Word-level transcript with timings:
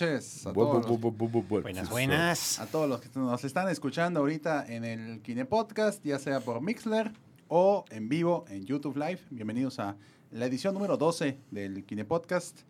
Noches 0.00 0.46
a 0.46 0.50
Bu- 0.52 0.54
todos, 0.54 0.86
bu- 0.86 0.98
bu- 1.00 1.16
bu- 1.16 1.30
bu- 1.30 1.48
bu- 1.48 1.62
Buenas, 1.62 1.88
buenas. 1.88 2.58
a 2.60 2.66
todos 2.66 2.86
los 2.88 3.00
que 3.00 3.08
nos 3.18 3.42
están 3.44 3.68
escuchando 3.70 4.20
ahorita 4.20 4.66
en 4.68 4.84
el 4.84 5.22
Kine 5.22 5.46
Podcast, 5.46 6.04
ya 6.04 6.18
sea 6.18 6.40
por 6.40 6.60
Mixler 6.60 7.12
o 7.48 7.86
en 7.90 8.08
vivo 8.10 8.44
en 8.50 8.66
YouTube 8.66 8.96
Live. 8.98 9.20
Bienvenidos 9.30 9.78
a 9.78 9.96
la 10.32 10.44
edición 10.44 10.74
número 10.74 10.98
12 10.98 11.38
del 11.50 11.84
Kine 11.86 12.04
Podcast. 12.04 12.60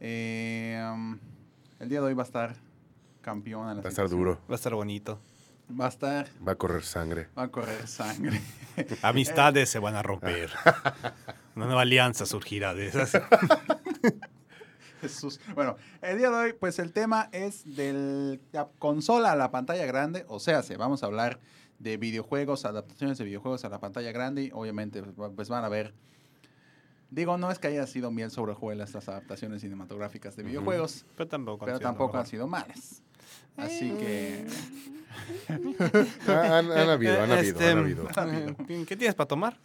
Eh, 0.00 0.82
el 1.78 1.88
día 1.88 2.00
de 2.00 2.06
hoy 2.06 2.14
va 2.14 2.24
a 2.24 2.26
estar 2.26 2.56
campeón. 3.20 3.78
Va 3.78 3.82
a 3.84 3.88
estar 3.88 4.08
duro, 4.08 4.40
Va 4.50 4.54
a 4.54 4.56
estar 4.56 4.74
bonito. 4.74 5.20
Va 5.80 5.86
a 5.86 5.90
estar, 5.90 6.26
va 6.46 6.52
a 6.52 6.56
correr 6.56 6.82
sangre. 6.82 7.28
va 7.38 7.44
a 7.44 7.48
correr 7.52 7.86
sangre. 7.86 8.40
Amistades 9.02 9.68
se 9.70 9.78
van 9.78 9.94
a 9.94 10.02
romper. 10.02 10.50
Una 11.54 11.66
nueva 11.66 11.82
alianza 11.82 12.26
surgirá 12.26 12.74
de 12.74 12.88
esas. 12.88 13.12
Jesús. 15.00 15.40
Bueno, 15.54 15.76
el 16.02 16.18
día 16.18 16.30
de 16.30 16.36
hoy, 16.36 16.52
pues 16.52 16.78
el 16.78 16.92
tema 16.92 17.28
es 17.32 17.62
de 17.76 18.40
la 18.52 18.68
consola 18.78 19.32
a 19.32 19.36
la 19.36 19.50
pantalla 19.50 19.86
grande. 19.86 20.24
O 20.28 20.40
sea, 20.40 20.62
se 20.62 20.76
vamos 20.76 21.02
a 21.02 21.06
hablar 21.06 21.40
de 21.78 21.96
videojuegos, 21.96 22.64
adaptaciones 22.64 23.18
de 23.18 23.24
videojuegos 23.24 23.64
a 23.64 23.68
la 23.68 23.78
pantalla 23.80 24.10
grande. 24.12 24.44
y 24.44 24.50
Obviamente, 24.52 25.02
pues, 25.02 25.50
va- 25.50 25.56
van 25.56 25.64
a 25.64 25.68
ver. 25.68 25.94
Digo, 27.10 27.38
no 27.38 27.50
es 27.50 27.58
que 27.58 27.68
haya 27.68 27.86
sido 27.86 28.10
miel 28.10 28.30
sobre 28.30 28.52
hojuelas 28.52 28.88
estas 28.90 29.08
adaptaciones 29.08 29.62
cinematográficas 29.62 30.36
de 30.36 30.42
videojuegos, 30.42 31.06
Pero 31.16 31.26
tampoco. 31.28 31.64
pero 31.64 31.76
han 31.76 31.78
sido 31.80 31.88
tampoco 31.90 32.18
han 32.18 32.26
sido 32.26 32.46
malas. 32.46 33.02
Así 33.56 33.90
que. 33.92 34.46
Ah, 36.28 36.58
Han, 36.58 36.70
han 36.70 36.90
habido, 36.90 37.20
han 37.20 37.32
habido, 37.32 37.58
Este, 37.58 37.68
han 37.70 37.78
habido. 37.78 38.06
eh, 38.68 38.84
¿Qué 38.86 38.96
tienes 38.96 39.14
para 39.14 39.26
tomar? 39.26 39.58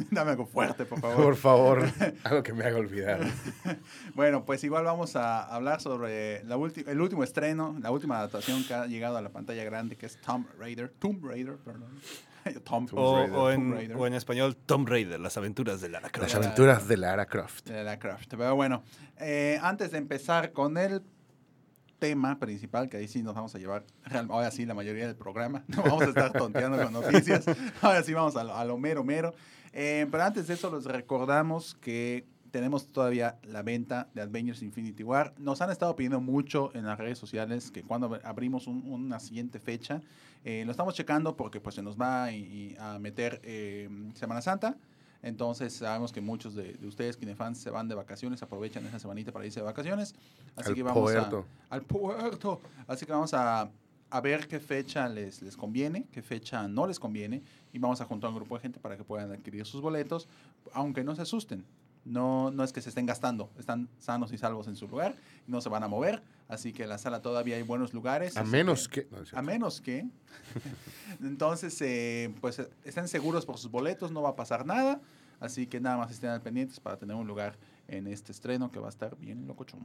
Dame 0.10 0.30
algo 0.32 0.46
fuerte, 0.46 0.84
por 0.84 1.00
favor. 1.00 1.16
Por 1.24 1.36
favor, 1.36 1.84
algo 2.24 2.42
que 2.42 2.52
me 2.52 2.64
haga 2.64 2.78
olvidar. 2.78 3.20
Bueno, 4.14 4.44
pues 4.44 4.62
igual 4.64 4.84
vamos 4.84 5.16
a 5.16 5.42
hablar 5.44 5.80
sobre 5.80 6.42
la 6.44 6.56
el 6.86 7.00
último 7.00 7.22
estreno, 7.24 7.76
la 7.80 7.90
última 7.90 8.18
adaptación 8.18 8.64
que 8.64 8.74
ha 8.74 8.86
llegado 8.86 9.16
a 9.16 9.22
la 9.22 9.30
pantalla 9.30 9.64
grande, 9.64 9.96
que 9.96 10.06
es 10.06 10.20
Tomb 10.20 10.46
Raider. 10.58 10.90
Tomb 10.98 11.24
Raider, 11.24 11.56
perdón. 11.56 11.90
Tomb, 12.64 12.88
O, 12.94 13.16
Raider. 13.18 13.34
o 13.36 13.50
Tomb 13.50 13.52
en, 13.52 13.72
Raider. 13.72 13.96
o 13.96 14.06
en 14.06 14.14
español, 14.14 14.56
Tomb 14.56 14.88
Raider, 14.88 15.20
las 15.20 15.36
aventuras 15.36 15.80
de 15.80 15.88
Lara 15.90 16.04
Las 16.04 16.12
Croft. 16.12 16.34
aventuras 16.34 16.88
de 16.88 16.96
Lara 16.96 17.26
Croft. 17.26 17.66
de 17.66 17.84
la 17.84 17.98
Craft. 17.98 18.30
Pero 18.30 18.56
bueno, 18.56 18.82
eh, 19.18 19.58
antes 19.62 19.90
de 19.92 19.98
empezar 19.98 20.52
con 20.52 20.76
el 20.78 21.02
tema 21.98 22.38
principal, 22.38 22.88
que 22.88 22.96
ahí 22.96 23.08
sí 23.08 23.22
nos 23.22 23.34
vamos 23.34 23.54
a 23.54 23.58
llevar, 23.58 23.84
ahora 24.30 24.50
sí, 24.50 24.64
la 24.64 24.72
mayoría 24.74 25.06
del 25.06 25.16
programa, 25.16 25.64
no 25.68 25.82
vamos 25.82 26.02
a 26.02 26.06
estar 26.06 26.32
tonteando 26.32 26.82
con 26.82 26.92
noticias, 26.94 27.44
ahora 27.82 28.02
sí 28.02 28.14
vamos 28.14 28.34
a 28.36 28.44
lo, 28.44 28.56
a 28.56 28.64
lo 28.64 28.78
mero 28.78 29.04
mero. 29.04 29.34
Eh, 29.72 30.06
pero 30.10 30.24
antes 30.24 30.46
de 30.48 30.54
eso, 30.54 30.74
les 30.74 30.84
recordamos 30.84 31.74
que 31.80 32.26
tenemos 32.50 32.88
todavía 32.88 33.38
la 33.44 33.62
venta 33.62 34.08
de 34.14 34.22
Avengers 34.22 34.62
Infinity 34.62 35.04
War. 35.04 35.32
Nos 35.38 35.60
han 35.60 35.70
estado 35.70 35.94
pidiendo 35.94 36.20
mucho 36.20 36.70
en 36.74 36.84
las 36.84 36.98
redes 36.98 37.16
sociales 37.18 37.70
que 37.70 37.82
cuando 37.84 38.10
ab- 38.10 38.20
abrimos 38.24 38.66
un- 38.66 38.82
una 38.90 39.20
siguiente 39.20 39.60
fecha, 39.60 40.00
eh, 40.44 40.64
lo 40.64 40.72
estamos 40.72 40.94
checando 40.94 41.36
porque 41.36 41.60
pues 41.60 41.76
se 41.76 41.82
nos 41.82 41.96
va 41.96 42.32
y- 42.32 42.38
y 42.72 42.76
a 42.80 42.98
meter 42.98 43.40
eh, 43.44 43.88
Semana 44.14 44.42
Santa. 44.42 44.76
Entonces 45.22 45.74
sabemos 45.74 46.12
que 46.12 46.20
muchos 46.22 46.54
de, 46.56 46.72
de 46.72 46.86
ustedes, 46.88 47.16
Kinefans, 47.18 47.58
se 47.58 47.70
van 47.70 47.86
de 47.88 47.94
vacaciones, 47.94 48.42
aprovechan 48.42 48.84
esa 48.86 48.98
semanita 48.98 49.30
para 49.32 49.44
irse 49.46 49.60
de 49.60 49.66
vacaciones. 49.66 50.14
Así 50.56 50.70
Al 50.70 50.74
que 50.74 50.82
vamos 50.82 51.02
puerto. 51.02 51.44
a... 51.68 51.74
Al 51.74 51.82
puerto. 51.82 52.60
Así 52.88 53.04
que 53.06 53.12
vamos 53.12 53.32
a, 53.34 53.70
a 54.10 54.20
ver 54.20 54.48
qué 54.48 54.60
fecha 54.60 55.08
les, 55.08 55.40
les 55.42 55.56
conviene, 55.56 56.06
qué 56.12 56.22
fecha 56.22 56.66
no 56.68 56.86
les 56.86 56.98
conviene. 56.98 57.42
Y 57.72 57.78
vamos 57.78 58.00
a 58.00 58.04
juntar 58.04 58.30
un 58.30 58.36
grupo 58.36 58.56
de 58.56 58.62
gente 58.62 58.80
para 58.80 58.96
que 58.96 59.04
puedan 59.04 59.30
adquirir 59.32 59.64
sus 59.64 59.80
boletos, 59.80 60.28
aunque 60.72 61.04
no 61.04 61.14
se 61.14 61.22
asusten. 61.22 61.64
No, 62.04 62.50
no 62.50 62.64
es 62.64 62.72
que 62.72 62.80
se 62.80 62.88
estén 62.88 63.04
gastando, 63.04 63.50
están 63.58 63.88
sanos 63.98 64.32
y 64.32 64.38
salvos 64.38 64.66
en 64.68 64.74
su 64.74 64.88
lugar, 64.88 65.14
y 65.46 65.50
no 65.50 65.60
se 65.60 65.68
van 65.68 65.82
a 65.82 65.88
mover. 65.88 66.22
Así 66.48 66.72
que 66.72 66.84
en 66.84 66.88
la 66.88 66.98
sala 66.98 67.20
todavía 67.20 67.56
hay 67.56 67.62
buenos 67.62 67.92
lugares. 67.92 68.36
A 68.36 68.44
menos 68.44 68.88
que... 68.88 69.06
no, 69.10 69.18
a 69.38 69.42
menos 69.42 69.80
que. 69.80 70.06
Entonces, 71.20 71.80
eh, 71.82 72.34
pues 72.40 72.58
eh, 72.58 72.68
estén 72.84 73.06
seguros 73.06 73.44
por 73.44 73.58
sus 73.58 73.70
boletos, 73.70 74.10
no 74.10 74.22
va 74.22 74.30
a 74.30 74.36
pasar 74.36 74.66
nada. 74.66 75.00
Así 75.40 75.66
que 75.66 75.80
nada 75.80 75.96
más 75.96 76.10
estén 76.10 76.30
al 76.30 76.42
pendientes 76.42 76.80
para 76.80 76.98
tener 76.98 77.16
un 77.16 77.26
lugar 77.26 77.56
en 77.88 78.06
este 78.06 78.32
estreno 78.32 78.70
que 78.70 78.78
va 78.78 78.86
a 78.86 78.90
estar 78.90 79.16
bien 79.16 79.46
locochón. 79.46 79.80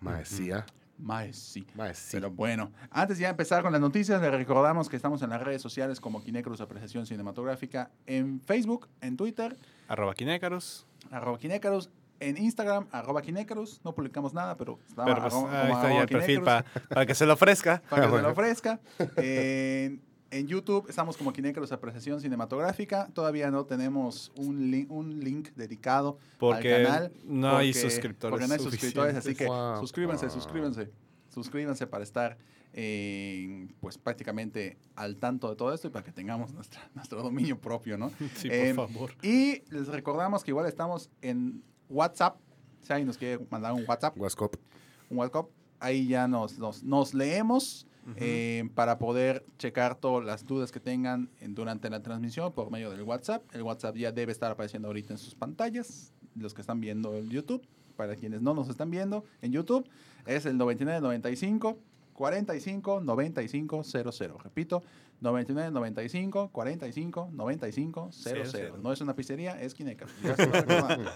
Maesía. 0.00 0.66
Más 1.02 1.34
sí. 1.36 1.66
Pero 2.12 2.30
bueno, 2.30 2.70
antes 2.90 3.18
de 3.18 3.22
ya 3.22 3.30
empezar 3.30 3.62
con 3.62 3.72
las 3.72 3.80
noticias, 3.80 4.20
les 4.22 4.30
recordamos 4.30 4.88
que 4.88 4.96
estamos 4.96 5.20
en 5.22 5.30
las 5.30 5.42
redes 5.42 5.60
sociales 5.60 6.00
como 6.00 6.22
Kinecruz 6.22 6.60
Apreciación 6.60 7.06
Cinematográfica 7.06 7.90
en 8.06 8.40
Facebook, 8.40 8.88
en 9.00 9.16
Twitter, 9.16 9.56
Arroba 9.88 10.14
Kinécaros. 10.14 10.86
arroba 11.10 11.38
Kinecarus, 11.38 11.90
en 12.20 12.38
Instagram, 12.38 12.86
arroba 12.92 13.20
Kinecarus. 13.20 13.80
No 13.84 13.94
publicamos 13.94 14.32
nada, 14.32 14.56
pero 14.56 14.78
Pero 14.94 15.04
pues, 15.20 15.34
arroba- 15.34 15.62
ahí 15.64 15.72
está 15.72 15.88
ya 15.92 16.00
el 16.02 16.08
perfil 16.08 16.36
Kinecarus. 16.38 16.64
para, 16.72 16.86
para 16.88 17.06
que 17.06 17.14
se 17.16 17.26
lo 17.26 17.32
ofrezca. 17.32 17.82
para 17.90 18.02
que 18.08 18.16
se 18.16 18.22
lo 18.22 18.28
ofrezca. 18.32 18.80
En, 19.16 20.02
en 20.32 20.48
YouTube 20.48 20.86
estamos 20.88 21.16
como 21.16 21.32
Kinecarus 21.32 21.72
Apreciación 21.72 22.20
Cinematográfica. 22.20 23.08
Todavía 23.12 23.50
no 23.50 23.66
tenemos 23.66 24.32
un, 24.36 24.70
link 24.70 24.90
un 24.90 25.20
link 25.20 25.50
dedicado 25.54 26.18
Porque 26.38 26.74
al 26.74 26.84
canal. 26.84 27.12
no 27.24 27.56
hay 27.56 27.74
suscriptores 27.74 28.32
Porque 28.32 28.48
no 28.48 28.54
hay 28.54 28.60
suscriptores, 28.60 29.14
así 29.14 29.34
que 29.34 29.46
suscríbanse, 29.78 30.30
suscríbanse. 30.30 30.90
Suscríbanse 31.28 31.86
para 31.86 32.02
estar 32.02 32.38
eh, 32.72 33.68
pues 33.80 33.98
prácticamente 33.98 34.78
al 34.96 35.16
tanto 35.18 35.50
de 35.50 35.56
todo 35.56 35.74
esto 35.74 35.88
y 35.88 35.90
para 35.90 36.04
que 36.04 36.12
tengamos 36.12 36.52
nuestra, 36.54 36.80
nuestro 36.94 37.22
dominio 37.22 37.58
propio, 37.60 37.98
¿no? 37.98 38.10
Sí, 38.36 38.48
Eh, 38.50 38.72
por 38.74 38.88
favor. 38.88 39.12
Y 39.22 39.62
les 39.70 39.88
recordamos 39.88 40.42
que 40.42 40.50
igual 40.50 40.66
estamos 40.66 41.10
en 41.20 41.62
WhatsApp. 41.90 42.38
Si 42.80 42.92
alguien 42.92 43.06
nos 43.06 43.18
quiere 43.18 43.44
mandar 43.50 43.74
un 43.74 43.84
WhatsApp, 43.86 44.18
Wascop. 44.18 44.56
un 45.10 45.18
WhatsApp, 45.18 45.46
ahí 45.78 46.08
ya 46.08 46.26
nos, 46.26 46.58
nos, 46.58 46.82
nos 46.82 47.12
leemos 47.12 47.86
eh, 48.16 48.68
para 48.74 48.98
poder 48.98 49.44
checar 49.58 49.94
todas 49.94 50.24
las 50.26 50.44
dudas 50.46 50.72
que 50.72 50.80
tengan 50.80 51.28
en- 51.40 51.54
durante 51.54 51.88
la 51.90 52.02
transmisión 52.02 52.52
por 52.52 52.70
medio 52.70 52.90
del 52.90 53.02
WhatsApp. 53.02 53.42
El 53.54 53.62
WhatsApp 53.62 53.96
ya 53.96 54.10
debe 54.12 54.32
estar 54.32 54.50
apareciendo 54.50 54.88
ahorita 54.88 55.12
en 55.14 55.18
sus 55.18 55.34
pantallas, 55.34 56.12
los 56.34 56.52
que 56.54 56.60
están 56.60 56.80
viendo 56.80 57.14
el 57.16 57.28
YouTube. 57.28 57.66
Para 57.96 58.16
quienes 58.16 58.40
no 58.42 58.54
nos 58.54 58.68
están 58.68 58.90
viendo 58.90 59.24
en 59.42 59.52
YouTube, 59.52 59.86
es 60.26 60.46
el 60.46 60.56
9995 60.58 61.78
45 62.14 63.00
95 63.00 63.84
00. 63.84 64.38
Repito, 64.38 64.82
99 65.20 65.70
95 65.70 66.48
45 66.50 67.28
95 67.32 68.08
00. 68.12 68.44
Cero. 68.50 68.78
No 68.82 68.92
es 68.92 69.00
una 69.00 69.14
pizzería, 69.14 69.60
es 69.60 69.74
Kineca. 69.74 70.06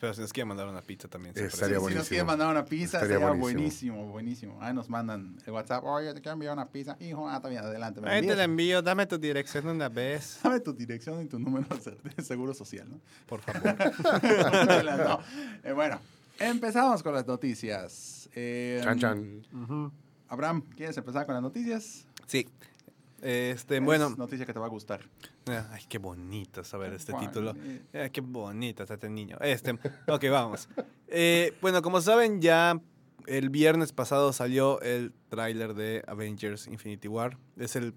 Pero 0.00 0.14
si 0.14 0.20
nos 0.20 0.32
quieren 0.32 0.48
mandar 0.48 0.68
una 0.68 0.80
pizza 0.80 1.08
también. 1.08 1.34
se 1.34 1.46
Estaría 1.46 1.50
si 1.50 1.74
ofrece. 1.74 1.74
nos 1.74 1.82
buenísimo. 1.82 2.08
quieren 2.08 2.26
mandar 2.26 2.50
una 2.50 2.64
pizza, 2.64 2.98
Estaría 2.98 3.16
sería 3.16 3.28
buenísimo. 3.32 3.96
buenísimo, 3.96 4.06
buenísimo. 4.06 4.58
Ahí 4.62 4.72
nos 4.74 4.88
mandan 4.88 5.36
el 5.44 5.52
WhatsApp, 5.52 5.82
oye, 5.84 6.14
te 6.14 6.20
quiero 6.20 6.34
enviar 6.34 6.52
una 6.52 6.68
pizza. 6.68 6.96
Hijo, 7.00 7.28
ah, 7.28 7.36
está 7.36 7.48
bien, 7.48 7.62
adelante. 7.64 8.00
Ahí 8.04 8.24
te 8.26 8.36
la 8.36 8.44
envío, 8.44 8.80
dame 8.80 9.06
tu 9.06 9.18
dirección 9.18 9.66
una 9.66 9.88
vez. 9.88 10.38
Dame 10.44 10.60
tu 10.60 10.72
dirección 10.72 11.20
y 11.22 11.26
tu 11.26 11.38
número 11.38 11.66
de 12.16 12.22
seguro 12.22 12.54
social, 12.54 12.88
¿no? 12.88 13.00
Por 13.26 13.40
favor. 13.42 13.76
No. 14.98 15.20
Eh, 15.64 15.72
bueno, 15.72 16.00
empezamos 16.38 17.02
con 17.02 17.14
las 17.14 17.26
noticias. 17.26 18.28
Eh, 18.34 18.80
Chan, 18.84 18.98
chan. 18.98 19.42
Abraham, 20.28 20.62
¿quieres 20.76 20.96
empezar 20.96 21.24
con 21.26 21.34
las 21.34 21.42
noticias? 21.42 22.06
Sí. 22.26 22.46
Este, 23.20 23.78
Es 23.78 23.82
bueno. 23.84 24.10
noticia 24.10 24.46
que 24.46 24.52
te 24.52 24.58
va 24.58 24.66
a 24.66 24.70
gustar. 24.70 25.00
Ay, 25.70 25.82
qué 25.88 25.98
bonito 25.98 26.62
saber 26.64 26.92
este 26.92 27.12
título. 27.14 27.54
Ay, 27.92 28.10
qué 28.10 28.20
bonito 28.20 28.82
está 28.82 28.94
este 28.94 29.10
niño. 29.10 29.36
Este, 29.40 29.72
ok, 30.08 30.24
vamos. 30.30 30.68
Eh, 31.08 31.54
bueno, 31.60 31.82
como 31.82 32.00
saben, 32.00 32.40
ya 32.40 32.80
el 33.26 33.50
viernes 33.50 33.92
pasado 33.92 34.32
salió 34.32 34.80
el 34.82 35.12
tráiler 35.28 35.74
de 35.74 36.04
Avengers 36.06 36.66
Infinity 36.68 37.08
War. 37.08 37.38
Es 37.56 37.76
el. 37.76 37.94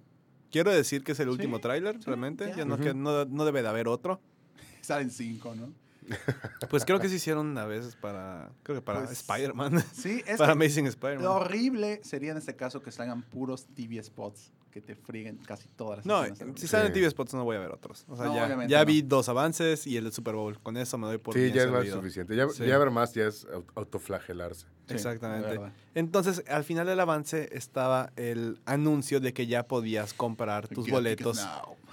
Quiero 0.52 0.72
decir 0.72 1.04
que 1.04 1.14
es 1.14 1.20
el 1.20 1.28
Sí, 1.28 1.32
último 1.32 1.60
tráiler, 1.60 1.96
sí, 2.00 2.04
realmente. 2.08 2.48
ya. 2.50 2.58
Ya 2.58 2.66
no, 2.66 2.78
que 2.78 2.94
no, 2.94 3.24
no 3.26 3.46
debe 3.46 3.62
de 3.62 3.68
haber 3.70 3.88
otro. 3.88 4.20
Salen 4.82 5.12
cinco, 5.12 5.54
¿no? 5.56 5.72
Pues 6.70 6.84
creo 6.84 7.00
que 7.00 7.08
se 7.08 7.16
hicieron 7.16 7.46
una 7.48 7.66
vez 7.66 7.96
para. 7.96 8.52
Creo 8.64 8.78
que 8.78 8.82
para 8.82 9.04
Pues, 9.06 9.12
Spider-Man. 9.20 9.84
Sí, 9.94 10.24
es 10.26 10.38
para 10.40 10.54
que 10.54 10.64
Amazing 10.66 10.86
lo 10.86 10.90
Spider-Man. 10.90 11.28
horrible 11.28 12.02
sería 12.04 12.32
en 12.32 12.38
este 12.38 12.56
caso 12.56 12.82
que 12.82 12.92
salgan 12.92 13.22
puros 13.22 13.68
TV 13.76 14.02
spots 14.04 14.52
que 14.72 14.82
te 14.82 14.96
frieguen 14.96 15.38
casi 15.38 15.68
todas 15.70 15.98
las 15.98 16.06
No, 16.06 16.24
escenas 16.24 16.56
de 16.56 16.62
si 16.62 16.68
salen. 16.68 16.94
TV 16.94 17.10
Spots 17.10 17.34
no 17.34 17.44
voy 17.44 17.58
a 17.58 17.60
ver 17.60 17.72
otros. 17.72 18.06
O 18.08 18.16
sea, 18.16 18.26
No, 18.26 18.36
ya, 18.36 18.46
obviamente 18.46 18.72
ya 18.72 18.80
no. 18.80 18.86
vi 18.86 19.02
dos 19.02 19.30
avances 19.30 19.86
y 19.86 19.98
el 19.98 20.06
del 20.06 20.14
Super 20.14 20.36
Bowl. 20.36 20.58
Con 20.60 20.78
eso 20.78 20.98
me 20.98 21.08
doy 21.08 21.18
por 21.18 21.34
Sí, 21.34 21.42
bien 21.42 21.54
ya 21.54 21.64
es 21.64 21.70
más 21.72 21.88
suficiente. 21.88 22.36
Ya, 22.36 22.48
Sí. 22.50 22.66
ya 22.66 22.78
ver 22.80 22.90
más 22.90 23.14
ya 23.14 23.26
es 23.28 23.46
au- 23.48 23.66
autoflagelarse. 23.76 24.66
Sí, 24.88 24.94
Exactamente. 24.96 25.48
de. 25.58 25.72
Entonces, 25.96 26.44
al 26.48 26.64
final 26.64 26.88
del 26.88 27.00
avance 27.00 27.50
estaba 27.52 28.12
el 28.16 28.60
anuncio 28.66 29.20
de 29.20 29.34
que 29.34 29.46
ya 29.48 29.68
podías 29.68 30.14
comprar 30.14 30.68
tus 30.68 30.86
Get 30.86 30.94
boletos 30.94 31.46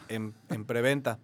en, 0.08 0.34
en 0.48 0.64
preventa. 0.64 1.18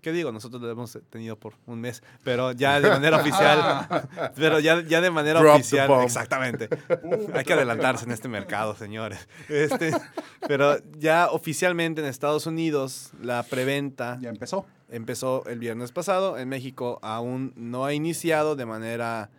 ¿Qué 0.00 0.12
digo? 0.12 0.32
Nosotros 0.32 0.62
lo 0.62 0.70
hemos 0.70 0.98
tenido 1.10 1.36
por 1.38 1.54
un 1.66 1.80
mes, 1.80 2.02
pero 2.24 2.52
ya 2.52 2.80
de 2.80 2.88
manera 2.88 3.16
oficial. 3.20 3.88
pero 4.34 4.58
ya, 4.60 4.82
ya 4.82 5.00
de 5.00 5.10
manera 5.10 5.40
Drop 5.40 5.56
oficial. 5.56 5.90
Exactamente. 6.02 6.68
Hay 7.34 7.44
que 7.44 7.52
adelantarse 7.52 8.04
en 8.06 8.12
este 8.12 8.28
mercado, 8.28 8.74
señores. 8.74 9.28
Este, 9.48 9.92
pero 10.48 10.76
ya 10.98 11.28
oficialmente 11.30 12.00
en 12.00 12.06
Estados 12.06 12.46
Unidos, 12.46 13.10
la 13.20 13.42
preventa 13.42 14.18
Ya 14.20 14.30
empezó. 14.30 14.66
empezó 14.90 15.44
el 15.46 15.58
viernes 15.58 15.92
pasado. 15.92 16.38
En 16.38 16.48
México 16.48 16.98
aún 17.02 17.52
no 17.56 17.84
ha 17.84 17.92
iniciado 17.92 18.56
de 18.56 18.66
manera, 18.66 19.30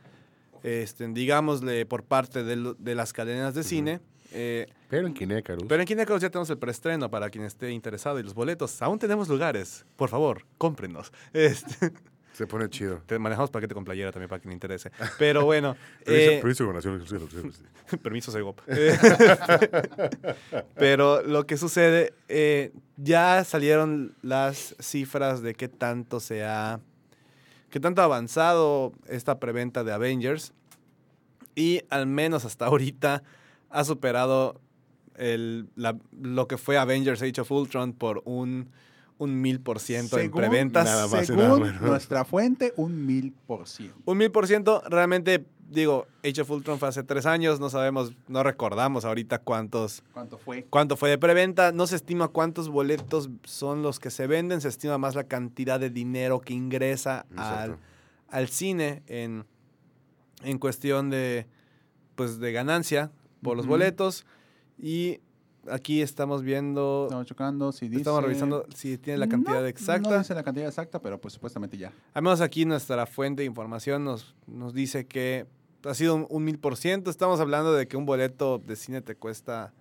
este, 0.63 1.07
digámosle, 1.07 1.85
por 1.85 2.03
parte 2.03 2.43
de 2.43 2.95
las 2.95 3.13
cadenas 3.13 3.53
de 3.55 3.63
cine. 3.63 3.99
Eh, 4.33 4.67
Pero 4.89 5.07
en 5.07 5.13
Kinecarus. 5.13 5.65
pero 5.67 5.81
en 5.81 5.87
Kinecarus 5.87 6.21
ya 6.21 6.29
tenemos 6.29 6.49
el 6.49 6.57
preestreno 6.57 7.09
para 7.09 7.29
quien 7.29 7.43
esté 7.45 7.71
interesado 7.71 8.19
y 8.19 8.23
los 8.23 8.33
boletos. 8.33 8.81
Aún 8.81 8.97
tenemos 8.99 9.27
lugares. 9.29 9.85
Por 9.95 10.09
favor, 10.09 10.45
cómprenos. 10.57 11.11
Este, 11.33 11.91
Se 12.33 12.47
pone 12.47 12.69
chido. 12.69 13.01
te 13.05 13.19
manejamos 13.19 13.51
paquete 13.51 13.73
con 13.73 13.83
playera 13.83 14.11
también 14.11 14.29
para 14.29 14.39
quien 14.39 14.51
le 14.51 14.53
interese. 14.53 14.89
Pero 15.19 15.43
bueno, 15.45 15.75
Permiso, 16.05 16.31
eh, 16.31 16.39
permiso 16.41 16.73
naciones. 16.73 17.03
permiso, 18.01 18.31
Segop. 18.31 18.59
Pero 20.75 21.21
lo 21.23 21.45
que 21.45 21.57
sucede, 21.57 22.13
eh, 22.29 22.71
ya 22.97 23.43
salieron 23.43 24.15
las 24.21 24.75
cifras 24.79 25.41
de 25.41 25.55
qué 25.55 25.67
tanto 25.67 26.19
se 26.19 26.43
ha, 26.43 26.79
qué 27.69 27.79
tanto 27.79 28.01
ha 28.01 28.05
avanzado 28.05 28.93
esta 29.07 29.39
preventa 29.39 29.83
de 29.83 29.91
Avengers. 29.91 30.53
Y 31.53 31.81
al 31.89 32.07
menos 32.07 32.45
hasta 32.45 32.65
ahorita 32.65 33.23
ha 33.71 33.83
superado 33.83 34.59
el, 35.15 35.69
la- 35.75 35.97
lo 36.21 36.47
que 36.47 36.57
fue 36.57 36.77
Avengers 36.77 37.21
Age 37.21 37.41
of 37.41 37.51
Ultron 37.51 37.93
por 37.93 38.21
un, 38.25 38.69
un 39.17 39.41
mil 39.41 39.59
por 39.59 39.79
ciento 39.79 40.17
en 40.19 40.31
preventas. 40.31 40.85
nada 40.85 41.07
más 41.07 41.23
y 41.23 41.25
Según 41.27 41.43
nada 41.43 41.57
menos. 41.59 41.81
nuestra 41.81 42.25
fuente, 42.25 42.73
un 42.77 43.05
mil 43.05 43.33
por 43.47 43.67
ciento. 43.67 43.97
Un 44.05 44.17
mil 44.17 44.31
por 44.31 44.47
ciento, 44.47 44.81
realmente, 44.89 45.45
digo, 45.69 46.07
Age 46.23 46.41
of 46.41 46.49
Ultron 46.51 46.79
fue 46.79 46.87
hace 46.89 47.03
tres 47.03 47.25
años, 47.25 47.59
no 47.59 47.69
sabemos, 47.69 48.13
no 48.27 48.41
recordamos 48.43 49.05
ahorita 49.05 49.39
cuántos, 49.39 50.03
¿Cuánto 50.13 50.37
fue? 50.37 50.65
cuánto 50.69 50.97
fue 50.97 51.09
de 51.09 51.17
preventa, 51.17 51.71
no 51.71 51.87
se 51.87 51.95
estima 51.97 52.29
cuántos 52.29 52.67
boletos 52.69 53.29
son 53.43 53.83
los 53.83 53.99
que 53.99 54.09
se 54.09 54.27
venden, 54.27 54.59
se 54.61 54.69
estima 54.69 54.97
más 54.97 55.15
la 55.15 55.25
cantidad 55.25 55.79
de 55.79 55.89
dinero 55.89 56.39
que 56.41 56.53
ingresa 56.53 57.25
al, 57.37 57.77
al 58.29 58.47
cine 58.47 59.03
en, 59.07 59.45
en 60.43 60.57
cuestión 60.57 61.09
de, 61.09 61.45
pues, 62.15 62.39
de 62.39 62.51
ganancia 62.53 63.11
por 63.41 63.57
los 63.57 63.65
Ujú. 63.65 63.71
boletos. 63.73 64.25
Y 64.77 65.19
aquí 65.69 66.01
estamos 66.01 66.41
viendo, 66.43 67.05
Estamos 67.05 67.25
chocando. 67.27 67.71
Si 67.71 67.87
dice... 67.87 68.01
estamos 68.01 68.23
revisando 68.23 68.65
si 68.75 68.97
tiene 68.97 69.19
la 69.19 69.27
cantidad 69.27 69.61
No, 69.61 69.67
exacta. 69.67 70.09
No 70.09 70.17
dice 70.17 70.33
la 70.33 70.43
cantidad 70.43 70.67
exacta, 70.67 70.99
pero 71.01 71.19
pues 71.19 71.33
supuestamente 71.33 71.77
ya. 71.77 71.93
Menos 72.15 72.41
aquí 72.41 72.65
nuestra 72.65 73.05
fuente 73.05 73.41
de 73.43 73.47
información 73.47 74.03
nos, 74.03 74.35
nos 74.47 74.73
dice 74.73 75.05
que 75.05 75.45
ha 75.85 75.93
sido 75.93 76.27
un, 76.27 76.43
mil 76.43 76.59
por 76.59 76.77
ciento. 76.77 77.09
Estamos 77.09 77.39
hablando 77.39 77.73
de 77.73 77.87
que 77.87 77.97
un 77.97 78.05
boleto 78.05 78.59
de 78.59 78.75
cine 78.75 79.01
te 79.01 79.15
cuesta 79.15 79.73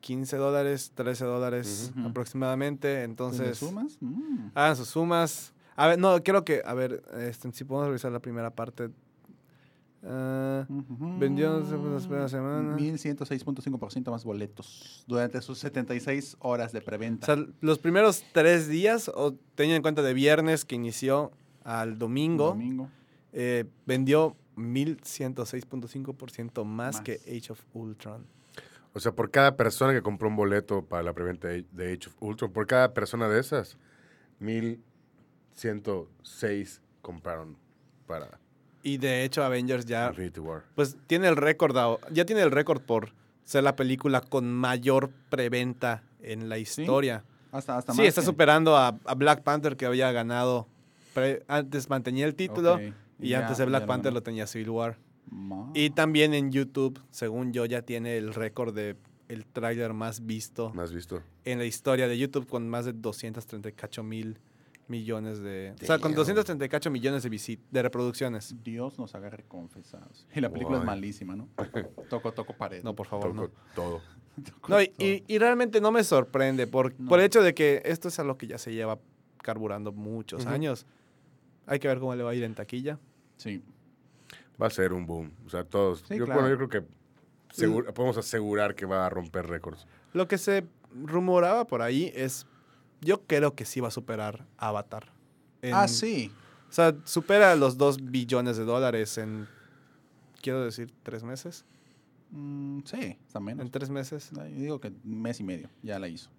15 0.00 0.36
dólares, 0.36 0.92
13 0.94 1.24
dólares 1.24 1.92
Ujú. 1.96 2.08
aproximadamente. 2.08 2.88
¿Le 2.94 3.04
Entonces, 3.04 3.58
sumas? 3.58 3.96
Mm. 4.00 4.48
hagan 4.54 4.76
sus 4.76 4.88
sumas. 4.88 5.52
A 5.74 5.88
ver, 5.88 5.98
no, 5.98 6.22
creo 6.22 6.44
que, 6.44 6.62
a 6.64 6.72
ver, 6.72 7.02
este, 7.18 7.52
si 7.52 7.64
podemos 7.64 7.88
revisar 7.88 8.10
la 8.12 8.20
primera 8.20 8.50
parte. 8.50 8.88
Ah, 10.08 10.64
Ujú. 10.68 11.18
vendió 11.18 11.58
la 11.58 11.98
primera 11.98 12.28
semana. 12.28 12.76
1106.5% 12.76 14.10
más 14.12 14.24
boletos 14.24 15.02
durante 15.08 15.40
sus 15.42 15.58
76 15.58 16.36
horas 16.40 16.70
de 16.72 16.78
o 16.78 16.84
preventa. 16.84 17.26
sea, 17.26 17.44
los 17.60 17.78
primeros 17.80 18.22
tres 18.32 18.68
días, 18.68 19.10
o 19.12 19.34
teniendo 19.56 19.76
en 19.76 19.82
cuenta 19.82 20.02
de 20.02 20.14
viernes 20.14 20.64
que 20.64 20.76
inició 20.76 21.32
al 21.64 21.98
domingo, 21.98 22.50
Domingo. 22.50 22.88
eh, 23.32 23.64
vendió 23.84 24.36
1106.5% 24.56 26.64
más, 26.64 26.94
Más. 26.96 27.04
que 27.04 27.20
Age 27.26 27.52
of 27.52 27.60
Ultron. 27.74 28.24
O 28.94 29.00
sea, 29.00 29.12
por 29.12 29.30
cada 29.30 29.56
persona 29.56 29.92
que 29.92 30.00
compró 30.02 30.28
un 30.28 30.36
boleto 30.36 30.82
para 30.84 31.02
la 31.02 31.12
preventa 31.12 31.48
de 31.48 31.64
de 31.72 31.92
Age 31.92 32.08
of 32.08 32.14
Ultron, 32.22 32.52
por 32.52 32.66
cada 32.66 32.94
persona 32.94 33.28
de 33.28 33.40
esas, 33.40 33.76
1106 34.38 36.80
compraron 37.02 37.56
para 38.06 38.38
Y 38.86 38.98
de 38.98 39.24
hecho 39.24 39.42
Avengers 39.42 39.84
ya 39.84 40.08
Infinity 40.10 40.38
War. 40.40 40.62
pues 40.76 40.96
tiene 41.08 41.26
el 41.28 41.36
récord, 41.36 41.74
ya 42.12 42.24
tiene 42.24 42.42
el 42.42 42.50
récord 42.52 42.80
por 42.82 43.12
ser 43.44 43.64
la 43.64 43.74
película 43.74 44.20
con 44.20 44.52
mayor 44.52 45.10
preventa 45.28 46.02
en 46.20 46.48
la 46.48 46.58
historia. 46.58 47.24
Hasta, 47.52 47.78
hasta 47.78 47.92
Sí, 47.92 47.98
más 47.98 48.08
está 48.08 48.20
que- 48.20 48.26
superando 48.26 48.76
a, 48.76 48.98
a 49.04 49.14
Black 49.14 49.42
Panther 49.42 49.76
que 49.76 49.86
había 49.86 50.12
ganado, 50.12 50.66
pre- 51.14 51.42
antes 51.48 51.88
mantenía 51.88 52.26
el 52.26 52.34
título 52.34 52.78
y 53.18 53.28
ya- 53.30 53.40
antes 53.40 53.58
de 53.58 53.64
Black 53.64 53.86
Panther 53.86 54.12
lo 54.12 54.22
tenía 54.22 54.46
Civil 54.46 54.70
War. 54.70 54.98
Ma- 55.30 55.70
Y 55.74 55.90
también 55.90 56.34
en 56.34 56.52
YouTube, 56.52 57.00
según 57.10 57.52
yo, 57.52 57.64
ya 57.66 57.82
tiene 57.82 58.16
el 58.18 58.34
récord 58.34 58.72
de 58.74 58.94
el 59.28 59.44
tráiler 59.44 59.92
más 59.92 60.24
visto 60.24 60.70
¿Más 60.74 60.92
visto? 60.92 61.20
en 61.44 61.58
la 61.58 61.64
historia 61.64 62.06
de 62.06 62.16
YouTube 62.16 62.46
con 62.46 62.68
más 62.68 62.84
de 62.84 62.92
238 62.92 64.04
mil 64.04 64.38
millones 64.88 65.40
de... 65.40 65.74
O 65.82 65.84
sea, 65.86 65.98
con 65.98 66.12
Damn. 66.12 66.16
238 66.20 66.90
millones 66.90 67.22
de, 67.22 67.28
visit 67.28 67.60
de 67.70 67.82
reproducciones. 67.82 68.54
Dios 68.62 68.98
nos 68.98 69.14
agarre 69.14 69.44
confesados. 69.48 70.26
Y 70.34 70.40
la 70.40 70.50
película 70.50 70.78
es 70.78 70.84
malísima, 70.84 71.34
¿no? 71.36 71.48
Toco, 72.10 72.32
toco 72.32 72.52
pared. 72.56 72.82
No, 72.84 72.94
por 72.94 73.06
favor, 73.06 73.34
no. 73.34 73.42
Toco 73.48 73.54
todo. 73.74 74.00
Toco 74.44 74.68
No, 74.68 74.80
y, 74.82 74.88
todo. 74.88 75.06
y- 75.06 75.24
y 75.26 75.38
realmente 75.38 75.80
no 75.80 75.90
me 75.90 76.04
sorprende 76.04 76.66
por, 76.66 76.98
No. 77.00 77.08
por 77.08 77.18
el 77.20 77.26
hecho 77.26 77.42
de 77.42 77.54
que 77.54 77.82
esto 77.84 78.08
es 78.08 78.18
algo 78.18 78.36
que 78.38 78.46
ya 78.46 78.58
se 78.58 78.72
lleva 78.72 78.98
carburando 79.42 79.92
muchos 79.92 80.46
años. 80.46 80.86
Hay 81.66 81.78
que 81.78 81.88
ver 81.88 81.98
cómo 81.98 82.14
le 82.14 82.22
va 82.22 82.30
a 82.30 82.34
ir 82.34 82.44
en 82.44 82.54
taquilla. 82.54 82.98
Sí. 83.38 83.62
Va 84.60 84.68
a 84.68 84.70
ser 84.70 84.92
un 84.92 85.04
boom. 85.06 85.32
O 85.46 85.50
sea, 85.50 85.64
todos. 85.64 86.04
Sí, 86.08 86.16
yo, 86.16 86.24
claro. 86.26 86.40
Bueno, 86.42 86.54
yo 86.56 86.66
creo 86.66 86.68
que 86.82 86.88
seguro- 87.52 87.92
podemos 87.92 88.16
asegurar 88.18 88.74
que 88.74 88.86
va 88.86 89.04
a 89.06 89.10
romper 89.10 89.46
récords. 89.46 89.86
Lo 90.12 90.28
que 90.28 90.38
se 90.38 90.64
rumoraba 91.04 91.66
por 91.66 91.82
ahí 91.82 92.10
es, 92.14 92.46
yo 93.00 93.22
creo 93.26 93.54
que 93.54 93.64
sí 93.64 93.80
va 93.80 93.88
a 93.88 93.90
superar 93.90 94.46
Avatar. 94.56 95.12
En- 95.62 95.74
Ah, 95.74 95.88
sí. 95.88 96.32
O 96.68 96.72
sea, 96.72 96.94
supera 97.04 97.54
los 97.56 97.76
2 97.78 97.98
billones 98.10 98.56
de 98.56 98.64
dólares 98.64 99.18
en, 99.18 99.46
quiero 100.42 100.64
decir, 100.64 100.92
tres 101.02 101.22
meses. 101.22 101.64
Mm, 102.30 102.80
sí, 102.84 103.16
está 103.26 103.38
menos. 103.40 103.64
En 103.64 103.70
tres 103.70 103.88
meses. 103.88 104.30
Yo 104.34 104.42
digo 104.44 104.80
que 104.80 104.88
un 104.88 105.22
mes 105.22 105.38
y 105.40 105.44
medio 105.44 105.70
ya 105.82 105.98
la 105.98 106.08
hizo. 106.08 106.30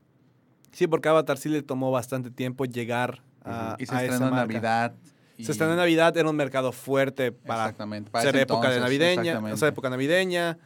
Sí, 0.72 0.86
porque 0.86 1.08
Avatar 1.10 1.38
sí 1.38 1.48
le 1.50 1.62
tomó 1.64 1.92
bastante 1.92 2.30
tiempo 2.30 2.66
llegar 2.66 3.24
a, 3.44 3.78
y 3.80 3.86
se 3.86 3.96
a 3.96 4.04
esa 4.04 4.14
estrenó 4.14 4.26
en 4.28 4.32
marca. 4.36 4.54
Navidad. 4.54 4.96
y- 5.38 5.46
Se 5.46 5.52
estrenó 5.54 5.72
en 5.74 5.78
Navidad, 5.80 6.16
era 6.18 6.30
un 6.30 6.36
mercado 6.36 6.72
fuerte 6.74 7.32
para 7.32 7.64
Exactamente. 7.64 8.12
para 8.12 8.26
ser 8.26 8.36
época 8.36 8.70
de 8.70 8.80
navideña, 8.82 9.16
o 9.18 9.22
exactamente. 9.24 9.58
sea, 9.58 9.68
época 9.70 9.90
navideña. 9.90 10.58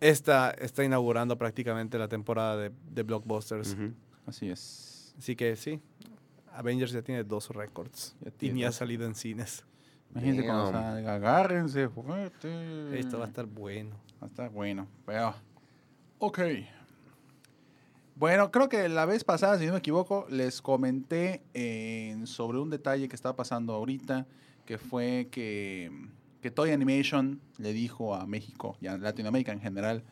Esta 0.00 0.50
está 0.52 0.82
inaugurando 0.84 1.36
prácticamente 1.36 1.98
la 1.98 2.08
temporada 2.08 2.56
de, 2.56 2.72
de 2.90 3.02
blockbusters. 3.02 3.76
Así 4.26 4.48
es. 4.48 4.86
Así 5.18 5.36
que 5.36 5.56
sí, 5.56 5.80
Avengers 6.52 6.92
ya 6.92 7.02
tiene 7.02 7.24
dos 7.24 7.50
récords 7.50 8.16
Ya 8.20 8.32
y 8.40 8.52
ni 8.52 8.64
ha 8.64 8.72
salido 8.72 9.06
en 9.06 9.14
cines. 9.14 9.64
Imagínense 10.10 10.44
cuando 10.44 10.72
salga, 10.72 11.14
agárrense 11.14 11.88
fuerte. 11.88 12.98
Esto 12.98 13.18
va 13.18 13.26
a 13.26 13.28
estar 13.28 13.46
bueno. 13.46 13.96
Va 14.20 14.26
a 14.26 14.30
estar 14.30 14.50
bueno. 14.50 14.88
Pero, 15.06 15.34
ok. 16.18 16.40
Bueno, 18.16 18.50
creo 18.50 18.68
que 18.68 18.88
la 18.88 19.06
vez 19.06 19.24
pasada, 19.24 19.58
si 19.58 19.66
no 19.66 19.72
me 19.72 19.78
equivoco, 19.78 20.26
les 20.28 20.60
comenté 20.60 21.42
eh, 21.54 22.20
sobre 22.24 22.58
un 22.58 22.70
detalle 22.70 23.08
que 23.08 23.14
está 23.14 23.36
pasando 23.36 23.72
ahorita, 23.72 24.26
que 24.66 24.78
fue 24.78 25.28
que, 25.30 25.90
que 26.42 26.50
Toy 26.50 26.72
Animation 26.72 27.40
le 27.56 27.72
dijo 27.72 28.14
a 28.14 28.26
México 28.26 28.76
y 28.80 28.88
a 28.88 28.98
Latinoamérica 28.98 29.52
en 29.52 29.60
general, 29.60 30.02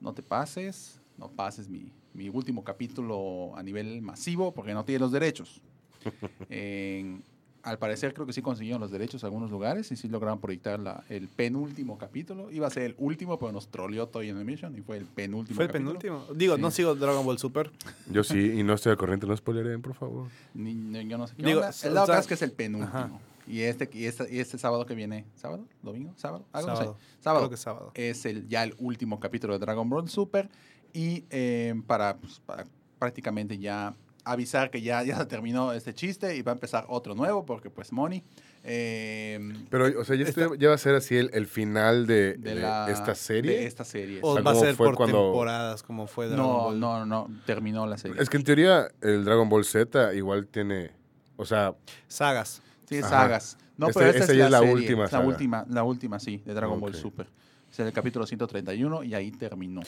no 0.00 0.14
te 0.14 0.22
pases, 0.22 1.00
no 1.18 1.28
pases 1.28 1.68
mi, 1.68 1.92
mi 2.14 2.28
último 2.28 2.62
capítulo 2.64 3.52
a 3.56 3.62
nivel 3.62 4.02
masivo 4.02 4.52
porque 4.52 4.74
no 4.74 4.84
tiene 4.84 5.00
los 5.00 5.12
derechos. 5.12 5.60
En- 6.50 7.22
al 7.64 7.78
parecer 7.78 8.12
creo 8.12 8.26
que 8.26 8.32
sí 8.32 8.42
consiguieron 8.42 8.80
los 8.80 8.90
derechos 8.90 9.22
en 9.22 9.26
algunos 9.28 9.48
lugares 9.48 9.92
y 9.92 9.96
sí 9.96 10.08
lograron 10.08 10.40
proyectar 10.40 10.80
la- 10.80 11.04
el 11.08 11.28
penúltimo 11.28 11.96
capítulo. 11.96 12.50
Iba 12.50 12.66
a 12.66 12.70
ser 12.70 12.82
el 12.82 12.94
último, 12.98 13.38
pero 13.38 13.52
nos 13.52 13.68
troleó 13.68 14.08
Toy 14.08 14.30
Animation 14.30 14.76
y 14.76 14.80
fue 14.80 14.96
el 14.96 15.04
penúltimo 15.04 15.54
Fue 15.54 15.66
el 15.66 15.70
capítulo. 15.70 15.96
penúltimo. 15.96 16.34
Digo, 16.36 16.58
no 16.58 16.72
sigo 16.72 16.96
Dragon 16.96 17.24
Ball 17.24 17.38
Super. 17.38 17.70
Yo 18.10 18.24
sí, 18.24 18.54
y 18.58 18.64
no 18.64 18.72
estoy 18.74 18.90
al 18.90 18.98
corriente, 18.98 19.28
no 19.28 19.36
spoileren, 19.36 19.80
por 19.80 19.94
favor. 19.94 20.26
Ni- 20.54 20.74
ni- 20.74 21.06
yo 21.06 21.16
no 21.18 21.28
sé 21.28 21.36
qué 21.36 21.44
Digo, 21.46 21.60
onda. 21.60 21.68
o 21.68 21.70
El 21.70 21.74
sea- 21.76 21.92
caso 21.94 22.18
es 22.18 22.26
que 22.26 22.34
es 22.34 22.42
el 22.42 22.50
penúltimo. 22.50 22.88
Ajá. 22.98 23.10
Y 23.46 23.60
este, 23.60 23.88
y, 23.92 24.06
este, 24.06 24.34
y 24.34 24.40
este 24.40 24.58
sábado 24.58 24.84
que 24.84 24.96
viene, 24.96 25.24
¿sábado? 25.36 25.64
¿Domingo? 25.82 26.12
¿Sábado? 26.16 26.44
Algo 26.52 26.68
no 26.68 26.76
sé. 26.76 26.82
Sábado. 26.82 26.98
Sábado. 27.20 27.40
Creo 27.46 27.50
que 27.50 27.56
sábado. 27.56 27.90
Es 27.94 28.24
el, 28.26 28.48
ya 28.48 28.64
el 28.64 28.74
último 28.78 29.20
capítulo 29.20 29.52
de 29.52 29.60
Dragon 29.60 29.88
Ball 29.88 30.08
Super. 30.08 30.48
Y 30.92 31.24
eh, 31.30 31.74
para, 31.86 32.16
pues, 32.16 32.40
para 32.40 32.64
prácticamente 32.98 33.58
ya 33.58 33.94
avisar 34.24 34.70
que 34.70 34.80
ya, 34.82 35.02
ya 35.04 35.16
se 35.18 35.26
terminó 35.26 35.72
este 35.72 35.94
chiste 35.94 36.36
y 36.36 36.42
va 36.42 36.52
a 36.52 36.54
empezar 36.54 36.84
otro 36.88 37.14
nuevo 37.14 37.44
porque 37.44 37.70
pues 37.70 37.92
Money. 37.92 38.22
eh, 38.64 39.40
Pero, 39.70 40.00
o 40.00 40.04
sea, 40.04 40.14
ya, 40.16 40.24
Esta- 40.24 40.44
este- 40.44 40.58
ya 40.58 40.68
va 40.68 40.74
a 40.74 40.78
ser 40.78 40.94
así 40.94 41.16
el, 41.16 41.30
el 41.32 41.46
final 41.46 42.06
de, 42.06 42.34
de, 42.34 42.54
de 42.54 42.60
la, 42.60 42.88
esta 42.90 43.14
serie. 43.14 43.50
de 43.58 43.66
esta 43.66 43.84
serie. 43.84 44.20
O 44.22 44.34
sea, 44.34 44.42
va 44.42 44.52
a 44.52 44.54
ser 44.54 44.76
por 44.76 44.94
cuando- 44.94 45.24
temporadas, 45.30 45.82
como 45.82 46.06
fue 46.06 46.28
Dragon 46.28 46.46
no, 46.46 46.52
Ball. 46.64 46.80
no, 46.80 47.06
no, 47.06 47.28
terminó 47.46 47.86
la 47.86 47.98
serie. 47.98 48.20
Es 48.22 48.28
que 48.30 48.36
en 48.36 48.44
teoría 48.44 48.88
el 49.00 49.24
Dragon 49.24 49.48
Ball 49.48 49.64
Z 49.64 50.14
igual 50.14 50.46
tiene, 50.46 50.92
o 51.36 51.44
sea, 51.44 51.74
Sagas. 52.06 52.62
Sí, 52.88 52.96
es 52.98 53.04
Ajá. 53.04 53.22
sagas. 53.22 53.58
No, 53.78 53.88
Esta- 53.88 54.00
pero 54.00 54.10
esta, 54.12 54.24
es 54.32 54.38
ya 54.38 54.44
la, 54.44 54.44
es 54.44 54.50
la 54.52 54.58
serie, 54.60 54.74
última 54.74 55.04
es 55.06 55.12
la 55.12 55.18
saga. 55.18 55.28
última, 55.28 55.66
la 55.68 55.82
última, 55.82 56.20
sí, 56.20 56.42
de 56.44 56.54
Dragon 56.54 56.78
Ball. 56.78 56.94
Super. 56.94 57.26
Es 57.72 57.78
el 57.80 57.90
capítulo 57.92 58.26
131 58.26 59.02
y 59.02 59.14
ahí 59.14 59.30
terminó. 59.32 59.80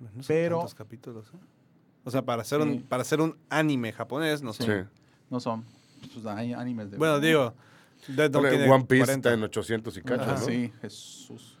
No 0.00 0.08
son 0.10 0.22
Pero- 0.26 0.58
tantos 0.58 0.74
capítulos, 0.74 1.26
¿eh? 1.34 1.38
O 2.04 2.10
sea, 2.10 2.22
para 2.22 2.42
hacer, 2.42 2.62
Sí. 2.62 2.68
un, 2.68 2.82
para 2.82 3.02
hacer 3.02 3.20
un 3.20 3.36
anime 3.50 3.92
japonés, 3.92 4.40
no 4.42 4.52
sé. 4.52 4.64
sí. 4.64 4.88
No 5.30 5.40
son 5.40 5.64
pues, 6.14 6.24
hay 6.26 6.52
animes 6.52 6.90
de... 6.92 6.98
Bueno, 6.98 7.18
digo, 7.18 7.54
Death 8.06 8.30
Note 8.32 8.38
Bueno, 8.38 8.48
tiene 8.56 8.72
One 8.72 8.84
Piece 8.84 9.04
40. 9.06 9.28
está 9.28 9.34
en 9.38 9.42
800 9.42 9.96
y 9.96 10.02
cacho, 10.02 10.22
Ajá, 10.22 10.32
¿no? 10.34 10.46
Sí, 10.46 10.72
Jesús. 10.80 11.58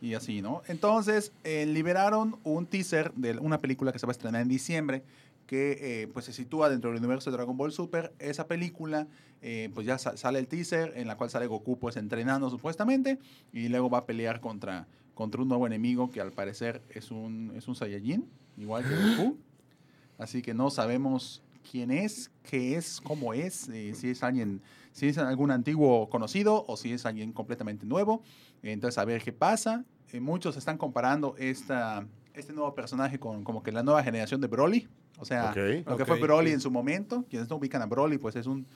Y 0.00 0.14
así, 0.14 0.42
¿no? 0.42 0.62
Entonces, 0.66 1.32
eh, 1.44 1.64
liberaron 1.66 2.36
un 2.42 2.66
teaser 2.66 3.12
de 3.14 3.38
una 3.38 3.60
película 3.60 3.92
que 3.92 3.98
se 4.00 4.06
va 4.06 4.10
a 4.10 4.12
estrenar 4.12 4.42
en 4.42 4.48
diciembre, 4.48 5.04
que 5.46 5.78
eh, 6.02 6.08
pues 6.08 6.24
se 6.24 6.32
sitúa 6.32 6.68
dentro 6.68 6.90
del 6.90 6.98
universo 6.98 7.30
de 7.30 7.36
Dragon 7.36 7.56
Ball 7.56 7.70
Super. 7.70 8.12
Esa 8.18 8.46
película, 8.48 9.06
eh, 9.42 9.70
pues 9.74 9.86
ya 9.86 9.96
sa- 9.98 10.16
sale 10.16 10.40
el 10.40 10.48
teaser, 10.48 10.92
en 10.96 11.06
la 11.06 11.16
cual 11.16 11.30
sale 11.30 11.46
Goku 11.46 11.78
pues 11.78 11.96
entrenando 11.96 12.50
supuestamente, 12.50 13.18
y 13.52 13.68
luego 13.68 13.88
va 13.90 13.98
a 13.98 14.06
pelear 14.06 14.40
contra, 14.40 14.88
contra 15.14 15.40
un 15.42 15.48
nuevo 15.48 15.66
enemigo 15.66 16.10
que 16.10 16.20
al 16.20 16.32
parecer 16.32 16.82
es 16.90 17.10
un, 17.10 17.52
es 17.56 17.68
un 17.68 17.74
Saiyajin, 17.74 18.28
igual 18.56 18.84
que 18.84 18.94
Goku. 18.94 19.38
Así 20.18 20.42
que 20.42 20.54
no 20.54 20.70
sabemos 20.70 21.42
quién 21.70 21.90
es, 21.90 22.30
qué 22.42 22.76
es, 22.76 23.00
cómo 23.00 23.34
es, 23.34 23.68
eh, 23.68 23.94
si 23.94 24.10
es 24.10 24.22
alguien, 24.22 24.60
si 24.92 25.08
es 25.08 25.18
algún 25.18 25.50
antiguo 25.50 26.08
conocido 26.08 26.64
o 26.68 26.76
si 26.76 26.92
es 26.92 27.06
alguien 27.06 27.32
completamente 27.32 27.86
nuevo. 27.86 28.22
Entonces, 28.62 28.98
a 28.98 29.04
ver 29.04 29.22
qué 29.22 29.32
pasa. 29.32 29.84
Eh, 30.12 30.20
muchos 30.20 30.56
están 30.56 30.78
comparando 30.78 31.34
esta, 31.38 32.06
este 32.34 32.52
nuevo 32.52 32.74
personaje 32.74 33.18
con 33.18 33.42
como 33.42 33.62
que 33.62 33.72
la 33.72 33.82
nueva 33.82 34.02
generación 34.04 34.40
de 34.40 34.46
Broly. 34.46 34.88
O 35.18 35.24
sea, 35.24 35.50
Ok. 35.50 35.86
lo 35.86 35.96
que 35.96 36.04
fue 36.04 36.16
Ok, 36.16 36.22
Broly 36.22 36.48
sí. 36.48 36.54
en 36.54 36.60
su 36.60 36.70
momento. 36.70 37.24
Quienes 37.28 37.48
no 37.48 37.56
ubican 37.56 37.82
a 37.82 37.86
Broly, 37.86 38.18
pues 38.18 38.36
es 38.36 38.46
un, 38.46 38.66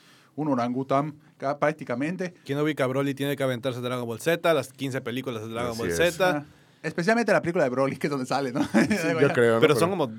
un 0.43 0.49
orangután 0.49 1.15
ca- 1.37 1.59
prácticamente. 1.59 2.35
Quien 2.45 2.59
no 2.59 2.65
ubica 2.65 2.85
a 2.85 2.87
Broly 2.87 3.15
tiene 3.15 3.37
que 3.37 3.43
aventarse 3.43 3.81
Dragon 3.81 4.07
Ball 4.07 4.21
Z, 4.21 4.53
las 4.55 4.73
15 4.73 5.01
películas 5.01 5.43
de 5.43 5.49
Dragon 5.49 5.73
Así 5.73 5.79
Ball 5.81 5.91
es. 5.91 5.97
Z. 5.97 6.31
Ah, 6.39 6.45
especialmente 6.83 7.33
la 7.33 7.41
película 7.43 7.65
de 7.65 7.71
Broly, 7.71 7.97
que 7.97 8.07
es 8.07 8.11
donde 8.11 8.27
sale, 8.27 8.53
¿no? 8.53 8.61
Yo 9.21 9.29
creo. 9.33 9.55
¿no? 9.57 9.61
Pero 9.61 9.75
son 9.77 9.91
como 9.91 10.11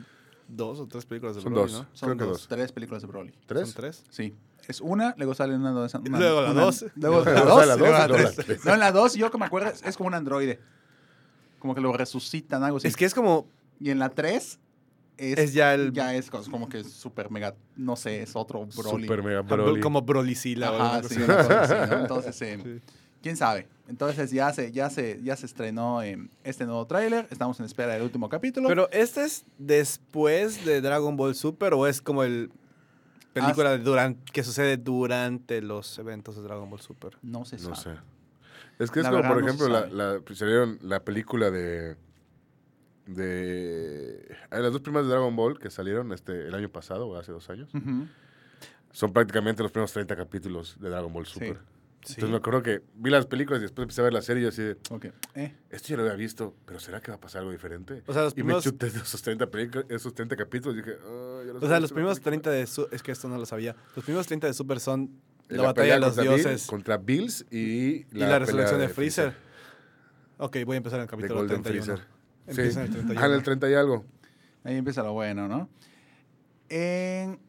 dos 0.47 0.79
o 0.79 0.87
tres 0.87 1.05
películas 1.05 1.35
de 1.35 1.41
Son 1.41 1.53
Broly, 1.53 1.71
dos. 1.71 1.81
¿no? 1.83 1.87
Son 1.93 2.07
creo 2.09 2.17
que 2.17 2.23
dos, 2.25 2.37
dos. 2.39 2.47
tres 2.47 2.71
películas 2.71 3.01
de 3.01 3.07
Broly. 3.07 3.33
¿Tres? 3.45 3.69
¿Son 3.69 3.73
tres? 3.75 4.03
Sí. 4.09 4.33
Es 4.67 4.81
una, 4.81 5.15
luego 5.17 5.33
sale 5.33 5.55
una, 5.55 5.71
dos, 5.71 5.93
una- 5.95 6.19
Luego 6.19 6.41
la 6.41 6.51
una- 6.51 6.61
dos. 6.61 6.85
Luego 6.95 7.23
la 7.25 7.31
Luego 7.31 7.49
dos, 7.55 7.65
la 7.67 7.75
luego 7.75 7.97
dos, 7.97 7.99
la 7.99 8.05
y 8.05 8.07
luego 8.09 8.23
la 8.23 8.33
tres. 8.33 8.45
tres. 8.45 8.65
No, 8.65 8.73
en 8.73 8.79
la 8.79 8.91
dos, 8.91 9.13
yo 9.15 9.31
que 9.31 9.37
me 9.39 9.45
acuerdo, 9.45 9.71
es 9.83 9.97
como 9.97 10.07
un 10.07 10.13
androide. 10.13 10.59
Como 11.59 11.73
que 11.75 11.81
lo 11.81 11.91
resucitan, 11.91 12.63
algo 12.63 12.77
así. 12.77 12.87
Es 12.87 12.95
que 12.95 13.05
es 13.05 13.13
como. 13.13 13.47
Y 13.81 13.89
en 13.89 13.99
la 13.99 14.09
3 14.09 14.59
es, 15.19 15.37
Es 15.39 15.53
ya 15.53 15.73
el- 15.73 15.91
Ya 15.93 16.15
es 16.15 16.29
como 16.29 16.67
que 16.69 16.83
super 16.83 17.29
mega, 17.29 17.55
no 17.75 17.95
sé, 17.95 18.21
es 18.23 18.35
otro 18.35 18.65
Broly. 18.65 19.03
Super 19.03 19.21
mega 19.23 19.41
Broly. 19.41 19.81
Como 19.81 20.01
Brolyzilla. 20.01 20.71
o 20.71 20.81
Ajá, 20.81 21.03
sí, 21.03 21.15
así. 21.15 21.23
una 21.23 21.37
cosa 21.37 21.61
así, 21.61 21.91
¿no? 21.91 21.99
Entonces, 22.01 22.41
eh, 22.41 22.59
Sí. 22.63 22.93
quién 23.21 23.37
sabe. 23.37 23.67
Entonces 23.87 24.31
ya 24.31 24.53
se, 24.53 24.71
ya 24.71 24.89
se, 24.89 25.19
ya 25.23 25.35
se 25.35 25.45
estrenó 25.47 26.01
eh, 26.03 26.17
este 26.43 26.65
nuevo 26.65 26.85
tráiler. 26.87 27.27
Estamos 27.31 27.59
en 27.59 27.65
espera 27.65 27.93
del 27.93 28.03
último 28.03 28.29
capítulo. 28.29 28.67
Pero 28.69 28.89
¿este 28.91 29.23
es 29.25 29.45
después 29.57 30.63
de 30.65 30.81
Dragon 30.81 31.17
Ball 31.17 31.33
Super 31.35 31.73
o 31.73 31.87
es 31.87 32.01
como 32.01 32.23
el 32.23 32.51
película 33.33 33.71
de 33.71 33.79
duran- 33.83 34.17
que 34.31 34.43
sucede 34.43 34.77
durante 34.77 35.61
los 35.61 35.97
eventos 35.99 36.35
de 36.35 36.41
Dragon 36.43 36.69
Ball 36.69 36.81
Super? 36.81 37.17
no 37.21 37.45
se 37.45 37.57
sabe. 37.57 37.69
No 37.69 37.75
sé. 37.75 37.89
Es 38.79 38.91
que 38.91 38.99
es 38.99 39.03
La 39.05 39.09
como, 39.11 39.21
verdad, 39.23 39.33
por 39.35 39.41
no 39.43 39.47
se 39.49 39.55
ejemplo, 39.55 39.67
la, 39.73 39.81
sabe. 39.81 39.93
la, 39.93 40.19
pues, 40.25 40.39
salieron 40.39 40.79
la 40.81 40.99
película 41.03 41.51
de. 41.51 41.95
De. 43.15 44.35
las 44.51 44.71
dos 44.71 44.81
primeras 44.81 45.05
de 45.07 45.11
Dragon 45.11 45.35
Ball 45.35 45.59
que 45.59 45.69
salieron 45.69 46.11
este, 46.13 46.47
el 46.47 46.55
año 46.55 46.69
pasado 46.69 47.07
o 47.07 47.17
hace 47.17 47.31
dos 47.31 47.49
años. 47.49 47.69
Son 48.91 49.13
prácticamente 49.13 49.61
los 49.63 49.71
primeros 49.71 49.91
30 49.93 50.15
capítulos 50.15 50.77
de 50.79 50.89
Dragon 50.89 51.11
Ball 51.13 51.25
Super. 51.25 51.59
Sí. 52.01 52.13
Entonces 52.13 52.29
me 52.29 52.37
acuerdo 52.37 52.63
que 52.63 52.81
vi 52.95 53.09
las 53.09 53.25
películas 53.25 53.59
y 53.59 53.63
después 53.63 53.83
empecé 53.83 53.99
a 53.99 54.05
ver 54.05 54.13
la 54.13 54.21
serie 54.21 54.39
y 54.41 54.43
yo 54.43 54.49
así 54.49 54.63
de, 54.63 54.77
Ok. 54.89 55.07
Eh, 55.35 55.53
esto 55.69 55.89
ya 55.89 55.97
lo 55.97 56.03
había 56.03 56.15
visto, 56.15 56.55
pero 56.65 56.79
¿será 56.79 57.01
que 57.01 57.11
va 57.11 57.17
a 57.17 57.19
pasar 57.19 57.39
algo 57.41 57.51
diferente? 57.51 58.03
O 58.07 58.13
sea, 58.13 58.23
los 58.23 58.31
y 58.33 58.37
me 58.37 58.43
primeros, 58.43 58.63
chuté 58.63 58.87
esos 58.87 59.21
30, 59.21 59.51
pelicu- 59.51 59.85
esos 59.89 60.13
30 60.13 60.37
capítulos 60.37 60.75
y 60.77 60.81
dije, 60.81 60.95
"Ah, 61.05 61.41
ya 61.45 61.53
o 61.53 61.67
sea, 61.67 61.79
los 61.81 61.91
primeros 61.91 62.17
llama 62.17 62.19
la 62.19 62.23
30 62.23 62.51
de 62.51 62.67
Su- 62.67 62.87
es 62.91 63.03
que 63.03 63.11
esto 63.11 63.27
no 63.27 63.37
lo 63.37 63.45
sabía. 63.45 63.75
Los 63.97 64.05
primeros 64.05 64.27
30 64.27 64.47
de 64.47 64.53
Super 64.53 64.79
son 64.79 65.07
película". 65.07 65.57
la, 65.57 65.63
batalla 65.63 65.93
de 65.95 65.99
los 65.99 66.15
Bill- 66.15 66.23
dioses 66.29 66.67
contra 66.67 66.97
Bills 66.97 67.45
y 67.51 67.57
y 67.57 68.03
la, 68.13 68.19
la 68.19 68.25
pelea 68.27 68.39
resurrección 68.39 68.79
de 68.79 68.87
Freezer. 68.89 69.33
Ok, 70.37 70.57
voy 70.65 70.75
a 70.75 70.77
empezar 70.77 70.99
en 70.99 71.03
el 71.03 71.09
capítulo 71.09 71.35
Golden 71.35 71.61
31. 71.63 71.95
Freezer. 71.97 72.18
Empieza 72.49 72.81
en 72.81 72.87
el 72.87 72.91
Sí. 72.91 72.97
31. 72.99 73.21
Ah, 73.21 73.25
en 73.27 73.33
el 73.33 73.43
30 73.43 73.69
y 73.69 73.73
algo. 73.73 74.05
ahí 74.63 74.75
empieza 74.75 75.03
lo 75.03 75.13
bueno, 75.13 75.47
¿no? 75.47 75.69
En- 76.69 77.39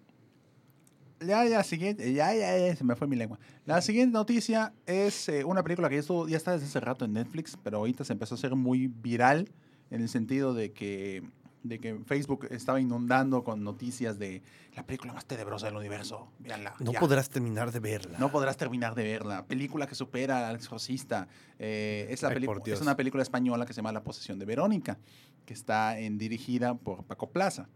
Ya, 1.22 1.44
ya, 1.44 1.62
siguiente. 1.62 2.10
Ya, 2.14 2.32
ya, 2.34 2.56
ya, 2.58 2.74
se 2.74 2.82
me 2.82 2.96
fue 2.96 3.06
mi 3.06 3.14
lengua. 3.14 3.38
La 3.66 3.82
siguiente 3.82 4.14
noticia 4.14 4.72
es 4.86 5.28
eh, 5.28 5.44
una 5.44 5.62
película 5.62 5.90
que 5.90 5.96
ya, 5.96 6.00
estuvo- 6.00 6.26
ya 6.26 6.38
está 6.38 6.52
desde 6.52 6.64
hace 6.66 6.80
rato 6.80 7.04
en 7.04 7.12
Netflix, 7.12 7.58
pero 7.62 7.76
ahorita 7.76 8.04
se 8.04 8.14
empezó 8.14 8.34
a 8.34 8.38
hacer 8.38 8.54
muy 8.56 8.86
viral 8.86 9.50
en 9.90 10.00
el 10.00 10.08
sentido 10.08 10.54
de 10.54 10.72
que, 10.72 11.22
de 11.62 11.78
que 11.78 11.98
Facebook 12.06 12.48
estaba 12.50 12.80
inundando 12.80 13.44
con 13.44 13.62
noticias 13.62 14.18
de 14.18 14.42
la 14.74 14.86
película 14.86 15.12
más 15.12 15.26
tenebrosa 15.26 15.66
del 15.66 15.76
universo. 15.76 16.28
Véanla. 16.38 16.74
No 16.80 16.92
ya. 16.92 17.00
podrás 17.00 17.28
terminar 17.28 17.70
de 17.70 17.80
verla. 17.80 18.18
No 18.18 18.30
podrás 18.30 18.56
terminar 18.56 18.94
de 18.94 19.02
verla. 19.02 19.44
Película 19.46 19.86
que 19.86 19.94
supera 19.94 20.48
al 20.48 20.56
exorcista. 20.56 21.28
Eh, 21.58 22.06
es, 22.10 22.22
la 22.22 22.30
Ay, 22.30 22.48
es 22.66 22.80
una 22.80 22.96
película 22.96 23.22
española 23.22 23.66
que 23.66 23.72
se 23.72 23.78
llama 23.78 23.92
La 23.92 24.02
posesión 24.02 24.38
de 24.38 24.46
Verónica, 24.46 24.98
que 25.44 25.52
está 25.52 25.98
en, 25.98 26.16
dirigida 26.16 26.74
por 26.74 27.04
Paco 27.04 27.30
Plaza. 27.30 27.68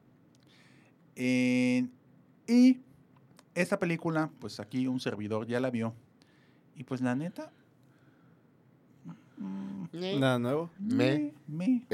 Eh, 1.16 1.86
y 2.46 2.80
esta 3.54 3.78
película, 3.78 4.30
pues 4.40 4.60
aquí 4.60 4.86
un 4.86 5.00
servidor 5.00 5.46
ya 5.46 5.60
la 5.60 5.70
vio. 5.70 5.94
Y 6.76 6.84
pues 6.84 7.02
la 7.02 7.14
neta... 7.14 7.52
mm, 9.36 10.18
Nada 10.18 10.38
nuevo. 10.38 10.70
Me. 10.78 11.34
me, 11.46 11.84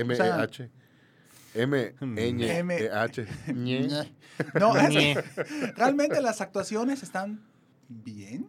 o 1.50 1.52
sea, 1.54 1.62
M-E-H. 1.62 2.58
M-N-E-H. 2.58 3.26
Ñe. 3.54 3.88
No, 4.58 4.74
es- 4.76 5.16
realmente 5.76 6.20
las 6.22 6.40
actuaciones 6.40 7.02
están 7.02 7.44
bien. 7.88 8.48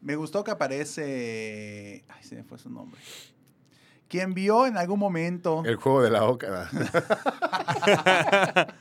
Me 0.00 0.16
gustó 0.16 0.42
que 0.42 0.50
aparece. 0.50 2.04
Ay, 2.08 2.24
se 2.24 2.34
me 2.36 2.42
fue 2.44 2.58
su 2.58 2.68
nombre. 2.68 3.00
Quien 4.08 4.34
vio 4.34 4.66
en 4.66 4.76
algún 4.76 4.98
momento. 4.98 5.62
El 5.64 5.76
juego 5.76 6.02
de 6.02 6.10
la 6.10 6.24
oca. 6.24 6.68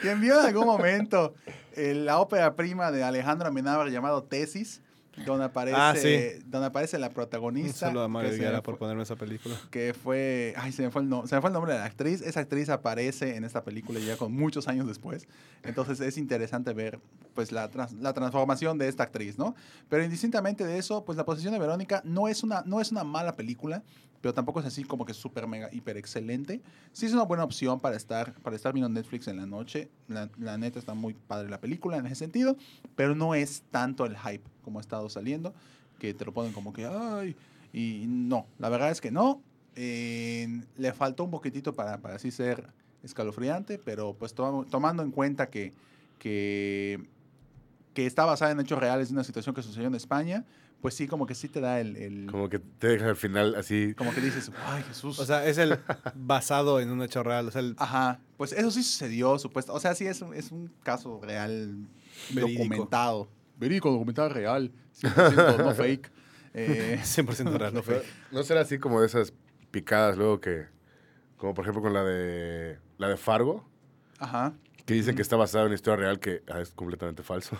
Quien 0.00 0.20
vio 0.20 0.40
en 0.40 0.46
algún 0.46 0.66
momento 0.66 1.34
eh, 1.74 1.94
la 1.94 2.18
ópera 2.18 2.54
prima 2.56 2.90
de 2.90 3.04
Alejandro 3.04 3.48
Amenábar 3.48 3.88
llamado 3.90 4.24
Tesis, 4.24 4.80
donde 5.24 5.44
aparece, 5.44 5.76
Ah, 5.78 5.94
sí. 5.96 6.42
donde 6.46 6.66
aparece 6.68 6.98
la 6.98 7.08
Un 7.08 7.14
protagonista. 7.14 7.86
saludo 7.86 8.04
a 8.04 8.08
Mario 8.08 8.30
por 8.62 8.74
fue- 8.74 8.78
ponerme 8.78 9.02
esa 9.02 9.16
película. 9.16 9.54
que 9.70 9.94
fue, 9.94 10.54
ay, 10.56 10.72
se 10.72 10.82
me 10.82 10.90
fue, 10.90 11.02
el 11.02 11.08
no- 11.08 11.26
se 11.26 11.34
me 11.34 11.40
fue 11.40 11.48
el 11.50 11.54
nombre 11.54 11.72
de 11.72 11.78
la 11.78 11.84
actriz. 11.84 12.20
Esa 12.22 12.40
actriz 12.40 12.68
aparece 12.68 13.36
en 13.36 13.44
esta 13.44 13.62
película 13.64 13.98
ya 14.00 14.16
con 14.16 14.32
muchos 14.32 14.68
años 14.68 14.86
después. 14.86 15.26
Entonces 15.62 16.00
es 16.00 16.16
interesante 16.18 16.72
ver 16.72 16.98
pues 17.34 17.50
la, 17.52 17.68
trans- 17.68 17.94
la 17.94 18.12
transformación 18.12 18.76
de 18.78 18.88
esta 18.88 19.04
actriz, 19.04 19.38
¿no? 19.38 19.54
Pero 19.88 20.04
indistintamente 20.04 20.64
de 20.66 20.78
eso, 20.78 21.04
pues 21.04 21.16
La 21.16 21.24
posesión 21.24 21.52
de 21.52 21.58
Verónica 21.58 22.02
no 22.04 22.28
es 22.28 22.42
una, 22.42 22.62
no 22.66 22.80
es 22.80 22.90
una 22.92 23.04
mala 23.04 23.32
película, 23.34 23.82
pero 24.22 24.32
tampoco 24.32 24.60
es 24.60 24.66
así 24.66 24.84
como 24.84 25.04
que 25.04 25.12
súper, 25.12 25.46
mega, 25.46 25.68
hiper 25.72 25.98
excelente. 25.98 26.62
Sí 26.92 27.04
es 27.06 27.12
una 27.12 27.24
buena 27.24 27.44
opción 27.44 27.80
para 27.80 27.96
estar, 27.96 28.32
para 28.40 28.56
estar 28.56 28.72
viendo 28.72 28.88
Netflix 28.88 29.28
en 29.28 29.36
la 29.36 29.46
noche. 29.46 29.90
La, 30.08 30.30
la 30.38 30.56
neta 30.56 30.78
está 30.78 30.94
muy 30.94 31.12
padre 31.12 31.50
la 31.50 31.60
película 31.60 31.98
en 31.98 32.06
ese 32.06 32.14
sentido, 32.14 32.56
pero 32.96 33.14
no 33.14 33.34
es 33.34 33.64
tanto 33.70 34.06
el 34.06 34.16
hype 34.16 34.44
como 34.62 34.78
ha 34.78 34.80
estado 34.80 35.10
saliendo, 35.10 35.52
que 35.98 36.14
te 36.14 36.24
lo 36.24 36.32
ponen 36.32 36.52
como 36.52 36.72
que, 36.72 36.86
ay, 36.86 37.36
y 37.72 38.06
no, 38.06 38.46
la 38.58 38.68
verdad 38.68 38.90
es 38.90 39.00
que 39.00 39.10
no. 39.10 39.42
Eh, 39.74 40.62
le 40.76 40.92
faltó 40.92 41.24
un 41.24 41.30
poquitito 41.30 41.74
para, 41.74 41.98
para 41.98 42.14
así 42.14 42.30
ser 42.30 42.72
escalofriante, 43.02 43.78
pero 43.78 44.14
pues 44.14 44.34
to- 44.34 44.66
tomando 44.70 45.02
en 45.02 45.10
cuenta 45.10 45.50
que, 45.50 45.72
que, 46.20 47.08
que 47.92 48.06
está 48.06 48.24
basada 48.24 48.52
en 48.52 48.60
hechos 48.60 48.78
reales 48.78 49.08
de 49.08 49.14
una 49.14 49.24
situación 49.24 49.54
que 49.54 49.62
sucedió 49.62 49.88
en 49.88 49.94
España, 49.96 50.44
pues 50.82 50.94
sí, 50.94 51.06
como 51.06 51.26
que 51.26 51.34
sí 51.34 51.48
te 51.48 51.60
da 51.60 51.80
el... 51.80 51.96
el- 51.96 52.26
como, 52.26 52.32
Como 52.32 52.48
que 52.50 52.58
te 52.58 52.88
deja 52.88 53.06
al 53.08 53.16
final 53.16 53.54
así. 53.54 53.94
que 53.94 54.20
dices, 54.20 54.50
ay 54.66 54.82
Jesús. 54.82 55.18
O 55.20 55.24
sea, 55.24 55.46
es 55.46 55.56
el 55.56 55.78
basado 56.14 56.80
en 56.80 56.90
un 56.90 57.02
hecho 57.02 57.22
real. 57.22 57.48
O 57.48 57.50
sea, 57.50 57.60
el- 57.62 57.74
Ajá, 57.78 58.20
pues 58.36 58.52
eso 58.52 58.70
sí 58.70 58.82
sucedió, 58.82 59.38
supuesto. 59.38 59.72
O 59.72 59.80
sea, 59.80 59.94
sí 59.94 60.06
es 60.06 60.20
un, 60.20 60.34
es 60.34 60.50
un 60.52 60.70
caso 60.82 61.20
real, 61.22 61.86
Verídico. 62.30 62.64
documentado. 62.64 63.28
Verídico, 63.58 63.90
documentado 63.92 64.28
real, 64.28 64.72
100% 65.00 65.58
no 65.58 65.74
fake. 65.74 66.10
Eh, 66.54 66.98
100% 67.04 67.56
real, 67.58 67.72
no 67.72 67.82
fake. 67.82 68.04
No 68.32 68.42
será 68.42 68.60
así 68.62 68.78
como 68.78 69.00
de 69.00 69.06
esas 69.06 69.32
picadas 69.70 70.16
luego 70.18 70.40
que. 70.40 70.66
Como 71.36 71.54
por 71.54 71.64
ejemplo 71.64 71.82
con 71.82 71.92
la 71.92 72.04
de 72.04 72.78
la 72.98 73.08
de 73.08 73.16
Fargo, 73.16 73.68
Ajá. 74.18 74.52
que 74.86 74.94
dicen 74.94 75.16
que 75.16 75.22
está 75.22 75.36
basada 75.36 75.62
en 75.64 75.66
una 75.68 75.74
historia 75.74 75.96
real 75.96 76.20
que 76.20 76.42
ah, 76.52 76.60
es 76.60 76.70
completamente 76.72 77.22
falso. 77.22 77.56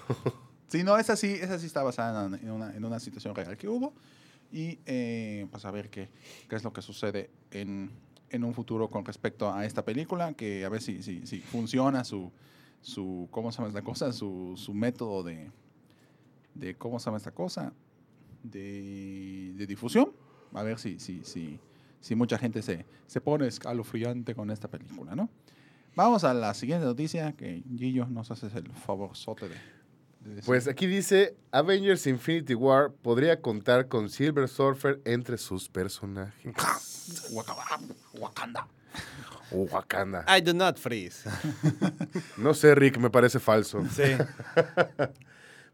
Sí, 0.72 0.84
no, 0.84 0.96
esa 0.96 1.16
sí, 1.16 1.34
esa 1.38 1.56
está 1.56 1.82
basada 1.82 2.34
en 2.34 2.50
una, 2.50 2.74
en 2.74 2.82
una 2.82 2.98
situación 2.98 3.34
real 3.34 3.58
que 3.58 3.68
hubo. 3.68 3.92
Y 4.50 4.78
eh, 4.86 5.46
pues 5.50 5.66
a 5.66 5.70
ver 5.70 5.90
qué, 5.90 6.08
qué 6.48 6.56
es 6.56 6.64
lo 6.64 6.72
que 6.72 6.80
sucede 6.80 7.28
en, 7.50 7.90
en 8.30 8.42
un 8.42 8.54
futuro 8.54 8.88
con 8.88 9.04
respecto 9.04 9.52
a 9.52 9.66
esta 9.66 9.84
película, 9.84 10.32
que 10.32 10.64
a 10.64 10.70
ver 10.70 10.80
si, 10.80 11.02
si, 11.02 11.40
funciona 11.42 12.04
su, 12.04 12.32
su, 12.80 13.28
¿cómo 13.30 13.52
se 13.52 13.58
llama 13.58 13.68
esta 13.68 13.82
cosa? 13.82 14.14
Su, 14.14 14.54
su 14.56 14.72
método 14.72 15.22
de, 15.22 15.50
de, 16.54 16.74
¿cómo 16.74 16.98
se 16.98 17.04
llama 17.04 17.18
esta 17.18 17.32
cosa? 17.32 17.74
De, 18.42 19.52
de 19.54 19.66
difusión. 19.66 20.10
A 20.54 20.62
ver 20.62 20.78
si, 20.78 20.98
si, 20.98 21.22
si, 21.22 21.60
si 22.00 22.14
mucha 22.14 22.38
gente 22.38 22.62
se, 22.62 22.86
se 23.06 23.20
pone 23.20 23.46
escalofriante 23.46 24.34
con 24.34 24.50
esta 24.50 24.68
película, 24.68 25.14
¿no? 25.14 25.28
Vamos 25.94 26.24
a 26.24 26.32
la 26.32 26.54
siguiente 26.54 26.86
noticia, 26.86 27.34
que 27.34 27.62
Gillo 27.76 28.06
nos 28.06 28.30
haces 28.30 28.54
el 28.54 28.72
favorzote 28.72 29.50
de. 29.50 29.81
Pues 30.46 30.68
aquí 30.68 30.86
dice, 30.86 31.36
Avengers 31.50 32.06
Infinity 32.06 32.54
War 32.54 32.92
podría 32.92 33.40
contar 33.40 33.88
con 33.88 34.08
Silver 34.08 34.48
Surfer 34.48 35.00
entre 35.04 35.38
sus 35.38 35.68
personajes. 35.68 36.52
Wakanda. 38.14 38.66
Wakanda. 39.50 40.24
I 40.28 40.40
do 40.40 40.54
not 40.54 40.78
freeze. 40.78 41.28
No 42.36 42.54
sé, 42.54 42.74
Rick, 42.74 42.98
me 42.98 43.10
parece 43.10 43.38
falso. 43.40 43.82
Sí. 43.90 44.02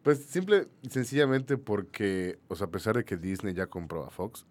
Pues 0.02 0.24
simple 0.24 0.68
y 0.80 0.90
sencillamente 0.90 1.58
porque, 1.58 2.38
o 2.48 2.54
sea, 2.54 2.68
a 2.68 2.70
pesar 2.70 2.96
de 2.96 3.04
que 3.04 3.16
Disney 3.16 3.52
ya 3.52 3.66
compró 3.66 4.06
a 4.06 4.10
Fox, 4.10 4.46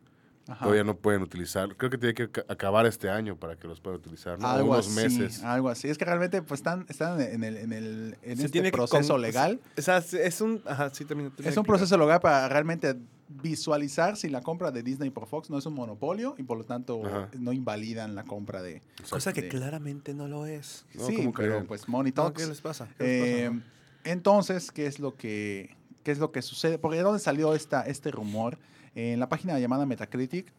Ajá. 0.49 0.59
todavía 0.65 0.83
no 0.83 0.95
pueden 0.95 1.21
utilizar. 1.21 1.75
Creo 1.75 1.89
que 1.89 1.97
tiene 1.97 2.13
que 2.13 2.29
ca- 2.31 2.45
acabar 2.47 2.85
este 2.85 3.09
año 3.09 3.35
para 3.35 3.55
que 3.57 3.67
los 3.67 3.79
puedan 3.81 3.99
utilizar, 3.99 4.39
¿no? 4.39 4.47
Algo 4.47 4.71
unos 4.71 4.87
así, 4.87 4.95
meses. 4.95 5.43
algo 5.43 5.69
así. 5.69 5.87
Es 5.89 5.97
que 5.97 6.05
realmente 6.05 6.41
pues 6.41 6.59
están, 6.59 6.85
están 6.89 7.19
en 7.21 7.43
el, 7.43 7.57
en 7.57 7.73
el 7.73 8.17
en 8.23 8.31
este 8.31 8.49
tiene 8.49 8.71
proceso 8.71 9.13
con- 9.13 9.21
legal. 9.21 9.59
O 9.77 9.81
sea, 9.81 9.97
es 9.97 10.41
un. 10.41 10.61
Ajá, 10.65 10.89
sí, 10.93 11.05
Es 11.43 11.57
un 11.57 11.63
proceso 11.65 11.97
legal 11.97 12.19
para 12.19 12.47
realmente 12.49 12.95
visualizar 13.29 14.15
si 14.15 14.29
la 14.29 14.41
compra 14.41 14.71
de 14.71 14.83
Disney 14.83 15.09
por 15.09 15.27
Fox 15.27 15.49
no 15.49 15.57
es 15.57 15.65
un 15.65 15.73
monopolio 15.73 16.35
y 16.37 16.43
por 16.43 16.57
lo 16.57 16.63
tanto 16.63 17.05
Ajá. 17.05 17.29
no 17.37 17.51
invalidan 17.51 18.15
la 18.15 18.23
compra 18.23 18.61
de... 18.61 18.81
Cosa 19.09 19.33
que 19.33 19.41
de- 19.43 19.49
claramente 19.49 20.13
no 20.13 20.27
lo 20.29 20.45
es. 20.45 20.85
No, 20.93 21.05
sí, 21.07 21.15
¿cómo 21.17 21.33
pero 21.33 21.49
creen? 21.53 21.67
pues 21.67 21.87
Money 21.89 22.13
No, 22.15 22.23
Talks. 22.23 22.41
¿Qué 22.41 22.47
les 22.47 22.61
pasa? 22.61 22.87
¿Qué 22.97 23.03
les 23.03 23.51
Eh, 23.53 23.61
entonces, 24.05 24.71
¿qué 24.71 24.87
es 24.87 24.99
lo 24.99 25.15
que 25.15 25.75
qué 26.03 26.11
es 26.11 26.19
lo 26.19 26.31
que 26.31 26.41
sucede? 26.41 26.77
Porque 26.77 26.97
¿de 26.97 27.03
dónde 27.03 27.19
salió 27.19 27.53
esta, 27.53 27.81
este 27.81 28.11
rumor? 28.11 28.57
Eh, 28.97 29.13
en 29.13 29.19
la 29.19 29.29
página 29.29 29.59
llamada 29.59 29.85
Metacritic 29.85 30.51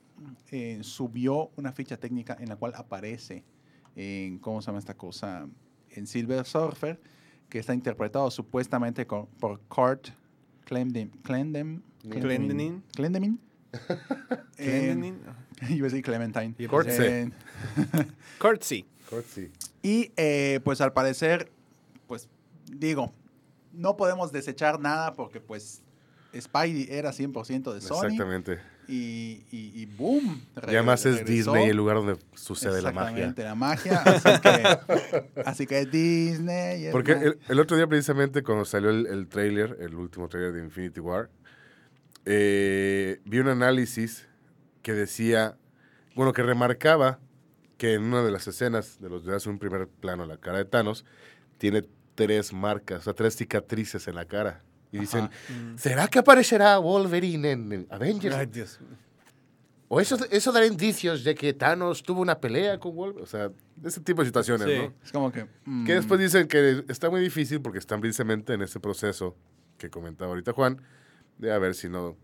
eh, 0.53 0.79
subió 0.83 1.51
una 1.57 1.73
ficha 1.73 1.97
técnica 1.97 2.37
en 2.39 2.49
la 2.49 2.55
cual 2.57 2.73
aparece 2.77 3.45
en 3.97 4.39
cómo 4.39 4.63
se 4.63 4.67
llama 4.67 4.79
esta 4.79 4.95
cosa 4.95 5.49
en 5.91 6.07
Silver 6.07 6.45
Surfer 6.47 7.01
que 7.49 7.59
está 7.59 7.75
interpretado 7.75 8.31
supuestamente 8.31 9.07
con- 9.09 9.27
por 9.41 9.59
Kurt 9.63 10.11
Clendem, 10.65 11.11
Clendem, 11.23 11.83
Clendenin. 12.09 12.85
Clendemin. 12.95 13.41
Eh, 14.57 14.93
Clendenin. 14.93 15.19
yo 15.69 15.75
iba 15.75 15.87
a 15.87 15.91
decir 15.91 16.05
Clementine. 16.05 16.55
Eh, 16.59 17.31
Courtesy. 18.39 18.87
Cortesy. 19.11 19.51
y 19.83 20.13
eh, 20.17 20.61
pues 20.63 20.81
al 20.81 20.93
parecer, 20.93 21.51
pues 22.07 22.29
digo, 22.71 23.13
no 23.73 23.97
podemos 23.97 24.31
desechar 24.31 24.79
nada 24.79 25.13
porque 25.15 25.41
pues 25.41 25.83
Spidey 26.39 26.89
era 26.91 27.11
100% 27.13 27.73
de 27.73 27.81
Sony 27.81 28.05
Exactamente. 28.05 28.59
y, 28.87 29.45
y, 29.51 29.73
y 29.75 29.87
boom. 29.87 30.43
Y 30.57 30.75
además 30.75 31.07
es 31.07 31.19
regresó. 31.21 31.53
Disney 31.53 31.71
el 31.71 31.77
lugar 31.77 31.97
donde 31.97 32.17
sucede 32.35 32.83
la 32.83 32.93
magia. 32.93 33.27
Exactamente, 33.29 33.43
la 33.45 33.55
magia. 33.55 34.03
Así 34.03 34.41
que, 34.43 35.41
así 35.47 35.67
que 35.67 35.87
Disney. 35.87 36.87
es 36.87 36.93
Porque 36.93 37.15
ma- 37.17 37.23
el, 37.23 37.39
el 37.49 37.61
otro 37.61 37.77
día 37.77 37.87
precisamente 37.87 38.43
cuando 38.43 38.65
salió 38.65 38.91
el, 38.91 39.07
el 39.07 39.27
trailer, 39.29 39.79
el 39.81 39.95
último 39.95 40.29
trailer 40.29 40.53
de 40.53 40.61
Infinity 40.65 41.01
War, 41.01 41.31
eh, 42.27 43.21
vi 43.25 43.39
un 43.39 43.49
análisis 43.49 44.27
que 44.83 44.93
decía, 44.93 45.57
bueno, 46.15 46.33
que 46.33 46.43
remarcaba 46.43 47.21
que 47.79 47.95
en 47.95 48.03
una 48.03 48.23
de 48.23 48.31
las 48.31 48.47
escenas 48.49 49.01
de 49.01 49.09
los 49.09 49.25
de 49.25 49.35
hace 49.37 49.49
un 49.49 49.59
primer 49.59 49.89
plano 49.89 50.27
la 50.27 50.37
cara 50.37 50.59
de 50.59 50.65
Thanos 50.65 51.05
tiene 51.59 51.85
tres 52.15 52.53
marcas, 52.53 53.01
o 53.01 53.05
sea, 53.05 53.15
tres 53.15 53.37
cicatrices 53.37 54.09
en 54.09 54.15
la 54.17 54.25
cara. 54.27 54.63
Y 54.93 54.99
dicen, 55.01 55.25
Ajá. 55.25 55.33
¿será 55.77 56.09
que 56.09 56.19
aparecerá 56.19 56.79
Wolverine 56.79 57.51
en 57.53 57.73
el 57.73 57.87
Avengers? 57.91 58.35
Ay, 58.37 58.47
Dios. 58.47 58.81
¿O 59.91 60.01
eso, 60.01 60.17
eso 60.31 60.53
dará 60.53 60.67
indicios 60.67 61.25
de 61.25 61.35
que 61.35 61.53
Thanos 61.55 62.03
tuvo 62.03 62.21
una 62.21 62.39
pelea 62.39 62.79
con 62.79 62.95
Wolverine? 62.95 63.23
O 63.23 63.27
sea, 63.27 63.51
ese 63.85 64.01
tipo 64.01 64.21
de 64.23 64.27
situaciones, 64.27 64.67
Sí. 64.69 64.75
¿no? 64.77 64.95
Es 65.05 65.13
como 65.13 65.33
que. 65.33 65.47
mm, 65.65 65.85
Que 65.87 65.95
después 65.95 66.21
dicen 66.21 66.47
que 66.49 66.85
está 66.89 67.09
muy 67.11 67.21
difícil 67.21 67.61
porque 67.63 67.79
están 67.79 68.01
precisamente 68.01 68.53
en 68.55 68.63
ese 68.63 68.81
proceso 68.81 69.37
que 69.79 69.89
comentaba 69.91 70.31
ahorita 70.31 70.53
Juan, 70.53 70.81
de 71.39 71.53
a 71.53 71.59
ver 71.59 71.75
si 71.75 71.89
no 71.89 72.17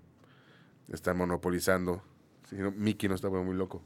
están 0.92 1.16
monopolizando. 1.16 2.03
Si 2.50 2.57
no, 2.57 2.70
Mickey 2.72 3.09
no 3.09 3.14
está 3.14 3.31
muy 3.31 3.55
loco. 3.57 3.83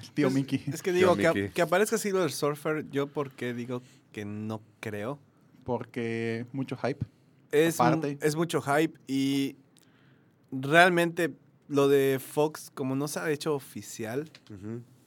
el 0.00 0.10
tío 0.12 0.26
Pues, 0.26 0.34
Mickey. 0.34 0.62
Es 0.72 0.82
que 0.82 0.92
digo, 0.92 1.16
que, 1.16 1.50
que 1.52 1.62
aparezca 1.62 1.98
Silver 1.98 2.30
Surfer, 2.30 2.88
yo 2.90 3.08
porque 3.08 3.52
digo 3.54 3.82
que 4.12 4.24
no 4.24 4.60
creo. 4.80 5.18
Porque 5.64 6.46
mucho 6.52 6.76
hype. 6.76 7.04
Es, 7.52 7.78
Aparte. 7.80 8.18
es 8.20 8.34
mucho 8.34 8.60
hype 8.62 8.98
y 9.06 9.56
realmente 10.50 11.34
lo 11.68 11.88
de 11.88 12.18
Fox, 12.20 12.70
como 12.74 12.94
no 12.96 13.08
se 13.08 13.20
ha 13.20 13.30
hecho 13.30 13.54
oficial, 13.54 14.30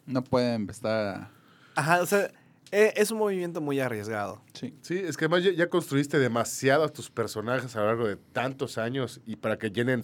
No 0.06 0.24
pueden 0.24 0.70
estar. 0.70 1.30
ajá, 1.76 2.02
o 2.02 2.06
sea, 2.06 2.32
e- 2.72 2.94
es 2.96 3.12
un 3.12 3.18
movimiento 3.20 3.62
muy 3.62 3.80
arriesgado. 3.80 4.42
Sí. 4.54 4.74
Sí, 4.82 4.98
es 4.98 5.18
que 5.18 5.26
además 5.26 5.44
ya, 5.44 5.52
ya 5.52 5.70
construiste 5.70 6.18
demasiado 6.20 6.84
a 6.84 6.90
tus 6.90 7.10
personajes 7.12 7.76
a 7.76 7.80
lo 7.82 7.86
largo 7.88 8.08
de 8.08 8.16
tantos 8.16 8.78
años 8.78 9.22
y 9.26 9.36
para 9.36 9.58
que 9.58 9.70
llenen, 9.72 10.04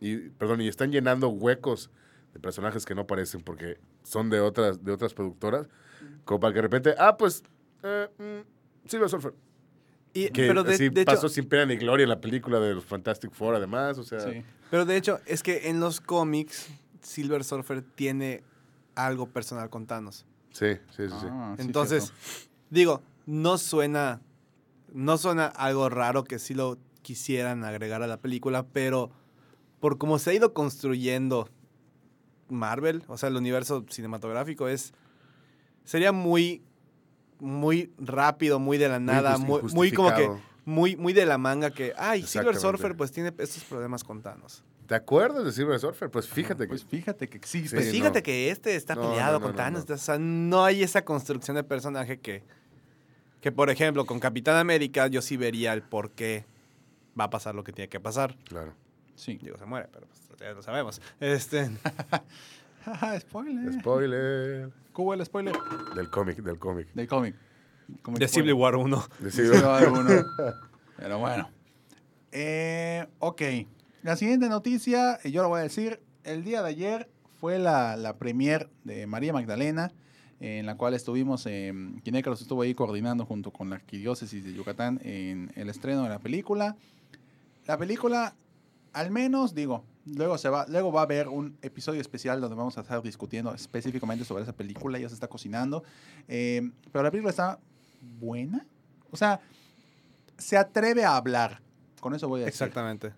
y, 0.00 0.16
perdón, 0.30 0.60
y 0.60 0.68
están 0.68 0.90
llenando 0.90 1.28
huecos 1.28 1.90
de 2.32 2.40
personajes 2.40 2.84
que 2.84 2.94
no 2.94 3.02
aparecen 3.02 3.40
porque 3.42 3.78
son 4.02 4.28
de 4.28 4.40
otras, 4.40 4.82
de 4.84 4.92
otras 4.92 5.14
productoras, 5.14 5.66
como 6.24 6.40
para 6.40 6.52
que 6.52 6.56
de 6.58 6.62
repente, 6.62 6.94
ah, 6.98 7.16
pues, 7.16 7.42
eh, 7.82 8.08
mm, 8.18 8.88
Silver 8.88 9.08
Surfer. 9.08 9.34
Y, 10.14 10.30
Que 10.30 10.46
pero, 10.46 10.62
de, 10.62 10.74
así 10.74 10.88
de 10.88 11.04
pasó 11.04 11.26
hecho, 11.26 11.34
sin 11.34 11.48
pena 11.48 11.66
ni 11.66 11.76
gloria 11.76 12.04
en 12.04 12.08
la 12.08 12.20
película 12.20 12.60
de 12.60 12.74
los 12.74 12.84
Fantastic 12.84 13.32
Four, 13.32 13.56
además, 13.56 13.98
o 13.98 14.04
sea... 14.04 14.20
sí. 14.20 14.44
pero 14.70 14.86
de 14.86 14.96
hecho, 14.96 15.20
es 15.26 15.42
que 15.42 15.68
en 15.68 15.80
los 15.80 16.00
cómics, 16.00 16.68
Silver 17.02 17.42
Surfer 17.42 17.82
tiene 17.82 18.42
algo 18.94 19.28
personal 19.28 19.68
con 19.70 19.86
Thanos. 19.86 20.24
Sí, 20.52 20.74
sí, 20.90 21.08
sí. 21.08 21.14
sí. 21.20 21.26
Ah, 21.28 21.54
sí, 21.56 21.62
Entonces, 21.66 22.12
cierto. 22.16 22.50
digo, 22.70 23.02
no 23.26 23.58
suena, 23.58 24.22
no 24.92 25.18
suena 25.18 25.46
algo 25.46 25.88
raro 25.88 26.22
que 26.22 26.38
sí 26.38 26.54
lo 26.54 26.78
quisieran 27.02 27.64
agregar 27.64 28.02
a 28.02 28.06
la 28.06 28.18
película, 28.18 28.64
pero 28.72 29.10
por 29.80 29.98
cómo 29.98 30.18
se 30.18 30.30
ha 30.30 30.34
ido 30.34 30.54
construyendo 30.54 31.48
Marvel, 32.48 33.02
o 33.08 33.18
sea, 33.18 33.28
el 33.28 33.36
universo 33.36 33.84
cinematográfico 33.90 34.68
es, 34.68 34.94
sería 35.84 36.12
muy, 36.12 36.62
muy 37.40 37.92
rápido, 37.98 38.58
muy 38.58 38.78
de 38.78 38.88
la 38.88 38.98
nada, 39.00 39.38
muy, 39.38 39.62
muy 39.72 39.92
como 39.92 40.14
que, 40.14 40.30
muy, 40.64 40.96
muy 40.96 41.12
de 41.12 41.26
la 41.26 41.38
manga 41.38 41.70
que, 41.70 41.92
ay, 41.96 42.22
Silver. 42.22 42.56
Surfer 42.56 42.96
pues 42.96 43.12
tiene 43.12 43.32
estos 43.38 43.64
problemas 43.64 44.02
con 44.04 44.22
Thanos. 44.22 44.62
¿Te 44.86 44.94
acuerdas 44.94 45.44
de 45.44 45.52
Silver 45.52 45.78
Surfer? 45.80 46.10
Pues 46.10 46.28
fíjate 46.28 46.66
Pues 46.66 46.84
que... 46.84 46.90
fíjate 46.90 47.28
que 47.28 47.38
existe. 47.38 47.68
Sí, 47.70 47.74
Pues 47.76 47.90
fíjate 47.90 48.18
no. 48.18 48.22
que 48.22 48.50
este 48.50 48.76
está 48.76 48.94
peleado 48.94 49.34
no, 49.34 49.38
no, 49.38 49.40
con 49.46 49.50
no, 49.52 49.56
Thanos. 49.56 49.88
no. 49.88 49.94
O 49.94 49.98
sea, 49.98 50.18
no 50.18 50.64
hay 50.64 50.82
esa 50.82 51.04
construcción 51.04 51.56
de 51.56 51.64
personaje 51.64 52.18
que, 52.20 52.42
que, 53.40 53.50
por 53.50 53.70
ejemplo, 53.70 54.04
con 54.04 54.20
Capitán 54.20 54.56
América 54.56 55.06
yo 55.06 55.22
sí 55.22 55.36
vería 55.38 55.72
el 55.72 55.82
por 55.82 56.10
qué 56.10 56.44
va 57.18 57.24
a 57.24 57.30
pasar 57.30 57.54
lo 57.54 57.64
que 57.64 57.72
tiene 57.72 57.88
que 57.88 57.98
pasar. 58.00 58.36
Claro. 58.44 58.74
Sí. 59.16 59.38
Digo, 59.40 59.56
se 59.56 59.64
muere, 59.64 59.88
pero 59.90 60.06
pues, 60.06 60.38
ya 60.38 60.52
lo 60.52 60.62
sabemos. 60.62 61.00
Este, 61.18 61.70
spoiler. 63.20 63.72
Spoiler. 63.80 64.70
¿Cómo 64.94 65.12
el 65.12 65.22
spoiler? 65.26 65.54
Del 65.94 66.08
cómic, 66.08 66.38
del 66.38 66.58
cómic. 66.58 66.88
Del 66.94 67.06
cómic. 67.08 67.34
De 68.14 68.28
Civil. 68.28 68.54
War 68.54 68.76
1. 68.76 69.04
De 69.18 69.30
Civil- 69.30 69.62
haber 69.62 69.88
uno. 69.90 70.08
Pero 70.96 71.18
bueno. 71.18 71.50
Eh, 72.32 73.06
ok. 73.18 73.42
La 74.02 74.16
siguiente 74.16 74.48
noticia, 74.48 75.18
y 75.24 75.32
yo 75.32 75.42
lo 75.42 75.48
voy 75.48 75.60
a 75.60 75.62
decir, 75.64 76.00
el 76.22 76.44
día 76.44 76.62
de 76.62 76.68
ayer 76.70 77.10
fue 77.40 77.58
la, 77.58 77.96
la 77.96 78.16
premier 78.16 78.70
de 78.84 79.06
María 79.06 79.32
Magdalena, 79.32 79.92
en 80.40 80.64
la 80.66 80.76
cual 80.76 80.94
estuvimos, 80.94 81.44
eh, 81.46 81.72
Kinecros 82.04 82.40
estuvo 82.40 82.62
ahí 82.62 82.74
coordinando 82.74 83.26
junto 83.26 83.50
con 83.50 83.70
la 83.70 83.76
Arquidiócesis 83.76 84.44
de 84.44 84.52
Yucatán 84.54 85.00
en 85.02 85.50
el 85.56 85.68
estreno 85.70 86.04
de 86.04 86.08
la 86.08 86.18
película. 86.20 86.76
La 87.66 87.76
película, 87.78 88.36
al 88.92 89.10
menos, 89.10 89.54
digo, 89.54 89.84
luego, 90.06 90.38
se 90.38 90.48
va, 90.48 90.66
luego 90.68 90.92
va 90.92 91.00
a 91.00 91.04
haber 91.04 91.28
un 91.28 91.56
episodio 91.62 92.00
especial 92.00 92.40
donde 92.40 92.56
vamos 92.56 92.76
a 92.78 92.82
estar 92.82 93.02
discutiendo 93.02 93.54
específicamente 93.54 94.24
sobre 94.24 94.42
esa 94.42 94.52
película, 94.52 94.98
ya 94.98 95.08
se 95.08 95.14
está 95.14 95.28
cocinando. 95.28 95.82
Eh, 96.28 96.70
pero 96.92 97.02
la 97.02 97.10
película 97.10 97.30
está 97.30 97.58
buena. 98.18 98.66
O 99.10 99.16
sea, 99.16 99.40
se 100.36 100.56
atreve 100.56 101.04
a 101.04 101.16
hablar. 101.16 101.60
Con 102.00 102.14
eso 102.14 102.28
voy 102.28 102.42
a 102.42 102.44
decir. 102.44 102.54
Exactamente. 102.54 103.12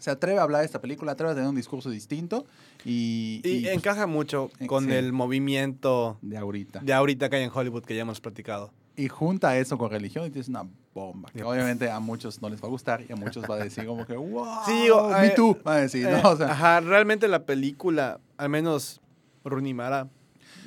se 0.00 0.10
atreve 0.10 0.38
a 0.38 0.42
hablar 0.42 0.60
de 0.60 0.66
esta 0.66 0.80
película, 0.80 1.12
atreve 1.12 1.32
a 1.32 1.34
tener 1.34 1.48
un 1.48 1.54
discurso 1.54 1.88
distinto 1.88 2.46
y, 2.84 3.40
Y, 3.44 3.48
y, 3.48 3.62
pues, 3.62 3.74
encaja 3.74 4.06
mucho 4.06 4.50
eh, 4.58 4.66
con 4.66 4.86
sí. 4.86 4.92
el 4.92 5.12
movimiento 5.12 6.18
de 6.20 6.36
ahorita. 6.36 6.80
de 6.80 6.92
ahorita 6.92 7.30
que 7.30 7.36
hay 7.36 7.44
en 7.44 7.50
Hollywood 7.54 7.84
que 7.84 7.94
ya 7.94 8.02
hemos 8.02 8.20
platicado. 8.20 8.72
Y 8.96 9.08
junta 9.08 9.56
eso 9.58 9.76
con 9.76 9.90
religión 9.90 10.24
y 10.26 10.30
tienes 10.30 10.48
una 10.48 10.64
bomba. 10.94 11.28
Que 11.32 11.42
obviamente 11.42 11.90
a 11.90 11.98
muchos 11.98 12.40
no 12.40 12.48
les 12.48 12.62
va 12.62 12.66
a 12.68 12.70
gustar 12.70 13.02
y 13.08 13.12
a 13.12 13.16
muchos 13.16 13.44
va 13.50 13.56
a 13.56 13.64
decir 13.64 13.84
como 13.86 14.06
que, 14.06 14.14
wow, 14.16 14.46
Sí, 14.66 14.82
digo, 14.82 15.08
me 15.08 15.26
eh, 15.26 15.30
too. 15.34 15.58
Va 15.66 15.74
a 15.76 15.80
decir, 15.80 16.06
Eh, 16.06 16.20
¿no? 16.22 16.30
O 16.30 16.36
sea, 16.36 16.52
ajá, 16.52 16.80
realmente 16.80 17.26
la 17.26 17.44
película, 17.44 18.20
al 18.36 18.48
menos 18.50 19.00
Rooney 19.44 19.74
Mara, 19.74 20.08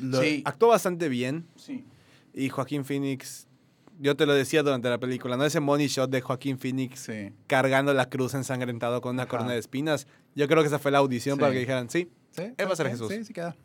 lo- 0.01 0.21
Sí. 0.21 0.41
actuó 0.45 0.69
bastante 0.69 1.07
bien. 1.09 1.45
sí. 1.55 1.85
Y 2.33 2.49
Joaquín 2.49 2.85
Phoenix, 2.85 3.47
yo 3.99 4.15
te 4.15 4.27
lo 4.27 4.33
decía 4.35 4.61
durante 4.61 4.87
la 4.89 4.99
película, 4.99 5.37
¿no? 5.37 5.45
Ese 5.45 5.59
money 5.59 5.87
shot 5.87 6.11
de 6.11 6.21
Joaquín 6.21 6.59
Phoenix 6.59 6.99
Sí. 6.99 7.31
cargando 7.47 7.93
la 7.95 8.09
cruz 8.09 8.35
ensangrentado 8.35 9.01
con 9.01 9.15
una 9.15 9.23
Ajá. 9.23 9.29
corona 9.29 9.53
de 9.53 9.57
espinas. 9.57 10.05
Yo 10.35 10.47
creo 10.47 10.61
que 10.61 10.67
esa 10.67 10.77
fue 10.77 10.91
la 10.91 10.99
audición 10.99 11.39
para 11.39 11.51
que 11.51 11.57
dijeran, 11.59 11.89
sí, 11.89 12.11
¿Sí? 12.37 12.53
Él 12.55 12.67
va 12.69 12.73
a 12.73 12.75
ser 12.75 12.87
Jesús. 12.89 13.11
Sí, 13.11 13.23
sí 13.25 13.33
queda. 13.33 13.55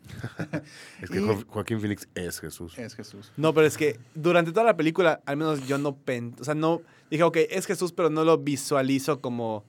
Es 1.01 1.09
que 1.11 1.19
Y- 1.21 1.25
Jo- 1.25 1.43
Joaquín 1.47 1.79
Phoenix 1.79 2.07
es 2.15 2.39
Jesús. 2.39 2.77
Es 2.77 2.95
Jesús. 2.95 3.31
No, 3.37 3.53
pero 3.53 3.67
es 3.67 3.77
que 3.77 3.99
durante 4.15 4.51
toda 4.51 4.65
la 4.65 4.75
película, 4.75 5.21
al 5.25 5.37
menos 5.37 5.67
yo 5.67 5.77
no 5.77 5.95
pen, 5.95 6.35
o 6.39 6.43
sea, 6.43 6.55
no 6.55 6.81
dije, 7.11 7.23
ok, 7.23 7.37
es 7.51 7.65
Jesús, 7.67 7.91
pero 7.93 8.09
no 8.09 8.23
lo 8.23 8.39
visualizo 8.39 9.21
como, 9.21 9.63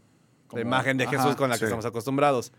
Como- 0.47 0.61
la 0.63 0.67
imagen 0.67 0.97
de 0.97 1.05
ajá, 1.05 1.19
Jesús 1.19 1.37
con 1.37 1.51
la 1.51 1.57
que 1.57 1.61
sí. 1.61 1.65
estamos 1.67 1.85
acostumbrados. 1.85 2.53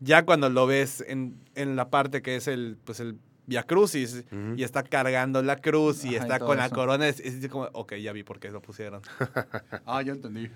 Ya 0.00 0.24
cuando 0.24 0.48
lo 0.48 0.66
ves 0.66 1.04
en, 1.06 1.36
en 1.54 1.76
la 1.76 1.90
parte 1.90 2.22
que 2.22 2.36
es 2.36 2.48
el, 2.48 2.76
pues 2.84 2.98
el 3.00 3.18
Via 3.46 3.64
Crucis 3.64 4.24
Ujú. 4.32 4.54
y 4.56 4.62
está 4.62 4.82
cargando 4.84 5.42
la 5.42 5.56
cruz 5.56 6.04
y 6.04 6.08
Ajá, 6.08 6.12
y 6.14 6.16
está 6.20 6.38
todo 6.38 6.48
con 6.48 6.56
la 6.58 6.66
eso. 6.66 6.74
corona, 6.76 7.08
es, 7.08 7.20
es 7.20 7.46
como, 7.48 7.64
ok, 7.72 7.94
ya 7.96 8.12
vi 8.12 8.22
por 8.22 8.40
qué 8.40 8.50
lo 8.50 8.62
pusieron. 8.62 9.02
Ah, 9.84 10.00
yo 10.02 10.12
entendí. 10.14 10.48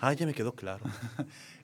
ah, 0.00 0.12
ya 0.12 0.26
me 0.26 0.34
quedó 0.34 0.52
claro. 0.54 0.84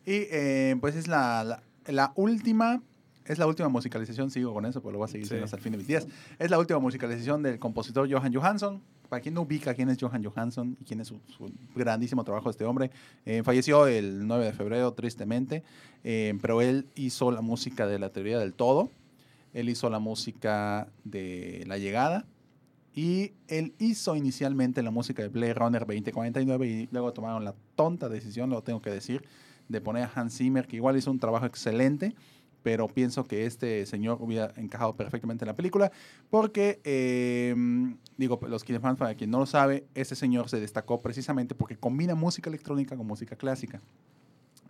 Y 0.06 0.26
eh, 0.30 0.76
pues 0.80 0.94
es 0.96 1.06
la, 1.08 1.42
la, 1.44 1.62
la 1.88 2.12
última, 2.16 2.82
es 3.24 3.38
la 3.38 3.46
última 3.46 3.68
musicalización, 3.68 4.30
sigo 4.30 4.52
con 4.54 4.64
eso, 4.66 4.80
pero 4.80 4.92
lo 4.92 4.98
voy 4.98 5.06
a 5.06 5.08
seguir 5.08 5.26
Sí. 5.26 5.34
hasta 5.36 5.56
el 5.56 5.62
fin 5.62 5.72
de 5.72 5.78
mis 5.78 5.86
días. 5.86 6.06
Es 6.38 6.50
la 6.50 6.58
última 6.58 6.78
musicalización 6.78 7.42
del 7.42 7.58
compositor 7.58 8.10
Johan 8.10 8.32
Johansson. 8.32 8.80
Para 9.08 9.22
quien 9.22 9.34
no 9.34 9.40
ubica 9.40 9.72
quién 9.72 9.88
es 9.88 9.96
Johan 9.98 10.22
Johansson 10.22 10.76
y 10.78 10.84
quién 10.84 11.00
es 11.00 11.08
su, 11.08 11.18
su 11.28 11.50
grandísimo 11.74 12.24
trabajo 12.24 12.46
de 12.48 12.50
este 12.50 12.64
hombre, 12.66 12.90
eh, 13.24 13.42
falleció 13.42 13.86
el 13.86 14.26
9 14.26 14.44
de 14.44 14.52
febrero, 14.52 14.92
tristemente, 14.92 15.62
eh, 16.04 16.36
pero 16.42 16.60
él 16.60 16.86
hizo 16.94 17.30
la 17.30 17.40
música 17.40 17.86
de 17.86 17.98
la 17.98 18.10
teoría 18.10 18.38
del 18.38 18.52
todo, 18.52 18.90
él 19.54 19.70
hizo 19.70 19.88
la 19.88 19.98
música 19.98 20.88
de 21.04 21.64
La 21.66 21.78
Llegada, 21.78 22.26
y 22.94 23.32
él 23.46 23.72
hizo 23.78 24.14
inicialmente 24.14 24.82
la 24.82 24.90
música 24.90 25.22
de 25.22 25.28
Blade 25.28 25.54
Runner 25.54 25.86
2049 25.86 26.66
y 26.66 26.88
luego 26.92 27.12
tomaron 27.14 27.44
la 27.44 27.54
tonta 27.76 28.10
decisión, 28.10 28.50
lo 28.50 28.62
tengo 28.62 28.82
que 28.82 28.90
decir, 28.90 29.24
de 29.68 29.80
poner 29.80 30.04
a 30.04 30.12
Hans 30.14 30.36
Zimmer, 30.36 30.66
que 30.66 30.76
igual 30.76 30.96
hizo 30.96 31.10
un 31.10 31.18
trabajo 31.18 31.46
excelente, 31.46 32.14
pero 32.62 32.88
pienso 32.88 33.24
que 33.24 33.46
este 33.46 33.86
señor 33.86 34.18
hubiera 34.20 34.52
encajado 34.56 34.94
perfectamente 34.96 35.44
en 35.44 35.48
la 35.48 35.56
película, 35.56 35.92
porque, 36.30 36.80
eh, 36.84 37.54
digo, 38.16 38.40
los 38.46 38.64
fans, 38.64 38.98
para 38.98 39.14
quien 39.14 39.30
no 39.30 39.38
lo 39.38 39.46
sabe, 39.46 39.84
este 39.94 40.14
señor 40.14 40.48
se 40.48 40.60
destacó 40.60 41.00
precisamente 41.00 41.54
porque 41.54 41.76
combina 41.76 42.14
música 42.14 42.50
electrónica 42.50 42.96
con 42.96 43.06
música 43.06 43.36
clásica. 43.36 43.80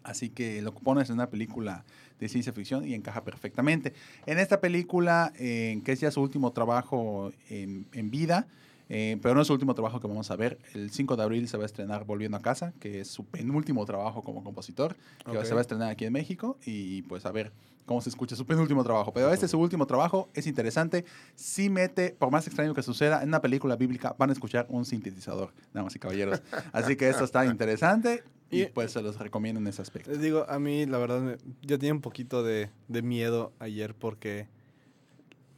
Así 0.05 0.31
que 0.31 0.63
lo 0.63 0.73
pones 0.75 1.11
en 1.11 1.15
una 1.15 1.29
película 1.29 1.85
de 2.19 2.29
ciencia 2.29 2.53
ficción 2.53 2.87
y 2.87 2.95
encaja 2.95 3.25
perfectamente. 3.25 3.93
En 4.27 4.39
esta 4.39 4.61
película, 4.61 5.33
eh, 5.39 5.81
que 5.85 5.93
es 5.93 6.01
ya 6.01 6.11
su 6.11 6.23
último 6.23 6.53
trabajo 6.53 7.33
en, 7.51 7.87
en 7.93 8.11
vida, 8.11 8.47
eh, 8.89 9.19
pero 9.23 9.35
no 9.35 9.41
es 9.43 9.47
su 9.47 9.53
último 9.53 9.75
trabajo 9.75 10.01
que 10.01 10.07
vamos 10.07 10.31
a 10.31 10.37
ver. 10.37 10.59
El 10.75 10.91
5 10.91 11.17
de 11.17 11.23
abril 11.23 11.49
se 11.49 11.57
va 11.57 11.65
a 11.65 11.67
estrenar 11.67 12.05
Volviendo 12.05 12.37
a 12.37 12.41
Casa, 12.41 12.73
que 12.81 13.01
es 13.01 13.09
su 13.09 13.25
penúltimo 13.25 13.85
trabajo 13.85 14.23
como 14.23 14.43
compositor, 14.45 14.97
que 15.31 15.37
Ok. 15.39 15.45
se 15.45 15.55
va 15.55 15.61
a 15.61 15.63
estrenar 15.63 15.91
aquí 15.91 16.05
en 16.05 16.13
México 16.13 16.57
y 16.65 17.03
pues 17.03 17.27
a 17.27 17.33
ver 17.33 17.53
cómo 17.87 18.01
se 18.03 18.11
escucha 18.11 18.37
su 18.37 18.45
penúltimo 18.45 18.85
trabajo. 18.85 19.13
Pero 19.15 19.33
este 19.33 19.47
es 19.47 19.51
su 19.51 19.59
último 19.59 19.87
trabajo, 19.87 20.29
es 20.35 20.47
interesante. 20.47 21.05
Sí 21.35 21.71
mete, 21.71 22.11
por 22.19 22.31
más 22.31 22.47
extraño 22.47 22.75
que 22.75 22.83
suceda, 22.83 23.23
en 23.23 23.29
una 23.29 23.41
película 23.41 23.77
bíblica 23.77 24.15
van 24.19 24.29
a 24.31 24.33
escuchar 24.35 24.67
un 24.69 24.85
sintetizador, 24.85 25.53
damas 25.73 25.95
y 25.97 25.99
caballeros. 25.99 26.43
Así 26.73 26.97
que 26.97 27.09
esto 27.09 27.25
está 27.25 27.47
interesante 27.47 28.23
y 28.51 28.63
Y- 28.63 28.67
pues 28.67 28.93
se 28.93 29.01
los 29.03 29.19
recomiendo 29.19 29.59
en 29.61 29.67
ese 29.69 29.81
aspecto. 29.83 30.11
Les 30.11 30.21
digo, 30.21 30.45
a 30.49 30.59
mí 30.59 30.85
la 30.87 30.99
verdad, 30.99 31.39
yo 31.63 31.79
tenía 31.79 31.95
un 31.95 32.01
poquito 32.03 32.43
de, 32.43 32.69
de 32.89 33.03
miedo 33.03 33.53
ayer 33.59 33.95
porque 33.95 34.49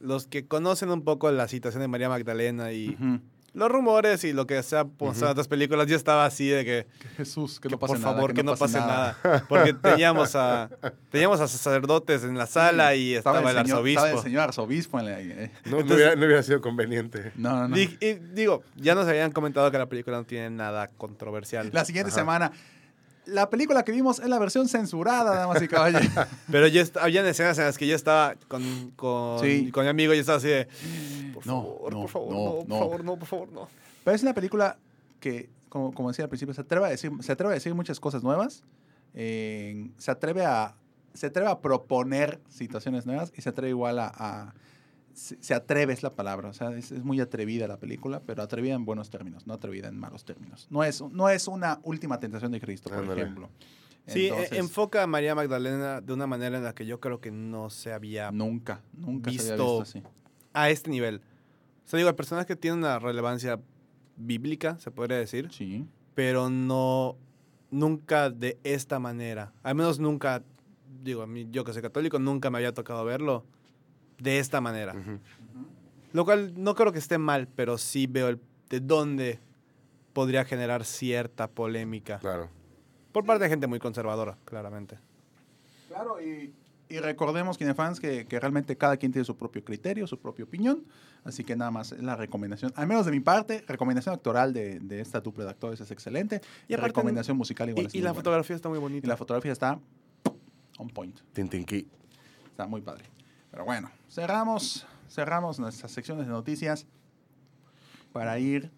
los 0.01 0.27
que 0.27 0.45
conocen 0.47 0.89
un 0.89 1.03
poco 1.03 1.31
la 1.31 1.47
situación 1.47 1.81
de 1.81 1.87
María 1.87 2.09
Magdalena 2.09 2.71
y 2.71 2.89
Ujú. 2.89 3.19
los 3.53 3.69
rumores 3.69 4.23
y 4.23 4.31
lo 4.33 4.47
que 4.47 4.61
se 4.63 4.77
ha 4.77 4.83
mostrado 4.85 5.25
en 5.27 5.31
otras 5.31 5.47
películas, 5.49 5.87
yo 5.87 5.95
estaba 5.97 6.25
así 6.25 6.47
de 6.47 6.63
que, 6.65 6.87
Jesús, 7.17 7.59
que 7.59 7.67
que 7.67 7.73
no 7.73 7.79
pase 7.79 7.93
por 7.93 7.99
nada. 8.01 8.13
favor, 8.13 8.33
que, 8.33 8.43
no 8.43 8.55
pase 8.55 8.79
nada. 8.79 9.17
Porque 9.49 9.73
teníamos 9.73 10.35
a, 10.35 10.69
teníamos 11.11 11.39
a 11.41 11.47
sacerdotes 11.47 12.23
en 12.23 12.37
la 12.37 12.47
sala 12.47 12.95
y 12.95 13.13
estaba, 13.15 13.39
el, 13.39 13.45
señor, 13.45 13.59
arzobispo. 13.59 13.99
Estaba 14.05 14.17
el 14.19 14.23
señor 14.23 14.41
arzobispo 14.43 14.99
en 14.99 15.05
la... 15.05 15.19
eh, 15.21 15.51
No, 15.65 15.71
no 15.71 15.77
Entonces- 15.81 15.95
hubiera, 15.97 16.15
no 16.15 16.25
hubiera 16.25 16.43
sido 16.43 16.61
conveniente. 16.61 17.31
No, 17.35 17.51
no, 17.57 17.67
no. 17.67 17.75
Di- 17.75 17.97
y 17.99 18.13
digo, 18.13 18.63
ya 18.77 18.95
nos 18.95 19.07
habían 19.07 19.31
comentado 19.31 19.69
que 19.69 19.77
la 19.77 19.87
película 19.87 20.17
no 20.17 20.23
tiene 20.23 20.49
nada 20.49 20.87
controversial. 20.87 21.69
La 21.73 21.83
siguiente 21.85 22.09
Ajá. 22.11 22.19
semana, 22.21 22.51
la 23.31 23.49
película 23.49 23.83
que 23.83 23.91
vimos 23.91 24.19
es 24.19 24.27
la 24.29 24.37
versión 24.39 24.67
censurada, 24.67 25.35
damas 25.35 25.61
y 25.61 25.67
caballeros. 25.67 26.07
Pero 26.51 26.67
yo 26.67 26.81
est- 26.81 26.97
había 26.97 27.27
escenas 27.27 27.57
en 27.57 27.65
las 27.65 27.77
que 27.77 27.87
yo 27.87 27.95
estaba 27.95 28.35
con, 28.47 28.91
con, 28.95 29.39
Sí. 29.39 29.71
con 29.71 29.83
mi 29.83 29.89
amigo 29.89 30.13
y 30.13 30.19
estaba 30.19 30.37
así 30.37 30.47
de, 30.49 30.67
por 31.33 31.45
No, 31.47 31.61
favor, 31.63 31.93
no, 31.93 32.01
por 32.01 32.09
favor, 32.09 32.33
no, 32.33 32.39
no, 32.39 32.65
por 32.67 32.77
favor, 32.79 33.03
no, 33.03 33.15
por 33.17 33.27
favor, 33.27 33.51
no. 33.51 33.67
Pero 34.03 34.15
es 34.15 34.21
una 34.23 34.33
película 34.33 34.77
que, 35.19 35.49
como, 35.69 35.93
como 35.93 36.09
decía 36.09 36.25
al 36.25 36.29
principio, 36.29 36.53
se 36.53 36.61
atreve 36.61 36.85
a 36.85 36.89
decir, 36.89 37.11
se 37.21 37.31
atreve 37.31 37.53
a 37.53 37.55
decir 37.55 37.73
muchas 37.73 37.99
cosas 37.99 38.23
nuevas. 38.23 38.63
eh, 39.13 39.89
se, 39.97 40.11
atreve 40.11 40.45
a, 40.45 40.75
se 41.13 41.27
atreve 41.27 41.49
a 41.49 41.59
proponer 41.59 42.39
situaciones 42.49 43.05
nuevas 43.05 43.31
y 43.35 43.41
se 43.41 43.49
atreve 43.49 43.69
igual 43.69 43.99
a... 43.99 44.11
a- 44.15 44.53
se, 45.13 45.37
se 45.41 45.53
atreve 45.53 45.93
es 45.93 46.03
la 46.03 46.15
palabra, 46.15 46.49
o 46.49 46.53
sea, 46.53 46.71
es, 46.71 46.91
es 46.91 47.03
muy 47.03 47.19
atrevida 47.19 47.67
la 47.67 47.77
película, 47.77 48.21
pero 48.25 48.43
atrevida 48.43 48.73
en 48.75 48.85
buenos 48.85 49.09
términos, 49.09 49.47
no 49.47 49.53
atrevida 49.53 49.87
en 49.87 49.97
malos 49.99 50.25
términos. 50.25 50.67
No 50.69 50.83
es, 50.83 51.01
no 51.01 51.29
es 51.29 51.47
una 51.47 51.79
última 51.83 52.19
tentación 52.19 52.51
de 52.51 52.59
Cristo, 52.61 52.89
por 52.89 52.99
Ándale. 52.99 53.21
ejemplo. 53.21 53.49
Sí, 54.07 54.25
e- 54.25 54.29
Entonces, 54.29 54.57
enfoca 54.57 55.03
a 55.03 55.07
María 55.07 55.35
Magdalena 55.35 56.01
de 56.01 56.11
una 56.13 56.25
manera 56.27 56.57
en 56.57 56.63
la 56.63 56.73
que 56.73 56.85
yo 56.85 56.99
creo 56.99 57.21
que 57.21 57.31
no 57.31 57.69
se 57.69 57.93
había 57.93 58.31
nunca, 58.31 58.81
nunca 58.93 59.31
se 59.31 59.39
había 59.41 59.53
visto- 59.53 59.81
así. 59.81 60.03
a 60.53 60.69
este 60.69 60.89
nivel. 60.89 61.21
O 61.85 61.87
sea, 61.91 61.97
digo, 61.97 62.09
el 62.09 62.15
personaje 62.15 62.55
tiene 62.55 62.77
una 62.77 62.97
relevancia 62.99 63.59
bíblica, 64.17 64.77
se 64.79 64.91
podría 64.91 65.17
decir, 65.17 65.49
Sí. 65.51 65.85
pero 66.15 66.49
no, 66.49 67.15
nunca 67.69 68.29
de 68.29 68.57
esta 68.63 68.99
manera. 68.99 69.53
Al 69.63 69.75
menos 69.75 69.99
nunca, 69.99 70.43
digo, 71.03 71.21
a 71.21 71.27
mí, 71.27 71.47
yo 71.51 71.63
que 71.63 71.73
soy 71.73 71.81
católico, 71.81 72.19
nunca 72.19 72.49
me 72.49 72.57
había 72.57 72.73
tocado 72.73 73.05
verlo 73.05 73.45
de 74.21 74.39
esta 74.39 74.61
manera. 74.61 74.93
Lo 76.13 76.25
cual 76.25 76.53
no 76.55 76.75
creo 76.75 76.91
que 76.91 76.99
esté 76.99 77.17
mal, 77.17 77.47
pero 77.55 77.77
sí 77.77 78.05
veo 78.07 78.27
el, 78.29 78.39
de 78.69 78.79
dónde 78.79 79.39
podría 80.13 80.43
generar 80.45 80.83
cierta 80.83 81.47
polémica. 81.49 82.19
Claro. 82.19 82.49
Por 83.11 83.25
parte 83.25 83.43
de 83.45 83.49
gente 83.49 83.67
muy 83.67 83.79
conservadora, 83.79 84.37
claramente. 84.45 84.97
Claro, 85.87 86.21
y, 86.21 86.53
y 86.89 86.99
recordemos, 86.99 87.57
fans 87.75 87.99
que, 87.99 88.25
que 88.25 88.39
realmente 88.39 88.77
cada 88.77 88.97
quien 88.97 89.11
tiene 89.11 89.25
su 89.25 89.35
propio 89.37 89.63
criterio, 89.63 90.05
su 90.07 90.19
propia 90.19 90.43
opinión. 90.45 90.83
Así 91.23 91.43
que 91.43 91.55
nada 91.55 91.71
más 91.71 91.91
la 91.93 92.15
recomendación, 92.15 92.73
al 92.75 92.87
menos 92.87 93.05
de 93.05 93.11
mi 93.11 93.19
parte, 93.19 93.63
recomendación 93.67 94.15
actoral 94.15 94.53
de, 94.53 94.79
de 94.79 94.99
esta 95.01 95.21
dupla 95.21 95.43
de 95.45 95.51
actores 95.51 95.79
es 95.79 95.91
excelente. 95.91 96.41
Y 96.67 96.71
Y 96.71 96.75
aparte- 96.75 96.87
recomendación 96.89 97.37
musical 97.37 97.69
igual 97.69 97.83
Y, 97.83 97.87
es 97.87 97.93
y 97.95 97.97
muy 97.99 98.03
la 98.03 98.11
buena. 98.11 98.19
fotografía 98.21 98.55
está 98.55 98.69
muy 98.69 98.77
Y 98.77 98.81
bonita. 98.81 99.07
la 99.07 99.17
fotografía 99.17 99.51
está 99.51 99.79
on 100.77 100.89
point. 100.89 101.17
Tintinqui. 101.33 101.87
Está 102.49 102.65
muy 102.67 102.81
padre. 102.81 103.05
Pero 103.51 103.65
bueno, 103.65 103.91
cerramos, 104.09 104.87
cerramos 105.09 105.59
nuestras 105.59 105.91
secciones 105.91 106.25
de 106.25 106.31
noticias 106.31 106.85
para 108.13 108.39
ir. 108.39 108.71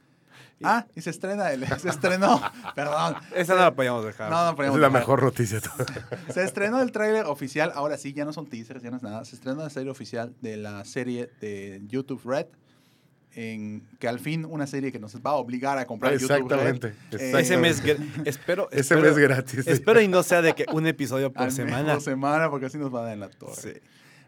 Ah, 0.66 0.86
y 0.96 1.02
se 1.02 1.10
estrena, 1.10 1.52
el, 1.52 1.68
se 1.80 1.90
estrenó, 1.90 2.42
perdón. 2.76 3.16
Esa 3.36 3.54
no 3.56 3.62
la 3.62 3.76
podíamos 3.76 4.06
dejar. 4.06 4.30
No, 4.32 4.44
no 4.46 4.50
Es 4.52 4.56
podíamos 4.56 4.80
la 4.80 4.88
dejar. 4.88 5.02
mejor 5.02 5.24
noticia. 5.24 5.60
Se 6.34 6.44
estrenó 6.44 6.82
el 6.82 6.92
tráiler 6.92 7.26
oficial, 7.26 7.72
ahora 7.76 7.98
sí, 7.98 8.14
ya 8.14 8.24
no 8.24 8.32
son 8.32 8.48
teasers, 8.48 8.82
ya 8.82 8.90
no 8.90 8.98
es 8.98 9.04
nada. 9.04 9.26
Se 9.26 9.36
estrenó 9.36 9.64
el 9.66 9.72
tráiler 9.72 9.92
oficial 9.92 10.34
de 10.42 10.56
la 10.58 10.86
serie 10.86 11.30
de 11.42 11.82
YouTube 11.88 12.22
Red, 12.24 12.46
en, 13.36 13.84
que 14.00 14.08
al 14.08 14.20
fin 14.20 14.46
una 14.46 14.66
serie 14.68 14.92
que 14.92 15.00
nos 15.00 15.16
va 15.18 15.32
a 15.32 15.36
obligar 15.36 15.78
a 15.80 15.86
comprar 15.86 16.14
YouTube 16.14 16.32
Exactamente. 16.32 16.94
Red. 17.12 17.20
Eh, 17.22 17.40
Ese 17.42 17.58
mes, 17.58 17.84
gra- 17.84 17.98
espero, 18.26 18.70
Ese 18.72 18.82
espero, 18.82 19.02
mes 19.02 19.18
gratis. 19.18 19.68
espero 19.68 20.00
y 20.02 20.08
no 20.08 20.24
sea 20.24 20.42
de 20.42 20.54
que 20.54 20.66
un 20.72 20.88
episodio 20.88 21.34
por 21.34 21.44
al 21.44 21.52
semana. 21.52 21.84
menos 21.84 22.04
semana, 22.06 22.50
porque 22.50 22.68
así 22.68 22.78
nos 22.78 22.94
va 22.94 23.00
a 23.02 23.04
dar 23.04 23.14
en 23.14 23.20
la 23.20 23.30
torre. 23.30 23.56
Sí. 23.56 23.74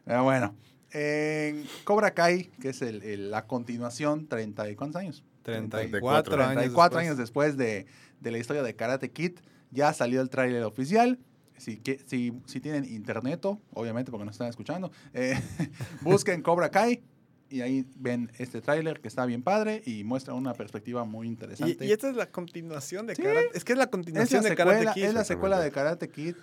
Pero 0.06 0.24
bueno, 0.24 0.56
en 0.92 1.66
Cobra 1.84 2.14
Kai, 2.14 2.46
que 2.62 2.70
es 2.70 2.82
el, 2.82 3.04
el- 3.04 3.32
la 3.32 3.46
continuación, 3.48 4.28
30 4.28 4.70
y 4.70 4.76
¿cuántos 4.76 5.02
años? 5.02 5.24
34 5.44 6.34
años 6.36 6.54
34 6.54 6.64
después. 6.98 7.06
años 7.06 7.18
después 7.18 7.58
de, 7.58 7.86
de 8.20 8.32
la 8.32 8.38
historia 8.38 8.64
de 8.64 8.76
Karate 8.76 9.12
Kid, 9.12 9.34
ya 9.72 9.94
salió 9.94 10.22
el 10.22 10.30
tráiler 10.30 10.64
oficial. 10.64 11.20
Si, 11.58 11.78
que, 11.78 12.00
si, 12.06 12.34
si 12.46 12.60
tienen 12.60 12.84
internet, 12.86 13.46
obviamente 13.74 14.12
porque 14.12 14.26
nos 14.26 14.36
están 14.36 14.48
escuchando, 14.50 14.92
eh, 15.14 15.40
busquen 16.02 16.42
Cobra 16.42 16.70
Kai 16.70 17.02
y 17.50 17.62
ahí 17.62 17.86
ven 17.96 18.32
este 18.40 18.60
tráiler 18.60 19.00
que 19.00 19.08
está 19.08 19.26
bien 19.26 19.42
padre 19.44 19.82
y 19.86 20.04
muestra 20.04 20.34
una 20.34 20.54
perspectiva 20.54 21.06
muy 21.06 21.28
interesante. 21.28 21.86
Y, 21.86 21.90
y 21.90 21.92
esta 21.94 22.10
es 22.10 22.16
la 22.16 22.26
continuación 22.32 23.06
de 23.08 23.16
Sí. 23.16 23.22
Karate. 23.22 23.50
Es 23.54 23.64
que 23.64 23.74
es 23.74 23.78
la 23.78 23.84
es 23.84 23.88
la, 23.88 23.92
continuación 23.92 24.44
de 24.44 24.50
secuela, 24.50 24.72
Karate 24.80 24.94
Kid. 25.00 25.04
es 25.06 25.14
la 25.14 25.24
secuela 25.24 25.60
de 25.60 25.72
Karate 25.72 26.10
Kid, 26.10 26.36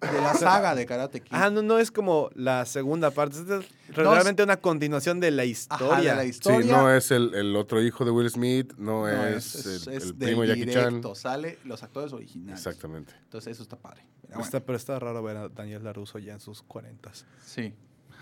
de 0.00 0.20
la 0.20 0.34
saga 0.34 0.74
de 0.74 0.84
Karate 0.86 1.20
Kid. 1.20 1.30
Ah, 1.34 1.48
no, 1.50 1.62
no 1.62 1.78
es 1.78 1.90
como 1.90 2.28
la 2.34 2.66
segunda 2.66 3.10
parte. 3.10 3.38
Esta 3.38 3.58
es 3.60 3.96
No, 3.96 4.12
realmente 4.12 4.42
una 4.42 4.56
continuación 4.58 5.18
de 5.20 5.30
la 5.30 5.42
Ajá, 5.42 5.50
historia. 5.50 6.14
de 6.16 6.26
la 6.26 6.32
Sí, 6.32 6.68
no 6.68 6.90
es 6.90 7.10
el, 7.10 7.34
el 7.34 7.56
otro 7.56 7.80
hijo 7.82 8.04
de 8.04 8.10
Will 8.10 8.28
Smith, 8.30 8.74
no, 8.76 9.02
No, 9.06 9.26
es, 9.26 9.54
es, 9.54 9.86
el, 9.86 9.94
es 9.94 10.04
el 10.04 10.14
primo 10.14 10.44
Jackie 10.44 10.66
Chan. 10.66 10.88
directo, 10.88 11.14
sale 11.14 11.58
los 11.64 11.82
actores 11.82 12.12
originales. 12.12 12.58
Exactamente. 12.58 13.14
Entonces 13.24 13.52
eso 13.52 13.62
está 13.62 13.76
padre. 13.76 14.04
Pero 14.22 14.34
bueno, 14.34 14.44
Está- 14.44 14.60
pero 14.60 14.76
está 14.76 14.98
raro 14.98 15.22
ver 15.22 15.36
a 15.36 15.48
Daniel 15.48 15.82
LaRusso 15.84 16.18
ya 16.18 16.34
en 16.34 16.40
sus 16.40 16.62
40. 16.62 17.10
sí. 17.44 17.74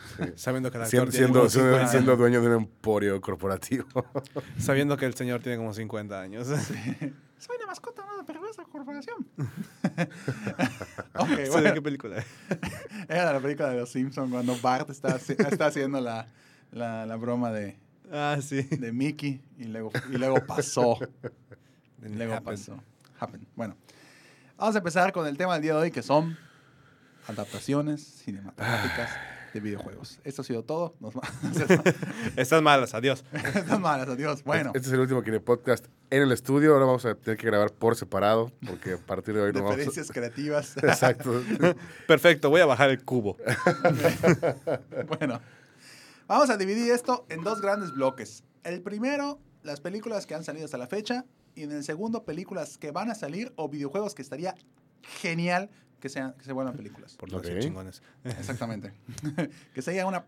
Sabiendo 0.35 0.69
que 0.73 0.79
el 0.79 0.83
actor 0.83 1.13
Siendo, 1.13 1.13
siendo, 1.13 1.39
como 1.39 1.51
siendo- 1.51 1.71
50 1.75 1.91
siendo 1.93 2.17
dueño 2.17 2.41
de 2.41 2.49
un 2.49 2.53
emporio 2.55 3.21
corporativo. 3.21 3.87
Sabiendo 4.59 4.97
que 4.97 5.07
el 5.07 5.15
señor 5.15 5.41
tiene 5.43 5.59
como 5.59 5.73
50 5.73 6.21
años. 6.21 6.49
Soy 7.39 7.57
la 7.61 7.67
mascota 7.67 8.05
¿no? 8.05 8.17
de 8.19 8.25
perversa 8.25 8.65
corporación. 8.65 9.27
Ok, 11.23 11.29
¿Sabe 11.47 11.49
bueno. 11.51 11.75
qué 11.75 11.83
película? 11.83 12.25
Era 13.09 13.33
la 13.33 13.41
película 13.41 13.71
de 13.71 13.77
los 13.81 13.91
Simpsons 13.91 14.31
cuando 14.31 14.57
Bart 14.61 14.91
está, 14.91 15.17
haci- 15.19 15.39
está 15.51 15.67
haciendo 15.67 16.01
la, 16.01 16.27
la, 16.71 17.07
la 17.07 17.17
broma 17.17 17.51
de, 17.53 17.77
Ah, 18.13 18.39
sí. 18.43 18.63
de 18.63 18.93
Mickey 18.93 19.41
y 19.59 19.65
luego, 19.65 19.91
y 20.11 20.17
luego 20.19 20.45
pasó. 20.47 20.99
Y 22.05 22.09
luego 22.09 22.35
Happened. 22.35 22.59
pasó. 22.59 22.83
Happened. 23.21 23.47
Bueno, 23.55 23.77
vamos 24.57 24.75
a 24.75 24.79
empezar 24.79 25.13
con 25.13 25.25
el 25.29 25.37
tema 25.37 25.55
del 25.55 25.63
día 25.63 25.75
de 25.75 25.79
hoy 25.83 25.91
que 25.93 26.03
son 26.03 26.37
adaptaciones 27.29 28.03
cinematográficas 28.03 29.11
de 29.53 29.61
videojuegos. 29.61 30.21
Esto 30.25 30.43
ha 30.43 30.45
sido 30.45 30.65
todo. 30.65 30.95
Nos 31.01 31.15
Están 32.37 32.65
malas, 32.65 32.95
adiós. 32.95 33.25
Están 33.33 33.81
malas, 33.81 34.09
adiós. 34.09 34.43
Bueno, 34.45 34.73
Este 34.75 34.89
es 34.89 34.95
el 34.95 35.01
último 35.01 35.23
Kine 35.23 35.41
Podcast 35.41 35.87
en 36.11 36.23
el 36.23 36.33
estudio. 36.33 36.73
Ahora 36.73 36.87
vamos 36.87 37.05
a 37.05 37.15
tener 37.15 37.39
que 37.39 37.47
grabar 37.47 37.73
por 37.73 37.97
separado 37.97 38.51
porque 38.67 38.95
a 38.95 38.99
partir 38.99 39.35
de 39.35 39.43
hoy 39.43 39.53
no 39.53 39.61
vamos 39.61 39.77
referencias 39.77 40.11
creativas. 40.13 40.77
a... 40.79 40.87
Exacto. 40.87 41.43
Perfecto, 42.07 42.51
voy 42.51 42.61
a 42.61 42.67
bajar 42.67 42.91
el 42.91 43.05
cubo. 43.05 43.37
Bueno, 45.19 45.41
vamos 46.27 46.51
a 46.51 46.57
dividir 46.57 46.91
esto 46.93 47.27
en 47.29 47.43
dos 47.43 47.61
grandes 47.61 47.93
bloques. 47.93 48.45
El 48.65 48.83
primero, 48.83 49.39
las 49.63 49.81
películas 49.81 50.27
que 50.27 50.35
han 50.35 50.45
salido 50.45 50.65
hasta 50.65 50.79
la 50.79 50.87
fecha. 50.87 51.25
Y 51.55 51.65
en 51.65 51.73
el 51.73 51.85
segundo, 51.85 52.25
películas 52.25 52.79
que 52.79 52.93
van 52.93 53.11
a 53.11 53.15
salir 53.15 53.53
o 53.57 53.69
videojuegos 53.69 54.15
que 54.15 54.23
estaría 54.23 54.55
genial 55.03 55.69
que, 56.03 56.09
sean, 56.09 56.33
que 56.35 56.45
se 56.45 56.53
vuelvan 56.53 56.75
películas. 56.77 57.15
Por 57.17 57.31
no 57.31 57.39
Ok. 57.39 57.45
ser 57.45 57.61
chingones. 57.61 58.03
Exactamente. 58.25 58.93
que 59.75 59.81
sería 59.83 60.05
una 60.05 60.25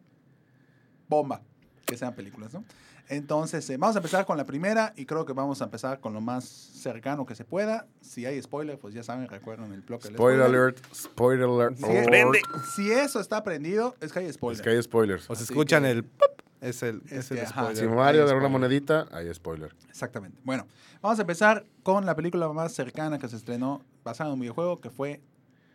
bomba 1.09 1.43
que 1.85 1.97
sean 1.99 2.15
películas, 2.15 2.55
¿no? 2.55 2.65
Entonces, 3.09 3.69
eh, 3.69 3.77
vamos 3.77 3.97
a 3.97 3.99
empezar 3.99 4.25
con 4.25 4.39
la 4.39 4.47
primera 4.47 4.95
y 4.97 5.05
creo 5.05 5.27
que 5.27 5.35
vamos 5.35 5.61
a 5.61 5.65
empezar 5.65 6.01
con 6.01 6.15
lo 6.15 6.23
más 6.23 6.45
cercano 6.45 7.27
que 7.27 7.35
se 7.35 7.45
pueda. 7.45 7.87
Si 8.01 8.25
hay 8.25 8.41
spoiler, 8.41 8.79
pues 8.79 8.95
ya 8.95 9.03
saben, 9.03 9.29
recuerden 9.29 9.73
el 9.75 9.83
bloque 9.83 10.09
Spoiler 10.09 10.41
alert. 10.43 10.79
Spoiler 10.95 11.47
alert. 11.47 11.77
Si, 11.77 12.83
si 12.85 12.93
eso 12.93 13.21
está 13.21 13.43
prendido, 13.43 13.95
es 14.01 14.11
que 14.13 14.21
hay 14.21 14.33
spoiler. 14.33 14.57
Es 14.61 14.63
que 14.63 14.71
hay 14.71 14.83
spoilers. 14.83 15.29
O 15.29 15.35
se 15.35 15.43
escuchan 15.45 15.83
que- 15.83 15.91
el 15.91 16.05
pop. 16.05 16.41
Es 16.63 16.83
el, 16.83 17.03
Es 17.07 17.13
es 17.13 17.31
el 17.33 17.37
que, 17.39 17.43
ajá, 17.45 17.63
spoiler. 17.65 17.77
Si 17.77 17.87
Mario 17.95 18.27
da 18.27 18.35
una 18.37 18.49
monedita, 18.49 19.07
hay 19.13 19.35
spoiler. 19.35 19.75
Exactamente. 19.91 20.41
Bueno, 20.45 20.67
vamos 21.03 21.19
a 21.19 21.23
empezar 21.23 21.67
con 21.83 22.07
la 22.07 22.15
película 22.15 22.51
más 22.55 22.73
cercana 22.73 23.19
que 23.19 23.29
se 23.29 23.37
estrenó 23.37 23.83
basada 24.03 24.31
en 24.31 24.35
un 24.35 24.41
videojuego 24.41 24.81
que 24.81 24.89
fue 24.89 25.21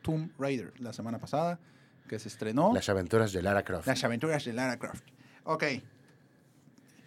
Tomb 0.02 0.32
Raider 0.40 0.74
la 0.80 0.94
semana 0.94 1.20
pasada, 1.20 1.60
que 2.08 2.20
se 2.20 2.28
estrenó 2.28 2.74
Las 2.74 2.90
aventuras 2.90 3.32
de 3.34 3.42
Lara 3.42 3.64
Croft. 3.64 3.88
Las 3.88 4.04
aventuras 4.04 4.44
de 4.46 4.54
Lara 4.54 4.78
Croft. 4.78 5.04
Ok. 5.44 5.64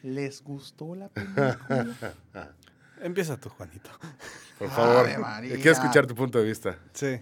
¿Les 0.03 0.43
gustó 0.43 0.95
la 0.95 1.09
película? 1.11 1.59
Empieza 3.01 3.37
tú, 3.37 3.49
Juanito. 3.51 3.91
Por 4.59 4.71
favor. 4.71 5.09
Quiero 5.41 5.73
escuchar 5.73 6.07
tu 6.07 6.15
punto 6.15 6.39
de 6.39 6.45
vista. 6.45 6.79
Sí. 6.93 7.21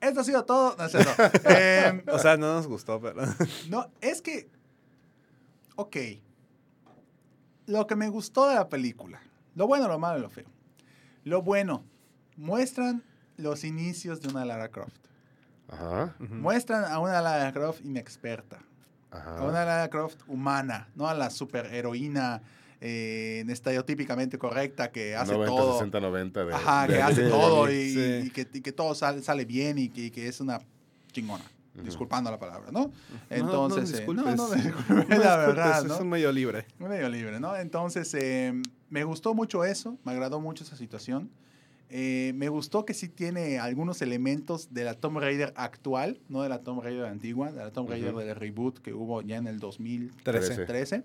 Esto 0.00 0.20
ha 0.20 0.24
sido 0.24 0.44
todo. 0.44 0.76
No. 0.76 0.86
Em, 1.50 2.02
O 2.08 2.18
sea, 2.18 2.36
no 2.36 2.54
nos 2.54 2.66
gustó, 2.66 3.00
pero. 3.00 3.20
no, 3.68 3.90
es 4.00 4.22
que. 4.22 4.50
Ok. 5.76 5.96
Lo 7.66 7.86
que 7.86 7.96
me 7.96 8.08
gustó 8.08 8.48
de 8.48 8.54
la 8.54 8.68
película. 8.68 9.20
Lo 9.54 9.66
bueno, 9.66 9.86
lo 9.88 9.98
malo 9.98 10.18
y 10.18 10.22
lo 10.22 10.30
feo. 10.30 10.46
Lo 11.24 11.42
bueno. 11.42 11.84
Muestran 12.36 13.04
los 13.40 13.64
inicios 13.64 14.20
de 14.20 14.28
una 14.28 14.44
Lara 14.44 14.68
Croft. 14.68 14.96
Ajá. 15.68 16.14
Muestran 16.18 16.84
a 16.84 16.98
una 16.98 17.20
Lara 17.20 17.52
Croft 17.52 17.80
inexperta. 17.84 18.58
A 19.10 19.16
Ajá. 19.18 19.42
una 19.42 19.64
Lara 19.64 19.88
Croft 19.88 20.20
humana, 20.28 20.88
no 20.94 21.08
a 21.08 21.14
la 21.14 21.30
superheroína 21.30 22.42
eh, 22.80 23.44
estereotípicamente 23.48 24.38
correcta 24.38 24.90
que 24.90 25.14
hace 25.14 25.32
90, 25.32 25.54
todo. 25.54 25.72
60, 25.74 26.00
90. 26.00 26.44
De, 26.46 26.54
Ajá, 26.54 26.86
de- 26.86 26.94
que 26.94 27.02
hace 27.02 27.22
de- 27.24 27.30
todo 27.30 27.70
y, 27.70 27.90
Sí. 27.92 28.22
y 28.26 28.30
que, 28.30 28.48
y 28.52 28.60
que 28.62 28.72
todo 28.72 28.94
sale, 28.94 29.22
sale 29.22 29.44
bien 29.44 29.78
y 29.78 29.88
que, 29.90 30.06
y 30.06 30.10
que 30.10 30.28
es 30.28 30.40
una 30.40 30.60
chingona. 31.12 31.44
Ujú. 31.74 31.84
Disculpando 31.84 32.30
la 32.30 32.38
palabra, 32.38 32.70
¿no? 32.72 32.86
no 32.86 32.92
Entonces, 33.28 33.90
eh, 33.92 33.96
disculpes. 33.98 34.24
no, 34.24 34.34
no, 34.34 34.48
No 34.48 34.54
la 34.56 34.62
disculpes, 34.62 35.08
verdad, 35.18 35.78
Es 35.80 35.84
¿no? 35.84 35.98
un 35.98 36.08
medio 36.08 36.32
libre. 36.32 36.66
Medio 36.78 37.08
libre, 37.08 37.38
¿no? 37.38 37.54
Entonces, 37.54 38.12
eh, 38.14 38.60
me 38.88 39.04
gustó 39.04 39.34
mucho 39.34 39.62
eso, 39.64 39.96
me 40.04 40.12
agradó 40.12 40.40
mucho 40.40 40.64
esa 40.64 40.76
situación. 40.76 41.30
Eh, 41.92 42.32
me 42.36 42.48
gustó 42.48 42.84
que 42.84 42.94
sí 42.94 43.08
tiene 43.08 43.58
algunos 43.58 44.00
elementos 44.00 44.72
de 44.72 44.84
la 44.84 44.94
Tomb 44.94 45.18
Raider 45.18 45.52
actual, 45.56 46.20
no 46.28 46.42
de 46.42 46.48
la 46.48 46.60
Tomb 46.60 46.82
Raider 46.82 47.06
antigua, 47.06 47.50
de 47.50 47.58
la 47.64 47.72
Tomb 47.72 47.88
Raider 47.90 48.10
Ujú. 48.14 48.20
del 48.20 48.36
reboot 48.36 48.78
que 48.78 48.92
hubo 48.94 49.22
ya 49.22 49.36
en 49.38 49.48
el 49.48 49.58
2013. 49.58 50.22
Trece. 50.54 50.64
13. 50.66 51.04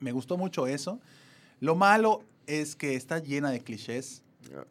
Me 0.00 0.12
gustó 0.12 0.36
mucho 0.36 0.66
eso. 0.66 1.00
Lo 1.60 1.74
malo 1.76 2.22
es 2.46 2.76
que 2.76 2.94
está 2.94 3.18
llena 3.20 3.50
de 3.50 3.60
clichés. 3.60 4.22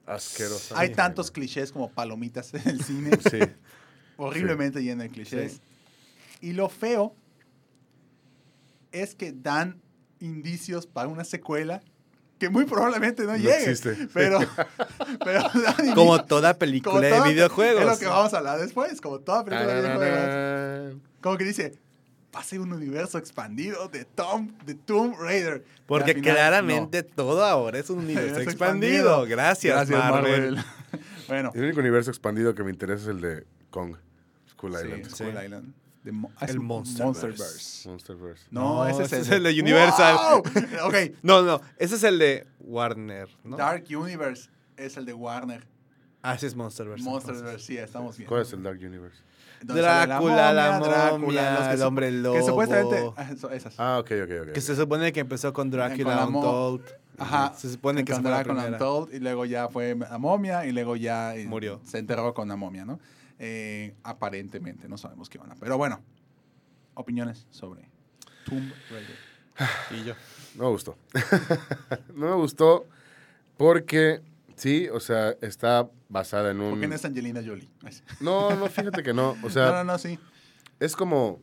Asqueroso. 0.05 0.77
Hay 0.77 0.91
tantos 0.91 1.31
clichés 1.31 1.71
como 1.71 1.89
palomitas 1.89 2.53
en 2.53 2.69
el 2.69 2.81
cine, 2.83 3.09
Sí. 3.31 3.39
horriblemente 4.17 4.81
llena 4.83 5.03
de 5.03 5.09
clichés. 5.09 5.59
Y 6.39 6.53
lo 6.53 6.69
feo 6.69 7.15
es 8.91 9.15
que 9.15 9.31
dan 9.33 9.81
indicios 10.19 10.85
para 10.87 11.07
una 11.09 11.23
secuela 11.23 11.81
que 12.45 12.49
muy 12.49 12.65
probablemente 12.65 13.23
no, 13.23 13.31
No 13.31 13.37
llegue. 13.37 13.55
existe. 13.57 14.07
Pero, 14.13 14.39
Como 15.95 16.23
toda 16.25 16.53
como 16.53 16.59
película 16.59 17.09
toda- 17.09 17.23
de 17.23 17.29
videojuegos. 17.33 17.81
Es 17.81 17.87
lo 17.87 17.97
que 17.97 18.05
vamos 18.07 18.33
a 18.33 18.37
hablar 18.37 18.59
después, 18.59 19.01
como 19.01 19.19
toda 19.19 19.43
película 19.43 19.73
de 19.73 19.81
videojuegos. 19.81 21.01
Como 21.21 21.37
que 21.37 21.43
dice, 21.43 21.73
va 22.35 22.39
a 22.41 22.43
ser 22.43 22.59
un 22.59 22.71
universo 22.73 23.17
expandido 23.17 23.87
de 23.87 24.05
Tom, 24.05 24.51
de 24.65 24.75
Tomb 24.75 25.15
Raider. 25.19 25.63
Porque 25.87 26.13
final, 26.13 26.35
claramente 26.35 27.01
todo 27.03 27.43
ahora 27.45 27.79
es 27.79 27.89
un 27.89 27.99
universo 27.99 28.39
expandido. 28.41 29.23
expandido. 29.23 29.25
Gracias, 29.25 29.89
no. 29.89 29.97
Marvel. 29.97 30.57
bueno, 31.27 31.51
El 31.55 31.63
único 31.63 31.79
universo 31.79 32.11
expandido 32.11 32.53
que 32.53 32.63
me 32.63 32.71
interesa 32.71 33.03
es 33.03 33.07
el 33.09 33.21
de 33.21 33.45
Kong. 33.71 33.95
Skull 34.51 34.73
sí, 34.77 34.83
Island. 34.85 35.15
Sí. 35.15 35.23
Island. 35.23 35.73
Mo- 36.11 36.31
ah, 36.37 36.45
El 36.47 36.59
Monsterverse. 36.59 37.03
Monsterverse. 37.29 37.89
Monsterverse. 37.89 38.45
No, 38.51 38.83
No, 38.83 38.87
ese 38.87 39.03
es 39.03 39.13
ese 39.13 39.15
el, 39.17 39.21
es 39.21 39.31
el 39.31 39.43
de 39.55 39.61
Universal. 39.61 40.15
¡Wow! 40.15 40.39
ok, 40.87 40.95
No, 41.23 41.41
no, 41.41 41.61
ese 41.77 41.95
es 41.95 42.03
el 42.03 42.19
de 42.19 42.47
Warner, 42.59 43.29
¿no? 43.43 43.57
Dark 43.57 43.85
Universe 43.89 44.49
es 44.77 44.97
el 44.97 45.05
de 45.05 45.13
Warner. 45.13 45.65
Ah, 46.21 46.33
ese 46.35 46.47
es 46.47 46.55
Monsterverse. 46.55 47.03
Monsterverse, 47.03 47.65
sí, 47.65 47.77
entonces 47.77 48.17
bien. 48.17 48.27
¿Cuál 48.27 48.41
es 48.41 48.53
el 48.53 48.63
Dark 48.63 48.79
Universe? 48.79 49.17
Sale 49.65 49.81
Drácula, 49.81 50.53
la 50.53 50.79
Drácula, 50.79 51.17
momia, 51.17 51.53
los 51.59 51.67
que 51.69 51.73
el 51.73 51.81
hombre 51.83 52.07
Que 52.07 52.11
lobo. 52.17 52.45
supuestamente... 52.45 53.11
ah, 53.15 53.31
esas. 53.53 53.73
Ah, 53.79 53.97
ok, 53.99 54.11
ok, 54.23 54.31
ok. 54.47 54.51
Que 54.53 54.61
se 54.61 54.75
supone 54.75 55.11
que 55.13 55.21
empezó 55.21 55.53
con 55.53 55.69
Con 55.69 55.71
Drácula 55.71 56.15
la 56.15 56.27
Untold. 56.27 56.83
Ajá. 57.17 57.53
Se 57.55 57.71
supone 57.71 58.03
que 58.03 58.11
con 58.11 58.21
esa 58.21 58.21
fue 58.21 58.29
la 58.31 58.37
Drácula 58.37 58.61
primera. 58.63 58.77
Untold, 58.85 59.13
y 59.15 59.19
luego 59.19 59.45
ya 59.45 59.69
fue 59.69 59.95
la 59.95 60.17
momia 60.17 60.65
y 60.65 60.71
luego 60.71 60.95
ya 60.97 61.35
eh, 61.35 61.45
Murió. 61.47 61.79
se 61.85 61.97
enterró 61.99 62.33
con 62.33 62.47
la 62.49 62.55
momia, 62.57 62.85
¿no? 62.85 62.99
Eh, 63.39 63.95
aparentemente, 64.03 64.87
no 64.87 64.97
sabemos 64.97 65.29
qué 65.29 65.37
van 65.37 65.51
a. 65.51 65.55
Pero 65.55 65.77
bueno, 65.77 66.01
opiniones 66.93 67.47
sobre 67.49 67.89
Tomb 68.45 68.71
Raider. 68.89 69.17
Y 69.91 70.03
yo. 70.05 70.13
No 70.55 70.65
me 70.65 70.69
gustó. 70.71 70.97
no 72.13 72.29
me 72.29 72.35
gustó 72.35 72.85
porque, 73.57 74.21
sí, 74.55 74.87
o 74.89 74.99
sea, 74.99 75.31
está 75.41 75.89
basada 76.09 76.51
en 76.51 76.57
¿Por 76.57 76.73
un... 76.73 76.81
qué 76.81 76.87
no 76.87 76.95
es 76.95 77.05
Angelina 77.05 77.41
Jolie? 77.45 77.69
No, 78.19 78.53
no, 78.55 78.67
fíjate 78.67 79.01
que 79.03 79.13
no. 79.13 79.35
O 79.43 79.49
sea, 79.49 79.65
no, 79.71 79.71
no, 79.75 79.83
no, 79.93 79.97
sí. 79.97 80.19
es 80.79 80.95
como... 80.95 81.41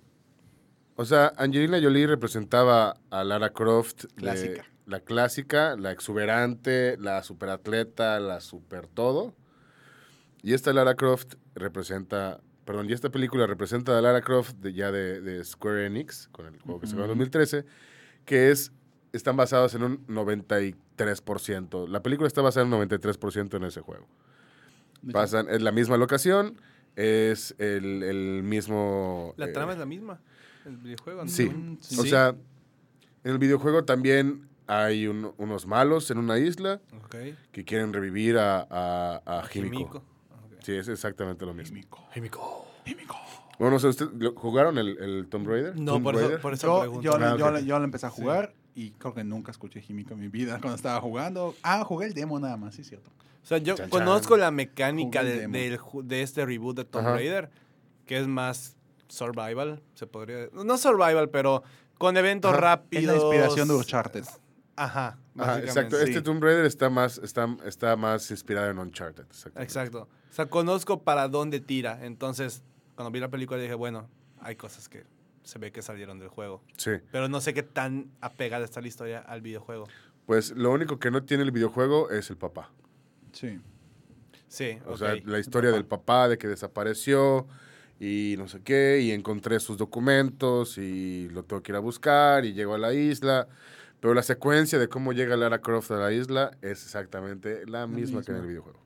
O 0.96 1.06
sea, 1.06 1.32
Angelina 1.38 1.80
Jolie 1.80 2.06
representaba 2.06 2.96
a 3.10 3.24
Lara 3.24 3.50
Croft. 3.50 4.04
de- 4.04 4.14
Clásica. 4.14 4.66
la 4.86 5.00
clásica, 5.00 5.74
la 5.76 5.90
exuberante, 5.90 6.96
la 6.98 7.22
superatleta, 7.22 8.20
la 8.20 8.40
super 8.40 8.86
todo. 8.88 9.34
Y 10.42 10.52
esta 10.52 10.72
Lara 10.74 10.94
Croft 10.94 11.36
representa... 11.54 12.40
Perdón, 12.64 12.88
y 12.88 12.92
esta 12.92 13.10
película 13.10 13.46
representa 13.48 13.98
a 13.98 14.00
Lara 14.00 14.20
Croft 14.20 14.52
de, 14.58 14.72
ya 14.72 14.92
de, 14.92 15.20
de 15.20 15.42
Square 15.44 15.86
Enix, 15.86 16.28
con 16.30 16.46
el 16.46 16.60
juego 16.60 16.80
que 16.80 16.86
sacó 16.86 17.00
en 17.00 17.10
Ujú. 17.10 17.18
2013, 17.18 17.64
que 18.24 18.50
es... 18.50 18.72
Están 19.12 19.36
basados 19.36 19.74
en 19.74 19.82
un 19.82 20.06
93%. 20.06 21.88
La 21.88 22.02
película 22.02 22.26
está 22.26 22.40
basada 22.42 22.66
en 22.66 22.72
un 22.72 22.88
93% 22.88 23.56
en 23.56 23.64
ese 23.64 23.80
juego. 23.80 24.06
Pasan, 25.12 25.48
es 25.50 25.60
la 25.62 25.72
misma 25.72 25.96
locación, 25.96 26.60
es 26.96 27.54
el, 27.58 28.02
el 28.04 28.42
mismo... 28.42 29.34
La 29.36 29.46
eh, 29.46 29.52
trama 29.52 29.72
es 29.72 29.78
la 29.78 29.86
misma. 29.86 30.20
el 30.64 30.76
videojuego? 30.76 31.26
Sí. 31.26 31.50
Sí. 31.80 31.98
O 31.98 32.04
sea, 32.04 32.36
en 33.24 33.32
el 33.32 33.38
videojuego 33.38 33.84
también 33.84 34.48
hay 34.68 35.08
un- 35.08 35.34
unos 35.38 35.66
malos 35.66 36.10
en 36.12 36.18
una 36.18 36.38
isla 36.38 36.80
que 37.50 37.64
quieren 37.64 37.92
revivir 37.92 38.38
a, 38.38 38.60
a, 38.70 39.22
a 39.26 39.42
Himiko. 39.52 39.74
Himiko. 39.76 40.04
Sí, 40.62 40.72
es 40.76 40.88
exactamente 40.88 41.44
lo 41.46 41.54
mismo. 41.54 41.76
Himiko. 41.76 42.04
Himiko. 42.14 42.66
Himiko. 42.86 43.16
Bueno, 43.58 43.74
no 43.74 43.78
sé, 43.80 43.88
¿ustedes 43.88 44.10
lo- 44.14 44.34
jugaron 44.34 44.78
el, 44.78 44.96
el 44.98 45.26
Tomb 45.28 45.46
Raider? 45.48 45.76
No, 45.78 45.92
Tomb 45.94 46.04
por 46.04 46.16
eso, 46.16 46.40
por 46.40 46.52
eso 46.54 46.66
Yo, 46.66 46.80
pregunto. 46.80 47.02
yo, 47.02 47.14
Ah, 47.16 47.36
yo, 47.38 47.58
yo 47.60 47.78
lo 47.78 47.84
empecé 47.84 48.06
a 48.06 48.10
jugar 48.10 48.54
y 48.74 48.90
creo 48.92 49.14
que 49.14 49.22
nunca 49.24 49.50
escuché 49.50 49.82
Himiko 49.86 50.14
en 50.14 50.20
mi 50.20 50.28
vida 50.28 50.52
cuando 50.60 50.74
estaba 50.76 51.00
jugando. 51.00 51.54
Ah, 51.62 51.84
jugué 51.84 52.06
el 52.06 52.14
demo 52.14 52.40
nada 52.40 52.56
más, 52.56 52.74
sí, 52.74 52.82
cierto. 52.84 53.10
O 53.42 53.46
sea, 53.46 53.58
yo 53.58 53.74
Chan, 53.76 53.90
conozco 53.90 54.34
chan. 54.34 54.40
la 54.40 54.50
mecánica 54.52 55.22
de, 55.24 55.48
de 55.48 56.22
este 56.22 56.46
reboot 56.46 56.76
de 56.76 56.84
Tomb 56.84 57.06
Ajá. 57.06 57.16
Raider, 57.16 57.50
que 58.06 58.18
es 58.18 58.26
más 58.28 58.76
survival, 59.08 59.82
se 59.94 60.06
podría 60.06 60.48
No 60.52 60.78
survival, 60.78 61.28
pero 61.28 61.62
con 61.98 62.16
eventos 62.16 62.50
Ajá. 62.50 62.56
Es 62.58 62.62
rápidos. 62.62 63.04
la 63.04 63.14
inspiración 63.22 63.68
de 63.68 63.74
Uncharted. 63.74 64.24
Ajá, 64.76 65.18
exacto. 65.60 65.96
sí. 65.96 66.04
Este 66.04 66.22
Tomb 66.22 66.42
Raider 66.42 66.64
está 66.64 66.90
más, 66.90 67.18
está, 67.18 67.56
está 67.64 67.96
más 67.96 68.30
inspirado 68.30 68.70
en 68.70 68.78
Uncharted. 68.78 69.24
Exacto. 69.56 70.08
O 70.30 70.34
sea, 70.34 70.46
conozco 70.46 71.02
para 71.02 71.28
dónde 71.28 71.60
tira. 71.60 72.04
Entonces, 72.04 72.62
cuando 72.94 73.10
vi 73.10 73.20
la 73.20 73.28
película 73.28 73.60
dije, 73.60 73.74
bueno, 73.74 74.08
hay 74.40 74.56
cosas 74.56 74.88
que 74.88 75.04
se 75.42 75.58
ve 75.58 75.72
que 75.72 75.82
salieron 75.82 76.18
del 76.18 76.28
juego. 76.28 76.62
Sí. 76.76 76.92
Pero 77.10 77.28
no 77.28 77.40
sé 77.40 77.52
qué 77.52 77.62
tan 77.62 78.10
apegada 78.20 78.64
está 78.64 78.80
la 78.80 78.88
historia 78.88 79.18
al 79.20 79.42
videojuego. 79.42 79.86
Pues 80.26 80.52
lo 80.52 80.70
único 80.70 80.98
que 80.98 81.10
no 81.10 81.22
tiene 81.24 81.42
el 81.42 81.50
videojuego 81.50 82.10
es 82.10 82.30
el 82.30 82.36
papá. 82.36 82.70
Sí. 83.32 83.60
Sí, 84.48 84.78
O 84.86 84.98
sea, 84.98 85.16
la 85.24 85.38
historia 85.38 85.70
del 85.70 85.86
papá 85.86 86.28
de 86.28 86.36
que 86.36 86.46
desapareció 86.46 87.46
y 87.98 88.34
no 88.36 88.48
sé 88.48 88.60
qué, 88.60 89.00
y 89.00 89.10
encontré 89.10 89.58
sus 89.60 89.78
documentos 89.78 90.76
y 90.76 91.30
lo 91.30 91.42
tengo 91.42 91.62
que 91.62 91.72
ir 91.72 91.76
a 91.76 91.78
buscar 91.78 92.44
y 92.44 92.52
llego 92.52 92.74
a 92.74 92.78
la 92.78 92.92
isla. 92.92 93.48
Pero 94.02 94.14
la 94.14 94.24
secuencia 94.24 94.80
de 94.80 94.88
cómo 94.88 95.12
llega 95.12 95.36
Lara 95.36 95.60
Croft 95.60 95.92
a 95.92 95.96
la 95.96 96.12
isla 96.12 96.50
es 96.60 96.82
exactamente 96.82 97.64
la 97.66 97.86
misma 97.86 98.20
que 98.22 98.32
en 98.32 98.38
el 98.38 98.46
videojuego. 98.48 98.80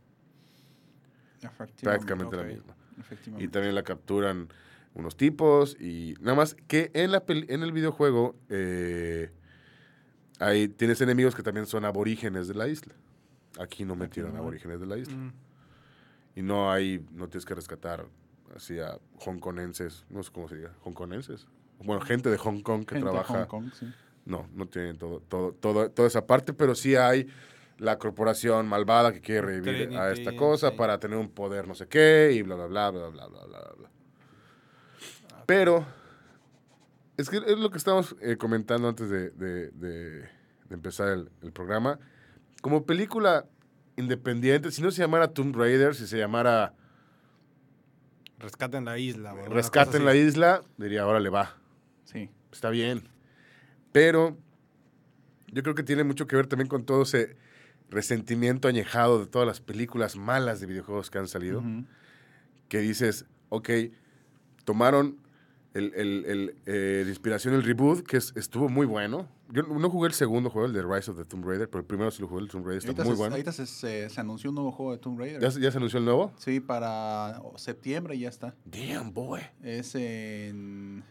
Efectivamente. 1.42 1.82
Prácticamente 1.82 2.36
ok. 2.36 2.42
la 2.42 2.48
misma. 2.48 2.76
Y 3.38 3.48
también 3.48 3.74
la 3.74 3.82
capturan 3.82 4.48
unos 4.92 5.16
tipos 5.16 5.74
y 5.80 6.16
nada 6.20 6.36
más 6.36 6.54
que 6.68 6.90
en, 6.92 7.12
la 7.12 7.24
peli- 7.24 7.46
en 7.48 7.62
el 7.62 7.72
videojuego 7.72 8.36
eh, 8.50 9.30
ahí 10.38 10.68
tienes 10.68 11.00
enemigos 11.00 11.34
que 11.34 11.42
también 11.42 11.64
son 11.66 11.86
aborígenes 11.86 12.46
de 12.46 12.54
la 12.54 12.68
isla. 12.68 12.94
Aquí 13.58 13.86
no 13.86 13.96
metieron 13.96 14.34
no. 14.34 14.40
aborígenes 14.40 14.80
de 14.80 14.86
la 14.86 14.98
isla. 14.98 15.16
Mm. 15.16 15.32
Y 16.34 16.42
no 16.42 16.70
hay, 16.70 17.02
no 17.12 17.28
tienes 17.28 17.46
que 17.46 17.54
rescatar 17.54 18.04
así 18.54 18.78
a 18.80 18.98
hongkonenses, 19.24 20.04
no 20.10 20.22
sé 20.22 20.30
cómo 20.30 20.46
se 20.46 20.56
diga, 20.56 20.74
hongkonenses. 20.84 21.46
Bueno, 21.78 22.02
gente 22.02 22.28
de 22.28 22.36
Hong 22.36 22.60
Kong 22.60 22.84
que 22.84 22.96
Gente 22.96 23.06
de 23.06 23.12
trabaja. 23.12 23.46
Hong 23.46 23.46
Kong, 23.46 23.70
sí. 23.72 23.86
No, 24.26 24.48
no 24.52 24.66
tienen 24.66 24.98
todo, 24.98 25.20
todo, 25.20 25.52
todo, 25.52 25.90
toda 25.90 26.08
esa 26.08 26.26
parte, 26.26 26.52
pero 26.52 26.74
sí 26.74 26.94
hay 26.96 27.26
la 27.78 27.98
corporación 27.98 28.66
malvada 28.66 29.12
que 29.12 29.20
quiere 29.20 29.40
revivir 29.42 29.96
a 29.96 30.10
esta 30.12 30.34
cosa 30.36 30.70
sí. 30.70 30.76
para 30.76 30.98
tener 30.98 31.16
un 31.16 31.30
poder 31.30 31.68
no 31.68 31.74
sé 31.74 31.86
qué 31.86 32.32
y 32.34 32.42
bla, 32.42 32.56
bla, 32.56 32.66
bla, 32.66 32.90
bla, 32.90 33.08
bla, 33.08 33.26
bla, 33.28 33.46
bla, 33.46 33.72
bla. 33.78 33.90
Pero 35.46 35.86
es 37.16 37.30
que 37.30 37.36
es 37.36 37.58
lo 37.58 37.70
que 37.70 37.78
estábamos 37.78 38.16
eh, 38.20 38.36
comentando 38.36 38.88
antes 38.88 39.08
de, 39.08 39.30
de- 39.30 39.70
de- 39.70 40.20
de 40.20 40.74
empezar 40.74 41.08
el, 41.08 41.30
el 41.42 41.52
programa. 41.52 41.98
Como 42.60 42.84
película 42.84 43.46
independiente, 43.96 44.70
si 44.72 44.82
no 44.82 44.90
se 44.90 45.02
llamara 45.02 45.28
Tomb 45.28 45.54
Raider, 45.54 45.94
si 45.94 46.06
se 46.06 46.18
llamara 46.18 46.74
Rescaten 48.38 48.84
la 48.84 48.98
isla. 48.98 49.34
Rescaten 49.48 49.92
cosa 50.02 50.04
la 50.04 50.14
isla, 50.16 50.62
diría, 50.76 51.02
ahora 51.02 51.20
le 51.20 51.30
va. 51.30 51.56
Sí. 52.04 52.30
Está 52.52 52.70
bien. 52.70 53.08
Pero 53.96 54.36
yo 55.50 55.62
creo 55.62 55.74
que 55.74 55.82
tiene 55.82 56.04
mucho 56.04 56.26
que 56.26 56.36
ver 56.36 56.46
también 56.48 56.68
con 56.68 56.84
todo 56.84 57.04
ese 57.04 57.34
resentimiento 57.88 58.68
añejado 58.68 59.20
de 59.20 59.26
todas 59.26 59.48
las 59.48 59.60
películas 59.62 60.16
malas 60.16 60.60
de 60.60 60.66
videojuegos 60.66 61.08
que 61.10 61.16
han 61.16 61.28
salido. 61.28 61.62
Que 62.68 62.80
dices, 62.80 63.24
ok, 63.48 63.70
tomaron 64.66 65.16
el, 65.72 65.94
el- 65.94 66.24
el, 66.26 66.56
eh, 66.66 67.02
de 67.04 67.08
inspiración 67.08 67.54
el 67.54 67.62
reboot, 67.62 68.06
que 68.06 68.18
es- 68.18 68.34
estuvo 68.36 68.68
muy 68.68 68.84
bueno. 68.84 69.28
Yo 69.50 69.62
no 69.62 69.88
jugué 69.88 70.08
el 70.08 70.14
segundo 70.14 70.50
juego, 70.50 70.66
el 70.66 70.74
de 70.74 70.82
Rise 70.82 71.10
of 71.12 71.16
the 71.16 71.24
Tomb 71.24 71.46
Raider, 71.46 71.70
pero 71.70 71.80
el 71.80 71.86
primero 71.86 72.10
sí 72.10 72.20
lo 72.20 72.28
jugué, 72.28 72.42
el 72.42 72.48
Tomb 72.50 72.66
Raider 72.66 72.86
está 72.90 73.02
muy 73.02 73.12
se, 73.14 73.18
bueno. 73.18 73.34
ahorita 73.34 73.52
se, 73.52 73.64
se- 73.64 74.10
se 74.10 74.20
anunció 74.20 74.50
un 74.50 74.56
nuevo 74.56 74.72
juego 74.72 74.92
de 74.92 74.98
Tomb 74.98 75.18
Raider. 75.20 75.40
¿Ya, 75.40 75.50
se- 75.50 75.58
ya 75.60 75.70
se 75.70 75.78
anunció 75.78 76.00
el 76.00 76.04
nuevo? 76.04 76.34
Sí, 76.36 76.60
para 76.60 77.40
septiembre 77.56 78.18
ya 78.18 78.28
está. 78.28 78.54
Damn, 78.66 79.14
boy. 79.14 79.40
Es 79.62 79.94
en... 79.94 81.02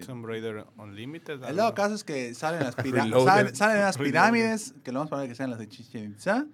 de- 0.00 0.06
Tomb 0.06 0.24
Raider 0.26 0.64
Unlimited. 0.76 1.42
El 1.44 1.56
lado 1.56 1.74
caso 1.74 1.94
es 1.94 2.04
que 2.04 2.34
salen 2.34 2.60
las, 2.62 2.74
pira- 2.76 3.04
Reloaded. 3.04 3.26
salen, 3.26 3.56
salen 3.56 3.78
las 3.80 3.96
Reloaded. 3.96 4.10
pirámides, 4.12 4.74
que 4.84 4.92
lo 4.92 5.00
vamos 5.00 5.12
a 5.12 5.16
poner 5.16 5.28
que 5.28 5.34
sean 5.34 5.50
las 5.50 5.58
de 5.58 5.68
Chichen 5.68 6.12
Itza. 6.12 6.46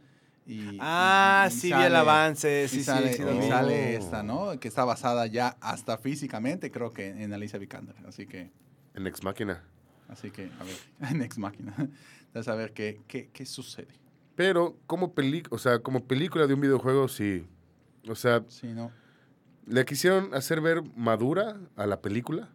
Y, 0.44 0.76
Ah, 0.80 1.46
y- 1.50 1.54
y 1.54 1.56
sí, 1.56 1.66
vi 1.68 1.72
sale- 1.72 1.86
el 1.86 1.96
avance. 1.96 2.64
y 2.64 2.68
Sí, 2.68 2.76
sí, 2.78 2.84
sale, 2.84 3.12
sí, 3.12 3.22
vi. 3.22 3.48
sale 3.48 3.96
Oh. 3.96 4.00
esta, 4.00 4.22
¿no? 4.24 4.58
Que 4.58 4.66
está 4.68 4.84
basada 4.84 5.26
ya 5.26 5.56
hasta 5.60 5.98
físicamente, 5.98 6.70
creo 6.72 6.92
que 6.92 7.08
en 7.10 7.32
Alicia 7.32 7.58
Vikander. 7.60 7.94
Así 8.06 8.26
que, 8.26 8.50
En 8.94 9.06
Ex 9.06 9.22
Máquina. 9.22 9.62
así 10.08 10.30
que, 10.32 10.50
a 10.60 10.64
ver, 10.64 10.76
en 11.14 11.22
Ex 11.22 11.38
Máquina. 11.38 11.74
Entonces, 11.78 12.48
a 12.48 12.54
ver 12.56 12.72
qué, 12.72 13.00
qué, 13.06 13.30
qué 13.32 13.46
sucede. 13.46 13.88
Pero 14.34 14.76
como, 14.86 15.14
peli 15.14 15.42
o 15.50 15.58
sea, 15.58 15.78
como 15.80 16.06
película 16.06 16.46
de 16.46 16.54
un 16.54 16.60
videojuego, 16.60 17.06
sí. 17.06 17.46
O 18.08 18.14
sea, 18.16 18.42
Sí, 18.48 18.68
¿no? 18.72 18.90
le 19.66 19.84
quisieron 19.84 20.34
hacer 20.34 20.60
ver 20.60 20.82
madura 20.96 21.56
a 21.76 21.86
la 21.86 22.00
película, 22.00 22.48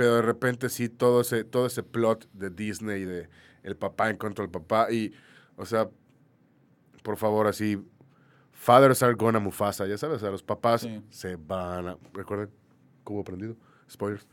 pero 0.00 0.14
de 0.14 0.22
repente 0.22 0.70
sí, 0.70 0.88
todo 0.88 1.20
ese, 1.20 1.44
todo 1.44 1.66
ese 1.66 1.82
plot 1.82 2.26
de 2.32 2.48
Disney, 2.48 3.04
de 3.04 3.28
el 3.62 3.76
papá 3.76 4.08
en 4.08 4.16
contra 4.16 4.42
del 4.42 4.50
papá, 4.50 4.90
y, 4.90 5.12
o 5.56 5.66
sea, 5.66 5.90
por 7.02 7.18
favor, 7.18 7.46
así, 7.46 7.78
fathers 8.50 9.02
are 9.02 9.12
gonna 9.12 9.38
Mufasa, 9.40 9.86
ya 9.86 9.98
sabes, 9.98 10.16
o 10.16 10.20
sea, 10.20 10.30
los 10.30 10.42
papás 10.42 10.80
Sí. 10.80 11.02
se 11.10 11.36
van 11.36 11.86
a, 11.88 11.98
recuerden, 12.14 12.48
¿cómo 13.04 13.20
aprendido? 13.20 13.56
Spoilers. 13.90 14.26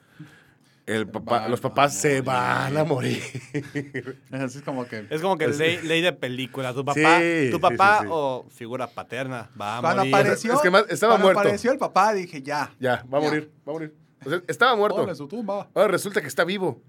El 0.86 0.99
Se 0.99 1.06
papá, 1.08 1.39
van 1.41 1.51
los 1.51 1.60
papás 1.60 1.93
se 1.97 2.21
morir. 2.21 2.23
van 2.23 2.77
a 2.77 2.84
morir. 2.86 3.21
Así 4.32 4.60
es 4.60 4.63
como 4.63 4.86
que... 4.88 5.06
Es 5.10 5.21
como 5.21 5.38
que 5.38 5.43
Es- 5.43 5.58
ley, 5.60 5.82
ley 5.84 6.01
de 6.01 6.13
película. 6.13 6.73
Tu 6.73 6.86
papá, 6.86 6.93
Sí, 7.19 7.49
tu 7.51 7.58
sí, 7.58 7.62
papá 7.62 7.97
sí, 7.97 8.03
sí. 8.06 8.10
o 8.10 8.45
figura 8.49 8.88
paterna 8.88 9.49
va 9.60 9.80
a 9.80 9.82
Cuando 9.82 10.03
morir. 10.06 10.15
apareció, 10.15 10.53
Es 10.53 10.62
que 10.62 10.69
más- 10.71 10.86
estaba 10.88 11.15
cuando 11.15 11.25
muerto. 11.25 11.41
apareció 11.41 11.73
el 11.73 11.77
papá, 11.77 12.13
dije, 12.13 12.41
ya. 12.41 12.73
Ya, 12.80 13.03
va 13.13 13.17
a 13.17 13.21
Ya. 13.21 13.27
morir, 13.27 13.51
va 13.67 13.71
a 13.71 13.73
morir. 13.73 13.95
O 14.25 14.30
sea, 14.30 14.41
estaba 14.47 14.75
muerto. 14.75 14.97
Ponle 14.97 15.15
su 15.15 15.27
tumba. 15.27 15.69
Ahora 15.73 15.89
resulta 15.89 16.21
que 16.21 16.27
está 16.27 16.43
vivo. 16.43 16.82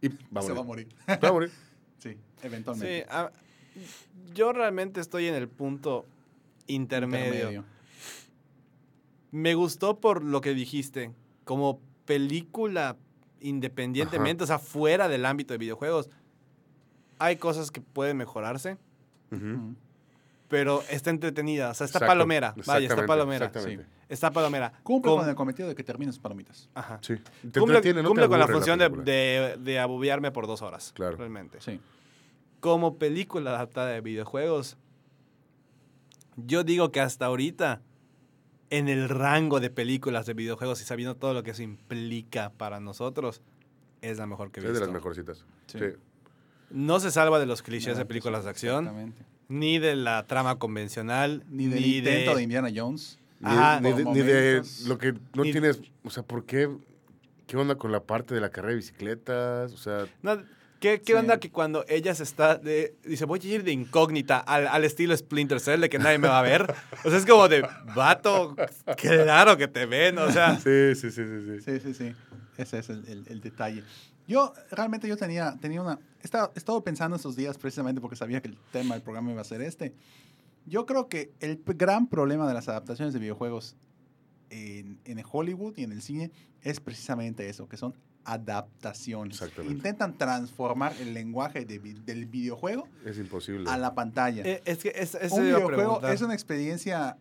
Y 0.00 0.08
va 0.08 0.40
a 0.40 0.42
Se 0.42 0.52
morir. 0.52 0.56
va 0.56 0.60
a 0.60 0.64
morir. 0.64 0.88
Va 1.24 1.28
a 1.28 1.32
morir. 1.32 1.50
Sí, 1.98 2.16
eventualmente. 2.42 3.02
Sí, 3.02 3.06
ah, 3.10 3.30
yo 4.34 4.52
realmente 4.52 5.00
estoy 5.00 5.26
en 5.26 5.34
el 5.34 5.48
punto 5.48 6.06
intermedio. 6.66 7.64
Me 9.30 9.54
gustó 9.54 9.98
por 9.98 10.22
lo 10.22 10.40
que 10.40 10.54
dijiste. 10.54 11.12
Como 11.44 11.80
película 12.04 12.96
independientemente, 13.40 14.44
o 14.44 14.46
sea, 14.46 14.58
fuera 14.58 15.08
del 15.08 15.26
ámbito 15.26 15.54
de 15.54 15.58
videojuegos, 15.58 16.08
hay 17.18 17.36
cosas 17.36 17.70
que 17.70 17.80
pueden 17.80 18.16
mejorarse, 18.16 18.78
pero 20.48 20.82
está 20.90 21.10
entretenida. 21.10 21.70
O 21.70 21.74
sea, 21.74 21.86
está 21.86 21.98
Exacto, 21.98 22.10
palomera. 22.12 22.54
Vaya, 22.66 22.88
está 22.88 23.06
palomera. 23.06 23.46
Exactamente. 23.46 23.86
Está 24.12 24.30
palomera. 24.30 24.74
Cumple 24.82 25.10
con 25.10 25.26
el 25.26 25.34
cometido 25.34 25.68
de 25.68 25.74
que 25.74 25.82
termine 25.82 26.12
sus 26.12 26.20
palomitas. 26.20 26.68
Ajá. 26.74 26.98
Sí. 27.00 27.14
Te 27.50 27.58
Cumple, 27.58 27.94
no 28.02 28.10
con 28.28 28.38
la 28.38 28.46
función 28.46 28.78
de, 28.78 28.90
de, 29.58 30.30
por 30.34 30.46
dos 30.46 30.60
horas. 30.60 30.92
Claro. 30.94 31.16
Realmente. 31.16 31.62
Sí. 31.62 31.80
Como 32.60 32.98
película 32.98 33.52
adaptada 33.52 33.88
de 33.88 34.02
videojuegos, 34.02 34.76
yo 36.36 36.62
digo 36.62 36.92
que 36.92 37.00
hasta 37.00 37.24
ahorita, 37.24 37.80
en 38.68 38.88
el 38.90 39.08
rango 39.08 39.60
de 39.60 39.70
películas 39.70 40.26
de 40.26 40.34
videojuegos 40.34 40.82
y 40.82 40.84
sabiendo 40.84 41.16
todo 41.16 41.32
lo 41.32 41.42
que 41.42 41.52
eso 41.52 41.62
implica 41.62 42.50
para 42.50 42.80
nosotros, 42.80 43.40
es 44.02 44.18
la 44.18 44.26
mejor 44.26 44.50
que 44.50 44.60
he 44.60 44.62
Es 44.62 44.66
de 44.66 44.72
visto. 44.72 44.84
las 44.84 44.94
mejorcitas. 44.94 45.46
Sí. 45.68 45.78
Sí. 45.78 45.86
No 46.68 47.00
se 47.00 47.10
salva 47.10 47.38
de 47.38 47.46
los 47.46 47.62
clichés 47.62 47.96
de 47.96 48.04
películas 48.04 48.44
de 48.44 48.50
acción, 48.50 48.84
Exactamente. 48.84 49.24
ni 49.48 49.78
de 49.78 49.96
la 49.96 50.26
trama 50.26 50.58
convencional, 50.58 51.44
Ni 51.48 51.66
del 51.68 51.86
intento 51.86 52.34
de... 52.34 52.42
Indiana 52.42 52.68
Jones. 52.74 53.18
Ni, 53.42 53.50
Ajá. 53.50 53.80
ni 53.80 53.92
ni 53.92 54.20
de 54.20 54.62
lo 54.86 54.96
que 54.98 55.12
no 55.34 55.42
Ni- 55.42 55.52
tienes. 55.52 55.80
O 56.04 56.10
sea, 56.10 56.22
¿por 56.22 56.44
qué? 56.46 56.70
¿Qué 57.46 57.56
onda 57.56 57.74
con 57.74 57.92
la 57.92 58.00
parte 58.04 58.34
de 58.34 58.40
la 58.40 58.50
carrera 58.50 58.70
de 58.70 58.76
bicicletas? 58.76 59.72
O 59.72 59.76
sea, 59.76 60.06
No, 60.22 60.42
¿Qué, 60.80 61.00
qué 61.00 61.12
Sí. 61.12 61.18
onda 61.18 61.38
que 61.38 61.50
cuando 61.52 61.84
ella 61.88 62.12
se 62.14 62.24
está 62.24 62.56
de, 62.56 62.96
dice, 63.04 63.24
voy 63.24 63.38
a 63.42 63.46
ir 63.46 63.62
de 63.62 63.70
incógnita 63.70 64.38
al, 64.38 64.66
al 64.66 64.82
estilo 64.84 65.16
Splinter 65.16 65.60
Cell 65.60 65.80
de 65.80 65.88
que 65.88 65.98
nadie 66.00 66.18
me 66.18 66.26
va 66.26 66.40
a 66.40 66.42
ver? 66.42 66.74
O 67.04 67.08
sea, 67.10 67.18
es 67.18 67.26
como 67.26 67.48
de, 67.48 67.62
vato, 67.94 68.56
claro 68.96 69.56
que 69.56 69.68
te 69.68 69.86
ven, 69.86 70.18
o 70.18 70.30
sea. 70.32 70.56
sí, 70.58 70.94
sí, 70.96 71.10
sí, 71.12 71.22
sí. 71.24 71.60
sí. 71.60 71.60
Sí, 71.60 71.80
sí, 71.80 71.94
sí. 71.94 72.14
Ese 72.56 72.78
es 72.78 72.90
el, 72.90 73.04
el- 73.06 73.24
el 73.28 73.40
detalle. 73.40 73.84
Yo, 74.26 74.52
realmente, 74.70 75.06
yo 75.08 75.16
tenía, 75.16 75.56
tenía 75.60 75.82
una... 75.82 75.98
Estaba, 76.22 76.50
he 76.54 76.58
estado 76.58 76.82
pensando 76.82 77.16
estos 77.16 77.34
días 77.36 77.58
precisamente 77.58 78.00
porque 78.00 78.16
sabía 78.16 78.40
que 78.40 78.48
el 78.48 78.56
tema 78.72 78.94
del 78.94 79.02
programa 79.02 79.30
iba 79.32 79.40
a 79.40 79.44
ser 79.44 79.62
este. 79.62 79.94
Yo 80.66 80.86
creo 80.86 81.08
que 81.08 81.32
el 81.40 81.62
gran 81.64 82.06
problema 82.06 82.46
de 82.46 82.54
las 82.54 82.68
adaptaciones 82.68 83.12
de 83.14 83.20
videojuegos 83.20 83.76
en, 84.50 85.00
en 85.04 85.22
Hollywood 85.30 85.76
y 85.76 85.84
en 85.84 85.92
el 85.92 86.02
cine 86.02 86.30
es 86.60 86.80
precisamente 86.80 87.48
eso, 87.48 87.68
que 87.68 87.76
son 87.76 87.94
adaptaciones. 88.24 89.34
Exactamente. 89.40 89.74
Intentan 89.74 90.16
transformar 90.16 90.94
el 91.00 91.14
lenguaje 91.14 91.64
de 91.64 91.78
del 91.78 92.26
videojuego 92.26 92.86
Es 93.04 93.18
imposible. 93.18 93.68
a 93.68 93.76
la 93.76 93.94
pantalla. 93.94 94.42
Eh, 94.44 94.62
es 94.64 94.78
que 94.78 94.92
es, 94.94 95.16
Un 95.30 95.42
videojuego 95.42 96.06
es 96.06 96.20
una 96.22 96.34
experiencia 96.34 97.16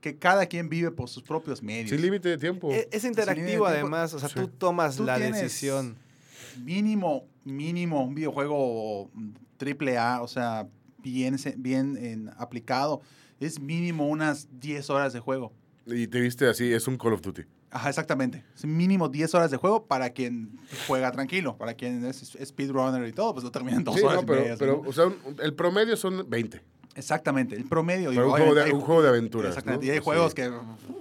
que 0.00 0.16
cada 0.16 0.46
quien 0.46 0.68
vive 0.68 0.90
por 0.90 1.08
sus 1.08 1.22
propios 1.22 1.62
medios. 1.62 1.90
Sin 1.90 2.00
límite 2.00 2.28
de 2.28 2.38
tiempo. 2.38 2.70
Eh, 2.72 2.88
Es 2.92 3.04
interactivo 3.04 3.66
además, 3.66 4.14
o 4.14 4.18
sea, 4.18 4.28
sí. 4.28 4.34
tú 4.36 4.48
tomas 4.48 4.96
Tú 4.96 5.04
la 5.04 5.18
decisión. 5.18 5.96
Mínimo, 6.62 7.26
mínimo, 7.44 8.02
un 8.04 8.14
videojuego 8.14 9.10
triple 9.58 9.98
A, 9.98 10.22
o 10.22 10.28
sea, 10.28 10.66
bien, 11.12 11.36
bien 11.58 11.96
en- 11.96 12.30
aplicado, 12.36 13.00
es 13.40 13.60
mínimo 13.60 14.08
unas 14.08 14.48
10 14.60 14.90
horas 14.90 15.12
de 15.12 15.20
juego. 15.20 15.52
Y 15.86 16.06
te 16.08 16.20
viste 16.20 16.48
así, 16.48 16.72
es 16.72 16.88
un 16.88 16.96
Call 16.98 17.12
of 17.12 17.20
Duty. 17.22 17.42
Ajá, 17.70 17.88
exactamente. 17.90 18.42
Es 18.56 18.64
mínimo 18.64 19.08
10 19.08 19.34
horas 19.34 19.50
de 19.50 19.56
juego 19.56 19.86
para 19.86 20.10
quien 20.10 20.58
juega 20.86 21.12
tranquilo, 21.12 21.56
para 21.58 21.74
quien 21.74 22.04
es 22.04 22.36
speedrunner 22.44 23.06
y 23.06 23.12
todo, 23.12 23.32
pues 23.34 23.44
lo 23.44 23.50
termina 23.50 23.76
en 23.76 23.84
dos 23.84 23.94
Sí, 23.96 24.02
horas 24.02 24.16
no, 24.16 24.22
y 24.22 24.26
pero, 24.26 24.40
media, 24.40 24.56
pero 24.58 24.80
¿no? 24.82 24.88
o 24.88 24.92
sea, 24.92 25.06
un- 25.06 25.36
el 25.40 25.54
promedio 25.54 25.96
son 25.96 26.28
20. 26.28 26.60
Exactamente, 26.96 27.54
el 27.54 27.64
promedio. 27.66 28.08
Pero 28.10 28.22
digo, 28.22 28.24
un 28.24 28.30
juego 28.30 28.44
de- 28.46 28.50
obviamente 28.62 28.70
hay- 28.70 28.80
un 28.80 28.80
juego 28.86 29.02
de 29.02 29.08
aventuras, 29.10 29.48
Exactamente, 29.50 29.86
¿no? 29.86 29.88
y 29.88 29.90
hay 29.92 29.98
Sí. 29.98 30.04
juegos 30.04 30.34
que 30.34 30.50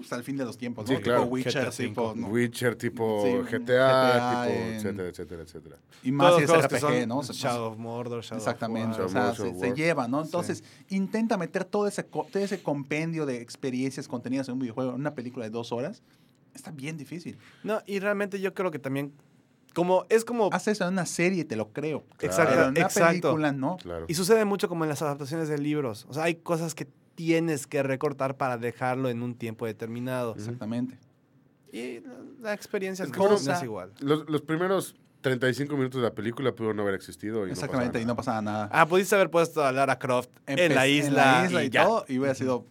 hasta 0.01 0.15
el 0.17 0.23
fin 0.23 0.37
de 0.37 0.45
los 0.45 0.57
tiempos, 0.57 0.89
¿no? 0.89 0.95
Sí, 0.95 1.01
claro. 1.01 1.21
Tipo 1.23 1.33
Witcher, 1.33 1.69
tipo, 1.71 2.13
¿no? 2.15 2.27
Witcher, 2.27 2.75
tipo 2.75 3.23
Sí, 3.23 3.31
GTA, 3.31 3.47
GTA, 3.49 4.29
tipo, 4.43 4.53
en- 4.55 4.73
etcétera, 4.75 5.07
etcétera, 5.09 5.41
etcétera. 5.43 5.77
y 6.03 6.11
más 6.11 6.27
Todos 6.27 6.39
si 6.39 6.43
es 6.43 6.63
RPG, 6.65 7.07
¿no? 7.07 7.17
O 7.19 7.23
sea, 7.23 7.33
Shadow 7.35 7.71
of 7.71 7.77
Mordor, 7.77 8.21
Shadow 8.23 8.37
Exactamente, 8.37 9.01
of 9.01 9.05
o 9.07 9.09
sea, 9.09 9.31
Shadow 9.33 9.59
se, 9.59 9.67
War. 9.67 9.75
lleva, 9.75 10.07
¿no? 10.07 10.21
Entonces, 10.21 10.63
intenta 10.89 11.37
meter 11.37 11.63
todo 11.65 11.87
ese, 11.87 12.05
co- 12.05 12.27
todo 12.31 12.43
ese 12.43 12.61
compendio 12.61 13.25
de 13.25 13.41
experiencias 13.41 14.07
contenidas 14.07 14.47
en 14.49 14.53
un 14.55 14.59
videojuego, 14.59 14.91
en 14.91 14.97
una 14.99 15.15
película 15.15 15.45
de 15.45 15.51
dos 15.51 15.71
horas. 15.71 16.03
Está 16.53 16.71
bien 16.71 16.97
difícil. 16.97 17.37
No, 17.63 17.81
y 17.85 17.99
realmente 17.99 18.39
yo 18.39 18.53
creo 18.53 18.69
que 18.71 18.79
también, 18.79 19.11
como 19.76 20.05
es 20.09 20.26
como... 20.26 20.49
Haz 20.51 20.67
eso 20.67 20.86
en 20.86 20.93
una 20.93 21.05
serie, 21.05 21.45
te 21.45 21.55
lo 21.55 21.71
creo. 21.71 22.05
Exacto, 22.19 22.53
Pero 22.53 22.63
en 22.63 22.69
una 22.71 22.82
exacto. 22.82 23.11
película, 23.11 23.51
no. 23.51 23.78
Claro. 23.78 24.05
Y 24.07 24.15
sucede 24.15 24.45
mucho 24.45 24.67
como 24.67 24.86
en 24.86 24.89
las 24.89 25.01
adaptaciones 25.03 25.49
de 25.49 25.59
libros. 25.59 26.07
O 26.09 26.13
sea, 26.13 26.23
hay 26.23 26.36
cosas 26.36 26.73
que 26.73 26.88
tienes 27.13 27.67
que 27.67 27.84
recortar 27.84 28.38
para 28.38 28.57
dejarlo 28.57 29.09
en 29.09 29.21
un 29.21 29.36
tiempo 29.36 29.65
determinado. 29.65 30.34
Exactamente. 30.36 30.97
Y 31.71 32.01
la, 32.41 32.53
experiencia 32.53 33.03
Es 33.03 33.11
bueno, 33.11 33.36
no 33.45 33.53
es 33.53 33.63
igual. 33.63 33.91
Los, 33.99 34.30
los 34.30 34.41
primeros 34.41 34.95
35 35.30 35.76
minutos 35.76 36.01
de 36.01 36.07
la 36.07 36.13
película 36.13 36.51
pudieron 36.53 36.78
no 36.78 36.84
haber 36.84 36.93
existido. 36.93 37.47
Y 37.47 37.51
Exactamente, 37.51 37.99
y 37.99 38.05
no 38.05 38.15
pasaba 38.15 38.41
nada. 38.43 38.69
Ah, 38.71 38.86
pudiste 38.88 39.15
haber 39.15 39.32
puesto 39.32 39.65
a 39.65 39.71
Lara 39.71 39.97
Croft 39.97 40.30
en 40.45 40.76
la 40.76 40.88
isla, 40.88 41.09
En 41.09 41.15
la 41.41 41.45
isla 41.47 41.63
y, 41.63 41.67
y 41.67 41.69
ya. 41.71 41.84
todo, 41.86 42.05
y 42.07 42.19
hubiera 42.19 42.36
sido. 42.36 42.67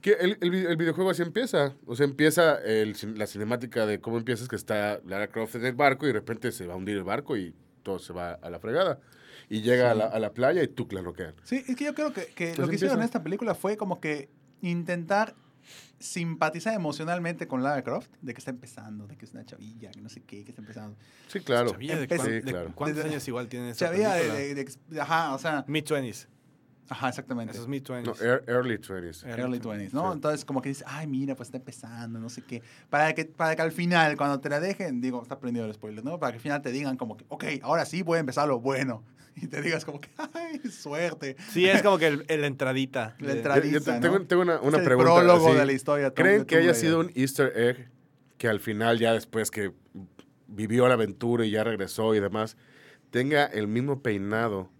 Que 0.00 0.12
el, 0.12 0.38
el 0.40 0.50
vi- 0.52 0.64
el 0.66 0.76
videojuego 0.76 1.10
así 1.10 1.22
empieza. 1.22 1.74
O 1.84 1.96
sea, 1.96 2.04
empieza 2.06 2.58
el 2.62 2.94
la 3.16 3.26
cinemática 3.26 3.86
de 3.86 4.00
cómo 4.00 4.18
empiezas, 4.18 4.46
que 4.46 4.54
está 4.54 5.00
Lara 5.04 5.26
Croft 5.26 5.56
en 5.56 5.66
el 5.66 5.74
barco 5.74 6.04
y 6.04 6.08
de 6.08 6.12
repente 6.12 6.52
se 6.52 6.66
va 6.66 6.74
a 6.74 6.76
hundir 6.76 6.96
el 6.96 7.02
barco 7.04 7.36
y 7.36 7.52
todo 7.82 7.98
se 7.98 8.12
va 8.12 8.34
a 8.34 8.48
la 8.50 8.60
fregada. 8.60 9.00
Y 9.48 9.62
llega 9.62 9.90
a, 9.90 9.94
la, 9.94 10.04
a 10.06 10.18
la 10.20 10.32
playa 10.32 10.62
y 10.62 10.68
tú 10.68 10.86
la 10.92 11.00
bloquean. 11.00 11.34
Sí, 11.42 11.64
es 11.66 11.74
que 11.76 11.84
yo 11.86 11.94
creo 11.94 12.12
que, 12.12 12.26
que 12.26 12.46
Pues 12.48 12.58
lo 12.58 12.68
que 12.68 12.76
hicieron 12.76 12.98
en 12.98 13.04
esta 13.04 13.22
película 13.22 13.54
fue 13.56 13.76
como 13.76 14.00
que 14.00 14.28
intentar 14.60 15.34
simpatizar 15.98 16.74
emocionalmente 16.74 17.46
con 17.48 17.62
Lara 17.62 17.82
Croft, 17.82 18.08
de 18.22 18.34
que 18.34 18.38
está 18.38 18.50
empezando, 18.50 19.06
de 19.06 19.16
que 19.16 19.24
es 19.24 19.32
una 19.32 19.44
chavilla, 19.44 19.90
que 19.90 20.00
no 20.00 20.08
sé 20.08 20.22
qué, 20.22 20.44
que 20.44 20.50
está 20.50 20.60
empezando. 20.62 20.96
Sí, 21.28 21.40
claro. 21.40 21.70
Chavilla, 21.70 21.96
¿de, 21.98 22.08
cuán- 22.08 22.20
Sí, 22.26 22.30
de 22.32 22.42
claro. 22.42 22.72
cuántos 22.74 23.04
años 23.04 23.26
igual 23.28 23.48
tiene 23.48 23.70
esa 23.70 23.86
Chavilla 23.86 24.14
de, 24.14 24.54
de- 24.54 24.64
de- 24.88 25.00
Ajá, 25.00 25.34
o 25.34 25.38
sea. 25.38 25.64
Mid-20s. 25.66 26.26
Ajá, 26.88 27.08
exactamente. 27.08 27.52
Esos 27.52 27.66
mid-20s. 27.66 28.04
No, 28.04 28.12
ear- 28.14 28.44
early 28.46 28.76
20s. 28.78 29.24
Early 29.26 29.40
Early 29.42 29.58
20s, 29.58 29.92
¿no? 29.92 30.06
Sí. 30.08 30.14
Entonces, 30.14 30.44
como 30.44 30.62
que 30.62 30.68
dices, 30.68 30.84
ay, 30.86 31.08
mira, 31.08 31.34
pues 31.34 31.48
está 31.48 31.56
empezando, 31.58 32.20
no 32.20 32.28
sé 32.30 32.42
qué. 32.42 32.62
Para 32.90 33.12
que, 33.12 33.24
para 33.24 33.56
que 33.56 33.62
al 33.62 33.72
final, 33.72 34.16
cuando 34.16 34.38
te 34.38 34.48
la 34.48 34.60
dejen, 34.60 35.00
digo, 35.00 35.20
está 35.20 35.40
prendido 35.40 35.66
el 35.66 35.74
spoiler, 35.74 36.04
¿no? 36.04 36.20
Para 36.20 36.30
que 36.32 36.36
al 36.36 36.42
final 36.42 36.62
te 36.62 36.70
digan 36.70 36.96
como 36.96 37.16
que, 37.16 37.24
ok, 37.28 37.44
ahora 37.62 37.84
sí 37.86 38.02
voy 38.02 38.18
a 38.18 38.20
empezar 38.20 38.46
lo 38.46 38.60
bueno. 38.60 39.02
Y 39.42 39.48
te 39.48 39.60
digas 39.60 39.84
como 39.84 40.00
que, 40.00 40.08
ay, 40.34 40.60
suerte. 40.70 41.36
Sí, 41.52 41.68
es 41.68 41.82
como 41.82 41.98
que 41.98 42.06
el, 42.06 42.24
el 42.28 42.44
entradita. 42.44 43.16
La 43.20 43.32
entrada. 43.32 43.62
Yo- 43.62 43.82
tengo, 43.82 44.18
¿no? 44.18 44.26
tengo 44.26 44.42
una, 44.42 44.60
una 44.60 44.76
es 44.78 44.80
el 44.80 44.84
pregunta. 44.84 45.10
prólogo 45.12 45.48
así. 45.48 45.58
de 45.58 45.66
la 45.66 45.72
historia. 45.72 46.10
Tom- 46.10 46.24
¿Creen 46.24 46.44
que 46.46 46.56
haya 46.56 46.72
sido 46.74 47.00
un 47.00 47.10
easter 47.14 47.52
egg 47.54 47.90
que 48.38 48.48
al 48.48 48.60
final, 48.60 48.98
ya 48.98 49.12
después 49.12 49.50
que 49.50 49.72
vivió 50.46 50.88
la 50.88 50.94
aventura 50.94 51.44
y 51.44 51.50
ya 51.50 51.64
regresó 51.64 52.14
y 52.14 52.20
demás, 52.20 52.56
tenga 53.10 53.44
el 53.44 53.68
mismo 53.68 54.02
peinado 54.02 54.70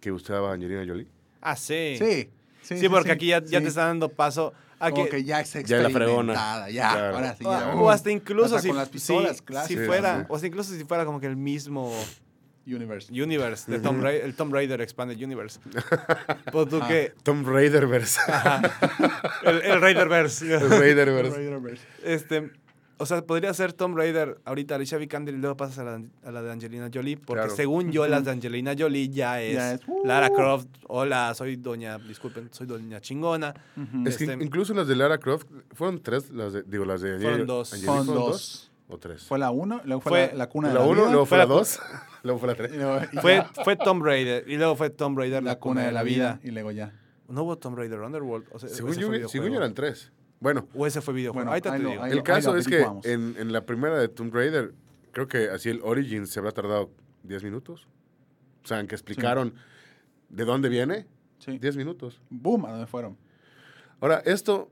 que 0.00 0.10
usaba 0.12 0.52
Angelina 0.54 0.84
Jolie? 0.86 1.08
Ah, 1.40 1.56
sí. 1.56 1.96
Sí. 1.98 2.30
Sí, 2.62 2.78
Sí, 2.78 2.88
porque 2.88 3.08
sí, 3.10 3.14
aquí 3.14 3.26
ya, 3.28 3.40
ya 3.44 3.58
sí. 3.58 3.62
te 3.64 3.68
está 3.68 3.86
dando 3.86 4.08
paso 4.10 4.52
a 4.78 4.90
Como 4.90 5.04
que... 5.04 5.10
que 5.10 5.24
ya 5.24 5.44
se 5.44 5.64
Ya 5.64 5.78
la 5.78 5.90
fregona. 5.90 6.32
experimentada, 6.32 6.70
ya, 6.70 6.92
Claro. 6.92 7.16
ahora 7.16 7.36
sí. 7.36 7.44
o, 7.44 7.50
ya. 7.50 7.74
o 7.74 7.90
hasta 7.90 8.10
incluso 8.10 8.56
Hasta 8.56 8.60
si, 8.62 8.68
con 8.68 8.76
las 8.78 8.86
si- 8.88 8.92
pistolas 8.92 9.36
si, 9.38 9.42
clásicas. 9.44 9.86
fuera, 9.86 10.26
o 10.28 10.34
hasta 10.36 10.46
incluso 10.46 10.72
si 10.74 10.84
fuera 10.84 11.04
como 11.04 11.18
que 11.20 11.26
el 11.26 11.36
mismo 11.36 11.92
Universe. 12.74 13.12
universe 13.12 13.70
de 13.70 13.78
Tomb 13.80 14.02
Raider, 14.02 14.24
el 14.24 14.34
Tomb 14.34 14.52
Raider 14.52 14.80
Expanded 14.80 15.16
Universe. 15.22 15.60
Pues 16.52 16.68
tú 16.68 16.78
Ah. 16.82 16.88
que 16.88 17.12
Tom 17.22 17.44
Raiderverse. 17.44 18.20
el, 19.44 19.62
el 19.62 19.80
Raiderverse. 19.80 20.54
El 20.54 20.70
Raiderverse. 20.70 21.36
Raiderverse. 21.36 21.82
este, 22.04 22.50
o 23.00 23.06
sea, 23.06 23.22
podría 23.22 23.54
ser 23.54 23.72
Tomb 23.72 23.96
Raider 23.96 24.38
ahorita 24.44 24.74
Alicia 24.74 24.98
Vikander 24.98 25.32
y 25.34 25.38
luego 25.38 25.56
pasas 25.56 25.78
a 25.78 25.84
la, 25.84 26.02
a 26.24 26.32
la 26.32 26.42
de 26.42 26.50
Angelina 26.50 26.90
Jolie, 26.92 27.16
porque 27.16 27.42
Claro. 27.42 27.54
según 27.56 27.92
yo 27.92 28.06
las 28.08 28.24
de 28.24 28.32
Angelina 28.32 28.74
Jolie 28.76 29.08
ya 29.08 29.40
es, 29.40 29.54
Ya 29.54 29.72
es, 29.74 29.80
uh. 29.86 30.02
Lara 30.04 30.30
Croft. 30.30 30.66
Hola, 30.88 31.32
soy 31.34 31.56
doña, 31.56 31.98
disculpen, 31.98 32.48
soy 32.52 32.66
doña 32.66 33.00
chingona. 33.00 33.54
Es 34.04 34.16
que 34.16 34.24
Este- 34.24 34.44
incluso 34.44 34.74
las 34.74 34.88
de 34.88 34.96
Lara 34.96 35.18
Croft 35.18 35.46
fueron 35.72 36.02
tres, 36.02 36.30
las 36.30 36.52
de, 36.52 36.62
digo, 36.64 36.84
las 36.84 37.00
de 37.00 37.18
Fueron 37.20 37.46
dos. 37.46 37.72
Angelina 37.72 37.92
Fueron 37.92 38.06
fueron 38.06 38.30
dos. 38.32 38.67
O 38.88 38.98
tres. 38.98 39.24
Fue 39.24 39.38
la 39.38 39.50
1, 39.50 39.82
luego 39.84 40.00
fue, 40.00 40.10
Fue 40.10 40.26
la, 40.28 40.34
la 40.34 40.48
cuna 40.48 40.68
de 40.68 40.74
la 40.74 40.80
la 40.80 40.86
uno, 40.86 41.00
vida, 41.02 41.10
luego 41.12 41.26
fue 41.26 41.38
la 41.38 41.46
Fue 41.46 41.54
la- 41.54 41.58
dos, 41.58 41.80
luego 42.22 42.38
fue 42.40 42.46
la 42.48 42.52
y 42.54 42.56
tres. 42.56 42.72
luego- 42.76 43.00
y 43.12 43.16
Fue, 43.18 43.34
ya, 43.36 43.50
fue 43.64 43.76
Tomb 43.76 44.02
Raider 44.04 44.44
y 44.48 44.56
luego 44.56 44.76
fue 44.76 44.90
Tomb 44.90 45.18
Raider 45.18 45.42
la 45.42 45.58
cuna 45.58 45.82
de 45.84 45.92
la 45.92 46.02
vida, 46.02 46.40
y 46.42 46.50
luego 46.50 46.70
ya. 46.70 46.92
No 47.28 47.42
hubo 47.42 47.56
Tomb 47.58 47.76
Raider 47.76 48.00
Underworld. 48.00 48.46
O 48.52 48.58
sea, 48.58 48.68
Según 48.68 48.94
yo, 48.94 49.28
según 49.28 49.50
yo 49.50 49.56
eran 49.58 49.74
tres. 49.74 50.10
Bueno, 50.40 50.66
O 50.74 50.86
ese 50.86 51.00
fue 51.02 51.12
videojuego. 51.14 51.44
Bueno, 51.44 51.52
ahí 51.52 51.60
te 51.60 51.68
lo- 51.78 51.90
digo. 51.90 52.02
ahí 52.02 52.10
el 52.12 52.18
lo- 52.18 52.22
caso 52.24 52.52
lo 52.52 52.58
es 52.58 52.66
que 52.68 52.86
en, 53.04 53.34
en 53.38 53.52
la 53.52 53.66
primera 53.66 53.98
de 53.98 54.08
Tomb 54.08 54.32
Raider, 54.34 54.72
creo 55.12 55.26
que 55.28 55.50
así 55.50 55.68
el 55.68 55.80
Origin 55.82 56.26
se 56.26 56.38
habrá 56.38 56.52
tardado 56.52 56.90
10 57.24 57.42
minutos. 57.44 57.86
O 58.64 58.66
sea, 58.68 58.80
en 58.80 58.86
que 58.86 58.94
explicaron 58.94 59.54
de 60.30 60.44
dónde 60.44 60.68
viene, 60.68 61.06
Sí. 61.38 61.58
10 61.58 61.76
minutos. 61.76 62.20
Boom, 62.30 62.64
¿a 62.66 62.70
dónde 62.70 62.86
fueron? 62.86 63.16
Ahora, 64.00 64.22
esto, 64.24 64.70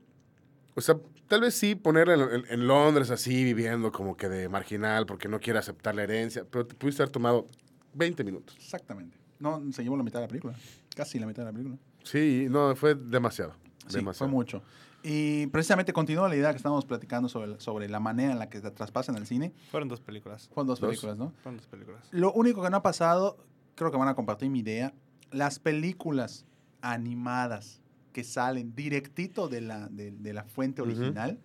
o 0.75 0.81
sea, 0.81 0.95
tal 1.27 1.41
vez 1.41 1.53
sí 1.55 1.75
ponerla 1.75 2.13
en, 2.15 2.21
en- 2.21 2.45
en 2.49 2.67
Londres 2.67 3.09
así, 3.11 3.43
viviendo 3.43 3.91
como 3.91 4.15
que 4.17 4.29
de 4.29 4.49
marginal 4.49 5.05
porque 5.05 5.27
no 5.27 5.39
quiere 5.39 5.59
aceptar 5.59 5.95
la 5.95 6.03
herencia, 6.03 6.45
pero 6.49 6.65
te 6.65 6.75
pudiste 6.75 7.01
haber 7.03 7.11
tomado 7.11 7.47
20 7.93 8.23
minutos. 8.23 8.55
Exactamente. 8.57 9.17
No, 9.39 9.61
se 9.71 9.83
llevó 9.83 9.97
la 9.97 10.03
mitad 10.03 10.19
de 10.19 10.25
la 10.25 10.29
película. 10.29 10.55
Casi 10.95 11.19
la 11.19 11.27
mitad 11.27 11.43
de 11.43 11.51
la 11.51 11.51
película. 11.53 11.77
Sí, 12.03 12.47
no, 12.49 12.75
fue 12.75 12.95
demasiado. 12.95 13.53
Sí, 13.87 13.97
demasiado. 13.97 14.27
fue 14.29 14.35
mucho. 14.35 14.63
Y 15.03 15.45
precisamente 15.47 15.93
continúa 15.93 16.27
la 16.27 16.35
idea 16.35 16.49
que 16.51 16.57
estábamos 16.57 16.85
platicando 16.85 17.29
sobre, 17.29 17.59
sobre 17.59 17.87
la 17.87 17.99
manera 17.99 18.33
en 18.33 18.39
la 18.39 18.49
que 18.49 18.59
se 18.59 18.71
traspasan 18.71 19.15
al 19.15 19.25
cine. 19.27 19.53
Fueron 19.69 19.87
dos 19.87 20.01
películas. 20.01 20.49
Fueron 20.53 20.67
dos 20.67 20.79
Dos. 20.79 20.89
películas, 20.89 21.17
¿no? 21.17 21.31
Fueron 21.43 21.57
dos 21.57 21.67
películas. 21.67 22.07
Lo 22.11 22.33
único 22.33 22.63
que 22.63 22.69
no 22.71 22.77
ha 22.77 22.81
pasado, 22.83 23.37
creo 23.75 23.91
que 23.91 23.97
van 23.97 24.07
a 24.07 24.15
compartir 24.15 24.49
mi 24.49 24.59
idea, 24.59 24.93
las 25.31 25.59
películas 25.59 26.45
animadas 26.81 27.81
que 28.17 28.23
salen 28.23 28.73
directito 28.73 29.47
de 29.47 29.61
la, 29.61 29.89
de, 29.89 30.09
de 30.09 30.33
la 30.33 30.43
fuente 30.43 30.81
original, 30.81 31.37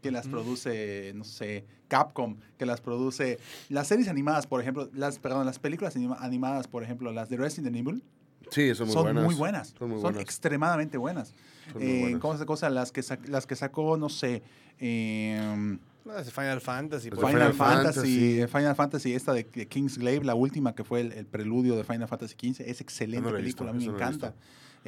que 0.00 0.10
las 0.10 0.26
produce, 0.26 1.12
no 1.14 1.24
sé, 1.24 1.66
Capcom, 1.88 2.38
que 2.56 2.64
las 2.64 2.80
produce, 2.80 3.38
las 3.68 3.86
series 3.88 4.08
animadas, 4.08 4.46
por 4.46 4.62
ejemplo, 4.62 4.88
las, 4.94 5.18
perdón, 5.18 5.44
las 5.44 5.58
películas 5.58 5.94
anima- 5.94 6.16
animadas, 6.18 6.68
por 6.68 6.82
ejemplo, 6.82 7.12
las 7.12 7.28
de 7.28 7.36
Resident 7.36 7.76
Evil, 7.76 8.02
Sí, 8.50 8.74
son 8.74 8.86
muy 8.86 8.94
son 8.94 9.02
buenas. 9.02 9.24
muy 9.24 9.34
buenas, 9.34 9.74
Son 9.78 9.88
muy 9.90 9.96
son 9.96 10.02
buenas. 10.04 10.22
extremadamente 10.22 10.96
buenas. 10.96 11.34
Son 11.70 11.82
muy 11.82 11.90
Eh, 11.92 12.00
buenas. 12.00 12.20
¿Cómo 12.22 12.38
se 12.38 12.46
cosa? 12.46 12.70
Las 12.70 12.92
que, 12.92 13.02
sac- 13.02 13.26
las 13.28 13.46
que 13.46 13.56
sacó, 13.56 13.98
no 13.98 14.08
sé, 14.08 14.42
em, 14.78 15.78
Las 16.06 16.24
de 16.24 16.32
Final 16.32 16.60
Fantasy. 16.62 17.10
Final, 17.10 17.24
ejemplo. 17.26 17.52
Final 17.52 17.52
Fantasy, 17.82 18.38
Fantasy. 18.38 18.46
Final 18.58 18.74
Fantasy, 18.76 19.12
esta 19.12 19.32
de, 19.34 19.44
de 19.52 19.66
Kingsglaive, 19.68 20.24
la 20.24 20.34
última 20.36 20.74
que 20.74 20.82
fue 20.82 21.00
el, 21.02 21.12
el 21.12 21.26
preludio 21.26 21.76
de 21.76 21.84
Final 21.84 22.08
Fantasy 22.08 22.36
XV, 22.38 22.60
es 22.66 22.80
excelente 22.80 23.28
No 23.30 23.36
visto, 23.36 23.64
película, 23.64 23.70
a 23.70 23.74
mí 23.74 23.80
me 23.80 23.92
no 23.92 23.98
he 23.98 24.00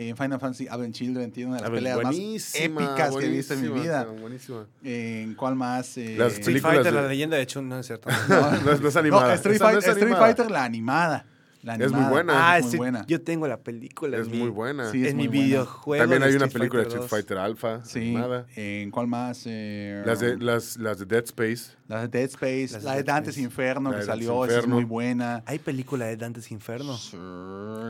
Eh, 0.00 0.14
Final 0.16 0.38
Fantasy 0.38 0.68
Advent 0.68 0.94
Children 0.94 1.32
tiene 1.32 1.48
una 1.50 1.56
de 1.56 1.62
las 1.62 1.70
ver, 1.72 1.78
peleas 1.80 2.02
más 2.04 2.14
épicas 2.54 3.16
que 3.16 3.26
he 3.26 3.28
visto 3.28 3.54
en 3.54 3.62
mi 3.62 3.80
vida. 3.80 4.04
Buenísima. 4.04 4.64
¿En 4.84 5.34
cuál 5.34 5.56
más? 5.56 5.98
Eh, 5.98 6.14
Las 6.16 6.34
Street 6.34 6.60
Fighter, 6.62 6.84
de- 6.84 6.92
la 6.92 7.08
leyenda 7.08 7.36
de 7.36 7.46
Chun, 7.46 7.68
no 7.68 7.78
es 7.80 7.86
cierto. 7.86 8.08
No, 8.28 8.50
no 8.62 8.72
es, 8.72 8.80
no 8.80 8.88
es 8.88 8.96
animada. 8.96 9.26
No, 9.28 9.34
Street, 9.34 9.56
Esa 9.56 9.64
no 9.64 9.70
Fight- 9.70 9.78
es 9.78 9.86
Street 9.88 10.02
animada. 10.04 10.26
Fighter, 10.26 10.50
la 10.52 10.64
animada. 10.64 11.26
La 11.62 11.74
Es 11.74 11.90
muy 11.90 12.04
buena. 12.04 12.52
ah, 12.52 12.58
es 12.58 12.64
muy 12.66 12.70
sí, 12.72 12.76
buena. 12.76 13.04
yo 13.08 13.20
tengo 13.20 13.48
la 13.48 13.56
película. 13.58 14.16
Es 14.16 14.28
mi- 14.28 14.38
muy 14.38 14.48
buena. 14.48 14.90
Sí, 14.92 15.02
es 15.04 15.10
en 15.10 15.16
muy 15.16 15.24
mi 15.28 15.28
buena. 15.38 15.44
videojuego. 15.46 16.02
También 16.04 16.22
hay 16.22 16.34
una 16.36 16.44
Street 16.46 16.52
película 16.60 16.82
de 16.82 16.86
Street 16.88 17.02
2. 17.02 17.10
Fighter 17.10 17.38
Alpha 17.38 17.84
Sí. 17.84 17.98
animada. 17.98 18.46
¿En 18.54 18.90
cuál 18.92 19.08
más? 19.08 19.42
Eh, 19.46 20.02
Las 20.06 20.20
de, 20.20 20.36
las, 20.38 20.76
las 20.76 20.98
de 21.00 21.06
Dead 21.06 21.24
Space. 21.24 21.76
las 21.88 22.02
de 22.02 22.08
Dead 22.18 22.28
Space, 22.30 22.68
Las 22.74 22.84
la 22.84 22.94
de 22.94 23.02
Dante's 23.02 23.30
Space. 23.36 23.42
Inferno 23.44 23.90
La 23.90 23.98
que 23.98 24.04
salió, 24.04 24.44
es 24.46 24.66
muy 24.68 24.84
buena. 24.84 25.42
Hay 25.46 25.58
película 25.58 26.06
de 26.06 26.16
Dante's 26.16 26.50
Inferno. 26.52 26.96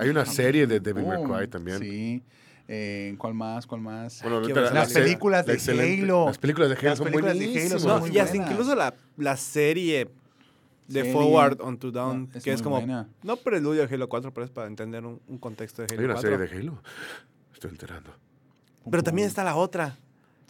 Hay 0.01 0.09
una 0.09 0.25
serie 0.25 0.67
de 0.67 0.81
Devil 0.81 1.05
May 1.07 1.19
Oh, 1.23 1.25
Cry 1.25 1.47
también. 1.49 1.79
Sí. 1.79 2.23
Eh, 2.71 3.15
¿Cuál 3.17 3.33
más? 3.35 3.67
¿Cuál 3.67 3.81
más? 3.81 4.21
Bueno, 4.23 4.41
las 4.41 4.73
la- 4.73 4.87
películas 4.87 5.47
la 5.47 5.53
de 5.53 5.57
excelente- 5.57 6.03
Halo. 6.03 6.27
Las 6.27 6.37
películas 6.39 6.69
de 6.69 6.75
Halo 6.77 6.89
Las 6.91 6.99
son 6.99 7.05
películas 7.07 7.35
de 7.35 7.41
Halo 7.45 7.51
buenísimas. 7.53 7.83
son 7.83 7.91
No, 7.93 7.99
muy 8.01 8.11
y 8.11 8.19
hasta 8.19 8.33
buenas. 8.35 8.51
incluso 8.53 8.75
la, 8.75 8.95
la 9.17 9.37
serie 9.39 10.09
de 10.89 11.01
Serie. 11.03 11.13
Forward 11.13 11.61
on 11.61 11.79
to 11.79 11.91
Down, 11.93 12.29
Es 12.35 12.43
que 12.43 12.53
es 12.53 12.61
como, 12.63 12.77
buena. 12.79 13.09
no 13.23 13.37
preludio 13.37 13.87
de 13.87 13.95
Halo 13.95 14.09
4, 14.09 14.35
pero 14.35 14.45
es 14.45 14.51
para 14.51 14.67
entender 14.67 15.05
un, 15.07 15.21
un 15.29 15.39
contexto 15.39 15.83
de 15.83 15.87
Halo 15.95 15.99
Hay 16.01 16.05
una 16.07 16.15
4. 16.15 16.31
serie 16.39 16.47
de 16.47 16.59
Halo. 16.61 16.83
Estoy 17.53 17.71
enterando. 17.71 18.11
Pero 18.91 19.03
también 19.03 19.29
está 19.29 19.45
la 19.45 19.55
otra. 19.57 19.97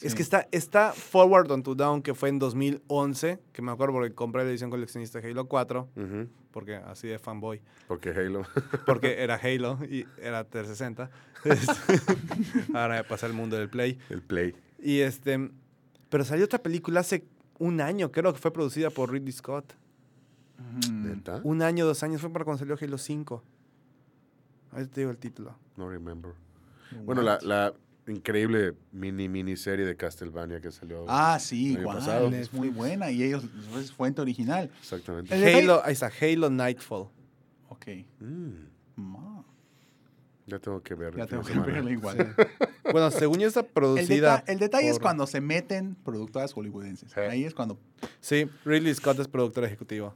Es 0.01 0.15
que 0.15 0.23
está, 0.23 0.47
está 0.53 0.93
Forward 0.93 1.51
on 1.51 1.65
to 1.65 1.75
Down, 1.75 2.03
que 2.03 2.15
fue 2.15 2.29
en 2.29 2.39
2011, 2.39 3.41
que 3.53 3.63
me 3.63 3.73
acuerdo 3.73 3.95
porque 3.95 4.15
compré 4.15 4.45
la 4.45 4.51
edición 4.51 4.71
coleccionista 4.71 5.21
de 5.21 5.29
Halo 5.29 5.49
4, 5.49 5.89
Ujú, 5.97 6.29
porque 6.53 6.77
así 6.77 7.09
de 7.09 7.19
fanboy, 7.19 7.61
Porque 7.89 8.11
Halo. 8.11 8.43
porque 8.87 9.21
era 9.25 9.35
Halo 9.43 9.81
y 9.91 10.07
era 10.23 10.45
360. 10.45 11.11
Este, 11.45 11.73
Ahora 12.75 13.03
ya 13.03 13.09
pasa 13.09 13.27
el 13.27 13.33
mundo 13.33 13.57
del 13.57 13.69
Play. 13.69 13.99
el 14.09 14.23
Play. 14.23 14.55
Y 14.81 15.01
este, 15.01 15.51
pero 16.09 16.25
salió 16.25 16.45
otra 16.45 16.61
película 16.63 17.01
hace 17.01 17.25
un 17.59 17.81
año, 17.81 18.13
creo 18.13 18.33
que 18.33 18.39
fue 18.39 18.53
producida 18.53 18.91
por 18.91 19.11
Ridley 19.11 19.33
Scott. 19.33 19.75
Un 21.45 21.63
año, 21.63 21.87
dos 21.87 22.03
años, 22.03 22.21
fue 22.21 22.31
para 22.31 22.45
cuando 22.45 22.59
salió 22.59 22.77
Halo 22.81 22.99
5. 22.99 23.43
Ahí 24.73 24.87
te 24.87 25.01
digo 25.01 25.11
el 25.11 25.19
título. 25.19 25.57
No 25.77 25.89
remember. 25.89 26.33
Bueno, 27.05 27.23
la, 27.23 27.39
la 27.43 27.73
increíble 28.07 28.75
mini 28.93 29.29
miniserie 29.29 29.85
de 29.87 29.97
Castlevania 29.97 30.61
que 30.61 30.71
salió. 30.71 31.05
Ah, 31.09 31.39
sí, 31.39 31.73
igual. 31.73 31.99
pasado. 31.99 32.29
Es 32.29 32.53
muy 32.53 32.69
buena 32.71 33.11
y 33.11 33.23
ellos 33.23 33.45
es 33.79 33.93
fuente 33.93 34.21
original. 34.21 34.71
Exactamente. 34.81 35.35
Halo, 35.35 35.83
ahí 35.85 35.93
está, 35.93 36.11
Halo 36.21 36.51
Nightfall. 36.51 37.09
Ok. 37.69 37.87
Mm, 38.21 38.69
ya 40.47 40.59
tengo 40.59 40.83
que 40.83 40.95
ver. 40.95 41.15
Ya 41.15 41.27
tengo 41.27 41.43
que 41.43 41.59
verla 41.59 41.91
igual. 41.91 42.35
Bueno, 42.91 43.11
según 43.11 43.39
yo 43.39 43.47
está 43.47 43.61
El, 43.61 43.67
producida. 43.67 44.39
deta- 44.39 44.45
el 44.51 44.59
detalle 44.59 44.89
es 44.89 44.99
cuando 44.99 45.27
se 45.27 45.43
meten 45.43 45.95
productoras 45.95 46.55
hollywoodenses. 46.55 47.13
Sí. 47.13 47.21
Ahí 47.21 47.45
es 47.45 47.53
cuando. 47.53 47.79
Sí, 48.23 48.49
Ridley 48.65 48.95
Scott 48.95 49.19
es 49.21 49.29
productor 49.29 49.65
ejecutivo. 49.65 50.15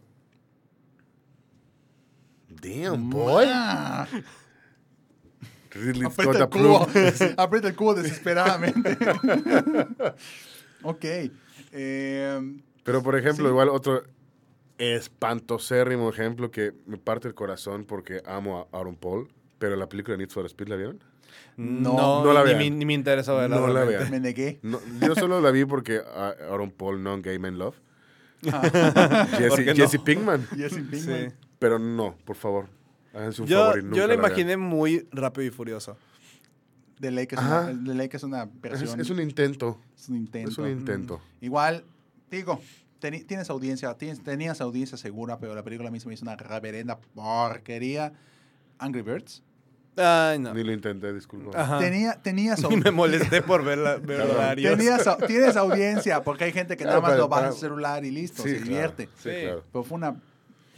Damn, 2.62 3.10
boy. 3.10 3.46
Ma, 3.46 4.06
Ridley 5.70 6.04
Aprieta 6.06 6.38
el 6.44 6.48
cubo. 6.48 6.86
Aprieta 7.36 7.68
el 7.68 7.74
cubo 7.74 7.94
desesperadamente. 7.94 8.96
ok. 10.82 11.04
Eh, 11.72 12.60
Pero, 12.84 13.02
por 13.02 13.16
ejemplo, 13.16 13.44
Sí. 13.46 13.50
igual 13.50 13.68
otro 13.68 14.02
espantosérrimo 14.78 16.10
ejemplo 16.10 16.50
que 16.50 16.72
me 16.86 16.98
parte 16.98 17.28
el 17.28 17.34
corazón 17.34 17.84
porque 17.84 18.22
amo 18.26 18.68
a 18.72 18.78
Aaron 18.78 18.96
Paul. 18.96 19.28
Pero 19.58 19.76
la 19.76 19.88
película 19.88 20.16
Need 20.16 20.30
for 20.30 20.44
Speed, 20.46 20.68
¿la 20.68 20.76
vieron? 20.76 21.02
No, 21.56 22.24
no 22.24 22.32
la 22.32 22.44
ni, 22.44 22.54
me- 22.54 22.70
ni 22.70 22.84
me 22.84 22.94
interesa 22.94 23.32
verla. 23.34 23.56
No 23.56 23.68
la 23.68 23.84
vean. 23.84 24.10
me 24.10 24.20
negué. 24.20 24.58
No, 24.62 24.80
yo 25.00 25.14
solo 25.14 25.40
la 25.40 25.50
vi 25.50 25.64
porque 25.64 26.00
Aaron 26.50 26.70
Paul, 26.70 27.02
non 27.02 27.22
Game 27.22 27.46
in 27.48 27.58
Love. 27.58 27.76
¿Por 28.42 28.70
Jesse, 29.38 29.66
no? 29.66 29.74
Jesse 29.74 29.98
Pinkman. 30.00 30.46
Jesse 30.56 30.82
Pinkman. 30.82 31.30
Sí. 31.30 31.36
Pero 31.62 31.78
no, 31.78 32.16
por 32.24 32.36
favor. 32.36 32.68
Háganse 33.14 33.42
un 33.42 33.48
Yo, 33.48 33.58
favor 33.58 33.78
y 33.78 33.82
nunca 33.84 33.96
yo 33.96 34.08
vean. 34.08 34.18
imaginé 34.18 34.56
muy 34.56 35.06
rápido 35.12 35.46
y 35.46 35.50
furioso. 35.50 35.96
The 37.00 37.10
Lake 37.10 37.34
es, 37.34 37.40
Ajá. 37.40 37.70
una, 37.70 37.84
The 37.84 37.94
Lake 37.94 38.16
es 38.16 38.22
una 38.22 38.42
Es, 38.44 38.60
versión. 38.60 39.00
es 39.00 39.10
un 39.10 39.20
intento. 39.20 39.78
es 39.96 40.08
un 40.08 40.16
intento. 40.16 40.50
Es 40.50 40.58
un 40.58 40.68
intento. 40.68 41.20
Igual, 41.40 41.84
digo, 42.30 42.60
teni- 43.00 43.26
tienes 43.26 43.50
audiencia, 43.50 43.94
tienes, 43.94 44.22
tenías 44.22 44.60
audiencia 44.60 44.96
segura, 44.96 45.38
pero 45.38 45.54
la 45.54 45.62
película 45.62 45.90
misma 45.90 46.12
hizo 46.14 46.24
una 46.24 46.36
reverenda 46.36 46.98
porquería. 47.14 48.12
Angry 48.78 49.02
Birds. 49.02 49.42
Ay, 49.96 50.38
no. 50.38 50.54
Ni 50.54 50.64
lo 50.64 50.72
intenté, 50.72 51.12
disculpa. 51.12 51.78
Tenía, 51.78 52.14
tenías, 52.22 52.62
Ni 52.70 52.76
me 52.76 52.90
molesté 52.92 53.42
por 53.42 53.62
verla, 53.62 53.96
ver 53.96 54.22
horarios. 54.22 54.74
tenías 54.78 55.06
tienes 55.26 55.56
audiencia, 55.56 56.22
porque 56.22 56.44
hay 56.44 56.52
gente 56.52 56.76
que 56.76 56.84
nada 56.84 56.98
Claro, 56.98 57.10
más 57.12 57.18
lo 57.18 57.28
baja 57.28 57.40
a 57.42 57.44
para- 57.46 57.52
su 57.52 57.60
celular 57.60 58.04
y 58.04 58.10
listo, 58.10 58.42
se 58.42 58.50
claro. 58.50 58.64
divierte. 58.64 59.04
Sí, 59.16 59.28
Sí. 59.30 59.40
claro. 59.42 59.64
Pero 59.70 59.84
fue 59.84 59.96
una 59.98 60.16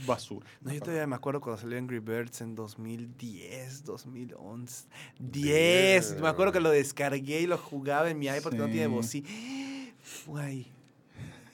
basura. 0.07 0.46
No, 0.61 0.72
yo 0.72 0.80
todavía 0.80 1.07
me 1.07 1.16
acuerdo 1.16 1.40
cuando 1.40 1.61
salió 1.61 1.78
Angry 1.78 1.98
Birds 1.98 2.40
en 2.40 2.55
2010, 2.55 3.84
2011. 3.84 4.86
10. 5.18 6.20
Me 6.20 6.28
acuerdo 6.28 6.52
que 6.52 6.61
lo 6.61 6.70
descargué 6.70 7.40
y 7.40 7.46
lo 7.46 7.59
jugaba 7.59 8.11
en 8.11 8.18
mi 8.18 8.26
iPod 8.26 8.50
que 8.52 8.59
no 8.59 8.66
Sí. 8.66 8.72
tiene 8.72 8.86
bocina. 8.94 9.28
Guay. 10.26 10.66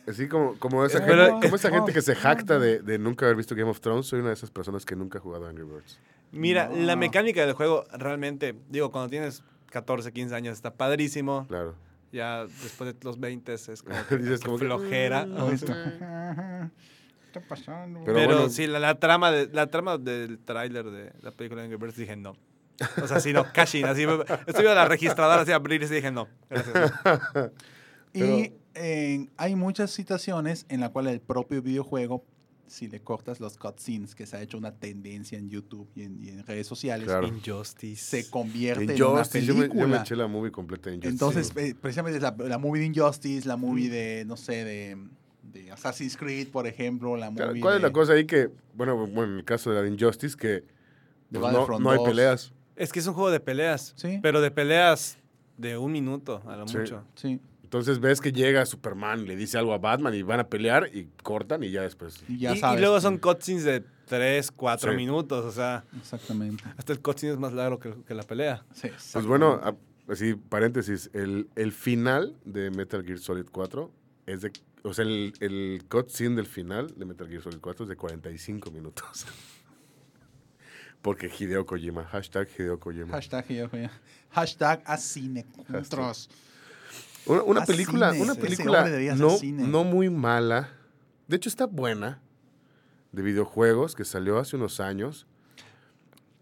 Así 0.08 0.26
como, 0.28 0.54
como 0.58 0.84
esa, 0.84 1.04
Pero- 1.04 1.26
gente, 1.26 1.46
como 1.46 1.56
esa 1.56 1.68
Oh, 1.68 1.72
gente 1.72 1.92
que 1.92 2.02
se 2.02 2.14
jacta 2.16 2.58
de, 2.58 2.80
de 2.80 2.98
nunca 2.98 3.26
haber 3.26 3.36
visto 3.36 3.54
Game 3.54 3.70
of 3.70 3.80
Thrones, 3.80 4.06
soy 4.06 4.20
una 4.20 4.28
de 4.28 4.34
esas 4.34 4.50
personas 4.50 4.84
que 4.84 4.96
nunca 4.96 5.18
ha 5.18 5.20
jugado 5.20 5.46
Angry 5.46 5.64
Birds. 5.64 6.00
Mira, 6.32 6.68
No. 6.68 6.76
la 6.76 6.96
mecánica 6.96 7.44
del 7.44 7.54
juego 7.54 7.84
realmente, 7.92 8.56
digo, 8.68 8.90
cuando 8.90 9.10
tienes 9.10 9.42
14, 9.70 10.10
15 10.12 10.34
años 10.34 10.54
está 10.54 10.74
padrísimo. 10.74 11.46
Claro. 11.48 11.74
Ya 12.12 12.44
después 12.44 12.92
de 12.92 13.04
los 13.04 13.20
20 13.20 13.52
es 13.54 13.82
como 13.82 13.94
que, 14.08 14.16
Dices 14.16 14.40
como 14.40 14.58
flojera. 14.58 15.26
está. 17.30 17.40
¿Qué 17.40 17.44
está 17.44 17.48
pasando? 17.48 18.00
Pero 18.04 18.16
Pero, 18.16 18.34
bueno. 18.34 18.48
sí, 18.50 18.66
la, 18.66 18.78
la 18.78 18.94
trama 18.98 19.30
de, 19.30 19.48
la 19.52 19.66
trama 19.68 19.98
del 19.98 20.38
tráiler 20.38 20.90
de 20.90 21.12
la 21.22 21.30
película 21.30 21.62
de 21.62 21.66
Angry 21.66 21.78
Birds 21.78 21.96
dije 21.96 22.16
no. 22.16 22.36
O 23.02 23.06
sea, 23.06 23.20
sí, 23.20 23.32
no, 23.32 23.44
cashing, 23.52 23.84
así. 23.84 24.02
Estoy 24.02 24.62
viendo 24.64 24.74
la 24.74 24.86
registradora 24.86 25.42
así 25.42 25.52
abrirse 25.52 25.92
y 25.92 25.96
dije 25.96 26.10
no. 26.10 26.28
Gracias. 26.48 26.92
Y 28.12 28.54
eh, 28.74 29.28
hay 29.36 29.54
muchas 29.54 29.92
situaciones 29.92 30.66
en 30.68 30.80
las 30.80 30.90
cuales 30.90 31.12
el 31.12 31.20
propio 31.20 31.62
videojuego, 31.62 32.24
si 32.66 32.88
le 32.88 33.00
cortas 33.00 33.38
los 33.38 33.56
cutscenes, 33.56 34.16
que 34.16 34.26
se 34.26 34.36
ha 34.36 34.42
hecho 34.42 34.58
una 34.58 34.72
tendencia 34.72 35.38
en 35.38 35.48
YouTube 35.48 35.88
y 35.94 36.02
en, 36.02 36.20
y 36.20 36.30
en 36.30 36.44
redes 36.44 36.66
sociales, 36.66 37.06
Claro. 37.06 37.28
Injustice. 37.28 38.22
se 38.24 38.28
convierte 38.30 38.82
en, 38.82 38.90
En 38.90 39.02
una 39.02 39.18
Justice, 39.20 39.46
yo 39.46 39.54
me, 39.54 39.60
película. 39.60 39.82
yo 39.82 39.88
me 39.88 39.96
eché 39.98 40.16
la 40.16 40.26
movie 40.26 40.50
completa 40.50 40.90
en 40.90 40.96
Justice. 40.96 41.12
Entonces, 41.12 41.52
eh, 41.56 41.74
precisamente 41.80 42.18
la, 42.18 42.34
la 42.36 42.58
movie 42.58 42.80
de 42.80 42.86
Injustice, 42.86 43.46
la 43.46 43.56
movie 43.56 43.88
de, 43.88 44.24
no 44.24 44.36
sé, 44.36 44.64
de, 44.64 44.98
de 45.52 45.70
Assassin's 45.72 46.16
Creed, 46.16 46.48
por 46.48 46.66
ejemplo, 46.66 47.16
la 47.16 47.30
Claro, 47.32 47.50
movie 47.50 47.60
¿Cuál 47.62 47.74
es 47.76 47.82
de- 47.82 47.88
la 47.88 47.92
cosa 47.92 48.12
ahí 48.14 48.24
que, 48.26 48.50
bueno, 48.74 48.96
bueno, 48.96 49.32
en 49.32 49.38
el 49.38 49.44
caso 49.44 49.70
de 49.70 49.76
la 49.76 49.82
de 49.82 49.88
Injustice, 49.90 50.36
que 50.36 50.64
pues, 51.30 51.52
no, 51.80 51.90
hay 51.90 51.96
2. 51.98 52.08
peleas? 52.08 52.52
Es 52.76 52.92
que 52.92 52.98
es 53.00 53.06
un 53.06 53.14
juego 53.14 53.30
de 53.30 53.40
peleas. 53.40 53.92
Sí. 53.96 54.18
Pero 54.22 54.40
de 54.40 54.50
peleas 54.50 55.18
de 55.58 55.76
un 55.76 55.92
minuto 55.92 56.42
a 56.46 56.56
lo 56.56 56.66
Sí. 56.66 56.78
mucho. 56.78 57.04
Sí, 57.14 57.40
Entonces 57.62 58.00
ves 58.00 58.20
que 58.20 58.32
llega 58.32 58.66
Superman, 58.66 59.26
le 59.26 59.36
dice 59.36 59.56
algo 59.56 59.72
a 59.72 59.78
Batman 59.78 60.12
y 60.14 60.22
van 60.22 60.40
a 60.40 60.48
pelear 60.48 60.90
y 60.92 61.08
cortan 61.22 61.62
y 61.62 61.70
ya 61.70 61.82
después. 61.82 62.20
y 62.28 62.38
ya 62.38 62.52
y, 62.52 62.56
y 62.56 62.58
sabes. 62.58 62.80
luego 62.80 63.00
son 63.00 63.18
cutscenes 63.18 63.62
de 63.62 63.84
3, 64.06 64.50
4 64.50 64.90
Sí. 64.90 64.96
minutos. 64.96 65.44
O 65.44 65.52
sea, 65.52 65.84
Exactamente. 66.00 66.64
hasta 66.76 66.92
el 66.92 67.00
cutscene 67.00 67.32
es 67.34 67.38
más 67.38 67.52
largo 67.52 67.78
que, 67.78 67.94
que 68.04 68.12
la 68.14 68.24
pelea. 68.24 68.64
Sí, 68.72 68.88
Pues 69.12 69.24
bueno, 69.24 69.52
exactamente. 69.54 69.84
a- 70.08 70.12
así, 70.12 70.34
paréntesis, 70.34 71.10
el, 71.12 71.48
el 71.54 71.70
final 71.70 72.34
de 72.44 72.72
Metal 72.72 73.04
Gear 73.04 73.18
Solid 73.20 73.46
4 73.52 73.92
es 74.26 74.40
de, 74.40 74.50
o 74.82 74.94
sea, 74.94 75.04
el, 75.04 75.32
el 75.40 75.84
cutscene 75.88 76.36
del 76.36 76.46
final 76.46 76.94
de 76.96 77.04
Metal 77.04 77.28
Gear 77.28 77.42
Solid 77.42 77.60
4 77.60 77.84
es 77.84 77.88
de 77.88 77.96
45 77.96 78.70
minutos. 78.70 79.26
Porque 81.02 81.28
Hideo 81.28 81.64
Kojima, 81.64 82.04
hashtag 82.04 82.48
Hideo 82.58 82.78
Kojima. 82.78 83.12
Hashtag, 83.12 83.48
yo, 83.48 83.70
yo. 83.70 83.88
Hashtag 84.30 84.82
a 84.84 84.96
cine. 84.98 85.46
Otros. 85.72 86.28
Una, 87.26 87.42
una 87.42 87.64
película, 87.64 88.12
cine, 88.12 88.22
una 88.22 88.34
película 88.34 88.88
no, 89.16 89.30
cine. 89.30 89.66
no 89.66 89.84
muy 89.84 90.10
mala. 90.10 90.70
De 91.26 91.36
hecho, 91.36 91.48
está 91.48 91.66
buena. 91.66 92.20
De 93.12 93.22
videojuegos 93.22 93.94
que 93.94 94.04
salió 94.04 94.38
hace 94.38 94.56
unos 94.56 94.80
años. 94.80 95.26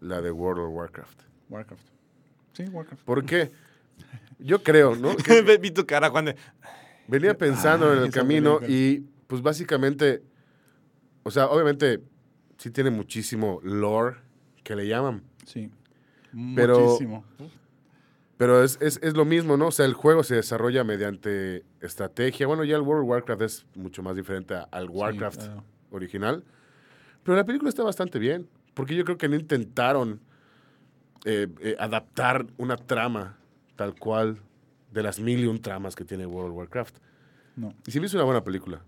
La 0.01 0.21
de 0.21 0.31
World 0.31 0.63
of 0.63 0.73
Warcraft. 0.73 1.21
Warcraft. 1.49 1.83
Sí, 2.53 2.63
Warcraft. 2.63 3.03
¿Por 3.03 3.25
qué? 3.25 3.51
Yo 4.39 4.61
creo, 4.63 4.95
¿no? 4.95 5.15
Que 5.23 5.57
Vi 5.57 5.71
tu 5.71 5.85
cara 5.85 6.09
cuando... 6.09 6.33
venía 7.09 7.37
pensando 7.37 7.87
Ah, 7.89 7.97
en 7.97 8.03
el 8.03 8.11
camino 8.11 8.59
película. 8.59 8.77
y 8.77 9.05
pues 9.27 9.41
básicamente, 9.41 10.23
o 11.23 11.31
sea, 11.31 11.47
obviamente 11.47 12.01
sí 12.57 12.71
tiene 12.71 12.89
muchísimo 12.91 13.59
lore 13.63 14.17
que 14.63 14.75
le 14.75 14.87
llaman, 14.87 15.23
Sí. 15.45 15.71
Pero- 16.55 16.79
Muchísimo. 16.79 17.25
pero 18.37 18.63
es, 18.63 18.77
es, 18.81 18.99
es 19.01 19.15
lo 19.15 19.25
mismo, 19.25 19.57
¿no? 19.57 19.67
O 19.67 19.71
sea, 19.71 19.85
el 19.85 19.93
juego 19.93 20.23
se 20.23 20.35
desarrolla 20.35 20.83
mediante 20.83 21.65
estrategia. 21.81 22.45
Bueno, 22.47 22.63
ya 22.63 22.75
el 22.75 22.83
World 22.83 23.03
of 23.03 23.09
Warcraft 23.09 23.41
es 23.41 23.65
mucho 23.75 24.03
más 24.03 24.15
diferente 24.15 24.53
al 24.71 24.89
Warcraft 24.89 25.41
Sí, 25.41 25.47
claro. 25.47 25.63
original, 25.91 26.43
pero 27.23 27.35
la 27.35 27.45
película 27.45 27.69
está 27.69 27.83
bastante 27.83 28.19
bien, 28.19 28.47
porque 28.75 28.95
yo 28.95 29.03
creo 29.05 29.17
que 29.17 29.27
no 29.27 29.35
intentaron 29.35 30.21
eh, 31.25 31.47
eh, 31.61 31.75
adaptar 31.79 32.45
una 32.57 32.77
trama 32.77 33.37
tal 33.75 33.95
cual 33.95 34.39
de 34.91 35.03
las 35.03 35.19
mil 35.19 35.39
y 35.39 35.45
un 35.45 35.61
tramas 35.61 35.95
que 35.95 36.05
tiene 36.05 36.25
World 36.25 36.51
of 36.51 36.57
Warcraft. 36.57 36.97
No, 37.55 37.73
Y 37.85 37.91
sí 37.91 37.99
me 37.99 38.05
hizo 38.07 38.17
una 38.17 38.25
buena 38.25 38.43
película. 38.43 38.81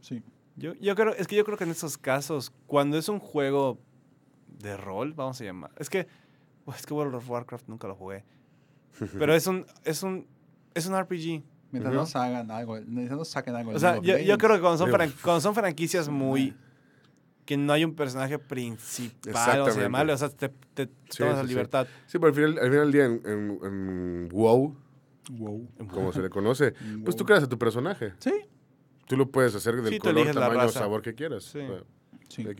sí. 0.00 0.22
Yo, 0.56 0.74
yo 0.74 0.94
creo, 0.94 1.14
es 1.14 1.26
que 1.26 1.34
yo 1.36 1.44
creo 1.46 1.56
que 1.56 1.64
en 1.64 1.70
esos 1.70 1.96
casos, 1.96 2.52
cuando 2.66 2.98
es 2.98 3.08
un 3.08 3.18
juego 3.20 3.78
de 4.58 4.76
rol, 4.76 5.14
vamos 5.14 5.40
a 5.40 5.44
llamar. 5.44 5.70
Es 5.78 5.88
que, 5.88 6.06
oh, 6.66 6.74
es 6.74 6.84
que 6.84 6.92
World 6.92 7.14
of 7.14 7.30
Warcraft 7.30 7.68
nunca 7.68 7.88
lo 7.88 7.94
jugué. 7.94 8.22
Pero 9.18 9.34
es 9.34 9.46
un, 9.46 9.64
es 9.84 10.02
un, 10.02 10.26
es 10.74 10.86
un 10.86 10.94
RPG. 11.00 11.42
Mientras 11.70 11.94
Ujú. 11.94 12.04
no 12.14 12.20
hagan 12.20 12.50
algo, 12.50 12.78
mientras 12.86 13.18
no 13.18 13.24
saquen 13.24 13.54
algo. 13.56 13.70
O 13.72 13.78
sea, 13.78 13.98
yo, 14.02 14.18
yo 14.18 14.36
creo 14.36 14.56
que 14.56 14.60
cuando 14.60 14.76
son, 14.76 14.90
fran- 14.90 15.14
cuando 15.22 15.40
son 15.40 15.54
franquicias 15.54 16.10
muy... 16.10 16.54
que 17.46 17.56
no 17.56 17.72
hay 17.72 17.82
un 17.86 17.94
personaje 17.94 18.38
principal, 18.38 19.60
o 19.62 19.70
sea, 19.70 19.88
o 19.88 20.16
sea, 20.18 20.28
te, 20.28 20.50
te 20.74 20.84
Sí, 21.08 21.18
tomas 21.18 21.36
la 21.36 21.40
sí, 21.42 21.48
sí. 21.48 21.54
libertad. 21.54 21.86
Sí, 22.06 22.18
pero 22.18 22.26
al 22.26 22.34
final, 22.34 22.58
al 22.58 22.70
final 22.70 22.90
del 22.90 22.92
día 22.92 23.04
en, 23.06 23.22
en- 23.24 23.58
en 23.64 24.28
WoW, 24.30 24.76
Wow. 25.30 25.68
como 25.88 26.12
se 26.12 26.20
le 26.20 26.28
conoce, 26.30 26.74
pues 27.04 27.14
tú 27.16 27.24
creas 27.24 27.44
a 27.44 27.48
tu 27.48 27.58
personaje. 27.58 28.12
Sí. 28.18 28.32
Tú 29.06 29.16
lo 29.16 29.30
puedes 29.30 29.54
hacer 29.54 29.76
del 29.82 29.92
Sí, 29.92 29.98
color, 29.98 30.30
tamaño, 30.32 30.68
sabor 30.68 31.02
que 31.02 31.14
quieras. 31.14 31.44
Sí. 31.44 31.60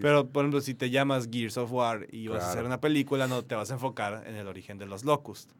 Pero, 0.01 0.29
por 0.29 0.43
ejemplo, 0.45 0.61
si 0.61 0.75
te 0.75 0.91
llamas 0.91 1.29
Gears 1.33 1.57
of 1.57 1.73
War 1.73 2.07
y 2.13 2.29
vas 2.29 2.45
a 2.45 2.51
hacer 2.51 2.65
una 2.65 2.81
película, 2.81 3.27
no 3.27 3.43
te 3.43 3.55
vas 3.55 3.71
a 3.71 3.75
enfocar 3.75 4.25
en 4.27 4.35
el 4.37 4.47
origen 4.47 4.77
de 4.79 4.87
los 4.87 5.03
Locust. 5.05 5.51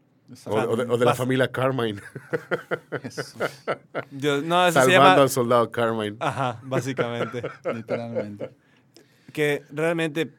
o, 0.47 0.51
o 0.55 0.77
de, 0.77 0.85
o 0.85 0.99
de 0.99 1.05
la 1.05 1.13
vas- 1.13 1.17
familia 1.19 1.51
Carmine, 1.51 2.01
Jesús, 3.03 3.35
Dios, 4.11 4.43
no, 4.45 4.67
eso 4.67 4.79
se 4.81 4.85
salvando 4.87 5.09
llama... 5.11 5.23
al 5.23 5.31
soldado 5.31 5.71
Carmine. 5.71 6.17
Ajá, 6.21 6.61
básicamente. 6.63 7.43
literalmente. 7.75 8.51
que 9.33 9.63
realmente 9.73 10.31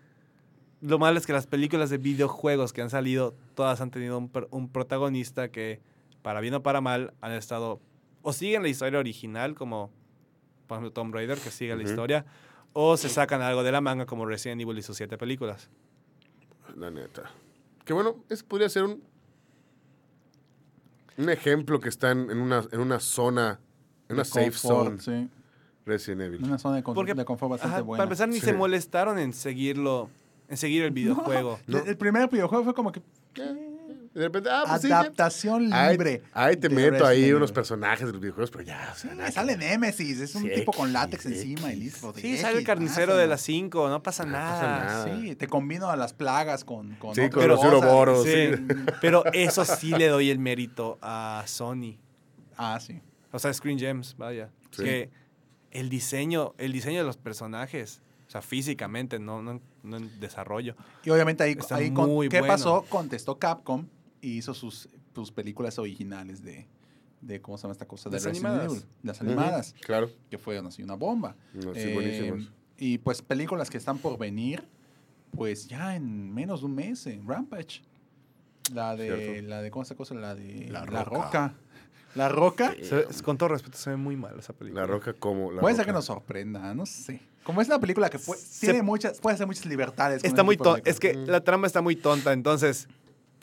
lo 0.82 0.99
malo 0.99 1.18
es 1.18 1.26
que 1.26 1.34
las 1.34 1.47
películas 1.47 1.89
de 1.89 1.97
videojuegos 1.97 2.74
que 2.74 2.82
han 2.82 2.89
salido, 2.89 3.36
todas 3.55 3.82
han 3.82 3.89
tenido 3.91 4.18
un 4.51 4.70
protagonista 4.70 5.49
que, 5.49 5.82
para 6.24 6.39
bien 6.41 6.55
o 6.55 6.63
para 6.63 6.82
mal, 6.82 7.13
han 7.21 7.34
estado 7.34 7.80
o 8.24 8.34
siguen 8.34 8.63
la 8.63 8.69
historia 8.69 8.99
original, 8.99 9.53
como 9.53 9.91
por 10.65 10.78
ejemplo 10.78 10.91
Tomb 10.93 11.13
Raider, 11.13 11.38
que 11.38 11.51
sigue 11.51 11.76
la 11.76 11.84
historia, 11.84 12.26
o 12.71 12.97
se 12.97 13.09
sacan 13.09 13.41
algo 13.43 13.61
de 13.63 13.71
la 13.71 13.82
manga, 13.82 14.05
como 14.07 14.26
Resident 14.26 14.59
Evil 14.61 14.78
y 14.80 14.82
sus 14.82 14.97
siete 14.97 15.17
películas. 15.17 15.69
La 16.76 16.89
neta. 16.89 17.30
Que 17.86 17.93
bueno, 17.93 18.24
es, 18.30 18.41
podría 18.43 18.69
ser 18.69 18.84
un, 18.84 19.03
un 21.17 21.30
ejemplo 21.30 21.80
que 21.80 21.89
está 21.89 22.11
en, 22.11 22.32
una, 22.39 22.63
en 22.71 22.80
una 22.80 22.99
zona, 22.99 23.59
en 24.07 24.15
una 24.15 24.24
De 24.24 24.30
safe 24.30 24.51
confort, 24.51 24.99
zone, 25.01 25.24
Sí. 25.24 25.30
Resident 25.86 26.21
Evil. 26.21 26.43
Una 26.45 26.57
zona 26.57 26.78
de, 26.78 26.84
con- 26.84 26.95
Porque- 26.95 27.13
de 27.13 27.26
confort 27.26 27.51
bastante 27.51 27.76
Ajá, 27.76 27.84
buena. 27.84 27.97
para 27.99 28.05
empezar, 28.07 28.30
ni 28.30 28.36
Sí. 28.39 28.45
se 28.45 28.53
molestaron 28.53 29.19
en 29.19 29.34
seguirlo, 29.34 30.09
en 30.47 30.55
seguir 30.57 30.84
el 30.84 30.91
videojuego. 30.93 31.59
No. 31.67 31.80
El 31.80 31.97
primer 31.97 32.30
videojuego 32.30 32.63
fue 32.63 32.74
como 32.74 32.91
que 32.93 33.01
De 34.14 34.22
repente, 34.22 34.47
ah, 34.51 34.64
pues 34.68 34.86
adaptación 34.86 35.70
libre. 35.72 36.22
ahí 36.34 36.55
te 36.55 36.70
meto 36.70 37.03
ahí 37.05 37.34
unos 37.34 37.51
personajes 37.51 38.05
de 38.05 38.11
los 38.14 38.22
videojuegos, 38.22 38.51
pero 38.51 38.64
ya, 38.64 38.91
o 38.93 38.95
sea, 38.95 39.09
Sí, 39.11 39.18
nada 39.18 39.32
sale 39.32 39.57
Nemesis, 39.57 40.20
es 40.20 40.36
un 40.36 40.47
tipo 40.53 40.72
con 40.72 40.93
látex 40.93 41.26
X. 41.26 41.41
encima 41.41 41.74
y 41.74 41.78
listo. 41.78 42.14
Sí, 42.16 42.38
sale 42.38 42.59
el 42.59 42.64
carnicero 42.64 43.07
pásalo. 43.07 43.18
de 43.18 43.28
las 43.28 43.41
5, 43.41 43.89
no 43.89 44.03
pasa 44.03 44.24
pasa 44.24 44.32
nada. 44.32 44.86
nada. 44.86 45.20
Sí, 45.20 45.36
te 45.36 45.47
combino 45.47 45.89
a 45.89 45.95
las 45.95 46.14
plagas 46.14 46.64
con, 46.64 46.93
con 46.95 47.16
Sí, 47.16 47.28
con 47.30 47.47
los 47.47 47.57
cosas. 47.59 47.74
Ouroboros, 47.74 48.24
Sí, 48.24 48.32
sí. 48.53 48.64
pero 49.01 49.24
eso 49.34 49.66
sí 49.66 49.89
le 49.89 50.07
doy 50.09 50.30
el 50.30 50.38
mérito 50.38 50.99
a 51.01 51.43
Sony. 51.47 51.97
Ah, 52.55 52.80
sí. 52.80 53.01
O 53.32 53.39
sea, 53.39 53.51
Screen 53.51 53.80
Gems, 53.80 54.16
vaya. 54.18 54.51
Sí. 54.70 54.84
Que 54.84 55.09
el 55.72 55.89
diseño, 55.89 56.53
el 56.59 56.72
diseño 56.72 56.99
de 56.99 57.05
los 57.07 57.18
personajes, 57.18 57.99
o 58.28 58.30
sea, 58.30 58.43
físicamente, 58.43 59.18
no, 59.18 59.41
no, 59.41 59.51
en- 59.53 59.61
no 59.82 59.97
en 59.97 60.20
desarrollo. 60.20 60.76
Y 61.03 61.09
obviamente 61.09 61.43
ahí, 61.43 61.53
Está 61.59 61.78
ahí 61.78 61.89
con- 61.91 62.09
¿qué 62.30 62.39
bueno. 62.41 62.45
pasó? 62.53 62.86
Contestó 62.88 63.39
Capcom 63.39 63.88
y 64.24 64.38
hizo 64.38 64.53
sus, 64.53 64.88
sus 65.13 65.32
películas 65.32 65.78
originales 65.78 66.41
de, 66.43 66.65
de, 67.21 67.41
¿cómo 67.41 67.57
se 67.57 67.63
llama 67.63 67.74
esta 67.74 67.86
cosa? 67.88 68.09
De 68.09 68.15
Las 68.15 68.24
Resident 68.26 68.45
animadas. 68.47 68.71
Evil. 68.71 68.86
Las 69.03 69.21
animadas, 69.21 69.76
Claro. 69.82 70.09
que 70.30 70.38
fueron 70.38 70.65
así 70.67 70.82
una 70.82 70.95
bomba. 70.95 71.36
No, 71.53 71.74
sí, 71.74 71.82
Eh. 71.84 72.47
Y 72.78 72.97
pues 72.99 73.21
películas 73.21 73.69
que 73.69 73.78
están 73.78 73.97
por 73.99 74.17
venir, 74.17 74.63
pues 75.36 75.67
ya 75.67 75.95
en 75.95 76.34
menos 76.34 76.61
de 76.61 76.65
un 76.67 76.76
mes, 76.76 77.05
en 77.07 77.28
Rampage. 77.28 77.82
La 78.74 78.95
de, 78.95 79.15
Cierto. 79.15 79.47
la 79.49 79.61
de, 79.61 79.71
¿cómo 79.71 79.84
se 79.86 79.93
llama 79.93 80.03
esta 80.03 80.13
cosa? 80.13 80.15
La 80.15 80.36
de 80.36 80.67
La 80.71 80.86
La 80.86 81.03
Roca. 81.03 81.03
Roca. 81.26 81.53
La 82.15 82.30
Roca. 82.30 82.76
Se 82.82 83.24
con 83.24 83.38
todo 83.38 83.49
respeto, 83.49 83.78
se 83.78 83.89
ve 83.89 83.97
muy 83.97 84.15
mal 84.15 84.38
esa 84.39 84.53
película. 84.53 84.82
La 84.82 84.88
roca 84.88 85.13
como. 85.13 85.51
La 85.51 85.61
Puede 85.61 85.76
ser 85.76 85.84
Roca. 85.84 85.91
que 85.91 85.95
nos 85.97 86.05
sorprenda, 86.05 86.74
no 86.74 86.86
sé. 86.86 87.19
Como 87.43 87.59
es 87.61 87.67
una 87.67 87.80
película 87.80 88.09
que 88.09 88.19
fue- 88.19 88.38
Se- 88.38 88.67
tiene 88.67 88.82
muchas, 88.84 89.19
puede 89.19 89.34
hacer 89.36 89.47
muchas 89.47 89.65
libertades. 89.65 90.24
Está 90.24 90.43
muy 90.43 90.55
tonta. 90.55 90.89
Es 90.89 90.99
que 90.99 91.13
Mm. 91.15 91.26
la 91.28 91.43
trama 91.43 91.67
está 91.67 91.82
muy 91.82 91.95
tonta, 91.95 92.32
entonces 92.32 92.88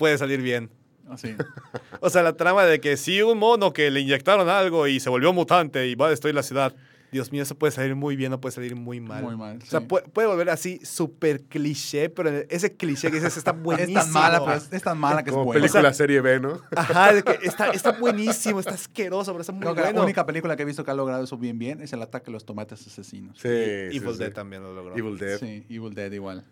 puede 0.01 0.18
salir 0.18 0.40
bien. 0.42 0.68
cosas. 1.07 1.20
Sí. 1.20 1.36
O 2.03 2.09
sea, 2.09 2.22
la 2.22 2.32
trama 2.32 2.64
de 2.64 2.80
que 2.80 2.96
sí, 2.96 3.20
un 3.20 3.36
mono 3.38 3.72
que 3.74 3.90
le 3.90 4.01
inyectaron 4.01 4.48
algo 4.48 4.86
y 4.86 5.01
se 5.01 5.11
volvió 5.11 5.32
mutante 5.34 5.86
y 5.86 5.94
va 5.94 6.07
a 6.07 6.11
destruir 6.11 6.34
la 6.34 6.42
ciudad. 6.42 6.74
Dios 7.12 7.32
mío, 7.32 7.42
eso 7.42 7.57
puede 7.59 7.72
salir 7.72 7.96
muy 7.96 8.14
bien 8.14 8.32
o 8.32 8.40
puede 8.40 8.55
salir 8.55 8.76
muy 8.76 9.01
mal. 9.01 9.22
Muy 9.24 9.36
mal, 9.36 9.59
O 9.61 9.66
sea, 9.66 9.80
sí. 9.80 9.86
puede, 9.86 10.07
puede 10.09 10.28
volver 10.28 10.48
así 10.48 10.78
súper 10.84 11.42
cliché, 11.42 12.09
pero 12.09 12.30
ese 12.48 12.76
cliché 12.76 13.09
que 13.11 13.16
dices 13.16 13.36
está 13.36 13.51
buenísimo. 13.53 13.98
Es 14.01 14.05
tan 14.05 14.12
mala, 14.12 14.38
pero 14.44 14.57
es, 14.57 14.72
es 14.72 14.82
tan 14.82 14.96
mala 14.96 15.22
que 15.24 15.30
es 15.30 15.34
Como 15.34 15.44
buena. 15.46 15.61
película 15.61 15.80
O 15.80 15.82
sea, 15.82 15.92
serie 15.92 16.20
B, 16.20 16.38
¿no? 16.40 16.61
Ajá, 16.76 17.20
que 17.20 17.38
está, 17.46 17.70
está 17.72 17.92
buenísimo, 17.92 18.61
está 18.61 18.74
asqueroso, 18.74 19.32
pero 19.32 19.40
está 19.40 19.53
muy 19.53 19.62
Creo 19.62 19.74
que 19.74 19.80
bueno. 19.82 19.98
la 19.98 20.05
única 20.05 20.24
película 20.24 20.55
que 20.57 20.62
he 20.62 20.66
visto 20.66 20.84
que 20.84 20.90
ha 20.92 20.94
logrado 20.94 21.24
eso 21.24 21.36
bien 21.36 21.59
bien 21.59 21.82
es 21.82 21.92
el 21.92 22.01
ataque 22.01 22.26
de 22.26 22.32
los 22.32 22.44
tomates 22.46 22.86
asesinos. 22.86 23.36
Sí. 23.38 23.48
Y 23.48 23.90
sí, 23.90 23.96
Evil 23.96 24.12
sí. 24.12 24.18
Dead 24.20 24.32
también 24.32 24.62
lo 24.62 24.72
logró. 24.72 24.96
Evil 24.96 25.18
Dead. 25.18 25.38
Sí, 25.40 25.66
Evil 25.68 25.92
Dead 25.92 26.12
igual. 26.12 26.44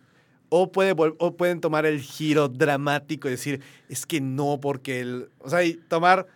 O, 0.51 0.73
puede 0.73 0.95
o 0.97 1.37
pueden 1.37 1.61
tomar 1.61 1.85
el 1.87 2.01
giro 2.01 2.49
dramático 2.49 3.29
y 3.29 3.33
decir, 3.33 3.61
es 3.89 4.07
que 4.07 4.21
no, 4.21 4.59
porque 4.61 5.01
el... 5.01 5.29
O 5.41 5.51
sea, 5.51 5.63
y 5.63 5.75
tomar 5.75 6.27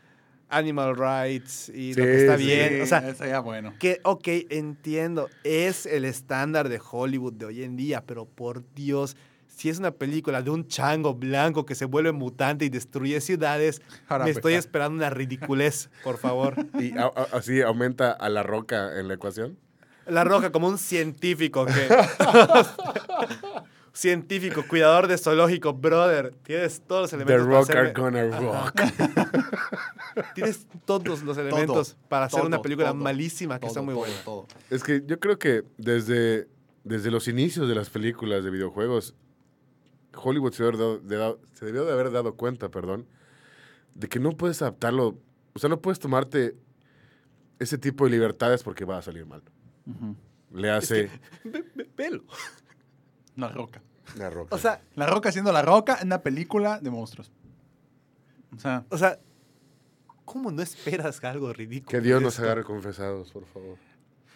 animal 0.50 0.94
rights 0.96 1.70
y 1.70 1.94
lo 1.94 2.04
que 2.04 2.16
está 2.18 2.36
sí. 2.36 2.44
bien. 2.44 2.82
O 2.82 2.86
sea, 2.86 3.14
ya 3.14 3.40
bueno. 3.40 3.72
que, 3.78 4.00
ok, 4.04 4.28
entiendo, 4.50 5.30
es 5.44 5.86
el 5.86 6.04
estándar 6.04 6.68
de 6.68 6.78
Hollywood 6.90 7.32
de 7.32 7.46
hoy 7.46 7.62
en 7.62 7.74
día, 7.76 8.04
pero 8.06 8.26
por 8.26 8.62
Dios, 8.74 9.16
si 9.46 9.70
es 9.70 9.78
una 9.78 9.92
película 9.92 10.42
de 10.42 10.50
un 10.50 10.66
chango 10.66 11.14
blanco 11.14 11.64
que 11.64 11.74
se 11.74 11.86
vuelve 11.86 12.12
mutante 12.12 12.66
y 12.66 12.68
destruye 12.68 13.18
ciudades, 13.22 13.80
Ahora, 14.08 14.24
me 14.24 14.28
pues, 14.32 14.36
estoy 14.36 14.54
esperando 14.54 14.96
una 14.98 15.08
ridiculez, 15.08 15.88
por 16.04 16.18
favor. 16.18 16.54
Y 16.78 16.96
a- 16.98 17.04
a- 17.04 17.28
así 17.32 17.62
aumenta 17.62 18.12
a 18.12 18.28
la 18.28 18.42
roca 18.42 18.98
en 19.00 19.08
la 19.08 19.14
ecuación. 19.14 19.56
La 20.04 20.24
Roja 20.24 20.50
como 20.50 20.66
un 20.68 20.78
científico 20.78 21.64
que... 21.64 21.72
científico, 23.92 24.64
cuidador 24.68 25.06
de 25.06 25.18
zoológico, 25.18 25.72
brother. 25.74 26.34
Tienes 26.44 26.80
todos 26.86 27.02
los 27.02 27.10
The 27.10 27.16
elementos 27.16 27.46
rock 27.46 27.66
para 27.68 27.80
are 27.80 27.92
gonna 27.92 28.38
rock. 28.38 28.80
Tienes 30.34 30.66
todos 30.84 31.22
los 31.22 31.36
elementos 31.38 31.96
para 32.08 32.26
hacer 32.26 32.40
todo, 32.40 32.46
una 32.48 32.60
película 32.62 32.88
todo, 32.90 32.96
malísima 33.02 33.58
que 33.58 33.66
está 33.66 33.82
muy 33.82 33.94
todo, 33.94 34.00
buena. 34.04 34.16
todo. 34.24 34.46
Es 34.70 34.82
que 34.82 35.02
yo 35.06 35.18
creo 35.20 35.38
que 35.38 35.64
desde, 35.78 36.48
desde 36.84 37.10
los 37.10 37.28
inicios 37.28 37.68
de 37.68 37.74
las 37.74 37.90
películas 37.90 38.44
de 38.44 38.50
videojuegos, 38.50 39.14
Hollywood 40.14 40.52
se, 40.52 40.62
debió 40.64 40.98
de 40.98 41.16
haber 41.16 41.18
dado- 41.18 41.40
se 41.54 41.64
debió 41.66 41.84
de 41.84 41.92
haber 41.92 42.10
dado 42.10 42.34
cuenta, 42.34 42.68
perdón, 42.70 43.06
de 43.94 44.08
que 44.08 44.18
no 44.20 44.32
puedes 44.32 44.60
adaptarlo. 44.62 45.18
O 45.54 45.58
sea, 45.58 45.68
no 45.68 45.80
puedes 45.80 45.98
tomarte 45.98 46.56
ese 47.58 47.78
tipo 47.78 48.04
de 48.04 48.10
libertades 48.10 48.62
porque 48.62 48.84
va 48.84 48.98
a 48.98 49.02
salir 49.02 49.24
mal. 49.26 49.42
Le 50.52 50.70
hace 50.70 51.08
Ve- 51.44 51.64
ve- 51.74 51.90
Velo. 51.96 52.24
La 53.36 53.48
Roca. 53.48 53.80
la 54.16 54.30
roca. 54.30 54.54
O 54.54 54.58
sea, 54.58 54.80
La 54.94 55.06
Roca 55.06 55.30
siendo 55.32 55.52
La 55.52 55.62
Roca 55.62 55.98
en 56.00 56.08
una 56.08 56.20
película 56.22 56.78
de 56.80 56.90
monstruos. 56.90 57.30
O 58.54 58.58
sea, 58.58 58.84
o 58.90 58.98
sea, 58.98 59.18
¿cómo 60.24 60.50
no 60.50 60.62
esperas 60.62 61.22
algo 61.24 61.52
ridículo? 61.52 61.90
que 61.90 62.00
Dios 62.00 62.20
nos 62.20 62.38
agarre 62.38 62.64
confesados, 62.64 63.30
por 63.32 63.46
favor. 63.46 63.76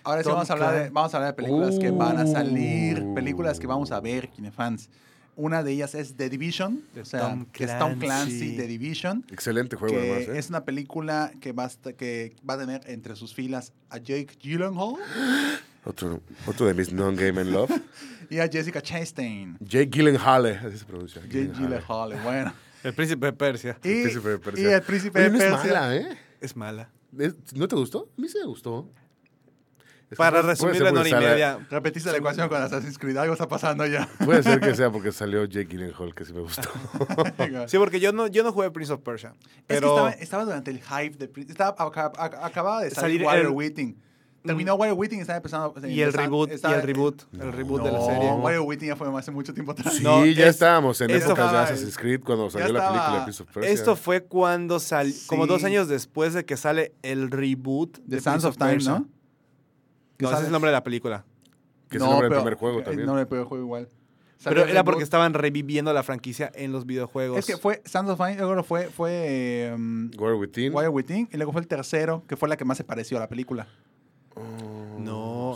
ahora 0.04 0.22
sí 0.22 0.28
vamos 0.30 0.48
a 0.48 0.52
hablar 0.54 0.74
de, 0.74 0.90
vamos 0.90 1.12
a 1.14 1.16
hablar 1.18 1.32
de 1.34 1.42
películas 1.42 1.78
que 1.78 1.90
van 1.90 2.18
a 2.18 2.26
salir, 2.26 3.00
Uh. 3.02 3.14
películas 3.14 3.58
que 3.60 3.66
vamos 3.66 3.92
a 3.92 4.00
ver, 4.00 4.30
kinefans. 4.30 4.88
Una 5.38 5.62
de 5.62 5.72
ellas 5.72 5.94
es 5.94 6.16
The 6.16 6.30
Division, 6.30 6.82
De 6.94 7.02
o 7.02 7.04
sea, 7.04 7.20
Tom 7.28 7.44
que 7.52 7.64
es 7.64 7.78
Tom 7.78 7.98
Clancy. 7.98 8.56
The 8.56 8.66
Division. 8.66 9.22
Excelente 9.30 9.76
juego, 9.76 9.94
que 9.94 10.00
además. 10.00 10.28
¿eh? 10.34 10.38
es 10.38 10.48
una 10.48 10.64
película 10.64 11.30
que 11.42 11.52
va, 11.52 11.64
a 11.66 11.92
que 11.92 12.34
va 12.48 12.54
a 12.54 12.58
tener 12.58 12.80
entre 12.86 13.14
sus 13.16 13.34
filas 13.34 13.74
a 13.90 13.98
Jake 13.98 14.38
Gyllenhaal 14.40 14.94
Otro, 15.86 16.20
otro 16.46 16.66
de 16.66 16.74
mis 16.74 16.92
non-game 16.92 17.40
and 17.40 17.52
love. 17.52 17.70
y 18.30 18.38
a 18.40 18.48
Jessica 18.48 18.80
Chastain. 18.82 19.56
Jake 19.60 19.86
Gyllenhaal, 19.90 20.46
así 20.46 20.78
se 20.78 20.84
pronuncia. 20.84 21.22
Jake 21.22 21.52
Gyllenhaal, 21.56 22.20
bueno. 22.22 22.52
El 22.82 22.92
príncipe 22.94 23.26
de 23.26 23.32
Persia. 23.32 23.76
Y, 23.82 24.02
Príncipe 24.02 24.28
de 24.28 24.38
Persia. 24.38 24.70
y 24.70 24.72
el 24.72 24.82
príncipe 24.82 25.18
Oye, 25.18 25.30
de 25.30 25.38
no 25.38 25.44
es 25.44 25.50
Persia. 25.50 25.72
mala, 25.72 25.96
¿eh? 25.96 26.18
Es 26.40 26.56
mala. 26.56 26.90
¿No 27.54 27.68
te 27.68 27.76
gustó? 27.76 28.10
A 28.16 28.20
mí 28.20 28.28
sí 28.28 28.38
me 28.38 28.46
gustó. 28.46 28.88
Es 30.08 30.16
Para 30.18 30.54
ser 30.54 30.76
en 30.76 30.96
hora 30.96 31.08
y 31.08 31.12
media. 31.14 31.58
Repetiste 31.68 32.12
la 32.12 32.18
ecuación 32.18 32.48
con 32.48 32.62
Assassin's 32.62 32.96
Creed. 32.96 33.16
Algo 33.16 33.32
está 33.32 33.48
pasando 33.48 33.84
ya. 33.86 34.08
Puede 34.24 34.42
ser 34.44 34.60
que 34.60 34.72
sea 34.76 34.90
porque 34.92 35.10
salió 35.10 35.44
Jake 35.46 35.66
Gyllenhaal, 35.66 36.14
que 36.14 36.24
sí 36.24 36.32
me 36.32 36.40
gustó. 36.42 36.68
Sí, 37.66 37.78
porque 37.78 37.98
yo 37.98 38.12
no, 38.12 38.28
yo 38.28 38.44
no 38.44 38.52
jugué 38.52 38.70
Prince 38.70 38.92
of 38.92 39.00
Persia. 39.02 39.32
Es 39.40 39.44
que 39.46 39.62
Pero 39.66 39.88
estaba, 39.88 40.10
estaba 40.12 40.44
durante 40.44 40.70
el 40.70 40.80
hype 40.80 41.16
de 41.16 41.28
Prin- 41.28 41.50
estaba, 41.50 41.70
aca- 41.76 42.12
aca- 42.16 42.46
acababa 42.46 42.82
de 42.82 42.90
salir, 42.90 43.18
Salir 43.20 43.22
Warrior 43.26 43.46
el- 43.46 43.52
Whiting. 43.52 43.96
Terminó 44.46 44.74
Warrior 44.74 44.98
Whiting 44.98 45.18
y 45.18 45.20
estaba 45.22 45.36
empezando. 45.38 45.74
y 45.88 46.00
el 46.00 46.12
reboot, 46.12 46.50
y 46.50 46.66
el 46.72 46.82
reboot, 46.82 47.22
el 47.34 47.52
reboot 47.52 47.82
de 47.82 47.92
la 47.92 47.98
No, 47.98 48.06
serie. 48.06 48.30
Warrior 48.32 48.62
Whiting 48.66 48.88
ya 48.88 48.96
fue 48.96 49.18
hace 49.18 49.30
mucho 49.30 49.52
tiempo 49.52 49.72
atrás. 49.72 49.94
Sí, 49.94 50.02
No, 50.02 50.24
ya 50.24 50.44
es- 50.44 50.54
estábamos 50.54 51.00
en 51.00 51.10
épocas 51.10 51.52
de 51.52 51.58
Assassin's 51.58 51.96
Creed 51.98 52.20
cuando 52.24 52.48
salió 52.50 52.72
la 52.72 52.88
película 52.88 53.16
de 53.18 53.22
Prince 53.24 53.42
of 53.42 53.48
Persia. 53.52 53.72
Esto 53.72 53.96
fue 53.96 54.22
cuando 54.24 54.78
salió, 54.80 55.14
como 55.26 55.46
dos 55.46 55.64
años 55.64 55.88
después 55.88 56.34
de 56.34 56.44
que 56.44 56.56
sale 56.56 56.92
el 57.02 57.30
reboot 57.30 57.94
The 57.98 58.02
de 58.06 58.20
Sands 58.20 58.44
Prince 58.44 58.46
of 58.48 58.56
Time, 58.56 58.70
Persia. 58.72 58.92
¿no? 58.92 59.08
No, 60.18 60.30
ese 60.30 60.40
es 60.40 60.46
el 60.46 60.52
nombre 60.52 60.70
de 60.70 60.76
la 60.76 60.82
película. 60.82 61.24
Que 61.88 61.98
es 61.98 62.02
el 62.02 62.08
nombre 62.08 62.28
del 62.28 62.38
primer 62.38 62.54
juego 62.54 62.78
El 62.78 62.84
también. 62.84 63.06
nombre 63.06 63.20
del 63.20 63.28
primer 63.28 63.44
juego 63.46 63.64
igual. 63.64 63.88
Salió 64.38 64.56
Pero 64.56 64.64
el 64.66 64.70
era 64.72 64.84
porque 64.84 65.02
estaban 65.02 65.32
reviviendo 65.32 65.92
la 65.94 66.02
franquicia 66.02 66.52
en 66.54 66.70
los 66.70 66.84
videojuegos. 66.84 67.38
Es 67.38 67.46
que 67.46 67.56
fue 67.56 67.80
Sands 67.86 68.10
of 68.10 68.18
Time, 68.18 68.36
luego 68.36 68.62
fue, 68.64 68.88
fue 68.88 69.72
um, 69.74 70.10
Warrior 70.18 70.38
Within. 70.40 70.74
Within 70.74 71.28
y 71.32 71.36
luego 71.38 71.52
fue 71.52 71.62
el 71.62 71.66
tercero, 71.66 72.22
que 72.28 72.36
fue 72.36 72.46
la 72.48 72.56
que 72.58 72.64
más 72.66 72.76
se 72.76 72.84
pareció 72.84 73.16
a 73.16 73.20
la 73.20 73.28
película. 73.28 73.66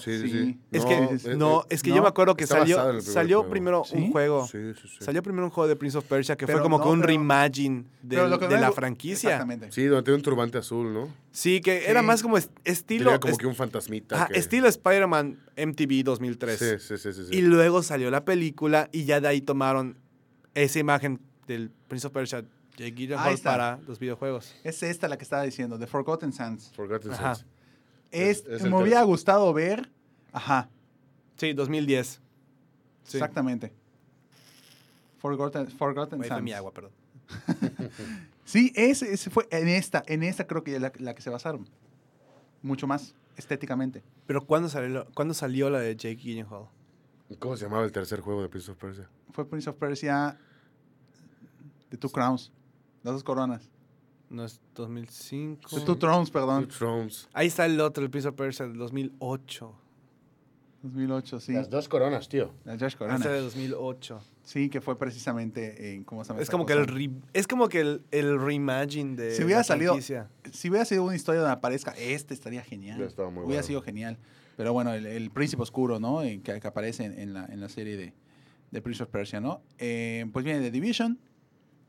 Sí, 0.00 0.28
sí. 0.30 0.58
Es 0.72 0.82
No, 0.82 0.88
que, 0.88 1.00
no, 1.36 1.64
es 1.70 1.82
que 1.82 1.90
no, 1.90 1.96
yo 1.96 2.02
me 2.02 2.08
acuerdo 2.08 2.34
que 2.36 2.46
salió, 2.46 3.00
salió 3.00 3.38
juego. 3.38 3.50
primero 3.50 3.82
¿Sí? 3.84 3.96
un 3.96 4.10
juego. 4.12 4.46
Sí, 4.46 4.58
sí, 4.74 4.88
sí. 4.88 5.04
Salió 5.04 5.22
primero 5.22 5.44
un 5.44 5.50
juego 5.50 5.68
de 5.68 5.76
Prince 5.76 5.98
of 5.98 6.04
Persia 6.06 6.36
que 6.36 6.46
Pero 6.46 6.58
fue 6.58 6.62
como 6.62 6.78
no, 6.78 6.84
que 6.84 6.90
un 6.90 7.00
pero- 7.00 7.06
reimagine 7.08 7.84
del- 8.02 8.30
de 8.30 8.48
no 8.48 8.56
la 8.60 8.68
es- 8.68 8.74
franquicia. 8.74 9.30
Exactamente. 9.30 9.70
Sí, 9.72 9.84
donde 9.84 10.02
tiene 10.04 10.16
un 10.16 10.22
turbante 10.22 10.58
azul, 10.58 10.92
¿no? 10.92 11.08
Sí, 11.32 11.60
que 11.60 11.88
era 11.88 12.02
más 12.02 12.22
como 12.22 12.36
est- 12.38 12.50
estilo. 12.64 13.04
Tenía 13.06 13.20
como 13.20 13.32
est- 13.32 13.40
que 13.40 13.46
un 13.46 13.54
fantasmita. 13.54 14.16
ajá, 14.16 14.26
que- 14.28 14.38
estilo 14.38 14.66
Spider-Man 14.68 15.38
MTV 15.56 16.02
2003. 16.04 16.58
Sí, 16.58 16.66
sí, 16.78 16.96
sí, 16.98 17.12
sí. 17.12 17.26
sí. 17.28 17.36
Y 17.36 17.42
luego 17.42 17.82
salió 17.82 18.10
la 18.10 18.24
película 18.24 18.88
y 18.92 19.04
ya 19.04 19.20
de 19.20 19.28
ahí 19.28 19.40
tomaron 19.40 19.96
esa 20.54 20.78
imagen 20.78 21.20
del 21.46 21.70
Prince 21.88 22.06
of 22.06 22.12
Persia 22.12 22.44
Gyllenhaal 22.76 23.34
está. 23.34 23.50
para 23.50 23.78
los 23.86 23.98
videojuegos. 23.98 24.54
Es 24.64 24.82
esta 24.82 25.06
la 25.06 25.18
que 25.18 25.24
estaba 25.24 25.42
diciendo, 25.42 25.78
The 25.78 25.86
Forgotten 25.86 26.32
Sands. 26.32 26.72
Forgotten 26.74 27.12
Ajá. 27.12 27.34
Sands. 27.34 27.46
Es, 28.10 28.38
Es- 28.46 28.46
es 28.46 28.62
me 28.70 28.76
hubiera 28.82 29.02
gustado 29.02 29.52
ver. 29.52 29.90
Ajá, 30.32 30.68
Sí, 31.36 31.52
2010. 31.54 32.20
Sí. 33.04 33.16
exactamente. 33.16 33.72
Forgotten, 35.18 35.68
Forgotten 35.68 36.22
Sands. 36.24 36.42
mi 36.42 36.52
agua, 36.52 36.72
perdón. 36.72 36.92
Sí, 38.44 38.72
ese, 38.74 39.12
ese 39.12 39.30
fue 39.30 39.46
en 39.52 39.68
esta, 39.68 40.02
en 40.06 40.24
esta 40.24 40.44
creo 40.44 40.64
que 40.64 40.74
es 40.74 40.80
la, 40.82 40.92
la 40.98 41.14
que 41.14 41.22
se 41.22 41.30
basaron. 41.30 41.68
Mucho 42.62 42.88
más 42.88 43.14
estéticamente. 43.36 44.02
Pero 44.26 44.44
¿cuándo 44.44 44.68
salió, 44.68 45.06
¿cuándo 45.14 45.34
salió 45.34 45.70
la 45.70 45.78
de 45.78 45.94
Jake 45.94 46.16
Gyllenhaal? 46.16 46.64
¿Cómo 47.38 47.56
se 47.56 47.64
llamaba 47.66 47.84
el 47.84 47.92
tercer 47.92 48.20
juego 48.20 48.42
de 48.42 48.48
Prince 48.48 48.70
of 48.72 48.76
Persia? 48.76 49.08
Fue 49.32 49.46
Prince 49.48 49.70
of 49.70 49.76
Persia 49.76 50.36
The 51.90 51.96
Two 51.96 52.10
Crowns. 52.10 52.50
Las 53.04 53.14
dos 53.14 53.22
coronas. 53.24 53.70
No 54.30 54.44
es 54.44 54.60
2005. 54.74 55.68
The 55.70 55.80
Two 55.84 55.98
Thrones, 55.98 56.30
perdón. 56.30 56.66
Two 56.68 56.76
Thrones. 56.78 57.28
Ahí 57.32 57.48
está 57.48 57.66
el 57.66 57.80
otro, 57.80 58.02
el 58.04 58.10
Prince 58.10 58.28
of 58.28 58.34
Persia 58.36 58.66
del 58.66 58.78
2008. 58.78 59.74
2008, 60.82 61.40
sí. 61.40 61.52
dos 61.68 61.88
coronas, 61.88 62.28
tío. 62.28 62.54
La 62.64 62.72
Josh 62.74 62.84
Ahí 62.84 62.98
Corona. 62.98 63.16
está 63.16 63.30
de 63.32 63.40
2008. 63.40 64.20
Sí, 64.44 64.70
que 64.70 64.80
fue 64.80 64.96
precisamente 64.98 65.92
en 65.92 66.04
cómo 66.04 66.24
se 66.24 66.28
llama 66.30 66.40
Es 66.40 66.48
como 66.48 66.64
que 66.64 66.72
el 66.72 66.86
re- 66.86 67.10
es 67.34 67.46
como 67.46 67.68
que 67.68 67.80
el, 67.80 68.02
el 68.10 68.40
reimagine 68.40 69.14
de 69.14 69.34
Si 69.34 69.44
hubiera 69.44 69.60
la 69.60 69.64
salido- 69.64 69.92
franquicia. 69.92 70.30
Si 70.52 70.70
hubiera 70.70 70.84
sido 70.86 71.04
una 71.04 71.14
historia 71.16 71.42
donde 71.42 71.52
aparezca 71.52 71.90
este, 71.98 72.32
estaría 72.32 72.62
genial. 72.62 72.96
Hubiera 72.96 73.10
estado 73.10 73.30
muy 73.30 73.40
Hubiera 73.44 73.60
bueno. 73.60 73.66
sido 73.66 73.82
genial. 73.82 74.16
Pero 74.56 74.72
bueno, 74.72 74.94
el, 74.94 75.06
el 75.06 75.30
príncipe 75.30 75.62
oscuro, 75.62 76.00
¿no? 76.00 76.22
En 76.22 76.40
que, 76.42 76.58
que 76.58 76.66
aparece 76.66 77.04
en, 77.04 77.18
en 77.18 77.34
la, 77.34 77.44
en 77.46 77.60
la 77.60 77.68
serie 77.68 77.96
de, 77.98 78.14
de 78.70 78.82
Prince 78.82 79.02
of 79.02 79.10
Persia, 79.10 79.40
¿no? 79.40 79.62
Eh, 79.78 80.24
pues 80.32 80.44
viene 80.44 80.60
The 80.60 80.70
Division. 80.70 81.18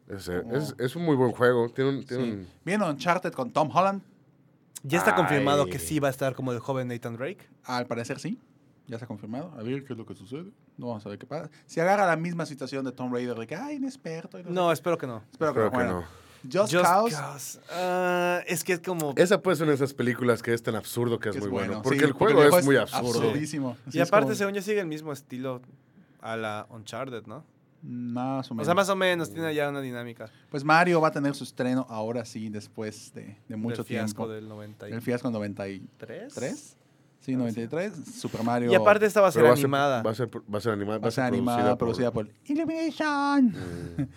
Como- 0.07 0.55
es, 0.55 0.75
es 0.77 0.95
un 0.95 1.03
muy 1.05 1.15
buen 1.15 1.31
juego. 1.31 1.69
Tiene 1.69 1.89
un. 1.91 2.03
Tiene 2.05 2.23
Sí. 2.23 2.31
un- 2.31 2.47
Viene 2.65 2.85
Uncharted 2.89 3.31
con 3.33 3.51
Tom 3.51 3.69
Holland. 3.73 4.01
Ya 4.83 4.97
está 4.97 5.13
confirmado 5.15 5.67
que 5.67 5.77
sí 5.79 5.99
va 5.99 6.07
a 6.07 6.11
estar 6.11 6.33
como 6.35 6.51
el 6.51 6.59
joven 6.59 6.87
Nathan 6.87 7.15
Drake. 7.15 7.47
Al 7.65 7.85
parecer 7.85 8.19
sí. 8.19 8.39
Ya 8.87 8.95
está 8.95 9.05
confirmado. 9.07 9.53
A 9.57 9.61
ver 9.63 9.83
qué 9.85 9.93
es 9.93 9.97
lo 9.99 10.05
que 10.05 10.15
sucede. 10.15 10.51
No 10.77 10.87
vamos 10.87 11.05
a 11.05 11.09
ver 11.09 11.19
qué 11.19 11.27
pasa. 11.27 11.49
Si 11.67 11.79
agarra 11.79 12.05
la 12.07 12.15
misma 12.17 12.45
situación 12.45 12.83
de 12.83 12.91
Tom 12.91 13.13
Raider, 13.13 13.37
de 13.37 13.45
que, 13.47 13.55
ay, 13.55 13.75
inexperto. 13.75 14.39
no 14.43 14.49
No, 14.49 14.71
espero 14.71 14.97
que 14.97 15.05
no. 15.07 15.19
qué". 15.19 15.25
espero 15.33 15.53
que, 15.53 15.59
no. 15.59 15.69
que 15.69 15.75
Bueno, 15.77 16.01
no. 16.01 16.21
Just, 16.51 16.73
Just 16.73 16.83
Cause. 16.85 17.15
Cause. 17.15 17.59
Ah, 17.71 18.41
es 18.47 18.63
que 18.63 18.73
es 18.73 18.79
como... 18.79 19.13
Esa 19.15 19.39
puede 19.43 19.55
ser 19.57 19.65
una 19.65 19.73
de 19.73 19.75
esas 19.75 19.93
películas 19.93 20.41
que 20.41 20.51
es 20.55 20.63
tan 20.63 20.75
absurdo 20.75 21.19
que 21.19 21.29
es, 21.29 21.35
que 21.35 21.41
muy 21.41 21.49
bueno. 21.51 21.83
Porque 21.83 21.99
el 22.03 22.15
porque 22.15 22.33
juego 22.33 22.57
es 22.57 22.65
muy 22.65 22.75
absurdo. 22.77 23.07
Absurdísimo. 23.21 23.77
Y 23.93 23.99
aparte, 23.99 24.25
como- 24.25 24.35
según 24.35 24.55
yo, 24.55 24.61
sigue 24.63 24.79
el 24.81 24.87
mismo 24.87 25.13
estilo 25.13 25.61
a 26.19 26.35
la 26.35 26.65
Uncharted, 26.71 27.27
¿no? 27.27 27.45
Más 27.83 28.49
o 28.49 28.53
O 28.53 28.55
menos. 28.55 28.65
sea, 28.67 28.75
más 28.75 28.89
o 28.89 28.95
menos, 28.95 29.31
tiene 29.33 29.53
ya 29.55 29.69
una 29.69 29.81
dinámica. 29.81 30.29
Pues 30.49 30.63
Mario 30.63 31.01
va 31.01 31.07
a 31.07 31.11
tener 31.11 31.33
su 31.33 31.43
estreno 31.43 31.85
ahora 31.89 32.25
sí, 32.25 32.49
después 32.49 33.11
de, 33.13 33.37
de 33.47 33.55
mucho 33.55 33.77
del 33.77 33.85
fiasco 33.85 34.23
tiempo. 34.23 34.33
del 34.33 34.47
93. 34.47 34.95
El 34.95 35.01
fiasco 35.01 35.27
en 35.27 35.33
93. 35.33 36.77
Sí, 37.21 37.35
93. 37.35 37.93
Super 38.19 38.43
Mario. 38.43 38.71
Y 38.71 38.75
aparte 38.75 39.05
esta 39.05 39.21
va 39.21 39.27
a 39.27 39.31
ser 39.31 39.45
a 39.45 39.51
animada. 39.51 40.01
Va 40.01 40.11
a 40.11 40.15
ser, 40.15 40.27
va 40.29 40.57
a 40.57 40.61
ser 40.61 40.73
animada. 40.73 40.97
va 40.99 41.07
a 41.07 41.11
ser 41.11 41.23
animada, 41.23 41.77
producida 41.77 42.11
por 42.11 42.27
Illumination. 42.45 43.45
Mm. 43.45 44.07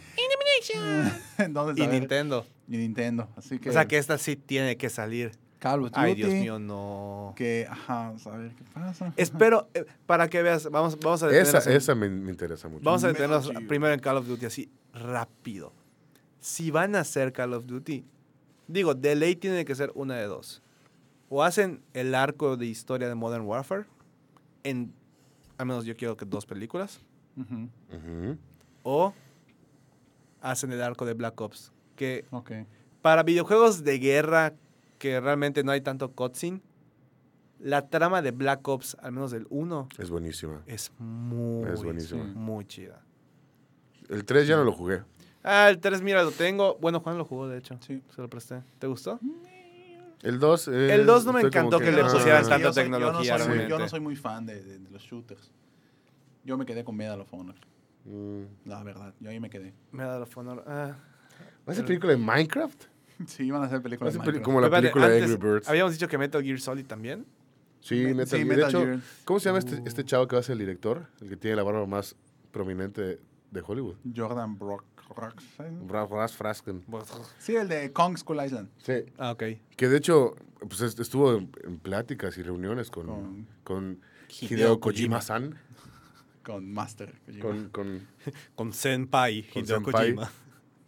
Entonces, 1.39 1.77
y 1.77 1.87
ver, 1.87 2.01
Nintendo. 2.01 2.47
y 2.69 2.77
Nintendo. 2.79 3.29
Así 3.37 3.59
que. 3.59 3.71
O 3.71 3.73
sea, 3.73 3.87
que 3.87 3.99
esta 3.99 4.17
sí 4.19 4.37
tiene 4.37 4.77
que 4.77 4.89
salir. 4.89 5.33
Call 5.65 5.81
of 5.81 5.87
Duty. 5.93 6.01
Ay, 6.01 6.15
Dios 6.15 6.31
mío, 6.35 6.59
no. 6.59 7.33
Que, 7.37 7.67
ajá, 7.71 8.09
a 8.09 8.37
ver 8.37 8.53
qué 8.55 8.65
pasa. 8.75 9.15
Espero, 9.17 9.69
eh, 9.73 9.87
para 10.05 10.29
que 10.29 10.43
veas, 10.43 10.71
vamos, 10.71 10.99
vamos 11.01 11.23
a 11.23 11.27
Esa, 11.29 11.37
detenernos 11.59 11.67
en- 11.69 11.73
esa 11.73 11.95
me, 11.95 12.09
me 12.11 12.31
interesa 12.31 12.69
mucho. 12.69 12.85
Vamos 12.85 13.03
a 13.05 13.09
detenernos 13.09 13.51
primero 13.67 13.95
en 13.95 14.01
Call 14.01 14.19
of 14.19 14.27
Duty, 14.27 14.45
así 14.47 14.71
rápido. 14.93 15.73
Si 16.39 16.71
van 16.71 16.95
a 16.97 17.01
hacer 17.01 17.33
Call 17.33 17.55
of 17.55 17.65
Duty, 17.65 18.05
digo, 18.69 18.95
de 18.95 19.15
ley 19.15 19.37
tiene 19.37 19.65
que 19.65 19.75
ser 19.75 19.91
una 19.95 20.17
de 20.17 20.27
dos. 20.27 20.61
O 21.31 21.43
hacen 21.43 21.81
el 21.95 22.15
arco 22.15 22.59
de 22.59 22.67
historia 22.67 23.09
de 23.09 23.15
Modern 23.15 23.45
Warfare, 23.47 23.87
en, 24.65 24.93
al 25.57 25.65
menos 25.67 25.87
yo 25.87 25.97
quiero 25.97 26.17
que 26.19 26.27
dos 26.27 26.45
películas, 26.45 27.01
o 28.83 29.15
hacen 30.43 30.73
el 30.73 30.83
arco 30.83 31.07
de 31.07 31.15
Black 31.15 31.41
Ops, 31.41 31.73
que 31.97 32.27
Ok. 32.31 32.53
para 33.01 33.23
videojuegos 33.23 33.83
de 33.83 33.99
guerra 33.99 34.53
que 35.05 35.21
realmente 35.21 35.63
no 35.63 35.71
hay 35.71 35.83
tanto 35.83 36.13
cutscene, 36.13 36.63
la 37.61 37.91
trama 37.91 38.23
de 38.23 38.31
Black 38.31 38.67
Ops, 38.67 38.97
al 39.03 39.13
menos 39.13 39.33
del 39.33 39.47
1, 39.51 39.89
Es 39.99 40.09
buenísima. 40.09 40.63
es 40.65 40.91
muy, 40.99 41.69
Es 41.69 41.83
buenísima. 41.83 42.25
muy 42.25 42.65
chida. 42.65 43.03
El 44.09 44.25
3 44.25 44.47
ya 44.49 44.57
no 44.57 44.65
lo 44.65 44.73
jugué. 44.73 45.03
Ah, 45.43 45.69
el 45.69 45.79
3, 45.79 46.01
mira, 46.01 46.23
lo 46.23 46.31
tengo. 46.31 46.79
Bueno, 46.81 47.01
Juan 47.01 47.19
lo 47.19 47.27
jugó, 47.27 47.49
de 47.49 47.59
hecho. 47.59 47.77
Sí. 47.87 48.03
Se 48.17 48.23
lo 48.23 48.31
presté. 48.31 48.63
¿Te 48.79 48.87
gustó? 48.87 49.21
El 50.23 50.39
2. 50.39 50.69
eh, 50.69 50.95
El 50.95 51.05
dos 51.05 51.27
no 51.27 51.35
me 51.35 51.43
encantó 51.43 51.79
que 51.81 51.93
le 51.93 52.01
ah, 52.01 52.09
pusieran 52.11 52.43
Sí, 52.45 52.49
tanta 52.49 52.73
tecnología, 52.73 53.33
Yo 53.33 53.33
no, 53.33 53.39
soy, 53.39 53.47
realmente. 53.49 53.71
yo 53.71 53.79
no 53.79 53.89
soy 53.91 54.01
muy 54.01 54.17
fan 54.17 54.47
de, 54.47 54.63
de- 54.63 54.79
de 54.79 54.91
los 54.91 55.03
shooters. 55.03 55.53
Yo 56.45 56.57
me 56.57 56.65
quedé 56.65 56.83
con 56.83 56.97
Medal 56.97 57.21
of 57.21 57.29
Honor, 57.35 57.57
mm. 58.07 58.43
la 58.65 58.83
verdad. 58.83 59.13
Yo 59.21 59.29
ahí 59.29 59.39
me 59.39 59.51
quedé. 59.51 59.75
Me 59.93 60.03
da 60.05 60.19
la 60.19 60.27
honor. 60.35 60.65
Ah. 60.67 60.97
¿Va 61.69 61.73
a 61.75 61.77
ser 61.77 61.85
película 61.85 62.13
de 62.13 62.19
Minecraft? 62.19 62.94
Sí, 63.27 63.45
iban 63.45 63.63
a 63.63 63.67
hacer 63.67 63.81
películas 63.83 64.17
como 64.43 64.61
la 64.61 64.67
Espérate, 64.67 64.83
película 64.93 65.09
de 65.09 65.23
Angry 65.23 65.37
Birds. 65.37 65.69
Habíamos 65.69 65.93
dicho 65.93 66.09
que 66.09 66.19
Metal 66.19 66.43
Gear 66.43 66.61
Solid 66.61 66.87
también. 66.87 67.25
Sí, 67.81 67.97
Me- 67.97 68.15
Metal 68.15 68.27
sí, 68.29 68.37
Gear. 68.37 68.47
Metal 68.49 68.73
de 68.73 68.79
hecho, 68.79 68.85
Gear. 68.87 69.01
¿cómo 69.25 69.41
se 69.41 69.49
llama 69.49 69.59
este, 69.59 69.75
Uh. 69.77 69.83
este 69.87 70.05
chavo 70.05 70.27
que 70.27 70.37
va 70.37 70.41
a 70.41 70.43
ser 70.43 70.55
el 70.55 70.59
director? 70.61 71.07
El 71.21 71.29
que 71.29 71.37
tiene 71.37 71.57
la 71.57 71.63
barba 71.63 71.87
más 71.87 72.17
prominente 72.51 73.03
de, 73.03 73.21
de 73.51 73.63
Hollywood. 73.67 73.97
Jordan 74.17 74.59
Brock. 74.59 74.85
Ras 75.89 76.35
Frasken. 76.35 76.83
Sí, 77.39 77.55
el 77.57 77.69
de 77.69 77.93
Kong 77.93 78.17
School 78.17 78.43
Island. 78.45 78.71
Sí. 78.79 79.05
Ah, 79.19 79.33
ok. 79.33 79.43
Que 79.77 79.89
de 79.89 79.99
hecho, 79.99 80.35
pues 80.61 80.81
est- 80.81 80.99
estuvo 80.99 81.35
en, 81.37 81.79
pláticas 81.83 82.39
y 82.39 82.43
reuniones 82.43 82.91
con, 82.91 83.07
Con- 83.07 83.47
con 83.65 84.01
Hideo 84.41 84.49
Hideo 84.57 84.81
Kojima. 84.81 85.19
Kojima-san. 85.19 85.59
Con 86.43 86.73
Master. 86.73 87.15
Kojima. 87.27 87.43
Con, 87.43 87.69
con 87.69 88.07
Con 88.55 88.73
Senpai, 88.73 89.43
Con 89.53 89.63
Hideo 89.63 89.77
Senpai. 89.77 90.15
Kojima. 90.15 90.31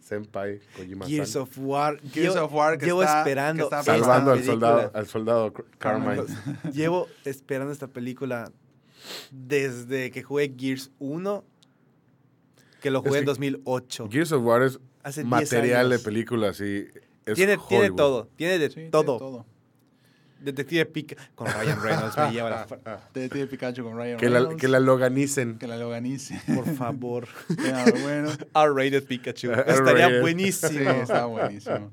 Senpai 0.07 0.59
Kojima-san. 0.75 1.09
Gears 1.11 1.35
of 1.35 1.57
War. 1.57 1.99
Gears 2.01 2.35
Llevo- 2.35 2.45
of 2.45 2.53
War 2.53 2.77
que 2.77 2.85
Llevo 2.85 3.03
está- 3.03 3.19
esperando. 3.19 3.69
que 3.69 3.75
está 3.75 3.83
Salvando 3.83 4.31
al 4.31 4.43
soldado, 4.43 4.91
al 4.93 5.07
soldado 5.07 5.53
Carmine. 5.77 6.23
Llevo 6.73 7.07
esperando 7.25 7.71
esta 7.73 7.87
película 7.87 8.51
desde 9.31 10.11
que 10.11 10.23
jugué 10.23 10.53
Gears 10.57 10.91
1, 10.99 11.43
que 12.81 12.91
lo 12.91 12.99
Es 12.99 13.05
jugué 13.05 13.19
en 13.19 13.25
que 13.25 13.29
2008. 13.31 14.09
Gears 14.11 14.31
of 14.31 14.43
War 14.43 14.61
es 14.63 14.79
Hace 15.03 15.21
10 15.21 15.29
material 15.29 15.89
de 15.89 15.99
película, 15.99 16.53
sí. 16.53 16.87
Es 17.25 17.35
Tiene, 17.35 17.57
tiene 17.69 17.91
todo, 17.91 18.27
tiene 18.35 18.57
de 18.59 18.67
Sí, 18.69 18.75
tiene 18.75 18.89
todo. 18.91 19.45
Detective 20.39 20.85
Pika 20.85 21.15
con 21.35 21.47
Ryan 21.47 21.81
Reynolds 21.81 22.17
me 22.17 22.31
lleva 22.31 22.49
la... 22.49 22.65
Detective 23.13 23.47
Pikachu 23.47 23.83
con 23.83 23.97
Ryan 23.97 24.17
Que 24.17 24.29
la, 24.29 24.39
Reynolds. 24.39 24.61
que 24.61 24.67
la 24.67 24.79
loganicen. 24.79 25.57
que 25.57 25.67
la 25.67 25.77
loganice. 25.77 26.39
Por 26.53 26.65
favor. 26.75 27.27
Bueno. 28.03 28.29
R-rated 28.55 29.03
Pikachu. 29.05 29.51
Estaría 29.51 30.07
Sí, 30.09 30.19
buenísimo. 30.21 30.89
está 30.91 31.25
buenísimo. 31.25 31.91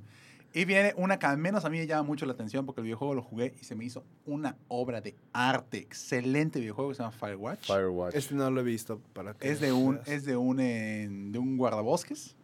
Y 0.57 0.67
viene 0.67 0.95
una 0.97 1.19
que 1.19 1.27
al 1.27 1.37
menos 1.37 1.65
a 1.65 1.71
mí 1.71 1.79
me 1.79 1.87
llama 1.89 2.05
mucho 2.05 2.27
la 2.27 2.33
atención 2.33 2.65
porque 2.65 2.81
el 2.81 2.85
videojuego 2.85 3.15
lo 3.15 3.23
jugué 3.23 3.55
y 3.61 3.65
se 3.65 3.75
me 3.75 3.85
hizo 3.85 4.05
una 4.25 4.57
obra 4.69 5.01
de 5.01 5.17
arte. 5.33 5.79
Excelente 5.79 6.61
videojuego 6.61 6.91
que 6.91 6.95
se 6.97 7.03
llama 7.03 7.11
Firewatch. 7.11 7.67
Firewatch. 7.67 8.15
Este 8.15 8.35
no 8.37 8.49
lo 8.53 8.61
he 8.61 8.65
visto 8.65 9.01
para 9.15 9.35
que 9.35 9.51
Es 9.51 9.61
de 9.61 9.73
un, 9.73 9.97
veas. 9.97 10.09
es 10.09 10.25
de 10.25 10.37
un, 10.37 10.61
eh, 10.61 11.09
de 11.11 11.39
un 11.41 11.57
guardabosques 11.57 12.37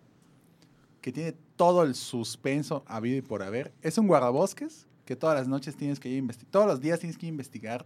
que 1.00 1.12
tiene 1.12 1.34
todo 1.54 1.84
el 1.84 1.94
suspenso 1.94 2.82
habido 2.88 3.16
y 3.18 3.22
por 3.22 3.42
haber. 3.44 3.72
Es 3.80 3.96
un 3.96 4.08
guardabosques 4.08 4.88
que 5.10 5.16
todas 5.16 5.36
las 5.36 5.48
noches 5.48 5.74
tienes 5.74 5.98
que 5.98 6.08
ir 6.08 6.14
a 6.14 6.18
investigar, 6.18 6.52
todos 6.52 6.66
los 6.68 6.80
días 6.80 7.00
tienes 7.00 7.18
que 7.18 7.26
investigar 7.26 7.84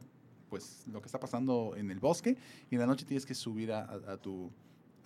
pues 0.50 0.82
lo 0.92 1.00
que 1.00 1.06
está 1.06 1.18
pasando 1.18 1.72
en 1.74 1.90
el 1.90 1.98
bosque 1.98 2.36
y 2.70 2.74
en 2.74 2.80
la 2.82 2.86
noche 2.86 3.06
tienes 3.06 3.24
que 3.24 3.34
subir 3.34 3.72
a, 3.72 3.80
a- 3.80 4.12
a 4.12 4.16
tu 4.18 4.50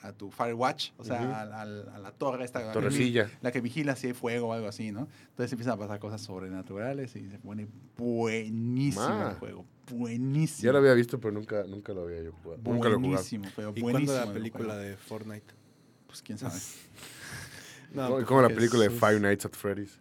a 0.02 0.12
tu 0.12 0.30
Firewatch, 0.30 0.90
o 0.96 1.04
sea, 1.04 1.20
a, 1.20 1.42
a- 1.42 1.62
a 1.62 1.98
la 1.98 2.10
torre 2.12 2.44
esta, 2.44 2.60
la 2.60 2.72
que 2.72 3.28
la 3.40 3.52
que 3.52 3.60
vigila 3.60 3.94
si 3.94 4.08
hay 4.08 4.12
fuego 4.14 4.48
o 4.48 4.52
algo 4.52 4.66
así, 4.66 4.90
¿no? 4.90 5.06
Entonces 5.30 5.52
empiezan 5.52 5.74
a 5.74 5.76
pasar 5.76 6.00
cosas 6.00 6.20
sobrenaturales 6.20 7.14
y 7.14 7.28
se 7.30 7.38
pone 7.38 7.68
buenísimo 7.96 9.08
Ma. 9.08 9.30
el 9.30 9.36
juego, 9.36 9.64
buenísimo. 9.92 10.66
Ya 10.66 10.72
lo 10.72 10.78
había 10.78 10.94
visto, 10.94 11.20
pero 11.20 11.32
nunca, 11.32 11.62
nunca 11.68 11.92
lo 11.92 12.02
había 12.02 12.20
yo 12.22 12.32
jugado. 12.32 12.60
Nunca 12.64 12.88
lo 12.88 12.94
he 12.94 12.96
jugado. 12.96 13.00
buenísimo, 13.10 13.44
pero 13.56 13.72
¿Y 13.76 13.80
buenísimo. 13.80 14.12
cuándo 14.12 14.12
la 14.14 14.24
el 14.24 14.32
película 14.32 14.76
de 14.76 14.96
Fortnite? 14.96 15.54
Pues 16.08 16.20
quién 16.22 16.36
sabe. 16.38 16.58
No, 17.94 18.06
Como- 18.24 18.26
pues, 18.26 18.42
la 18.50 18.54
película 18.56 18.82
de. 18.82 18.90
Five 18.90 19.20
Nights 19.20 19.46
at 19.46 19.52
Freddy's. 19.52 19.98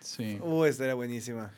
Sí. 0.00 0.38
Uh, 0.42 0.64
estaría 0.64 0.94
buenísima. 0.94 1.50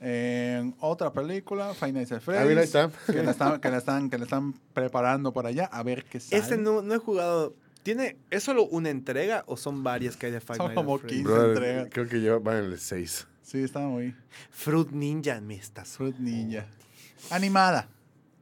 Eh, 0.00 0.58
En 0.60 0.76
otra 0.80 1.12
película, 1.12 1.70
at 1.70 1.76
Ah, 1.80 1.86
mira, 1.88 2.00
ahí 2.00 2.20
Freddy's. 2.20 2.58
está. 2.58 2.90
que, 3.06 3.22
la 3.22 3.30
están, 3.32 3.60
que, 3.60 3.70
la 3.70 3.78
están, 3.78 4.10
que 4.10 4.18
la 4.18 4.24
están 4.24 4.52
preparando 4.72 5.32
por 5.32 5.46
allá, 5.46 5.64
a 5.66 5.82
ver 5.82 6.04
qué 6.04 6.20
sale. 6.20 6.40
Este 6.40 6.56
no, 6.56 6.82
no 6.82 6.94
he 6.94 6.98
jugado. 6.98 7.54
¿Tiene, 7.82 8.16
¿Es 8.30 8.42
solo 8.44 8.64
una 8.66 8.90
entrega 8.90 9.44
o 9.46 9.56
son 9.56 9.82
varias 9.82 10.16
que 10.16 10.26
hay 10.26 10.32
de 10.32 10.40
Five 10.40 10.56
Son 10.58 10.74
como 10.74 10.98
Freddy's? 10.98 11.18
15. 11.18 11.32
Brother, 11.32 11.48
entrega. 11.56 11.88
creo 11.90 12.08
que 12.08 12.22
yo 12.22 12.40
van 12.40 12.56
en 12.58 12.64
el 12.72 12.78
6. 12.78 13.26
Sí, 13.42 13.62
está 13.62 13.80
muy... 13.80 14.14
Fruit 14.50 14.90
Ninja 14.90 15.40
me 15.40 15.54
estás. 15.54 15.96
Fruit 15.96 16.16
Ninja. 16.18 16.66
Animada. 17.30 17.88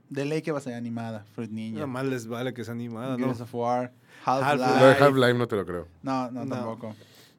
De 0.08 0.24
ley 0.24 0.42
que 0.42 0.52
va 0.52 0.58
a 0.58 0.60
ser 0.60 0.74
animada, 0.74 1.24
Fruit 1.34 1.50
Ninja. 1.50 1.76
Nada 1.76 1.86
más 1.86 2.04
les 2.06 2.26
vale 2.26 2.52
que 2.54 2.64
sea 2.64 2.74
animada, 2.74 3.16
¿no? 3.16 3.24
Gears 3.24 3.40
of 3.40 3.54
War, 3.54 3.92
Half-Life. 4.24 4.64
Half-Life. 5.04 5.32
Lo 5.32 5.38
no 5.38 5.48
te 5.48 5.56
lo 5.56 5.66
creo. 5.66 5.88
No, 6.02 6.30
no, 6.30 6.44
No. 6.44 6.54
tampoco. 6.54 6.94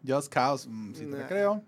Just 0.07 0.31
Cause, 0.31 0.67
mm, 0.69 0.93
sí 0.95 1.05
te 1.05 1.17
la 1.17 1.27
creo. 1.27 1.63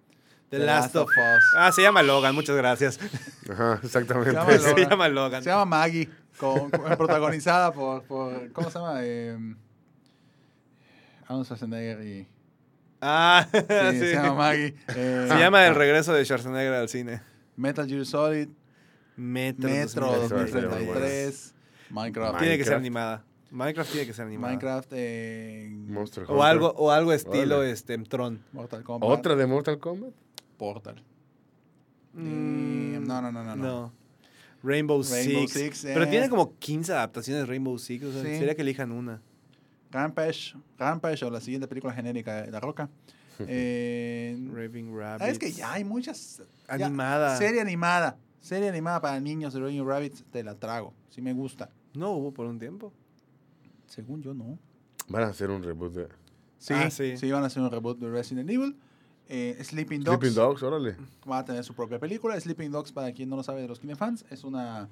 The 0.49 0.59
Last 0.59 0.95
of 0.95 1.09
Us. 1.09 1.43
Ah, 1.55 1.71
se 1.71 1.81
llama 1.81 2.01
Logan, 2.03 2.33
muchas 2.35 2.55
gracias. 2.55 2.99
Ajá, 3.49 3.79
exactamente. 3.83 4.31
Se 4.31 4.35
llama 4.37 4.51
se 4.57 4.69
Logan. 4.69 4.89
llama 4.89 5.07
Logan. 5.09 5.43
Se 5.43 5.49
llama 5.49 5.65
Maggie, 5.65 6.09
con- 6.37 6.71
con- 6.71 6.97
protagonizada 6.97 7.71
por, 7.71 8.03
por- 8.03 8.51
¿Cómo 8.51 8.69
se 8.69 8.79
llama? 8.79 8.99
Eh, 9.03 9.37
Arnold 11.27 11.45
Schwarzenegger 11.45 12.01
y... 12.05 12.27
Ah, 13.01 13.47
Sí, 13.53 13.59
sí. 13.91 13.99
se 13.99 14.13
llama 14.13 14.33
Maggie. 14.33 14.75
Eh, 14.95 15.25
Se 15.29 15.37
llama 15.39 15.65
El 15.67 15.75
regreso 15.75 16.13
de 16.13 16.25
Schwarzenegger 16.25 16.73
al 16.73 16.89
cine. 16.89 17.21
Metal 17.55 17.87
Gear 17.87 18.05
Solid, 18.05 18.49
Metro. 19.15 19.69
Metro 19.69 20.05
2033. 20.07 20.53
2033, 20.57 21.53
Minecraft. 21.91 22.39
Tiene 22.39 22.57
que 22.57 22.63
ser 22.65 22.73
animada. 22.73 23.23
Minecraft 23.51 23.91
tiene 23.91 24.07
que 24.07 24.13
ser 24.13 24.25
animada. 24.25 24.51
Minecraft, 24.51 24.89
eh, 24.93 25.69
Monster 25.71 26.23
O 26.27 26.33
Hunter. 26.33 26.45
algo, 26.45 26.67
o 26.77 26.91
algo 26.91 27.13
estilo 27.13 27.63
este, 27.63 27.97
Tron. 27.99 28.43
Mortal 28.51 28.83
Kombat. 28.83 29.09
¿Otra 29.09 29.35
de 29.35 29.45
Mortal 29.47 29.79
Kombat? 29.79 30.11
Portal. 30.59 31.03
Mm, 32.13 32.95
Eh, 32.95 32.99
no, 33.01 33.21
no, 33.23 33.31
no, 33.31 33.43
no, 33.43 33.55
no. 33.55 33.93
Rainbow, 34.61 35.01
Rainbow 35.01 35.47
Six. 35.47 35.51
Six, 35.53 35.81
Pero 35.85 36.03
eh. 36.03 36.07
tiene 36.07 36.29
como 36.29 36.57
15 36.59 36.91
adaptaciones 36.93 37.43
de 37.43 37.45
Rainbow 37.47 37.77
Six. 37.79 38.03
O 38.05 38.11
sea, 38.11 38.21
Sí. 38.23 38.37
sería 38.37 38.53
que 38.55 38.61
elijan 38.61 38.91
una. 38.91 39.21
Rampage, 39.91 40.53
Rampage 40.77 41.25
o 41.25 41.31
la 41.31 41.41
siguiente 41.41 41.67
película 41.67 41.93
genérica 41.93 42.43
de 42.43 42.51
La 42.51 42.59
Roca. 42.59 42.89
Eh, 43.47 44.37
Raving 44.53 44.93
Rabbit. 44.95 45.27
es 45.29 45.39
que 45.39 45.49
ya 45.51 45.71
hay 45.71 45.85
muchas. 45.85 46.41
ya- 46.67 46.73
Animada. 46.85 47.37
serie 47.37 47.61
animada. 47.61 48.17
Serie 48.41 48.67
animada 48.67 48.99
para 48.99 49.17
niños 49.21 49.53
de 49.53 49.61
Raving 49.61 49.85
Rabbits, 49.87 50.25
te 50.29 50.43
la 50.43 50.55
trago. 50.55 50.93
Sí 51.09 51.21
me 51.21 51.31
gusta. 51.31 51.69
No 51.93 52.11
hubo 52.11 52.33
por 52.33 52.45
un 52.47 52.59
tiempo. 52.59 52.91
Según 53.87 54.21
yo, 54.21 54.33
no. 54.33 54.59
Van 55.07 55.23
a 55.23 55.27
hacer 55.27 55.49
un 55.51 55.63
reboot 55.63 55.93
de 55.93 56.07
Sí, 56.57 56.73
Ah, 56.75 56.89
sí. 56.91 57.15
sí. 57.17 57.31
van 57.31 57.43
a 57.43 57.45
hacer 57.47 57.63
un 57.63 57.71
reboot 57.71 57.97
de 57.99 58.09
Resident 58.09 58.49
Evil. 58.49 58.75
Eh, 59.31 59.55
Sleeping 59.63 60.03
Dogs 60.03 60.17
Sleeping 60.19 60.35
Dogs, 60.35 60.63
órale. 60.63 60.95
va 61.29 61.37
a 61.39 61.45
tener 61.45 61.63
su 61.63 61.73
propia 61.75 61.99
película. 61.99 62.39
Sleeping 62.39 62.71
Dogs, 62.71 62.91
para 62.91 63.11
quien 63.11 63.29
no 63.29 63.35
lo 63.35 63.43
sabe 63.43 63.61
de 63.61 63.67
los 63.67 63.79
Kinefans, 63.79 64.25
es 64.31 64.43
una, 64.43 64.89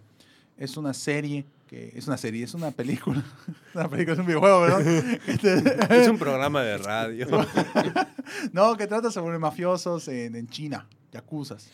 es 0.58 0.78
una 0.78 0.94
serie, 0.94 1.44
que 1.68 1.92
es 1.96 2.06
una 2.08 2.18
serie, 2.18 2.44
es 2.44 2.54
una 2.54 2.70
película. 2.70 3.24
una 3.74 3.90
película, 3.90 4.14
es 4.14 4.20
un 4.20 4.26
videojuego, 4.28 4.62
¿verdad? 4.62 4.82
Este- 5.28 6.02
Es 6.04 6.08
un 6.08 6.20
programa 6.20 6.62
de 6.62 6.78
radio. 6.78 7.28
no, 8.54 8.78
que 8.78 8.86
trata 8.86 9.10
sobre 9.10 9.40
mafiosos 9.40 10.08
en, 10.08 10.36
en 10.36 10.48
China, 10.48 10.88
yakuzas. 11.12 11.68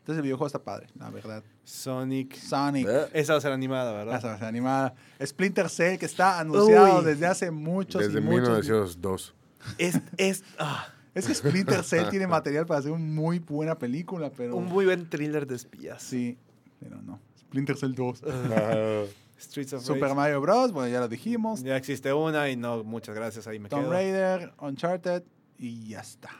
Entonces 0.00 0.16
el 0.18 0.22
videojuego 0.22 0.46
está 0.46 0.58
padre, 0.58 0.88
la 0.98 1.10
verdad. 1.10 1.44
Sonic. 1.64 2.34
Sonic. 2.34 2.88
Eh, 2.88 3.06
Esa 3.12 3.34
va 3.34 3.38
a 3.38 3.42
ser 3.42 3.52
animada, 3.52 3.92
¿verdad? 3.92 4.16
Esa 4.16 4.28
va 4.28 4.34
a 4.34 4.38
ser 4.38 4.48
animada. 4.48 4.94
Splinter 5.24 5.68
Cell, 5.68 5.98
que 5.98 6.06
está 6.06 6.40
anunciado 6.40 7.00
Uy. 7.00 7.04
desde 7.04 7.26
hace 7.26 7.50
muchos 7.50 8.00
Desde 8.02 8.18
y 8.18 8.22
muchos 8.22 8.48
1902. 8.64 9.34
Es, 9.76 10.00
es 10.16 10.44
ah, 10.58 10.88
Es 11.18 11.26
que 11.26 11.34
Splinter 11.34 11.82
Cell 11.84 12.08
tiene 12.10 12.26
material 12.26 12.66
para 12.66 12.80
hacer 12.80 12.92
una 12.92 13.04
muy 13.04 13.38
buena 13.38 13.78
película, 13.78 14.30
pero... 14.30 14.56
un 14.56 14.66
muy 14.66 14.84
buen 14.84 15.08
thriller 15.08 15.46
de 15.46 15.56
espías. 15.56 16.02
Sí, 16.02 16.38
pero 16.80 17.00
no. 17.02 17.20
Splinter 17.38 17.76
Cell 17.76 17.94
2. 17.94 18.22
Ah, 18.26 19.02
Streets 19.40 19.72
of 19.74 19.84
Super 19.84 20.02
Rage. 20.02 20.14
Mario 20.14 20.40
Bros., 20.40 20.72
bueno, 20.72 20.88
ya 20.88 21.00
lo 21.00 21.08
dijimos. 21.08 21.62
Ya 21.62 21.76
existe 21.76 22.12
una 22.12 22.50
y 22.50 22.56
no, 22.56 22.82
muchas 22.84 23.14
gracias, 23.14 23.46
ahí 23.46 23.58
me 23.58 23.68
Tomb 23.68 23.82
quedo. 23.82 23.92
Raider, 23.92 24.52
Uncharted 24.60 25.22
y 25.58 25.86
ya 25.88 26.00
está. 26.00 26.30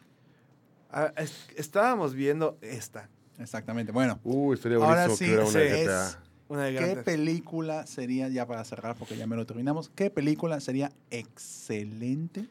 Ah, 0.91 1.13
es- 1.17 1.47
estábamos 1.57 2.15
viendo 2.15 2.59
esta. 2.61 3.09
Exactamente. 3.39 3.93
Bueno, 3.93 4.19
uh, 4.25 4.53
estaría 4.53 4.79
Ahora 4.79 5.09
sí, 5.11 5.31
una 5.33 5.47
sí, 5.47 5.59
GTA. 5.59 6.07
es- 6.09 6.19
Una 6.49 6.65
de 6.65 6.75
¿qué 6.77 6.97
película 6.97 7.87
sería, 7.87 8.29
ya 8.29 8.47
para 8.47 8.65
cerrar 8.65 8.97
porque 8.97 9.17
ya 9.17 9.27
me 9.27 9.37
lo 9.37 9.47
terminamos, 9.47 9.91
qué 9.95 10.11
película 10.11 10.59
sería 10.61 10.91
excelente? 11.11 12.49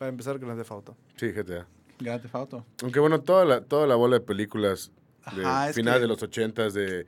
Para 0.00 0.08
empezar 0.08 0.38
con 0.40 0.48
las 0.48 0.56
de 0.56 0.64
Fauto. 0.64 0.96
Sí, 1.16 1.30
GTA. 1.30 1.66
Grand 1.98 2.22
Theft 2.22 2.34
Auto. 2.34 2.64
Aunque 2.82 3.00
bueno, 3.00 3.20
toda 3.20 3.44
la, 3.44 3.60
toda 3.60 3.86
la 3.86 3.96
bola 3.96 4.18
de 4.18 4.24
películas 4.24 4.90
de 5.36 5.44
Ajá, 5.44 5.70
final 5.74 5.96
que- 5.96 6.00
de 6.00 6.06
los 6.08 6.22
ochentas 6.22 6.72
de 6.72 7.04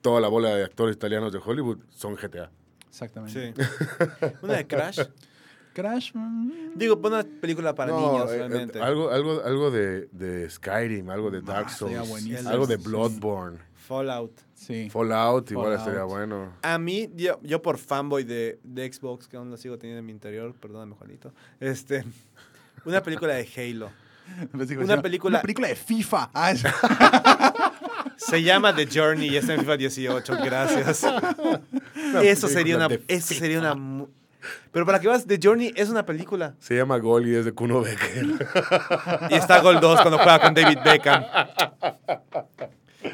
toda 0.00 0.20
la 0.20 0.26
bola 0.26 0.52
de 0.56 0.64
actores 0.64 0.96
italianos 0.96 1.32
de 1.32 1.38
Hollywood 1.38 1.78
son 1.90 2.16
GTA. 2.16 2.50
Exactamente. 2.88 3.54
Sí. 3.54 3.62
una 4.42 4.54
de 4.54 4.66
Crash. 4.66 4.98
Crash. 5.74 6.10
mm, 6.12 6.72
Digo, 6.74 7.00
pon 7.00 7.12
una 7.12 7.22
película 7.22 7.72
para 7.76 7.92
No, 7.92 8.00
niños, 8.00 8.32
eh, 8.32 8.34
eh, 8.34 8.38
realmente. 8.38 8.80
algo 8.80 9.10
algo, 9.10 9.40
algo 9.44 9.70
de, 9.70 10.06
de 10.10 10.50
Skyrim, 10.50 11.08
algo 11.10 11.30
de 11.30 11.40
Dark 11.40 11.66
Ah, 11.68 11.72
sería 11.72 12.04
Souls, 12.04 12.46
algo 12.48 12.66
de 12.66 12.78
Sí. 12.78 12.82
Bloodborne, 12.82 13.60
Fallout. 13.88 14.32
Sí. 14.54 14.90
Fallout, 14.90 15.50
igual 15.50 15.64
Fallout. 15.66 15.80
estaría 15.80 16.04
bueno. 16.04 16.52
A 16.62 16.78
mí, 16.78 17.08
yo, 17.16 17.40
yo 17.42 17.62
por 17.62 17.78
fanboy 17.78 18.22
de, 18.24 18.60
de 18.62 18.92
Xbox, 18.92 19.26
que 19.28 19.36
aún 19.38 19.50
lo 19.50 19.56
sigo 19.56 19.78
teniendo 19.78 20.00
en 20.00 20.06
mi 20.06 20.12
interior, 20.12 20.54
perdóname, 20.60 20.94
Juanito. 20.94 21.32
Este, 21.58 22.04
una 22.84 23.02
película 23.02 23.32
de 23.34 23.48
Halo. 23.56 23.90
Una 24.52 25.00
película- 25.00 25.28
Una 25.38 25.40
película 25.40 25.68
de 25.68 25.74
FIFA. 25.74 26.30
Ah, 26.34 26.52
Se 28.18 28.42
llama 28.42 28.74
The 28.74 28.86
Journey 28.92 29.28
y 29.30 29.36
está 29.38 29.54
en 29.54 29.60
FIFA 29.60 29.76
18, 29.78 30.36
gracias. 30.44 31.04
Eso 32.22 32.48
sería 32.48 32.76
una, 32.76 32.88
eso 33.08 33.32
sería 33.34 33.58
una 33.58 34.06
Pero 34.70 34.84
para 34.84 35.00
que 35.00 35.08
vas, 35.08 35.26
The 35.26 35.38
Journey 35.42 35.72
es 35.76 35.88
una 35.88 36.04
película. 36.04 36.54
Se 36.58 36.76
llama 36.76 36.98
Gol 36.98 37.26
y 37.26 37.36
es 37.36 37.44
de 37.46 37.52
Kuno 37.52 37.80
Becker. 37.80 38.26
Y 39.30 39.34
está 39.34 39.60
Gol 39.62 39.80
2 39.80 40.00
cuando 40.02 40.18
juega 40.18 40.40
con 40.40 40.52
David 40.52 40.78
Beckham. 40.84 41.24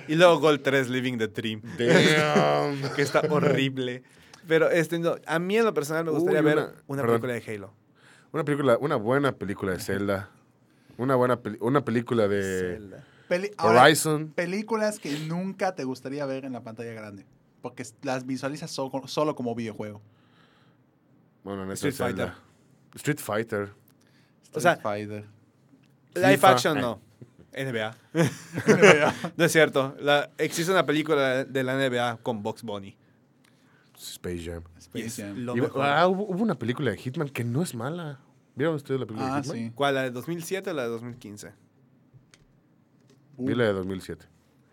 Y 0.09 0.15
luego 0.17 0.39
Gol 0.41 0.61
3, 0.61 0.89
Living 0.91 1.19
the 1.19 1.29
Dream. 1.29 1.61
Damn. 1.79 2.93
Que 2.97 3.03
está 3.03 3.21
horrible. 3.31 4.03
Pero 4.47 4.71
este, 4.71 4.99
no, 4.99 5.17
a 5.27 5.39
mí 5.39 5.57
en 5.57 5.65
lo 5.65 5.73
personal 5.73 6.05
me 6.05 6.11
gustaría 6.11 6.41
Uy, 6.41 6.45
ver 6.47 6.59
una- 6.87 7.03
perdón. 7.03 7.21
película 7.21 7.33
de 7.35 7.55
Halo. 7.55 7.75
Una 8.33 8.45
película, 8.45 8.79
una 8.79 8.97
buena 8.97 9.33
película 9.33 9.73
de 9.73 9.79
Zelda. 9.81 10.31
Una 10.99 11.15
buena 11.15 11.41
peli- 11.41 11.59
una 11.61 11.85
película 11.85 12.29
de 12.29 12.43
Zelda. 12.43 13.05
Peli- 13.29 13.51
ahora, 13.57 13.83
Horizon. 13.83 14.33
películas 14.35 14.99
que 14.99 15.19
nunca 15.21 15.75
te 15.75 15.85
gustaría 15.85 16.27
ver 16.27 16.45
en 16.45 16.53
la 16.53 16.63
pantalla 16.63 16.93
grande. 16.93 17.25
Porque 17.63 17.85
las 18.03 18.27
visualizas 18.27 18.71
so- 18.71 18.91
solo 19.07 19.35
como 19.35 19.55
videojuego. 19.55 20.03
Bueno, 21.43 21.65
en 21.65 21.71
Street 21.73 21.95
Zelda. 21.95 22.37
Street 22.95 23.19
Fighter. 23.19 23.71
O 24.53 24.61
sea, 24.61 24.73
Street 24.75 24.83
Fighter. 24.83 25.25
Live 26.15 26.29
FIFA. 26.37 26.51
action 26.51 26.81
no. 26.81 27.01
NBA. 27.57 27.97
no 29.37 29.45
es 29.45 29.53
cierto. 29.53 29.97
La, 30.01 30.31
existe 30.39 30.71
una 30.73 30.85
película 30.87 31.45
de 31.45 31.65
la 31.65 31.75
NBA 31.77 32.19
con 32.23 32.43
Box 32.43 32.63
Bunny. 32.63 32.97
Space 33.97 34.43
Jam. 34.45 34.63
Space 34.79 35.23
Jam. 35.23 35.39
lo 35.39 35.57
Y- 35.57 35.63
ah, 35.81 36.07
hubo, 36.09 36.25
hubo 36.25 36.43
una 36.43 36.59
película 36.59 36.91
de 36.91 36.97
Hitman 36.99 37.29
que 37.29 37.45
no 37.45 37.63
es 37.63 37.75
mala. 37.75 38.21
¿Vieron 38.57 38.75
ustedes 38.77 39.01
la 39.01 39.07
película 39.07 39.35
Ah, 39.35 39.41
de 39.41 39.43
Hitman? 39.43 39.57
sí. 39.59 39.73
¿Cuál? 39.75 39.95
¿La 39.95 40.03
de 40.03 40.11
2007 40.11 40.71
o 40.71 40.75
la 40.75 40.83
de 40.83 40.89
2015? 40.89 41.53
Vi 43.39 43.55
la 43.55 43.65
de 43.65 43.73
2007. 43.73 44.27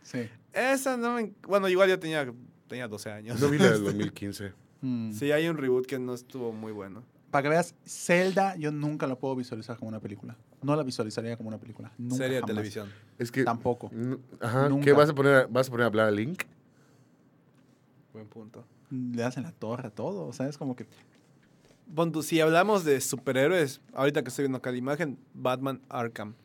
Sí. 0.03 0.29
Esa 0.53 0.97
no 0.97 1.13
me... 1.15 1.33
Bueno, 1.47 1.67
igual 1.69 1.89
yo 1.89 1.97
tenía, 1.99 2.31
tenía 2.67 2.87
12 2.87 3.11
años. 3.11 3.39
No 3.39 3.49
vi 3.49 3.57
la 3.57 3.71
del 3.71 3.83
2015. 3.85 4.53
Mm. 4.81 5.11
Sí, 5.13 5.31
hay 5.31 5.47
un 5.47 5.57
reboot 5.57 5.85
que 5.85 5.97
no 5.99 6.13
estuvo 6.13 6.51
muy 6.51 6.71
bueno. 6.71 7.03
Para 7.31 7.43
que 7.43 7.49
veas, 7.49 7.75
Zelda 7.85 8.55
yo 8.57 8.71
nunca 8.71 9.07
la 9.07 9.15
puedo 9.15 9.35
visualizar 9.35 9.77
como 9.77 9.89
una 9.89 9.99
película. 9.99 10.35
No 10.63 10.75
la 10.75 10.83
visualizaría 10.83 11.35
como 11.37 11.49
una 11.49 11.57
película. 11.57 11.91
Nunca, 11.97 12.15
Serie 12.17 12.35
de 12.35 12.41
jamás. 12.41 12.47
televisión. 12.55 12.89
Es 13.17 13.31
que. 13.31 13.43
Tampoco. 13.43 13.89
Ajá. 14.39 14.69
Nunca. 14.69 14.85
¿Qué 14.85 14.93
vas 14.93 15.09
a 15.09 15.13
poner? 15.15 15.33
a- 15.35 15.47
¿Vas 15.47 15.67
a 15.67 15.71
poner 15.71 15.83
a 15.83 15.87
hablar 15.87 16.07
a 16.07 16.11
Link? 16.11 16.43
Buen 18.13 18.27
punto. 18.27 18.65
Le 18.89 19.23
hacen 19.23 19.43
la 19.43 19.51
torre 19.51 19.87
a 19.87 19.91
todo. 19.91 20.25
O 20.27 20.33
sea, 20.33 20.47
es 20.47 20.57
como 20.57 20.75
que... 20.75 20.85
Si 22.23 22.39
hablamos 22.39 22.83
de 22.85 23.01
superhéroes, 23.01 23.81
ahorita 23.93 24.21
que 24.23 24.29
estoy 24.29 24.43
viendo 24.43 24.57
acá 24.59 24.71
la 24.71 24.77
imagen, 24.77 25.17
Batman 25.33 25.81
Arkham. 25.89 26.35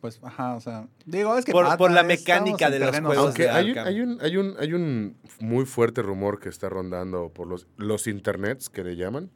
Pues, 0.00 0.20
ajá, 0.22 0.54
o 0.56 0.60
sea... 0.60 0.86
Digo, 1.06 1.36
es 1.36 1.44
que... 1.44 1.52
Por- 1.52 1.76
por 1.76 1.90
la 1.90 2.02
mecánica 2.02 2.70
de 2.70 2.78
los 2.78 2.90
juegos 3.00 3.16
Aunque 3.18 3.44
de 3.44 3.50
hay 3.50 3.70
un, 3.72 3.78
hay, 3.78 4.00
un, 4.00 4.18
hay, 4.20 4.36
un, 4.36 4.54
hay 4.58 4.72
un 4.74 5.16
muy 5.40 5.64
fuerte 5.64 6.02
rumor 6.02 6.38
que 6.38 6.48
está 6.48 6.68
rondando 6.68 7.30
por 7.30 7.46
los, 7.48 7.66
los 7.76 8.06
internets, 8.06 8.68
que 8.68 8.84
le 8.84 8.96
llaman, 8.96 9.30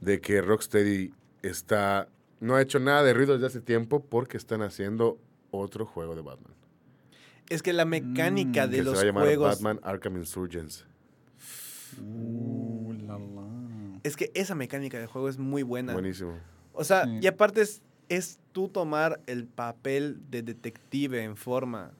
de 0.00 0.20
que 0.20 0.42
Rocksteady 0.42 1.12
está, 1.42 2.08
no 2.40 2.54
ha 2.54 2.62
hecho 2.62 2.78
nada 2.78 3.02
de 3.02 3.12
ruido 3.14 3.34
desde 3.34 3.46
hace 3.46 3.60
tiempo 3.60 4.04
porque 4.04 4.36
están 4.36 4.62
haciendo 4.62 5.18
otro 5.50 5.86
juego 5.86 6.14
de 6.14 6.22
Batman. 6.22 6.54
Es 7.48 7.62
que 7.62 7.72
la 7.72 7.84
mecánica 7.84 8.66
Mm, 8.66 8.70
de 8.70 8.76
que 8.76 8.82
se 8.82 8.84
los 8.84 8.96
va 8.96 9.00
a 9.00 9.04
llamar 9.04 9.24
juegos... 9.24 9.50
Batman 9.56 9.80
Arkham 9.82 10.16
Insurgents. 10.18 10.86
Uh, 12.00 12.92
la, 13.06 13.18
la. 13.18 14.00
Es 14.02 14.16
que 14.16 14.30
esa 14.34 14.54
mecánica 14.54 14.98
de 14.98 15.06
juego 15.06 15.28
es 15.28 15.38
muy 15.38 15.62
buena. 15.62 15.92
Buenísimo. 15.94 16.34
O 16.72 16.84
sea, 16.84 17.04
Sí. 17.04 17.18
y 17.22 17.26
aparte 17.26 17.62
es, 17.62 17.82
es 18.08 18.38
tú 18.52 18.68
tomar 18.68 19.20
el 19.26 19.46
papel 19.46 20.20
de 20.30 20.42
detective 20.42 21.22
en 21.24 21.36
forma. 21.36 21.92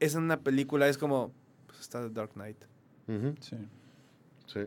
es 0.00 0.14
una 0.14 0.38
película, 0.40 0.88
es 0.88 0.98
como, 0.98 1.32
pues 1.66 1.80
está 1.80 2.00
The 2.02 2.10
Dark 2.10 2.32
Knight. 2.34 2.58
Sí. 3.40 3.56
Sí. 4.46 4.60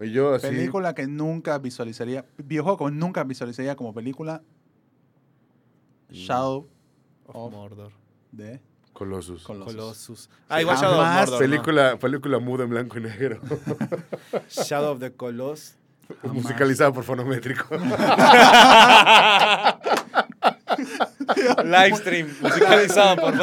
Yo 0.00 0.34
así. 0.34 0.46
Película 0.46 0.94
que 0.94 1.06
nunca 1.06 1.58
visualizaría, 1.58 2.24
videojuego 2.38 2.86
que 2.86 2.92
nunca 2.92 3.22
visualizaría 3.24 3.76
como 3.76 3.92
película. 3.92 4.42
Shadow 6.10 6.68
Of 7.26 7.36
Of- 7.36 7.52
Mordor. 7.52 7.92
de 8.32 8.60
Colossus. 8.92 9.42
Colossus. 9.44 9.74
Colossus. 9.74 10.30
Ah, 10.48 10.60
igual 10.60 10.76
Shadow 10.76 11.00
of 11.00 11.06
Mordor. 11.06 11.32
¿no? 11.32 11.38
película, 11.38 11.96
película 11.98 12.38
muda 12.38 12.64
en 12.64 12.70
blanco 12.70 12.98
y 12.98 13.02
negro. 13.02 13.40
Shadow 14.48 14.92
of 14.92 15.00
the 15.00 15.12
Colossus. 15.12 15.76
Musicalizada 16.24 16.92
por 16.92 17.04
fonométrico. 17.04 17.68
Livestream. 21.64 22.28
Musicalizado 22.40 23.16
por. 23.16 23.34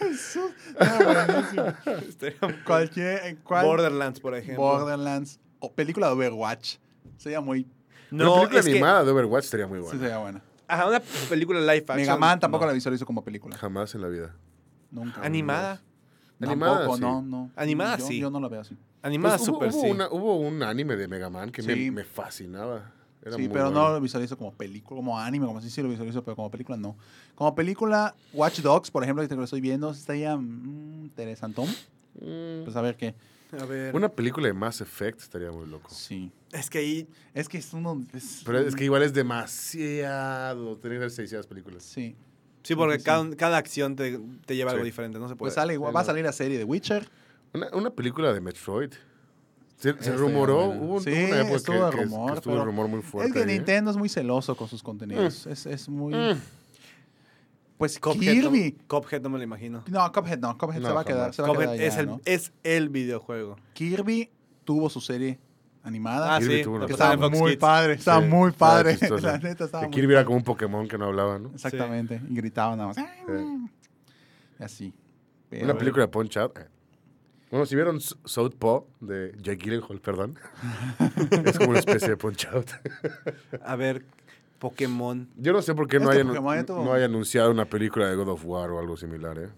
Estaría- 0.00 0.54
Cualquier, 2.66 3.20
eh, 3.26 3.36
cual- 3.42 3.66
Borderlands, 3.66 4.20
por 4.20 4.34
ejemplo. 4.34 4.62
Borderlands 4.64 5.40
o 5.60 5.72
película 5.72 6.06
de 6.08 6.12
Overwatch. 6.14 6.76
Sería 7.16 7.40
muy. 7.40 7.66
Una 8.10 8.24
No, 8.24 8.34
película 8.36 8.60
es 8.60 8.66
que... 8.66 8.72
animada 8.72 9.04
de 9.04 9.10
Overwatch 9.10 9.44
estaría 9.44 9.66
muy 9.66 9.78
Sí, 9.78 9.84
buena. 9.84 10.00
sería 10.00 10.18
buena. 10.18 10.42
Ajá, 10.68 10.88
una 10.88 11.00
película 11.28 11.60
live 11.60 11.76
action. 11.78 11.96
Mega 11.96 12.16
Man 12.16 12.40
tampoco 12.40 12.64
no. 12.64 12.68
la 12.68 12.74
visualizo 12.74 13.06
como 13.06 13.22
película. 13.24 13.56
Jamás 13.56 13.94
en 13.94 14.02
la 14.02 14.08
vida. 14.08 14.34
Nunca. 14.90 15.20
Animada. 15.22 15.80
Animada, 16.40 16.74
Tampoco, 16.78 16.96
sí. 16.96 17.00
no, 17.02 17.22
no. 17.22 17.50
Animada, 17.56 17.96
yo, 17.96 18.06
sí. 18.06 18.18
Yo 18.20 18.30
no 18.30 18.40
la 18.40 18.48
veo 18.48 18.60
así. 18.60 18.76
Animada 19.02 19.38
Pues 19.38 19.48
hubo 19.48 19.70
sí. 19.70 19.90
una- 19.90 20.08
hubo 20.10 20.36
un 20.36 20.62
anime 20.62 20.96
de 20.96 21.08
Mega 21.08 21.30
Man 21.30 21.50
que 21.50 21.62
me- 21.62 21.74
Sí. 21.74 21.90
me, 21.90 22.04
fascinaba. 22.04 22.92
Era 23.26 23.36
sí, 23.36 23.42
muy 23.42 23.48
pero 23.50 23.64
bueno. 23.66 23.82
no 23.88 23.94
lo 23.94 24.00
visualizo 24.00 24.38
como 24.38 24.52
película, 24.54 24.96
como 24.98 25.18
anime, 25.18 25.46
como 25.46 25.58
así 25.58 25.68
sí 25.68 25.82
lo 25.82 25.88
visualizo, 25.88 26.22
pero 26.22 26.36
como 26.36 26.50
película 26.50 26.78
no. 26.78 26.96
Como 27.34 27.54
película, 27.54 28.14
Watch 28.32 28.60
Dogs, 28.60 28.90
por 28.90 29.02
ejemplo, 29.02 29.26
que 29.26 29.34
lo 29.34 29.42
estoy 29.44 29.60
viendo, 29.60 29.90
estaría 29.90 30.36
mm, 30.36 31.04
interesantón. 31.06 31.66
Mm, 32.20 32.64
Pues 32.64 32.76
a 32.76 32.80
ver 32.82 32.96
qué. 32.96 33.14
A 33.60 33.64
ver. 33.64 33.94
Una 33.94 34.08
película 34.08 34.46
de 34.46 34.52
Mass 34.52 34.80
Effect 34.80 35.20
estaría 35.20 35.50
muy 35.50 35.66
loco. 35.66 35.88
Sí. 35.90 36.30
Es 36.52 36.68
que 36.70 36.78
ahí. 36.78 37.08
Es 37.34 37.48
que 37.48 37.58
es 37.58 37.72
uno. 37.72 38.02
es- 38.12 38.42
Pero 38.44 38.58
es 38.60 38.74
que 38.74 38.84
igual 38.84 39.02
es 39.02 39.12
demasiado. 39.12 40.76
Tener 40.78 40.96
que 40.96 41.00
ver 41.00 41.10
600 41.10 41.46
películas. 41.46 41.82
Sí. 41.82 42.16
Sí, 42.62 42.74
porque 42.74 42.98
sí. 42.98 43.04
cada, 43.04 43.36
cada 43.36 43.56
acción 43.58 43.94
te, 43.94 44.18
te 44.44 44.56
lleva 44.56 44.72
algo 44.72 44.84
diferente. 44.84 45.18
No 45.18 45.28
se 45.28 45.36
puede. 45.36 45.48
Pues 45.50 45.54
sale, 45.54 45.74
igual- 45.74 45.94
va 45.94 46.00
a 46.00 46.04
salir 46.04 46.24
la 46.24 46.32
serie 46.32 46.58
de 46.58 46.64
Witcher. 46.64 47.08
Una, 47.54 47.68
una 47.72 47.90
película 47.90 48.32
de 48.32 48.40
Metroid. 48.40 48.92
Se, 49.76 49.82
se 49.82 49.98
Estaría 49.98 50.16
rumoró, 50.16 50.64
hubo 50.70 51.00
Sí, 51.00 51.10
hubo 51.10 51.26
una 51.28 51.40
época 51.42 51.56
estuvo 51.56 51.84
de 51.84 51.90
que, 51.90 52.02
rumor, 52.04 52.30
que 52.32 52.36
estuvo 52.38 52.64
rumor 52.64 52.88
muy 52.88 53.02
fuerte. 53.02 53.28
Es 53.28 53.32
que 53.34 53.38
ahí, 53.40 53.56
¿eh? 53.56 53.58
Nintendo 53.58 53.90
es 53.90 53.96
muy 53.96 54.08
celoso 54.08 54.56
con 54.56 54.68
sus 54.68 54.82
contenidos. 54.82 55.46
Es, 55.46 55.66
es 55.66 55.88
muy. 55.88 56.14
Mm. 56.14 56.40
Pues 57.78 57.98
Cuphead, 58.00 58.34
no- 58.36 58.50
Kirby. 58.50 58.72
Cuphead 58.88 59.20
no 59.20 59.28
me 59.28 59.36
lo 59.38 59.44
imagino. 59.44 59.84
No, 59.88 60.10
Cuphead 60.10 60.38
no. 60.38 60.56
Cuphead 60.56 60.80
No, 60.80 60.88
se 60.88 60.94
va 60.94 61.00
a 61.02 61.04
quedar. 61.04 61.34
Se 61.34 61.42
va 61.42 61.48
a 61.48 61.50
Cuphead 61.50 61.72
quedar 61.72 61.82
es, 61.86 61.96
el, 61.98 62.06
¿no? 62.06 62.20
es 62.24 62.52
el 62.62 62.88
videojuego. 62.88 63.56
Kirby 63.74 64.30
tuvo 64.64 64.88
su 64.88 65.02
serie 65.02 65.38
animada. 65.82 66.34
Ah, 66.34 66.38
Kirby 66.38 66.56
sí. 66.56 66.62
tuvo 66.62 66.76
una 66.76 66.86
que 66.86 66.92
estaba 66.94 67.18
Fox 67.18 67.38
muy 67.38 67.50
Kids. 67.50 67.60
padre. 67.60 67.92
Estaba 67.92 68.22
Sí, 68.22 68.28
muy 68.28 68.50
padre. 68.52 68.98
La 69.22 69.36
neta 69.38 69.64
estaba 69.66 69.82
Que 69.82 69.88
muy 69.88 69.94
Kirby 69.94 70.14
era 70.14 70.24
como 70.24 70.38
un 70.38 70.42
Pokémon 70.44 70.88
que 70.88 70.96
no 70.96 71.04
hablaba, 71.04 71.38
¿no? 71.38 71.50
Exactamente. 71.50 72.18
Y 72.30 72.34
gritaba 72.34 72.74
nada 72.76 72.88
más. 72.88 72.96
Y 74.58 74.62
así. 74.62 74.94
Pero- 75.50 75.64
Una 75.66 75.76
película 75.76 76.06
de 76.06 76.08
Punch 76.08 76.38
Out. 76.38 76.58
Bueno, 77.50 77.64
si 77.66 77.74
vieron 77.76 78.00
Southpaw 78.00 78.86
de 79.00 79.32
Jake 79.40 79.56
Gyllenhaal, 79.64 80.00
perdón. 80.00 80.38
es 81.44 81.58
como 81.58 81.70
una 81.70 81.78
especie 81.78 82.08
de 82.08 82.16
Punch 82.16 82.46
Out. 82.46 82.70
A 83.62 83.76
ver, 83.76 84.04
Pokémon. 84.58 85.28
Yo 85.36 85.52
no 85.52 85.62
sé 85.62 85.74
por 85.74 85.86
qué 85.86 86.00
no 86.00 86.10
que 86.10 86.16
haya, 86.16 86.24
Pokémon 86.26 86.56
ya 86.56 86.66
tuvo- 86.66 86.84
no 86.84 86.92
haya 86.92 87.04
anunciado 87.04 87.50
una 87.50 87.64
película 87.66 88.08
de 88.08 88.16
God 88.16 88.28
of 88.30 88.44
War 88.44 88.70
o 88.70 88.78
algo 88.80 88.96
similar, 88.96 89.38
¿eh? 89.38 89.48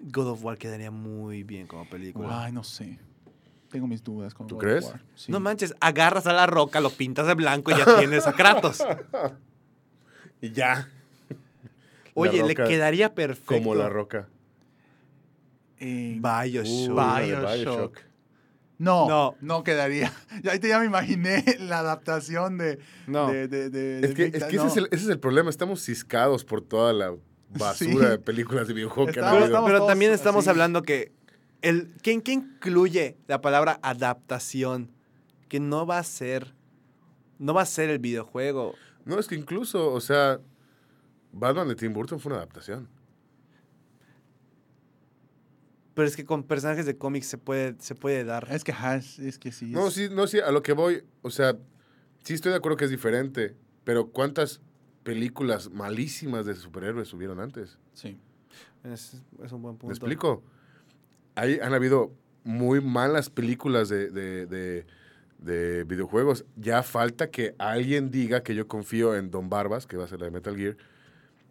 God 0.00 0.28
of 0.28 0.44
War 0.44 0.56
quedaría 0.58 0.92
muy 0.92 1.42
bien 1.42 1.66
como 1.66 1.88
película. 1.88 2.44
Ay, 2.44 2.52
no 2.52 2.62
sé. 2.62 2.98
Tengo 3.68 3.86
mis 3.88 4.02
dudas 4.02 4.32
con 4.32 4.46
¿Tú 4.46 4.54
God 4.54 4.62
of 4.62 4.68
crees? 4.70 4.84
War. 4.84 5.02
Sí. 5.16 5.32
No 5.32 5.40
manches, 5.40 5.74
agarras 5.80 6.26
a 6.28 6.32
la 6.32 6.46
roca, 6.46 6.80
lo 6.80 6.90
pintas 6.90 7.26
de 7.26 7.34
blanco 7.34 7.72
y 7.72 7.76
ya 7.76 7.98
tienes 7.98 8.26
a 8.26 8.32
Kratos. 8.32 8.82
Y 10.40 10.52
ya. 10.52 10.88
Oye, 12.14 12.44
le 12.44 12.54
quedaría 12.54 13.12
perfecto. 13.12 13.54
Como 13.56 13.74
la 13.74 13.88
roca. 13.88 14.28
Eh, 15.80 16.18
Bioshock. 16.20 16.96
Uh, 16.96 17.20
de 17.20 17.36
Bioshock. 17.36 17.98
no, 18.78 19.08
no, 19.08 19.34
No. 19.40 19.62
quedaría. 19.64 20.12
Ya 20.42 20.50
ahorita 20.50 20.68
ya 20.68 20.78
me 20.80 20.86
imaginé 20.86 21.44
la 21.60 21.80
adaptación 21.80 22.58
de. 22.58 22.78
No. 23.06 23.30
de, 23.30 23.48
de, 23.48 23.70
de- 23.70 24.00
Es 24.06 24.14
que, 24.14 24.24
es 24.26 24.44
que 24.44 24.56
ese, 24.56 24.66
es 24.66 24.76
el, 24.76 24.84
ese 24.90 25.04
es 25.04 25.08
el 25.08 25.18
problema. 25.20 25.50
Estamos 25.50 25.82
ciscados 25.82 26.44
por 26.44 26.60
toda 26.62 26.92
la 26.92 27.14
basura 27.50 27.74
Sí. 27.74 27.96
de 27.96 28.18
películas 28.18 28.68
de 28.68 28.74
videojuegos 28.74 29.14
que 29.14 29.20
han 29.20 29.34
Pero 29.34 29.48
todos 29.50 29.86
también 29.86 30.12
estamos 30.12 30.44
así. 30.44 30.50
hablando 30.50 30.82
que 30.82 31.12
el 31.62 31.92
¿qué, 32.02 32.20
qué 32.22 32.32
incluye 32.32 33.16
la 33.26 33.40
palabra 33.40 33.78
adaptación? 33.82 34.90
Que 35.48 35.58
no 35.60 35.86
va 35.86 35.98
a 35.98 36.02
ser 36.04 36.54
no 37.38 37.54
va 37.54 37.62
a 37.62 37.66
ser 37.66 37.88
el 37.88 37.98
videojuego. 38.00 38.74
No, 39.04 39.18
es 39.18 39.28
que 39.28 39.34
incluso, 39.36 39.92
o 39.92 40.00
sea, 40.00 40.40
Batman 41.32 41.68
de 41.68 41.74
Tim 41.76 41.92
Burton 41.92 42.18
fue 42.20 42.30
una 42.32 42.38
adaptación. 42.38 42.88
Pero 45.98 46.06
es 46.06 46.14
que 46.14 46.24
con 46.24 46.44
personajes 46.44 46.86
de 46.86 46.96
cómics 46.96 47.26
se 47.26 47.38
puede 47.38 47.74
se 47.80 47.96
puede 47.96 48.22
dar. 48.22 48.46
Es 48.52 48.62
que, 48.62 48.70
ajá, 48.70 48.94
es, 48.94 49.18
es 49.18 49.36
que 49.36 49.50
sí. 49.50 49.66
No, 49.72 49.88
es- 49.88 49.94
sí, 49.94 50.08
no, 50.08 50.28
sí, 50.28 50.38
a 50.38 50.52
lo 50.52 50.62
que 50.62 50.72
voy, 50.72 51.02
o 51.22 51.30
sea, 51.30 51.56
sí 52.22 52.34
estoy 52.34 52.52
de 52.52 52.58
acuerdo 52.58 52.76
que 52.76 52.84
es 52.84 52.90
diferente, 52.92 53.56
pero 53.82 54.06
¿cuántas 54.12 54.60
películas 55.02 55.70
malísimas 55.72 56.46
de 56.46 56.54
superhéroes 56.54 57.12
hubieron 57.14 57.40
antes? 57.40 57.78
sí. 57.94 58.16
Es, 58.84 59.20
es 59.42 59.50
un 59.50 59.60
buen 59.60 59.74
punto. 59.76 59.88
¿Me 59.88 59.92
explico? 59.92 60.44
Ahí 61.34 61.58
han 61.60 61.74
habido 61.74 62.12
muy 62.44 62.80
malas 62.80 63.28
películas 63.28 63.88
de, 63.88 64.08
de- 64.12 64.46
de- 64.46 64.86
de 65.38 65.82
videojuegos. 65.82 66.44
Ya 66.54 66.84
falta 66.84 67.28
que 67.28 67.56
alguien 67.58 68.12
diga 68.12 68.44
que 68.44 68.54
yo 68.54 68.68
confío 68.68 69.16
en 69.16 69.32
Don 69.32 69.48
Barbas, 69.50 69.88
que 69.88 69.96
va 69.96 70.04
a 70.04 70.06
ser 70.06 70.20
la 70.20 70.26
de 70.26 70.30
Metal 70.30 70.56
Gear, 70.56 70.76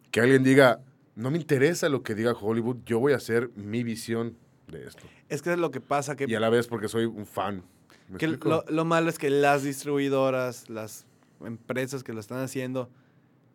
que 0.10 0.22
alguien 0.22 0.42
diga, 0.44 0.80
no 1.18 1.32
me 1.32 1.38
interesa 1.38 1.90
lo 1.90 2.04
que 2.04 2.16
diga 2.16 2.32
Hollywood, 2.34 2.78
yo 2.86 3.00
voy 3.00 3.14
a 3.14 3.18
hacer 3.18 3.50
mi 3.56 3.84
visión 3.84 4.38
de 4.68 4.86
esto. 4.88 5.04
Es 5.30 5.42
que 5.42 5.52
es 5.54 5.58
lo 5.60 5.72
que 5.72 5.82
pasa 5.82 6.16
que 6.16 6.26
Y 6.28 6.36
a 6.36 6.40
la 6.40 6.50
vez 6.50 6.68
porque 6.68 6.88
soy 6.88 7.06
un 7.06 7.26
fan. 7.26 7.64
¿Me 8.08 8.18
Que 8.18 8.26
explico? 8.28 8.50
lo, 8.50 8.66
lo 8.70 8.86
malo 8.86 9.10
es 9.10 9.18
que 9.18 9.30
las 9.30 9.64
distribuidoras, 9.64 10.70
las 10.70 11.06
empresas 11.44 12.04
que 12.04 12.14
lo 12.14 12.20
están 12.20 12.40
haciendo, 12.40 12.90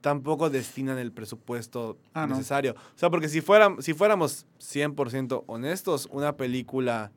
tampoco 0.01 0.51
destinan 0.51 0.99
el 0.99 1.13
presupuesto 1.13 1.99
Ah, 2.13 2.27
no. 2.27 2.35
necesario. 2.35 2.73
O 2.73 2.99
sea, 2.99 3.09
porque 3.11 3.29
si, 3.29 3.41
fueran, 3.41 3.81
si 3.81 3.95
fuéramos 3.95 4.47
100% 4.59 5.45
honestos, 5.47 6.09
una 6.11 6.37
película 6.37 7.13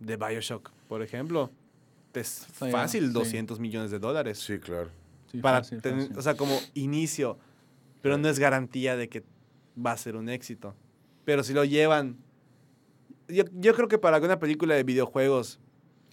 de 0.00 0.16
Bioshock, 0.16 0.70
por 0.88 1.02
ejemplo, 1.02 1.50
es 2.12 2.46
Sí, 2.58 2.70
fácil 2.70 3.06
sí. 3.08 3.12
200 3.12 3.58
millones 3.58 3.90
de 3.90 3.98
dólares. 3.98 4.38
Sí, 4.38 4.58
claro. 4.58 4.90
sí, 5.32 5.38
para 5.38 5.58
fácil. 5.64 5.80
o 6.16 6.22
sea, 6.22 6.36
como 6.36 6.56
inicio, 6.74 7.38
pero 8.02 8.18
no 8.18 8.28
es 8.28 8.38
garantía 8.38 8.96
de 8.96 9.08
que 9.08 9.24
va 9.76 9.92
a 9.92 9.96
ser 9.96 10.16
un 10.16 10.28
éxito. 10.28 10.74
Pero 11.24 11.42
si 11.42 11.52
lo 11.52 11.64
llevan, 11.64 12.16
yo, 13.28 13.44
yo 13.52 13.74
creo 13.74 13.88
que 13.88 13.98
para 13.98 14.18
una 14.18 14.38
película 14.38 14.74
de 14.74 14.82
videojuegos, 14.84 15.58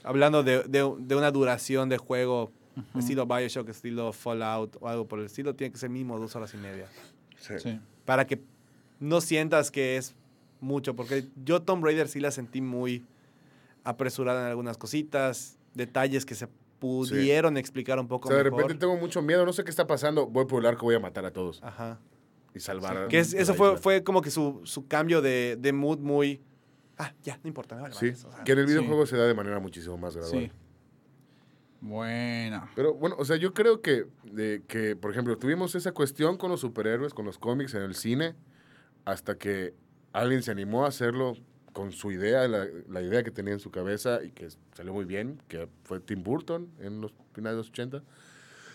hablando 0.03 0.43
de, 0.43 0.63
de- 0.63 0.95
de 0.99 1.15
una 1.15 1.31
duración 1.31 1.89
de 1.89 1.97
juego, 1.97 2.51
estilo 2.97 3.25
Bioshock, 3.25 3.67
estilo 3.69 4.13
Fallout 4.13 4.77
o 4.79 4.87
algo 4.87 5.07
por 5.07 5.19
el 5.19 5.25
estilo, 5.25 5.53
tiene 5.55 5.71
que 5.73 5.77
ser 5.77 5.89
mínimo 5.89 6.17
dos 6.19 6.35
horas 6.35 6.53
y 6.53 6.57
media. 6.57 6.87
Sí. 7.37 7.55
Sí. 7.59 7.79
Para 8.05 8.25
que 8.25 8.41
no 8.99 9.19
sientas 9.21 9.71
que 9.71 9.97
es 9.97 10.15
mucho, 10.61 10.95
porque 10.95 11.25
yo 11.43 11.61
Tomb 11.61 11.83
Raider 11.83 12.07
sí 12.07 12.19
la 12.19 12.31
sentí 12.31 12.61
muy 12.61 13.03
apresurada 13.83 14.41
en 14.43 14.47
algunas 14.47 14.77
cositas, 14.77 15.57
detalles 15.73 16.25
que 16.25 16.35
se 16.35 16.47
pudieron 16.79 17.57
explicar 17.57 17.99
un 17.99 18.05
O 18.05 18.09
poco 18.09 18.29
sea, 18.29 18.37
de 18.37 18.43
mejor. 18.45 18.61
repente 18.61 18.79
tengo 18.79 18.95
mucho 18.97 19.21
miedo, 19.21 19.45
no 19.45 19.53
sé 19.53 19.63
qué 19.63 19.69
está 19.69 19.85
pasando, 19.87 20.27
voy 20.27 20.45
por 20.45 20.61
el 20.61 20.67
arco, 20.67 20.85
voy 20.85 20.95
a 20.95 20.99
matar 20.99 21.25
a 21.25 21.31
todos 21.31 21.61
Ajá. 21.63 21.99
Y 22.53 22.59
salvar 22.59 22.97
a... 22.97 23.07
Que 23.07 23.19
es- 23.19 23.33
eso 23.33 23.53
fue, 23.53 23.77
fue 23.77 24.03
como 24.03 24.21
que 24.21 24.31
su, 24.31 24.61
su 24.63 24.87
cambio 24.87 25.21
de, 25.21 25.57
de 25.59 25.73
mood 25.73 25.99
muy... 25.99 26.41
Ah, 26.97 27.13
ya, 27.23 27.39
no 27.43 27.47
importa. 27.47 27.75
me 27.75 27.81
vale 27.83 27.95
Sí, 27.95 28.05
madres, 28.05 28.25
o 28.25 28.31
sea, 28.31 28.43
que 28.43 28.51
en 28.51 28.59
el 28.59 28.67
sí. 28.67 28.73
videojuego 28.73 29.05
se 29.05 29.17
da 29.17 29.25
de 29.25 29.33
manera 29.33 29.59
muchísimo 29.59 29.97
más 29.97 30.15
gradual. 30.15 30.43
Sí. 30.43 30.51
Bueno. 31.79 32.69
Pero 32.75 32.93
bueno, 32.93 33.15
o 33.17 33.25
sea, 33.25 33.37
yo 33.37 33.53
creo 33.53 33.81
que, 33.81 34.05
de, 34.23 34.61
que, 34.67 34.95
por 34.95 35.11
ejemplo, 35.11 35.37
tuvimos 35.37 35.73
esa 35.73 35.93
cuestión 35.93 36.37
con 36.37 36.51
los 36.51 36.59
superhéroes, 36.61 37.13
con 37.13 37.25
los 37.25 37.39
cómics 37.39 37.73
en 37.73 37.81
el 37.81 37.95
cine, 37.95 38.35
hasta 39.05 39.35
que 39.37 39.73
alguien 40.13 40.43
se 40.43 40.51
animó 40.51 40.85
a 40.85 40.89
hacerlo 40.89 41.33
con 41.73 41.91
su 41.91 42.11
idea, 42.11 42.47
la, 42.47 42.67
la 42.87 43.01
idea 43.01 43.23
que 43.23 43.31
tenía 43.31 43.53
en 43.53 43.59
su 43.59 43.71
cabeza 43.71 44.19
y 44.23 44.31
que 44.31 44.49
salió 44.75 44.93
muy 44.93 45.05
bien, 45.05 45.41
que 45.47 45.67
fue 45.83 45.99
Tim 46.01 46.21
Burton 46.21 46.69
en 46.79 47.01
los 47.01 47.13
finales 47.33 47.55
de 47.55 47.57
los 47.61 47.69
80. 47.69 48.03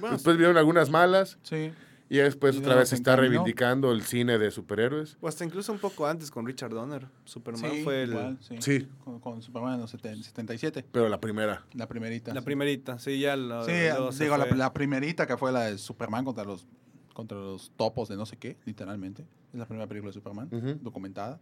bueno, 0.01 0.15
Después 0.17 0.37
vieron 0.37 0.57
algunas 0.57 0.91
malas 0.91 1.39
Sí. 1.43 1.73
Y 2.09 2.19
después 2.19 2.55
Y 2.55 2.59
otra 2.59 2.77
vez 2.77 2.91
se 2.91 2.95
está 2.95 3.17
reivindicando 3.17 3.91
el 3.93 4.03
cine 4.03 4.39
de 4.39 4.51
superhéroes. 4.51 5.17
o 5.21 5.29
hasta 5.29 5.45
incluso 5.45 5.73
un 5.73 5.79
poco 5.79 6.07
antes 6.07 6.31
con 6.31 6.47
Richard 6.47 6.71
Donner. 6.71 7.09
Superman 7.25 7.71
Sí, 7.71 7.83
fue 7.83 8.03
el- 8.05 8.11
igual, 8.11 8.39
sí. 8.41 8.57
Sí, 8.61 8.89
Con, 9.05 9.19
con 9.21 9.43
Superman 9.43 9.75
en 9.75 9.81
los 9.81 9.93
seten- 9.95 10.23
77, 10.23 10.85
pero 10.93 11.09
la 11.09 11.21
primera. 11.21 11.65
la 11.73 11.89
primerita. 11.89 12.33
la 12.33 12.41
sí. 12.41 12.45
primerita. 12.45 12.99
Sí, 12.99 13.19
ya 13.19 13.35
lo, 13.37 13.65
Sí, 13.65 13.73
digo, 14.21 14.37
la, 14.37 14.47
la 14.47 14.73
primerita 14.73 15.27
que 15.27 15.37
fue 15.37 15.51
la 15.53 15.63
de 15.65 15.79
Superman 15.79 16.25
contra 16.25 16.45
los 16.45 16.67
contra 17.13 17.39
los 17.39 17.73
topos 17.79 18.09
de 18.11 18.17
no 18.17 18.27
sé 18.27 18.37
qué, 18.37 18.59
literalmente. 18.67 19.23
Es 19.53 19.59
la 19.59 19.65
primera 19.67 19.87
película 19.89 20.11
de 20.11 20.15
Superman 20.15 20.51
documentada. 20.83 21.41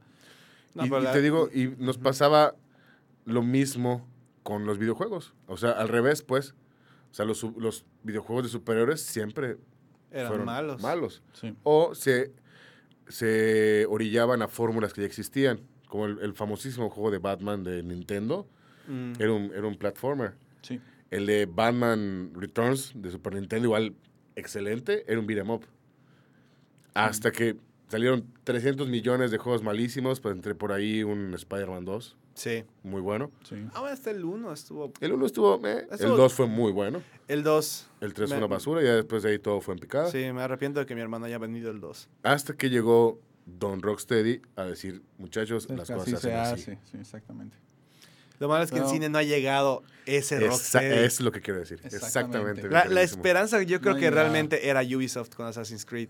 No, 0.74 0.86
y, 0.86 0.88
la- 0.88 1.12
te 1.12 1.20
digo, 1.20 1.48
y 1.52 1.74
nos 1.78 1.98
pasaba 1.98 2.54
lo 3.24 3.42
mismo 3.42 4.06
con 4.44 4.66
los 4.66 4.78
videojuegos. 4.78 5.34
O 5.48 5.56
sea, 5.56 5.72
al 5.72 5.88
revés, 5.88 6.22
pues. 6.22 6.54
O 7.10 7.14
sea, 7.14 7.24
los, 7.24 7.42
los 7.56 7.84
videojuegos 8.02 8.44
de 8.44 8.50
superhéroes 8.50 9.00
siempre 9.02 9.56
eran 10.14 10.28
fueron 10.28 10.46
malos. 10.46 10.82
malos. 10.82 11.22
Sí. 11.32 11.54
O 11.62 11.94
se, 11.94 12.32
se 13.08 13.86
orillaban 13.86 14.42
a 14.42 14.48
fórmulas 14.48 14.92
que 14.92 15.02
ya 15.02 15.06
existían. 15.06 15.60
Como 15.88 16.06
el, 16.06 16.18
el 16.20 16.34
famosísimo 16.34 16.88
juego 16.90 17.10
de 17.10 17.18
Batman 17.18 17.62
de 17.64 17.82
Nintendo. 17.82 18.48
Mm. 18.88 19.12
Era 19.18 19.32
un, 19.32 19.52
era 19.54 19.66
un 19.66 19.76
platformer. 19.76 20.34
Sí. 20.62 20.80
El 21.10 21.26
de 21.26 21.46
Batman 21.46 22.32
Returns 22.34 22.92
de 22.94 23.10
Super 23.10 23.34
Nintendo, 23.34 23.66
igual 23.66 23.94
excelente, 24.36 25.04
era 25.06 25.20
un 25.20 25.26
beat'em 25.26 25.50
up. 25.50 25.64
Hasta 26.94 27.30
que 27.32 27.56
salieron 27.88 28.32
300 28.44 28.88
millones 28.88 29.30
de 29.30 29.38
juegos 29.38 29.62
malísimos, 29.62 30.20
pues 30.20 30.34
entre 30.34 30.54
por 30.54 30.72
ahí 30.72 31.02
un 31.02 31.34
Spider-Man 31.34 31.84
2, 31.84 32.16
Sí. 32.34 32.64
muy 32.82 33.00
bueno. 33.00 33.30
Sí. 33.48 33.56
Ahora 33.74 33.92
hasta 33.92 34.10
el 34.10 34.24
1 34.24 34.52
estuvo. 34.52 34.92
El 35.00 35.12
1 35.12 35.26
estuvo, 35.26 35.54
eh, 35.66 35.86
el 35.88 35.94
Estuvo- 35.94 36.16
2 36.16 36.32
fue 36.34 36.46
muy 36.46 36.72
bueno, 36.72 37.02
El 37.28 37.42
2. 37.42 37.88
el 38.00 38.12
3 38.12 38.28
Me- 38.30 38.36
fue 38.36 38.44
una 38.44 38.54
basura 38.54 38.82
y 38.82 38.86
ya 38.86 38.94
después 38.96 39.22
de 39.22 39.30
ahí 39.30 39.38
todo 39.38 39.60
fue 39.60 39.74
en 39.74 39.80
picada. 39.80 40.10
Sí, 40.10 40.18
me 40.32 40.42
arrepiento 40.42 40.80
de 40.80 40.86
que 40.86 40.94
mi 40.94 41.00
hermano 41.00 41.26
haya 41.26 41.38
venido 41.38 41.70
el 41.70 41.80
2. 41.80 42.08
Hasta 42.24 42.54
que 42.54 42.70
llegó 42.70 43.20
Don 43.46 43.82
Rocksteady 43.82 44.40
a 44.56 44.64
decir, 44.64 45.02
muchachos, 45.18 45.64
Es 45.70 45.76
las 45.76 45.88
cosas 45.90 46.02
así 46.02 46.10
se 46.12 46.18
se 46.22 46.34
hacen 46.34 46.52
así. 46.54 46.70
hace. 46.72 46.78
Sí, 46.90 46.96
exactamente. 46.98 47.56
Lo 48.40 48.48
malo 48.48 48.64
es 48.64 48.72
que 48.72 48.78
en 48.78 48.88
cine 48.88 49.08
no 49.08 49.18
ha 49.18 49.22
llegado 49.22 49.84
ese 50.06 50.40
Rocksteady. 50.40 51.04
es 51.04 51.20
lo 51.20 51.30
que 51.30 51.40
quiero 51.40 51.60
decir. 51.60 51.80
Exactamente. 51.84 52.68
La, 52.68 52.84
la 52.86 53.02
esperanza 53.02 53.62
yo 53.62 53.80
creo 53.80 53.94
No 53.94 54.00
que 54.00 54.10
realmente 54.10 54.68
era 54.68 54.80
Ubisoft 54.82 55.34
con 55.36 55.46
Assassin's 55.46 55.84
Creed. 55.86 56.08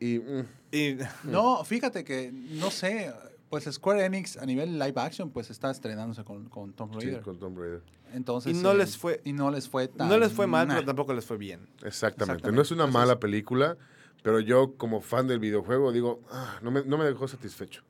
Y, 0.00 0.18
mm, 0.18 0.46
Y 0.72 0.96
No, 1.24 1.62
fíjate 1.64 2.04
que, 2.04 2.30
no 2.32 2.70
sé, 2.70 3.12
pues 3.48 3.64
Square 3.64 4.04
Enix 4.04 4.36
a 4.36 4.44
nivel 4.46 4.78
live 4.78 4.94
action 5.00 5.30
pues 5.30 5.50
está 5.50 5.70
estrenándose 5.70 6.24
con, 6.24 6.48
con 6.48 6.72
Tomb 6.72 6.92
sí, 6.94 7.06
Raider. 7.06 7.22
con 7.22 7.38
Tomb 7.38 7.58
Raider. 7.58 7.82
Entonces, 8.12 8.56
Y 8.56 8.62
no 8.62 8.72
eh, 8.72 8.78
les 8.78 8.96
fue- 8.96 9.20
Y 9.24 9.32
no 9.32 9.50
les 9.50 9.68
fue 9.68 9.88
tan... 9.88 10.08
no 10.08 10.18
les 10.18 10.32
fue 10.32 10.46
mal, 10.46 10.66
nah. 10.68 10.74
pero 10.74 10.86
tampoco 10.86 11.12
les 11.14 11.24
fue 11.24 11.36
bien. 11.36 11.60
Exactamente. 11.84 11.88
Exactamente. 11.88 12.52
No 12.52 12.62
es 12.62 12.70
una 12.70 12.84
Entonces- 12.84 12.94
mala 13.08 13.18
película, 13.20 13.76
pero 14.22 14.40
yo 14.40 14.74
como 14.76 15.00
fan 15.00 15.26
del 15.26 15.38
videojuego 15.38 15.92
digo, 15.92 16.20
"Ah, 16.30 16.58
no, 16.62 16.70
me, 16.70 16.84
no 16.84 16.98
me 16.98 17.04
dejó 17.04 17.28
satisfecho. 17.28 17.82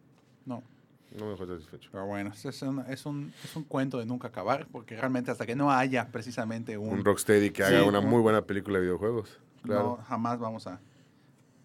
No, 0.44 0.62
No 1.18 1.24
me 1.26 1.30
dejó 1.32 1.46
satisfecho. 1.46 1.88
pero 1.92 2.06
bueno, 2.06 2.32
es, 2.34 2.62
un, 2.62 2.80
es, 2.88 3.06
un, 3.06 3.32
es 3.44 3.56
un 3.56 3.64
cuento 3.64 3.98
de 3.98 4.06
nunca 4.06 4.28
acabar, 4.28 4.66
porque 4.70 4.96
realmente 4.96 5.30
hasta 5.30 5.46
que 5.46 5.54
no 5.56 5.70
haya 5.70 6.08
precisamente 6.08 6.76
un... 6.76 6.90
Un 6.90 7.04
Rocksteady 7.04 7.50
que 7.50 7.64
Sí, 7.64 7.74
haga 7.74 7.84
una 7.84 8.00
un- 8.00 8.08
muy 8.08 8.20
buena 8.20 8.42
película 8.42 8.78
de 8.78 8.84
videojuegos. 8.84 9.38
No, 9.64 9.68
Claro. 9.72 9.98
jamás 10.08 10.38
vamos 10.38 10.66
a... 10.66 10.80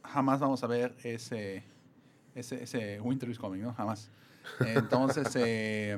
Jamás 0.04 0.40
vamos 0.40 0.64
a 0.64 0.68
ver 0.68 0.96
ese... 1.04 1.64
Ese, 2.36 2.64
ese 2.64 3.02
Winter 3.02 3.30
is 3.30 3.38
Coming, 3.38 3.62
¿no? 3.62 3.74
Jamás. 3.74 4.10
Entonces, 4.66 5.28
eh, 5.36 5.98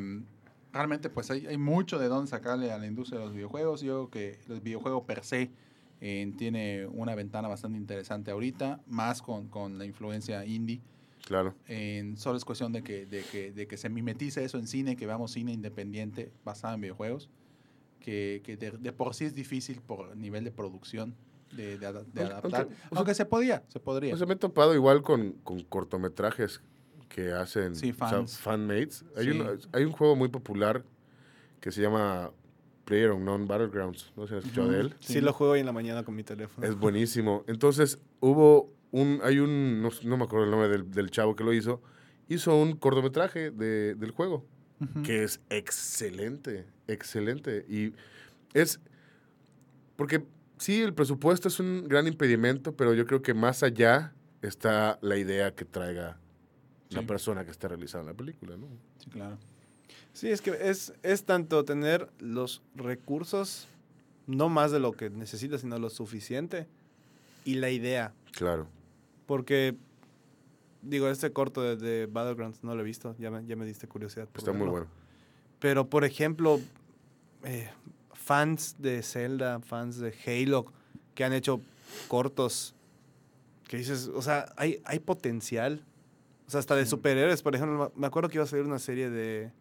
realmente 0.71 1.09
pues 1.09 1.29
hay, 1.31 1.45
hay 1.45 1.57
mucho 1.57 1.99
de 1.99 2.07
dónde 2.07 2.29
sacarle 2.29 2.71
a 2.71 2.77
la 2.77 2.87
industria 2.87 3.19
de 3.19 3.25
los 3.25 3.33
videojuegos. 3.33 3.81
Yo 3.81 4.09
creo 4.09 4.09
que 4.09 4.53
el 4.53 4.61
videojuego 4.61 5.05
per 5.05 5.23
se 5.23 5.51
eh, 6.01 6.33
tiene 6.37 6.85
una 6.87 7.15
ventana 7.15 7.47
bastante 7.47 7.77
interesante 7.77 8.31
ahorita, 8.31 8.81
más 8.87 9.21
con, 9.21 9.47
con 9.47 9.77
la 9.77 9.85
influencia 9.85 10.45
indie. 10.45 10.81
Claro. 11.25 11.55
En, 11.67 12.17
solo 12.17 12.37
es 12.37 12.43
cuestión 12.43 12.73
de 12.73 12.83
que, 12.83 13.05
de, 13.05 13.23
que, 13.23 13.53
de 13.53 13.67
que 13.67 13.77
se 13.77 13.87
mimetice 13.87 14.43
eso 14.43 14.57
en 14.57 14.67
cine, 14.67 14.97
que 14.97 15.05
veamos 15.05 15.31
cine 15.31 15.53
independiente 15.53 16.33
basado 16.43 16.73
en 16.75 16.81
videojuegos, 16.81 17.29
que, 18.01 18.41
que 18.43 18.57
de, 18.57 18.71
de 18.71 18.91
por 18.91 19.13
sí 19.13 19.23
es 19.23 19.33
difícil 19.33 19.79
por 19.79 20.17
nivel 20.17 20.43
de 20.43 20.51
producción 20.51 21.15
de, 21.55 21.77
de, 21.77 21.85
ada- 21.85 22.03
de 22.03 22.21
Aunque- 22.21 22.21
adaptar. 22.23 22.61
aunque- 22.61 22.73
o 22.75 22.77
sea- 22.79 22.97
Aunque 22.97 23.13
se 23.13 23.25
podía, 23.25 23.63
se 23.67 23.79
podría. 23.79 24.15
Pues 24.15 24.27
me 24.27 24.33
he 24.33 24.37
topado 24.37 24.73
igual 24.75 25.01
con, 25.01 25.33
con 25.43 25.61
cortometrajes 25.63 26.61
que 27.09 27.31
hacen 27.31 27.75
Sí, 27.75 27.91
o 27.91 27.95
sea, 27.95 28.07
fans. 28.09 28.37
fanmates. 28.39 29.05
Hay, 29.15 29.25
Sí. 29.25 29.39
un, 29.39 29.59
hay 29.71 29.83
un 29.85 29.91
juego 29.91 30.15
muy 30.15 30.29
popular 30.29 30.83
que 31.59 31.71
se 31.71 31.81
llama 31.81 32.31
Player 32.85 33.11
Unknown 33.11 33.47
Battlegrounds. 33.47 34.11
No 34.17 34.23
sé 34.23 34.29
si 34.29 34.33
han 34.33 34.39
escuchado 34.39 34.69
de 34.71 34.79
él. 34.81 34.95
Sí. 34.99 35.13
Sí. 35.13 35.21
lo 35.21 35.31
juego 35.33 35.53
hoy 35.53 35.59
en 35.61 35.65
la 35.67 35.71
mañana 35.71 36.03
con 36.03 36.15
mi 36.15 36.23
teléfono. 36.23 36.65
Es 36.67 36.75
buenísimo. 36.75 37.43
Entonces, 37.47 37.99
hubo 38.19 38.73
un, 38.91 39.19
hay 39.23 39.39
un, 39.39 39.81
no, 39.81 39.89
no 40.03 40.17
me 40.17 40.23
acuerdo 40.25 40.45
el 40.45 40.51
nombre 40.51 40.69
del, 40.69 40.91
del 40.91 41.09
chavo 41.11 41.35
que 41.35 41.43
lo 41.43 41.53
hizo, 41.53 41.81
hizo 42.27 42.55
un 42.59 42.75
cortometraje 42.75 43.51
de, 43.51 43.95
del 43.95 44.11
juego, 44.11 44.45
que 45.03 45.23
es 45.23 45.39
excelente, 45.49 46.65
excelente. 46.87 47.65
Y 47.69 47.93
es, 48.53 48.79
porque 49.95 50.25
sí, 50.57 50.81
el 50.81 50.93
presupuesto 50.93 51.47
es 51.47 51.59
un 51.59 51.87
gran 51.87 52.07
impedimento, 52.07 52.75
pero 52.75 52.93
yo 52.93 53.05
creo 53.05 53.21
que 53.21 53.33
más 53.33 53.63
allá 53.63 54.13
está 54.41 54.99
la 55.01 55.17
idea 55.17 55.53
que 55.53 55.65
traiga 55.65 56.17
la 56.89 57.01
persona 57.03 57.43
que 57.43 57.51
está 57.51 57.67
realizando 57.67 58.11
la 58.11 58.17
película, 58.17 58.55
¿no? 58.55 58.67
Sí, 58.99 59.09
claro. 59.09 59.37
Sí, 60.13 60.29
es 60.29 60.41
que 60.41 60.51
es, 60.61 60.93
es 61.01 61.23
tanto 61.23 61.65
tener 61.65 62.09
los 62.19 62.61
recursos, 62.75 63.67
no 64.27 64.47
más 64.47 64.71
de 64.71 64.79
lo 64.79 64.91
que 64.91 65.09
necesitas, 65.09 65.61
sino 65.61 65.79
lo 65.79 65.89
suficiente, 65.89 66.67
y 67.45 67.55
la 67.55 67.71
idea. 67.71 68.13
Claro. 68.31 68.67
Porque, 69.25 69.75
digo, 70.81 71.09
este 71.09 71.31
corto 71.31 71.61
de, 71.61 71.77
de 71.77 72.05
Battlegrounds 72.05 72.63
no 72.63 72.75
lo 72.75 72.81
he 72.81 72.85
visto, 72.85 73.15
ya 73.17 73.31
me, 73.31 73.45
ya 73.45 73.55
me 73.55 73.65
diste 73.65 73.87
curiosidad. 73.87 74.27
por 74.27 74.39
Está 74.39 74.53
muy 74.53 74.67
bueno. 74.67 74.87
Pero, 75.59 75.89
por 75.89 76.03
ejemplo, 76.03 76.59
eh, 77.43 77.69
fans 78.23 78.75
de 78.79 79.03
Zelda, 79.03 79.59
fans 79.59 79.97
de 79.97 80.13
Halo, 80.25 80.65
que 81.13 81.23
han 81.23 81.33
hecho 81.33 81.61
cortos, 82.07 82.73
que 83.67 83.77
dices, 83.77 84.09
o 84.13 84.21
sea, 84.21 84.53
hay, 84.55 84.81
hay 84.85 84.99
potencial. 84.99 85.85
O 86.47 86.51
sea, 86.51 86.59
hasta 86.59 86.75
de 86.75 86.85
superhéroes, 86.85 87.41
por 87.41 87.55
ejemplo, 87.55 87.91
me 87.95 88.07
acuerdo 88.07 88.29
que 88.29 88.37
iba 88.37 88.43
a 88.43 88.47
salir 88.47 88.65
una 88.65 88.79
serie 88.79 89.09
de, 89.09 89.51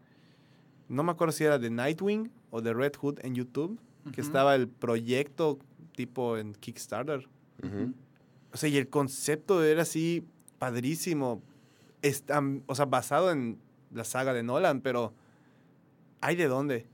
no 0.89 1.03
me 1.03 1.13
acuerdo 1.13 1.33
si 1.33 1.45
era 1.45 1.59
de 1.59 1.71
Nightwing 1.71 2.31
o 2.51 2.61
de 2.61 2.73
Red 2.73 2.93
Hood 2.97 3.19
en 3.23 3.35
YouTube, 3.35 3.79
que 4.13 4.21
estaba 4.21 4.55
el 4.57 4.69
proyecto 4.69 5.59
tipo 5.95 6.37
en 6.37 6.55
Kickstarter. 6.55 7.29
Ujú. 7.63 7.95
O 8.53 8.57
sea, 8.57 8.69
y 8.69 8.77
el 8.77 8.89
concepto 8.89 9.63
era 9.65 9.83
así 9.83 10.27
padrísimo. 10.59 11.41
Está, 12.03 12.43
o 12.67 12.75
sea, 12.75 12.85
basado 12.85 13.31
en 13.31 13.59
la 13.93 14.05
saga 14.05 14.33
de 14.35 14.43
Nolan, 14.43 14.81
pero 14.81 15.15
hay 16.21 16.35
de 16.37 16.49
dónde. 16.49 16.87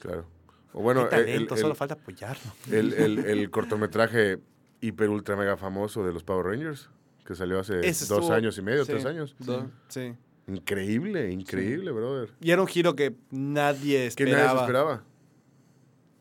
Claro. 0.00 0.26
O 0.72 0.82
bueno, 0.82 1.02
hay 1.02 1.08
talento, 1.10 1.54
el- 1.54 1.60
solo 1.60 1.74
falta 1.74 1.94
apoyarlo. 1.94 2.52
El, 2.70 2.92
el- 2.94 3.18
el 3.26 3.50
cortometraje 3.50 4.38
hiper 4.80 5.08
ultra 5.08 5.36
mega 5.36 5.56
famoso 5.56 6.04
de 6.04 6.12
los 6.12 6.22
Power 6.24 6.46
Rangers, 6.46 6.88
que 7.24 7.34
salió 7.34 7.58
hace 7.58 7.80
Ese 7.80 8.06
dos 8.06 8.20
estuvo- 8.20 8.32
años 8.34 8.56
y 8.58 8.62
medio, 8.62 8.84
sí. 8.84 8.92
tres 8.92 9.04
años. 9.06 9.34
Do- 9.38 9.70
sí. 9.88 10.14
Increíble, 10.46 11.30
increíble, 11.30 11.90
brother. 11.90 12.30
Y 12.40 12.50
era 12.52 12.62
un 12.62 12.68
giro 12.68 12.94
que 12.96 13.14
nadie 13.30 14.10
Que 14.16 14.24
nadie 14.24 14.36
se 14.36 14.40
esperaba. 14.46 14.60
esperaba. 14.62 15.04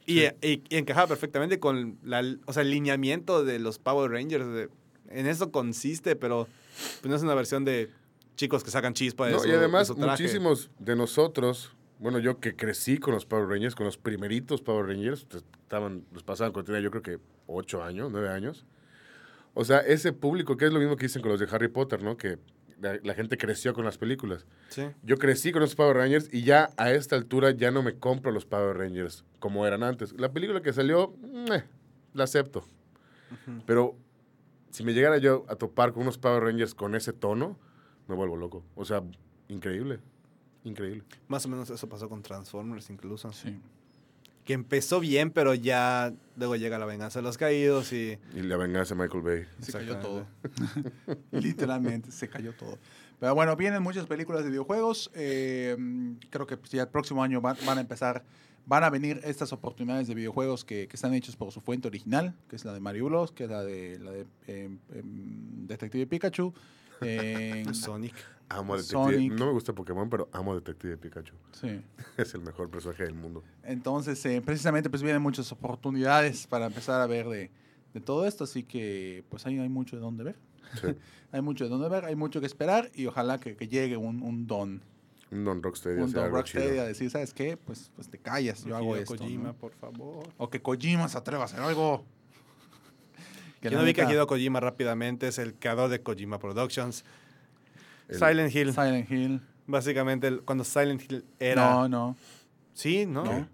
Y, 0.05 0.21
y- 0.25 0.63
y 0.69 0.77
encajaba 0.77 1.07
perfectamente 1.07 1.59
con 1.59 1.97
la, 2.03 2.23
o 2.45 2.53
sea, 2.53 2.61
el 2.63 2.71
lineamiento 2.71 3.43
de 3.43 3.59
los 3.59 3.77
Power 3.79 4.11
Rangers. 4.11 4.45
de- 4.47 4.69
en 5.09 5.25
eso 5.27 5.51
consiste, 5.51 6.15
pero 6.17 6.47
pues, 7.01 7.09
no 7.09 7.15
es 7.15 7.21
una 7.23 7.33
versión 7.35 7.63
de 7.65 7.89
chicos 8.35 8.63
que 8.63 8.71
sacan 8.71 8.93
chispa 8.93 9.25
de 9.27 9.33
No, 9.33 9.39
su- 9.39 9.47
y 9.47 9.51
de 9.51 9.57
además, 9.57 9.87
su 9.87 9.95
traje. 9.95 10.11
muchísimos 10.23 10.69
de 10.79 10.95
nosotros, 10.97 11.71
bueno, 11.99 12.19
yo 12.19 12.39
que 12.39 12.55
crecí 12.55 12.97
con 12.97 13.13
los 13.13 13.25
Power 13.25 13.47
Rangers, 13.47 13.75
con 13.75 13.85
los 13.85 13.97
primeritos 13.97 14.61
Power 14.61 14.87
Rangers, 14.87 15.25
pues, 15.25 15.43
estaban, 15.63 16.05
los 16.11 16.23
pasaban 16.23 16.53
cuando 16.53 16.67
tenía 16.67 16.81
yo 16.81 16.91
creo 16.91 17.01
que 17.03 17.19
ocho 17.47 17.83
años, 17.83 18.09
nueve 18.11 18.29
años. 18.29 18.65
O 19.53 19.65
sea, 19.65 19.79
ese 19.79 20.13
público, 20.13 20.57
que 20.57 20.65
es 20.65 20.73
lo 20.73 20.79
mismo 20.79 20.95
que 20.95 21.05
dicen 21.05 21.21
con 21.21 21.31
los 21.31 21.39
de 21.39 21.47
Harry 21.51 21.67
Potter, 21.67 22.03
¿no? 22.03 22.15
Que 22.15 22.37
la, 22.79 22.99
la 23.03 23.13
gente 23.15 23.37
creció 23.37 23.73
con 23.73 23.85
las 23.85 23.97
películas. 23.97 24.45
Sí. 24.69 24.83
Yo 25.01 25.17
crecí 25.17 25.51
con 25.51 25.61
los 25.61 25.73
Power 25.75 25.97
Rangers 25.97 26.29
y 26.31 26.43
ya 26.43 26.69
a 26.78 26.91
esta 26.91 27.15
altura 27.15 27.51
ya 27.51 27.71
no 27.71 27.82
me 27.82 27.97
compro 27.97 28.32
los 28.32 28.45
Power 28.45 28.78
Rangers 28.78 29.25
como 29.39 29.65
eran 29.65 29.82
antes. 29.82 30.13
La 30.19 30.32
película 30.32 30.61
que 30.61 30.74
salió, 30.74 31.15
meh, 31.49 31.63
la 32.13 32.25
acepto. 32.25 32.59
Ujú. 33.32 33.63
Pero 33.65 33.95
si 34.69 34.83
me 34.83 34.93
llegara 34.93 35.17
yo 35.17 35.45
a 35.49 35.55
topar 35.55 35.91
con 35.91 36.03
unos 36.03 36.19
Power 36.19 36.43
Rangers 36.43 36.75
con 36.75 36.93
ese 36.93 37.13
tono, 37.13 37.57
me 38.07 38.13
vuelvo 38.13 38.37
loco. 38.37 38.63
O 38.75 38.86
sea, 38.86 39.01
increíble. 39.47 39.99
Increíble. 40.67 41.03
Más 41.27 41.45
o 41.45 41.49
menos 41.49 41.69
eso 41.69 41.87
pasó 41.87 42.09
con 42.09 42.21
Transformers 42.21 42.89
incluso. 42.89 43.31
Sí. 43.31 43.57
Que 44.43 44.53
empezó 44.53 44.99
bien, 44.99 45.31
pero 45.31 45.53
ya 45.53 46.13
luego 46.37 46.55
llega 46.55 46.77
la 46.77 46.85
venganza 46.85 47.19
de 47.19 47.23
los 47.23 47.37
caídos 47.37 47.91
y... 47.93 48.17
Y 48.33 48.41
la 48.41 48.57
venganza 48.57 48.95
de 48.95 49.01
Michael 49.01 49.23
Bay. 49.23 49.45
Se 49.61 49.71
cayó 49.71 49.97
todo. 49.97 50.25
Literalmente, 51.31 52.11
se 52.11 52.27
cayó 52.29 52.53
todo. 52.53 52.77
Pero 53.19 53.33
bueno, 53.33 53.55
vienen 53.55 53.81
muchas 53.81 54.05
películas 54.05 54.43
de 54.43 54.49
videojuegos. 54.49 55.09
eh, 55.15 55.75
creo 56.29 56.45
que 56.47 56.57
ya 56.69 56.83
el 56.83 56.89
próximo 56.89 57.23
año 57.23 57.41
van, 57.41 57.57
van 57.65 57.77
a 57.77 57.81
empezar, 57.81 58.23
van 58.65 58.83
a 58.83 58.89
venir 58.89 59.19
estas 59.23 59.51
oportunidades 59.53 60.07
de 60.07 60.15
videojuegos 60.15 60.63
que, 60.63 60.87
que 60.87 60.95
están 60.95 61.13
hechos 61.13 61.35
por 61.35 61.51
su 61.51 61.59
fuente 61.61 61.87
original, 61.87 62.33
que 62.49 62.55
es 62.57 62.63
la 62.63 62.73
de 62.73 62.79
Mario 62.79 63.05
Bros, 63.05 63.31
que 63.31 63.45
es 63.45 63.49
la 63.49 63.63
de, 63.63 63.99
la 63.99 64.11
de 64.11 64.25
em, 64.47 64.77
em, 64.93 65.67
Detective 65.67 66.05
Pikachu. 66.07 66.53
En- 67.01 67.74
Sonic. 67.75 68.13
Amo 68.49 68.75
a 68.75 68.78
Detective. 68.78 69.03
Sonic. 69.15 69.33
No 69.33 69.45
me 69.47 69.51
gusta 69.51 69.74
Pokémon, 69.74 70.09
pero 70.09 70.29
amo 70.32 70.53
a 70.53 70.55
Detective 70.55 70.97
Pikachu. 70.97 71.36
sí. 71.51 71.82
Es 72.17 72.33
el 72.33 72.41
mejor 72.41 72.69
personaje 72.69 73.03
del 73.03 73.13
mundo. 73.13 73.43
Entonces, 73.63 74.25
eh, 74.25 74.41
precisamente, 74.41 74.89
pues 74.89 75.03
vienen 75.03 75.21
muchas 75.21 75.51
oportunidades 75.51 76.47
para 76.47 76.67
empezar 76.67 77.01
a 77.01 77.07
ver 77.07 77.28
de, 77.28 77.51
de 77.93 78.01
todo 78.01 78.25
esto, 78.25 78.45
así 78.45 78.63
que 78.63 79.24
pues 79.29 79.45
ahí 79.45 79.59
hay 79.59 79.69
mucho 79.69 79.95
de 79.97 80.01
dónde 80.01 80.24
ver. 80.24 80.36
Sí. 80.82 80.87
hay 81.32 81.41
mucho 81.41 81.65
de 81.65 81.69
dónde 81.69 81.89
ver, 81.89 82.05
hay 82.05 82.15
mucho 82.15 82.39
que 82.39 82.45
esperar 82.45 82.89
y 82.93 83.05
ojalá 83.05 83.37
que, 83.39 83.55
que 83.57 83.67
llegue 83.67 83.97
un, 83.97 84.21
un 84.24 84.47
don, 84.47 84.82
Un 85.29 85.43
Don 85.43 85.61
Rocksteady. 85.61 86.01
un 86.01 86.11
don 86.13 86.32
Rocksteady 86.32 86.78
a 86.79 86.86
decir, 86.86 87.09
¿sabes 87.09 87.33
qué? 87.33 87.57
Pues, 87.57 87.91
pues 87.95 88.07
te 88.09 88.17
callas, 88.17 88.63
yo 88.63 88.78
hago 88.78 88.95
esto. 88.95 89.17
Kojima, 89.17 89.49
¿no? 89.49 89.53
por 89.55 89.74
favor. 89.74 90.25
O 90.37 90.49
que 90.49 90.61
Kojima 90.61 91.09
se 91.09 91.17
atreva 91.17 91.41
a 91.43 91.45
hacer 91.45 91.59
algo. 91.59 92.05
Que 93.69 93.75
la 93.75 93.81
no 93.81 93.83
a 93.83 93.85
neta, 93.87 94.11
Hideo 94.11 94.27
Kojima 94.27 94.59
rápidamente 94.59 95.27
es 95.27 95.37
el 95.39 95.53
creador 95.55 95.89
de 95.89 96.01
Kojima 96.01 96.39
Productions. 96.39 97.03
El- 98.07 98.17
Silent 98.19 98.55
Hill. 98.55 98.73
Silent 98.73 99.11
Hill. 99.11 99.41
Básicamente, 99.65 100.27
el- 100.27 100.41
cuando 100.41 100.63
Silent 100.63 101.01
Hill 101.09 101.25
era... 101.39 101.69
No, 101.71 101.89
no. 101.89 102.17
Sí, 102.73 103.05
¿no? 103.05 103.23
¿No? 103.25 103.47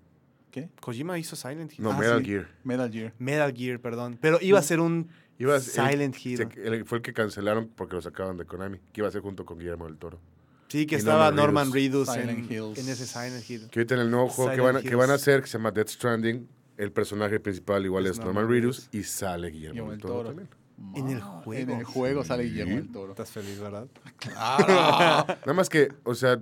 ¿Qué? 0.51 0.69
Kojima 0.79 1.17
hizo 1.17 1.35
Silent 1.35 1.71
Hill. 1.73 1.83
No, 1.83 1.91
Ah, 1.91 1.97
Metal 1.97 2.19
sí. 2.19 2.25
Gear. 2.29 2.47
Metal 2.63 2.91
Gear. 2.91 3.13
Metal 3.17 3.53
Gear, 3.55 3.79
perdón. 3.79 4.17
Pero 4.21 4.37
iba 4.41 4.59
a 4.59 4.61
ser 4.61 4.79
un 4.79 5.09
Iba 5.39 5.55
a 5.55 5.59
ser- 5.59 5.89
Silent 5.89 6.15
el- 6.15 6.21
Hill. 6.27 6.37
se- 6.37 6.67
el- 6.67 6.85
fue 6.85 6.99
el 6.99 7.01
que 7.01 7.11
cancelaron 7.13 7.69
porque 7.75 7.95
lo 7.95 8.01
sacaban 8.03 8.37
de 8.37 8.45
Konami. 8.45 8.77
Que 8.91 9.01
iba 9.01 9.07
a 9.07 9.11
ser 9.11 9.21
junto 9.21 9.45
con 9.45 9.57
Guillermo 9.57 9.85
del 9.85 9.97
Toro. 9.97 10.19
Sí, 10.67 10.85
que 10.85 10.95
y 10.95 10.97
estaba 10.99 11.25
Norman 11.31 11.35
Norman 11.67 11.73
Reedus 11.73 12.07
en, 12.09 12.13
Silent 12.21 12.51
Hills. 12.51 12.77
en 12.79 12.89
ese 12.89 13.05
Silent 13.07 13.49
Hill. 13.49 13.67
Que 13.69 13.79
ahorita 13.79 13.95
en 13.95 14.01
el 14.01 14.11
nuevo 14.11 14.27
juego 14.29 14.51
que 14.51 14.61
van, 14.61 14.75
a, 14.77 14.81
que 14.81 14.95
van 14.95 15.09
a 15.09 15.13
hacer, 15.15 15.41
que 15.41 15.47
se 15.47 15.57
llama 15.57 15.71
Death 15.71 15.89
Stranding, 15.89 16.47
el 16.77 16.91
personaje 16.91 17.39
principal 17.39 17.85
igual 17.85 18.05
Es 18.05 18.13
es 18.13 18.19
Norman 18.19 18.47
Reedus 18.49 18.89
y 18.91 19.03
sale 19.03 19.49
Guillermo 19.49 19.73
Guillermo 19.73 19.91
del 19.91 20.01
Toro 20.01 20.13
Toro. 20.15 20.27
también. 20.29 20.49
En 20.95 21.09
el 21.09 21.21
juego. 21.21 21.61
En 21.61 21.69
el 21.79 21.83
juego 21.85 22.23
sale. 22.23 22.43
Guillermo 22.43 22.75
del 22.75 22.91
Toro. 22.91 23.11
Estás 23.11 23.29
feliz, 23.31 23.59
¿verdad? 23.59 23.87
¡Claro! 24.17 24.67
Nada 25.41 25.53
más 25.53 25.69
que, 25.69 25.89
o 26.03 26.15
sea, 26.15 26.41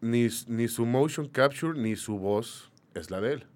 ni, 0.00 0.28
ni 0.46 0.68
su 0.68 0.86
motion 0.86 1.28
capture 1.28 1.78
ni 1.78 1.96
su 1.96 2.18
voz 2.18 2.70
es 2.94 3.10
la 3.10 3.20
de 3.20 3.32
él. 3.34 3.46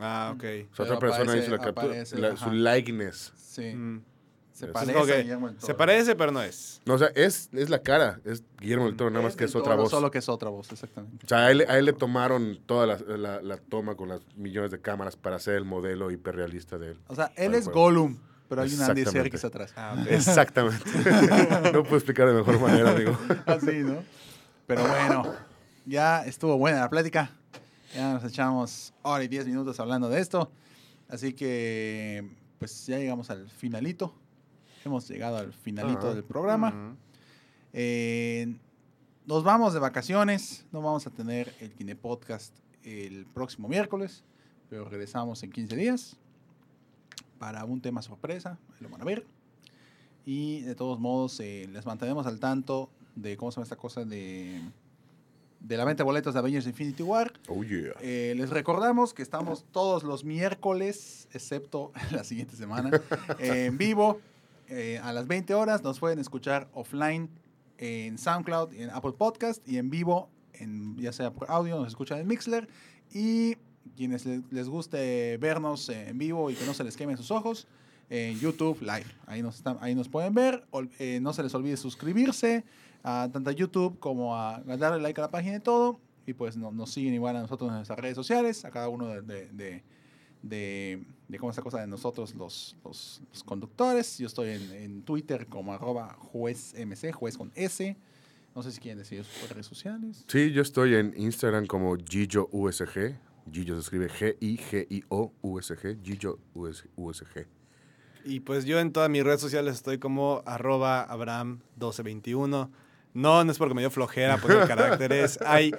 Ah, 0.00 0.32
ok. 0.34 0.44
O 0.72 0.74
sea, 0.76 0.84
otra 0.86 0.98
persona 0.98 1.24
aparece- 1.32 1.38
hizo 1.42 1.50
la 1.50 1.58
captura, 1.58 1.86
aparece, 1.88 2.18
la- 2.18 2.28
ajá. 2.32 2.36
su 2.44 2.50
likeness. 2.52 3.32
sí. 3.36 3.74
Mm. 3.74 4.02
Se 4.54 4.68
parece 4.68 4.92
que. 5.04 5.38
Se 5.58 5.74
parece, 5.74 6.14
pero 6.14 6.30
no 6.32 6.40
es. 6.40 6.80
No, 6.86 6.94
o 6.94 6.98
sea, 6.98 7.08
es, 7.16 7.48
es 7.52 7.68
la 7.70 7.80
cara, 7.80 8.20
es 8.24 8.42
Guillermo 8.60 8.86
del 8.86 8.96
Toro, 8.96 9.10
nada 9.10 9.24
más 9.24 9.34
que 9.36 9.44
es 9.44 9.54
otra 9.56 9.74
voz. 9.74 9.90
Solo 9.90 10.10
que 10.10 10.18
es 10.18 10.28
otra 10.28 10.48
voz, 10.48 10.70
exactamente. 10.70 11.26
O 11.26 11.28
sea, 11.28 11.38
a 11.46 11.50
él, 11.50 11.64
a 11.68 11.76
él 11.76 11.84
le 11.86 11.92
tomaron 11.92 12.58
toda 12.64 12.86
la, 12.86 12.98
la- 13.16 13.42
la 13.42 13.56
toma 13.56 13.96
con 13.96 14.08
las 14.08 14.20
millones 14.36 14.70
de 14.70 14.80
cámaras 14.80 15.16
para 15.16 15.36
hacer 15.36 15.54
el 15.56 15.64
modelo 15.64 16.10
hiperrealista 16.12 16.78
de 16.78 16.92
él. 16.92 17.00
O 17.08 17.14
sea, 17.16 17.32
él 17.36 17.52
es. 17.54 17.68
Gollum, 17.68 18.16
pero 18.48 18.62
hay 18.62 18.72
un 18.72 18.80
Andy. 18.82 19.04
Serkis 19.04 19.44
atrás. 19.44 19.72
Ah. 19.76 19.96
Exactamente. 20.08 20.84
no 21.72 21.82
puedo 21.82 21.96
explicar 21.96 22.28
de 22.28 22.34
mejor 22.34 22.60
manera, 22.60 22.92
amigo. 22.92 23.18
Así, 23.46 23.78
¿no? 23.80 24.04
Pero 24.68 24.86
bueno, 24.86 25.34
ya 25.84 26.24
estuvo 26.24 26.56
buena 26.56 26.78
la 26.80 26.88
plática. 26.90 27.30
Ya 27.92 28.12
nos 28.14 28.24
echamos 28.24 28.92
hora 29.02 29.22
y 29.24 29.28
diez 29.28 29.46
minutos 29.46 29.78
hablando 29.80 30.08
de 30.08 30.20
esto. 30.20 30.50
Así 31.08 31.32
que, 31.32 32.24
pues 32.58 32.86
ya 32.86 32.98
llegamos 32.98 33.30
al 33.30 33.48
finalito. 33.50 34.14
Hemos 34.84 35.08
llegado 35.08 35.38
al 35.38 35.52
finalito 35.54 36.06
Ajá. 36.06 36.14
del 36.14 36.24
programa. 36.24 36.68
Ujú. 36.68 36.96
Eh, 37.72 38.54
nos 39.26 39.42
vamos 39.42 39.72
de 39.72 39.80
vacaciones. 39.80 40.66
No 40.72 40.82
vamos 40.82 41.06
a 41.06 41.10
tener 41.10 41.54
el 41.60 41.72
Kine 41.72 41.96
Podcast 41.96 42.54
el 42.82 43.24
próximo 43.24 43.66
miércoles, 43.66 44.24
pero 44.68 44.84
regresamos 44.84 45.42
en 45.42 45.50
15 45.50 45.74
días 45.76 46.16
para 47.38 47.64
un 47.64 47.80
tema 47.80 48.02
sorpresa. 48.02 48.58
Lo 48.80 48.90
van 48.90 49.00
a 49.00 49.04
ver. 49.04 49.26
Y 50.26 50.60
de 50.60 50.74
todos 50.74 51.00
modos, 51.00 51.40
eh, 51.40 51.66
les 51.72 51.86
mantenemos 51.86 52.26
al 52.26 52.38
tanto 52.38 52.90
de 53.14 53.38
cómo 53.38 53.50
se 53.50 53.56
llama 53.56 53.64
esta 53.64 53.76
cosa 53.76 54.04
de, 54.04 54.60
de 55.60 55.76
la 55.78 55.86
venta 55.86 56.02
de 56.02 56.04
boletos 56.04 56.34
de 56.34 56.40
Avengers 56.40 56.66
Infinity 56.66 57.02
War. 57.02 57.32
Oh, 57.48 57.64
yeah. 57.64 57.94
Eh, 58.00 58.34
les 58.36 58.50
recordamos 58.50 59.14
que 59.14 59.22
estamos 59.22 59.64
todos 59.72 60.02
los 60.02 60.24
miércoles, 60.24 61.26
excepto 61.32 61.90
la 62.10 62.22
siguiente 62.24 62.54
semana, 62.54 62.90
eh, 63.38 63.66
en 63.68 63.78
vivo 63.78 64.20
eh, 64.68 65.00
a 65.02 65.12
las 65.12 65.26
20 65.26 65.54
horas. 65.54 65.82
Nos 65.82 65.98
pueden 65.98 66.18
escuchar 66.18 66.68
offline 66.72 67.28
en 67.78 68.18
SoundCloud, 68.18 68.72
en 68.74 68.90
Apple 68.90 69.12
Podcast 69.12 69.66
y 69.68 69.78
en 69.78 69.90
vivo, 69.90 70.30
en, 70.54 70.96
ya 70.98 71.12
sea 71.12 71.32
por 71.32 71.50
audio, 71.50 71.76
nos 71.76 71.88
escuchan 71.88 72.18
en 72.20 72.26
Mixler. 72.26 72.68
Y 73.12 73.56
quienes 73.96 74.24
le- 74.26 74.42
les 74.50 74.68
guste 74.68 75.36
vernos 75.38 75.88
en 75.88 76.16
vivo 76.18 76.50
y 76.50 76.54
que 76.54 76.64
no 76.66 76.74
se 76.74 76.84
les 76.84 76.96
quemen 76.96 77.16
sus 77.16 77.30
ojos, 77.30 77.66
en 78.10 78.38
YouTube 78.38 78.80
Live. 78.82 79.06
Ahí 79.26 79.42
nos, 79.42 79.62
ahí 79.80 79.94
nos 79.94 80.08
pueden 80.08 80.34
ver. 80.34 80.66
Eh, 80.98 81.20
no 81.22 81.32
se 81.32 81.42
les 81.42 81.54
olvide 81.54 81.76
suscribirse 81.76 82.64
a 83.02 83.28
tanto 83.32 83.50
a 83.50 83.52
YouTube 83.52 83.98
como 83.98 84.36
a, 84.36 84.60
darle 84.60 85.00
like 85.00 85.20
a 85.20 85.24
la 85.24 85.30
página 85.30 85.56
y 85.56 85.60
todo. 85.60 86.00
Y 86.26 86.32
pues 86.34 86.56
no- 86.56 86.70
nos 86.70 86.90
siguen 86.92 87.14
igual 87.14 87.36
a 87.36 87.40
nosotros 87.40 87.68
en 87.70 87.76
nuestras 87.76 87.98
redes 87.98 88.14
sociales, 88.14 88.64
a 88.64 88.70
cada 88.70 88.88
uno 88.88 89.08
de, 89.08 89.82
de- 90.48 91.04
de 91.28 91.38
cómo 91.38 91.50
esta 91.50 91.62
cosa 91.62 91.80
de 91.80 91.86
nosotros 91.86 92.34
los, 92.34 92.76
los, 92.84 93.22
los 93.32 93.42
conductores. 93.44 94.18
Yo 94.18 94.26
estoy 94.26 94.50
en, 94.50 94.70
en 94.72 95.02
Twitter 95.02 95.46
como 95.46 95.72
arroba 95.72 96.14
juezmc, 96.18 97.12
juez 97.12 97.36
con 97.38 97.50
S. 97.54 97.96
No 98.54 98.62
sé 98.62 98.70
si 98.70 98.80
quieren 98.80 98.98
decir 98.98 99.24
sus 99.24 99.48
redes 99.48 99.66
sociales. 99.66 100.24
Sí, 100.28 100.52
yo 100.52 100.62
estoy 100.62 100.94
en 100.94 101.12
Instagram 101.16 101.66
como 101.66 101.96
Gillo 101.96 102.48
USG. 102.52 103.16
Gillo 103.52 103.74
se 103.74 103.80
escribe 103.80 104.08
G-I-G-I-O-U-S-G. 104.94 105.98
Gillo 106.04 106.38
USG. 106.54 107.46
Y 108.24 108.40
pues 108.40 108.64
yo 108.64 108.78
en 108.80 108.92
todas 108.92 109.10
mis 109.10 109.22
redes 109.24 109.40
sociales 109.40 109.74
estoy 109.74 109.98
como 109.98 110.42
arroba 110.46 111.06
Abraham1221. 111.08 112.70
No, 113.14 113.44
no 113.44 113.52
es 113.52 113.58
porque 113.58 113.74
me 113.74 113.82
dio 113.82 113.90
flojera 113.90 114.38
poner 114.38 114.66
caracteres. 114.68 115.38
Hay, 115.44 115.72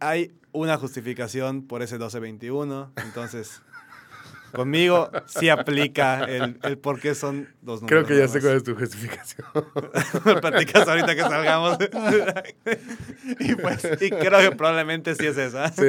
hay 0.00 0.32
una 0.52 0.76
justificación 0.78 1.62
por 1.66 1.82
ese 1.82 1.96
1221. 1.96 2.92
Entonces, 3.04 3.60
conmigo 4.52 5.10
sí 5.26 5.48
aplica 5.48 6.24
el, 6.24 6.58
el 6.62 6.78
por 6.78 7.00
qué 7.00 7.14
son 7.14 7.48
dos 7.62 7.82
números. 7.82 8.04
Creo 8.04 8.06
que 8.06 8.18
ya 8.18 8.28
sé 8.28 8.40
cuál 8.40 8.56
es 8.56 8.64
tu 8.64 8.74
justificación. 8.74 9.46
Me 10.24 10.34
platicas 10.40 10.86
ahorita 10.88 11.14
que 11.14 11.20
salgamos. 11.22 11.78
Y 13.38 13.54
pues, 13.54 13.84
y 14.00 14.10
creo 14.10 14.40
que 14.50 14.56
probablemente 14.56 15.14
sí 15.14 15.26
es 15.26 15.36
esa. 15.38 15.68
Sí. 15.72 15.82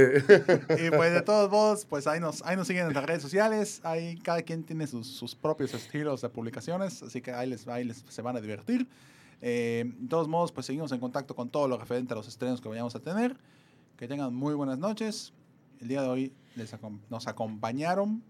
y 0.86 0.90
pues 0.92 1.14
de 1.14 1.22
todos 1.22 1.50
modos, 1.50 1.86
pues 1.86 2.08
ahí 2.08 2.20
nos, 2.20 2.42
ahí 2.44 2.56
nos 2.56 2.68
siguen 2.68 2.88
en 2.88 2.94
las 2.94 3.04
redes 3.06 3.22
sociales. 3.22 3.82
Ahí 3.84 4.18
cada 4.18 4.42
quien 4.44 4.64
tiene 4.64 4.88
sus, 4.88 5.08
sus 5.08 5.36
propios 5.36 5.74
estilos 5.74 6.22
de 6.22 6.30
publicaciones, 6.30 7.02
así 7.04 7.22
que 7.22 7.32
ahí 7.32 7.50
les, 7.50 7.68
ahí 7.68 7.84
les 7.84 8.04
se 8.08 8.22
van 8.22 8.38
a 8.38 8.42
divertir. 8.42 8.88
Eh, 9.42 9.86
de 9.98 10.08
todos 10.08 10.28
modos, 10.28 10.52
pues 10.52 10.66
seguimos 10.66 10.92
en 10.92 11.00
contacto 11.00 11.36
con 11.36 11.50
todo 11.50 11.68
lo 11.68 11.78
referente 11.78 12.14
a 12.14 12.16
los 12.16 12.28
estrenos 12.28 12.62
que 12.62 12.70
vayamos 12.70 12.96
a 12.96 13.00
tener. 13.00 13.36
Que 13.98 14.08
tengan 14.08 14.34
muy 14.34 14.54
buenas 14.54 14.78
noches. 14.80 15.34
El 15.82 15.88
día 15.88 16.02
de 16.02 16.08
hoy 16.08 16.34
les 16.56 16.74
acom- 16.74 17.00
nos 17.10 17.28
acompañaron 17.28 18.24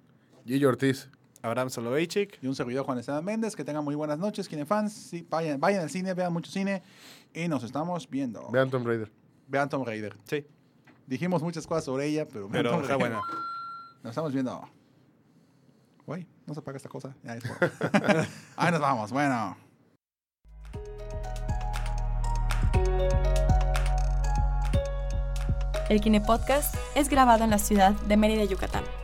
Gillo 0.45 0.70
Ortiz. 0.70 1.10
Abraham 1.41 1.70
Soloveitchik. 1.70 2.40
y 2.41 2.48
un 2.48 2.56
servidor 2.56 2.86
Juan 2.86 2.99
Esteban 2.99 3.24
Méndez. 3.24 3.56
Que 3.56 3.64
tengan 3.64 3.84
muy 3.84 3.95
buenas 3.95 4.18
noches, 4.18 4.49
fans 4.65 4.94
Sí, 4.94 5.28
vayan, 5.30 5.60
vayan 5.60 5.82
al 5.84 5.90
cine, 5.90 6.14
vean 6.14 6.32
mucho 6.32 6.49
cine 6.52 6.84
y 7.34 7.48
nos 7.48 7.64
estamos 7.64 8.10
viendo. 8.10 8.49
Vean 8.52 8.70
Tomb 8.70 8.88
Raider. 8.88 9.11
Vean 9.48 9.70
Tomb 9.70 9.86
Raider. 9.86 10.15
Sí, 10.26 10.45
Dijimos 11.06 11.44
muchas 11.44 11.68
cosas 11.68 11.84
sobre 11.84 12.06
ella, 12.07 12.26
pero, 12.26 12.48
vean 12.48 12.52
pero 12.64 12.72
Tomb 12.72 12.84
está 12.84 12.95
buena. 12.95 13.22
Nos 14.03 14.11
estamos 14.11 14.32
viendo. 14.34 14.70
Güey, 16.06 16.26
no 16.45 16.53
se 16.53 16.60
apaga 16.61 16.78
esta 16.78 16.90
cosa. 16.90 17.15
Ya 17.24 17.36
es 17.36 17.44
por- 17.44 17.72
Ahí 18.56 18.72
nos 18.72 18.80
vamos. 18.82 19.11
Bueno. 19.11 19.57
El 25.90 26.02
Kine 26.02 26.22
Podcast 26.22 26.76
es 26.95 27.10
grabado 27.10 27.44
en 27.44 27.49
la 27.49 27.57
ciudad 27.57 27.91
de 27.91 28.18
Mérida, 28.18 28.45
Yucatán, 28.45 28.84